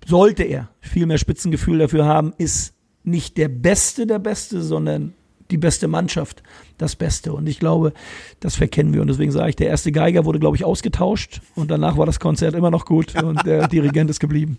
sollte 0.06 0.42
er 0.44 0.68
viel 0.80 1.06
mehr 1.06 1.18
Spitzengefühl 1.18 1.78
dafür 1.78 2.04
haben, 2.04 2.32
ist 2.38 2.74
nicht 3.04 3.36
der 3.36 3.48
Beste 3.48 4.06
der 4.06 4.18
Beste, 4.18 4.62
sondern 4.62 5.14
die 5.50 5.56
beste 5.56 5.88
Mannschaft 5.88 6.42
das 6.76 6.94
Beste. 6.94 7.32
Und 7.32 7.48
ich 7.48 7.58
glaube, 7.58 7.92
das 8.40 8.56
verkennen 8.56 8.92
wir. 8.92 9.00
Und 9.00 9.08
deswegen 9.08 9.32
sage 9.32 9.50
ich, 9.50 9.56
der 9.56 9.68
erste 9.68 9.92
Geiger 9.92 10.24
wurde, 10.24 10.38
glaube 10.38 10.56
ich, 10.56 10.64
ausgetauscht. 10.64 11.40
Und 11.54 11.70
danach 11.70 11.96
war 11.96 12.06
das 12.06 12.20
Konzert 12.20 12.54
immer 12.54 12.70
noch 12.70 12.84
gut 12.84 13.14
und 13.22 13.44
der 13.46 13.68
Dirigent 13.68 14.10
ist 14.10 14.20
geblieben. 14.20 14.58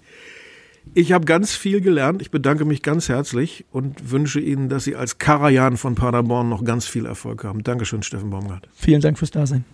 Ich 0.95 1.11
habe 1.11 1.25
ganz 1.25 1.53
viel 1.53 1.81
gelernt. 1.81 2.21
Ich 2.21 2.31
bedanke 2.31 2.65
mich 2.65 2.81
ganz 2.81 3.09
herzlich 3.09 3.65
und 3.71 4.11
wünsche 4.11 4.39
Ihnen, 4.39 4.69
dass 4.69 4.85
Sie 4.85 4.95
als 4.95 5.19
Karajan 5.19 5.77
von 5.77 5.93
Paderborn 5.95 6.49
noch 6.49 6.63
ganz 6.63 6.87
viel 6.87 7.05
Erfolg 7.05 7.43
haben. 7.43 7.63
Dankeschön, 7.63 8.01
Steffen 8.01 8.31
Baumgart. 8.31 8.67
Vielen 8.73 9.01
Dank 9.01 9.19
fürs 9.19 9.31
Dasein. 9.31 9.65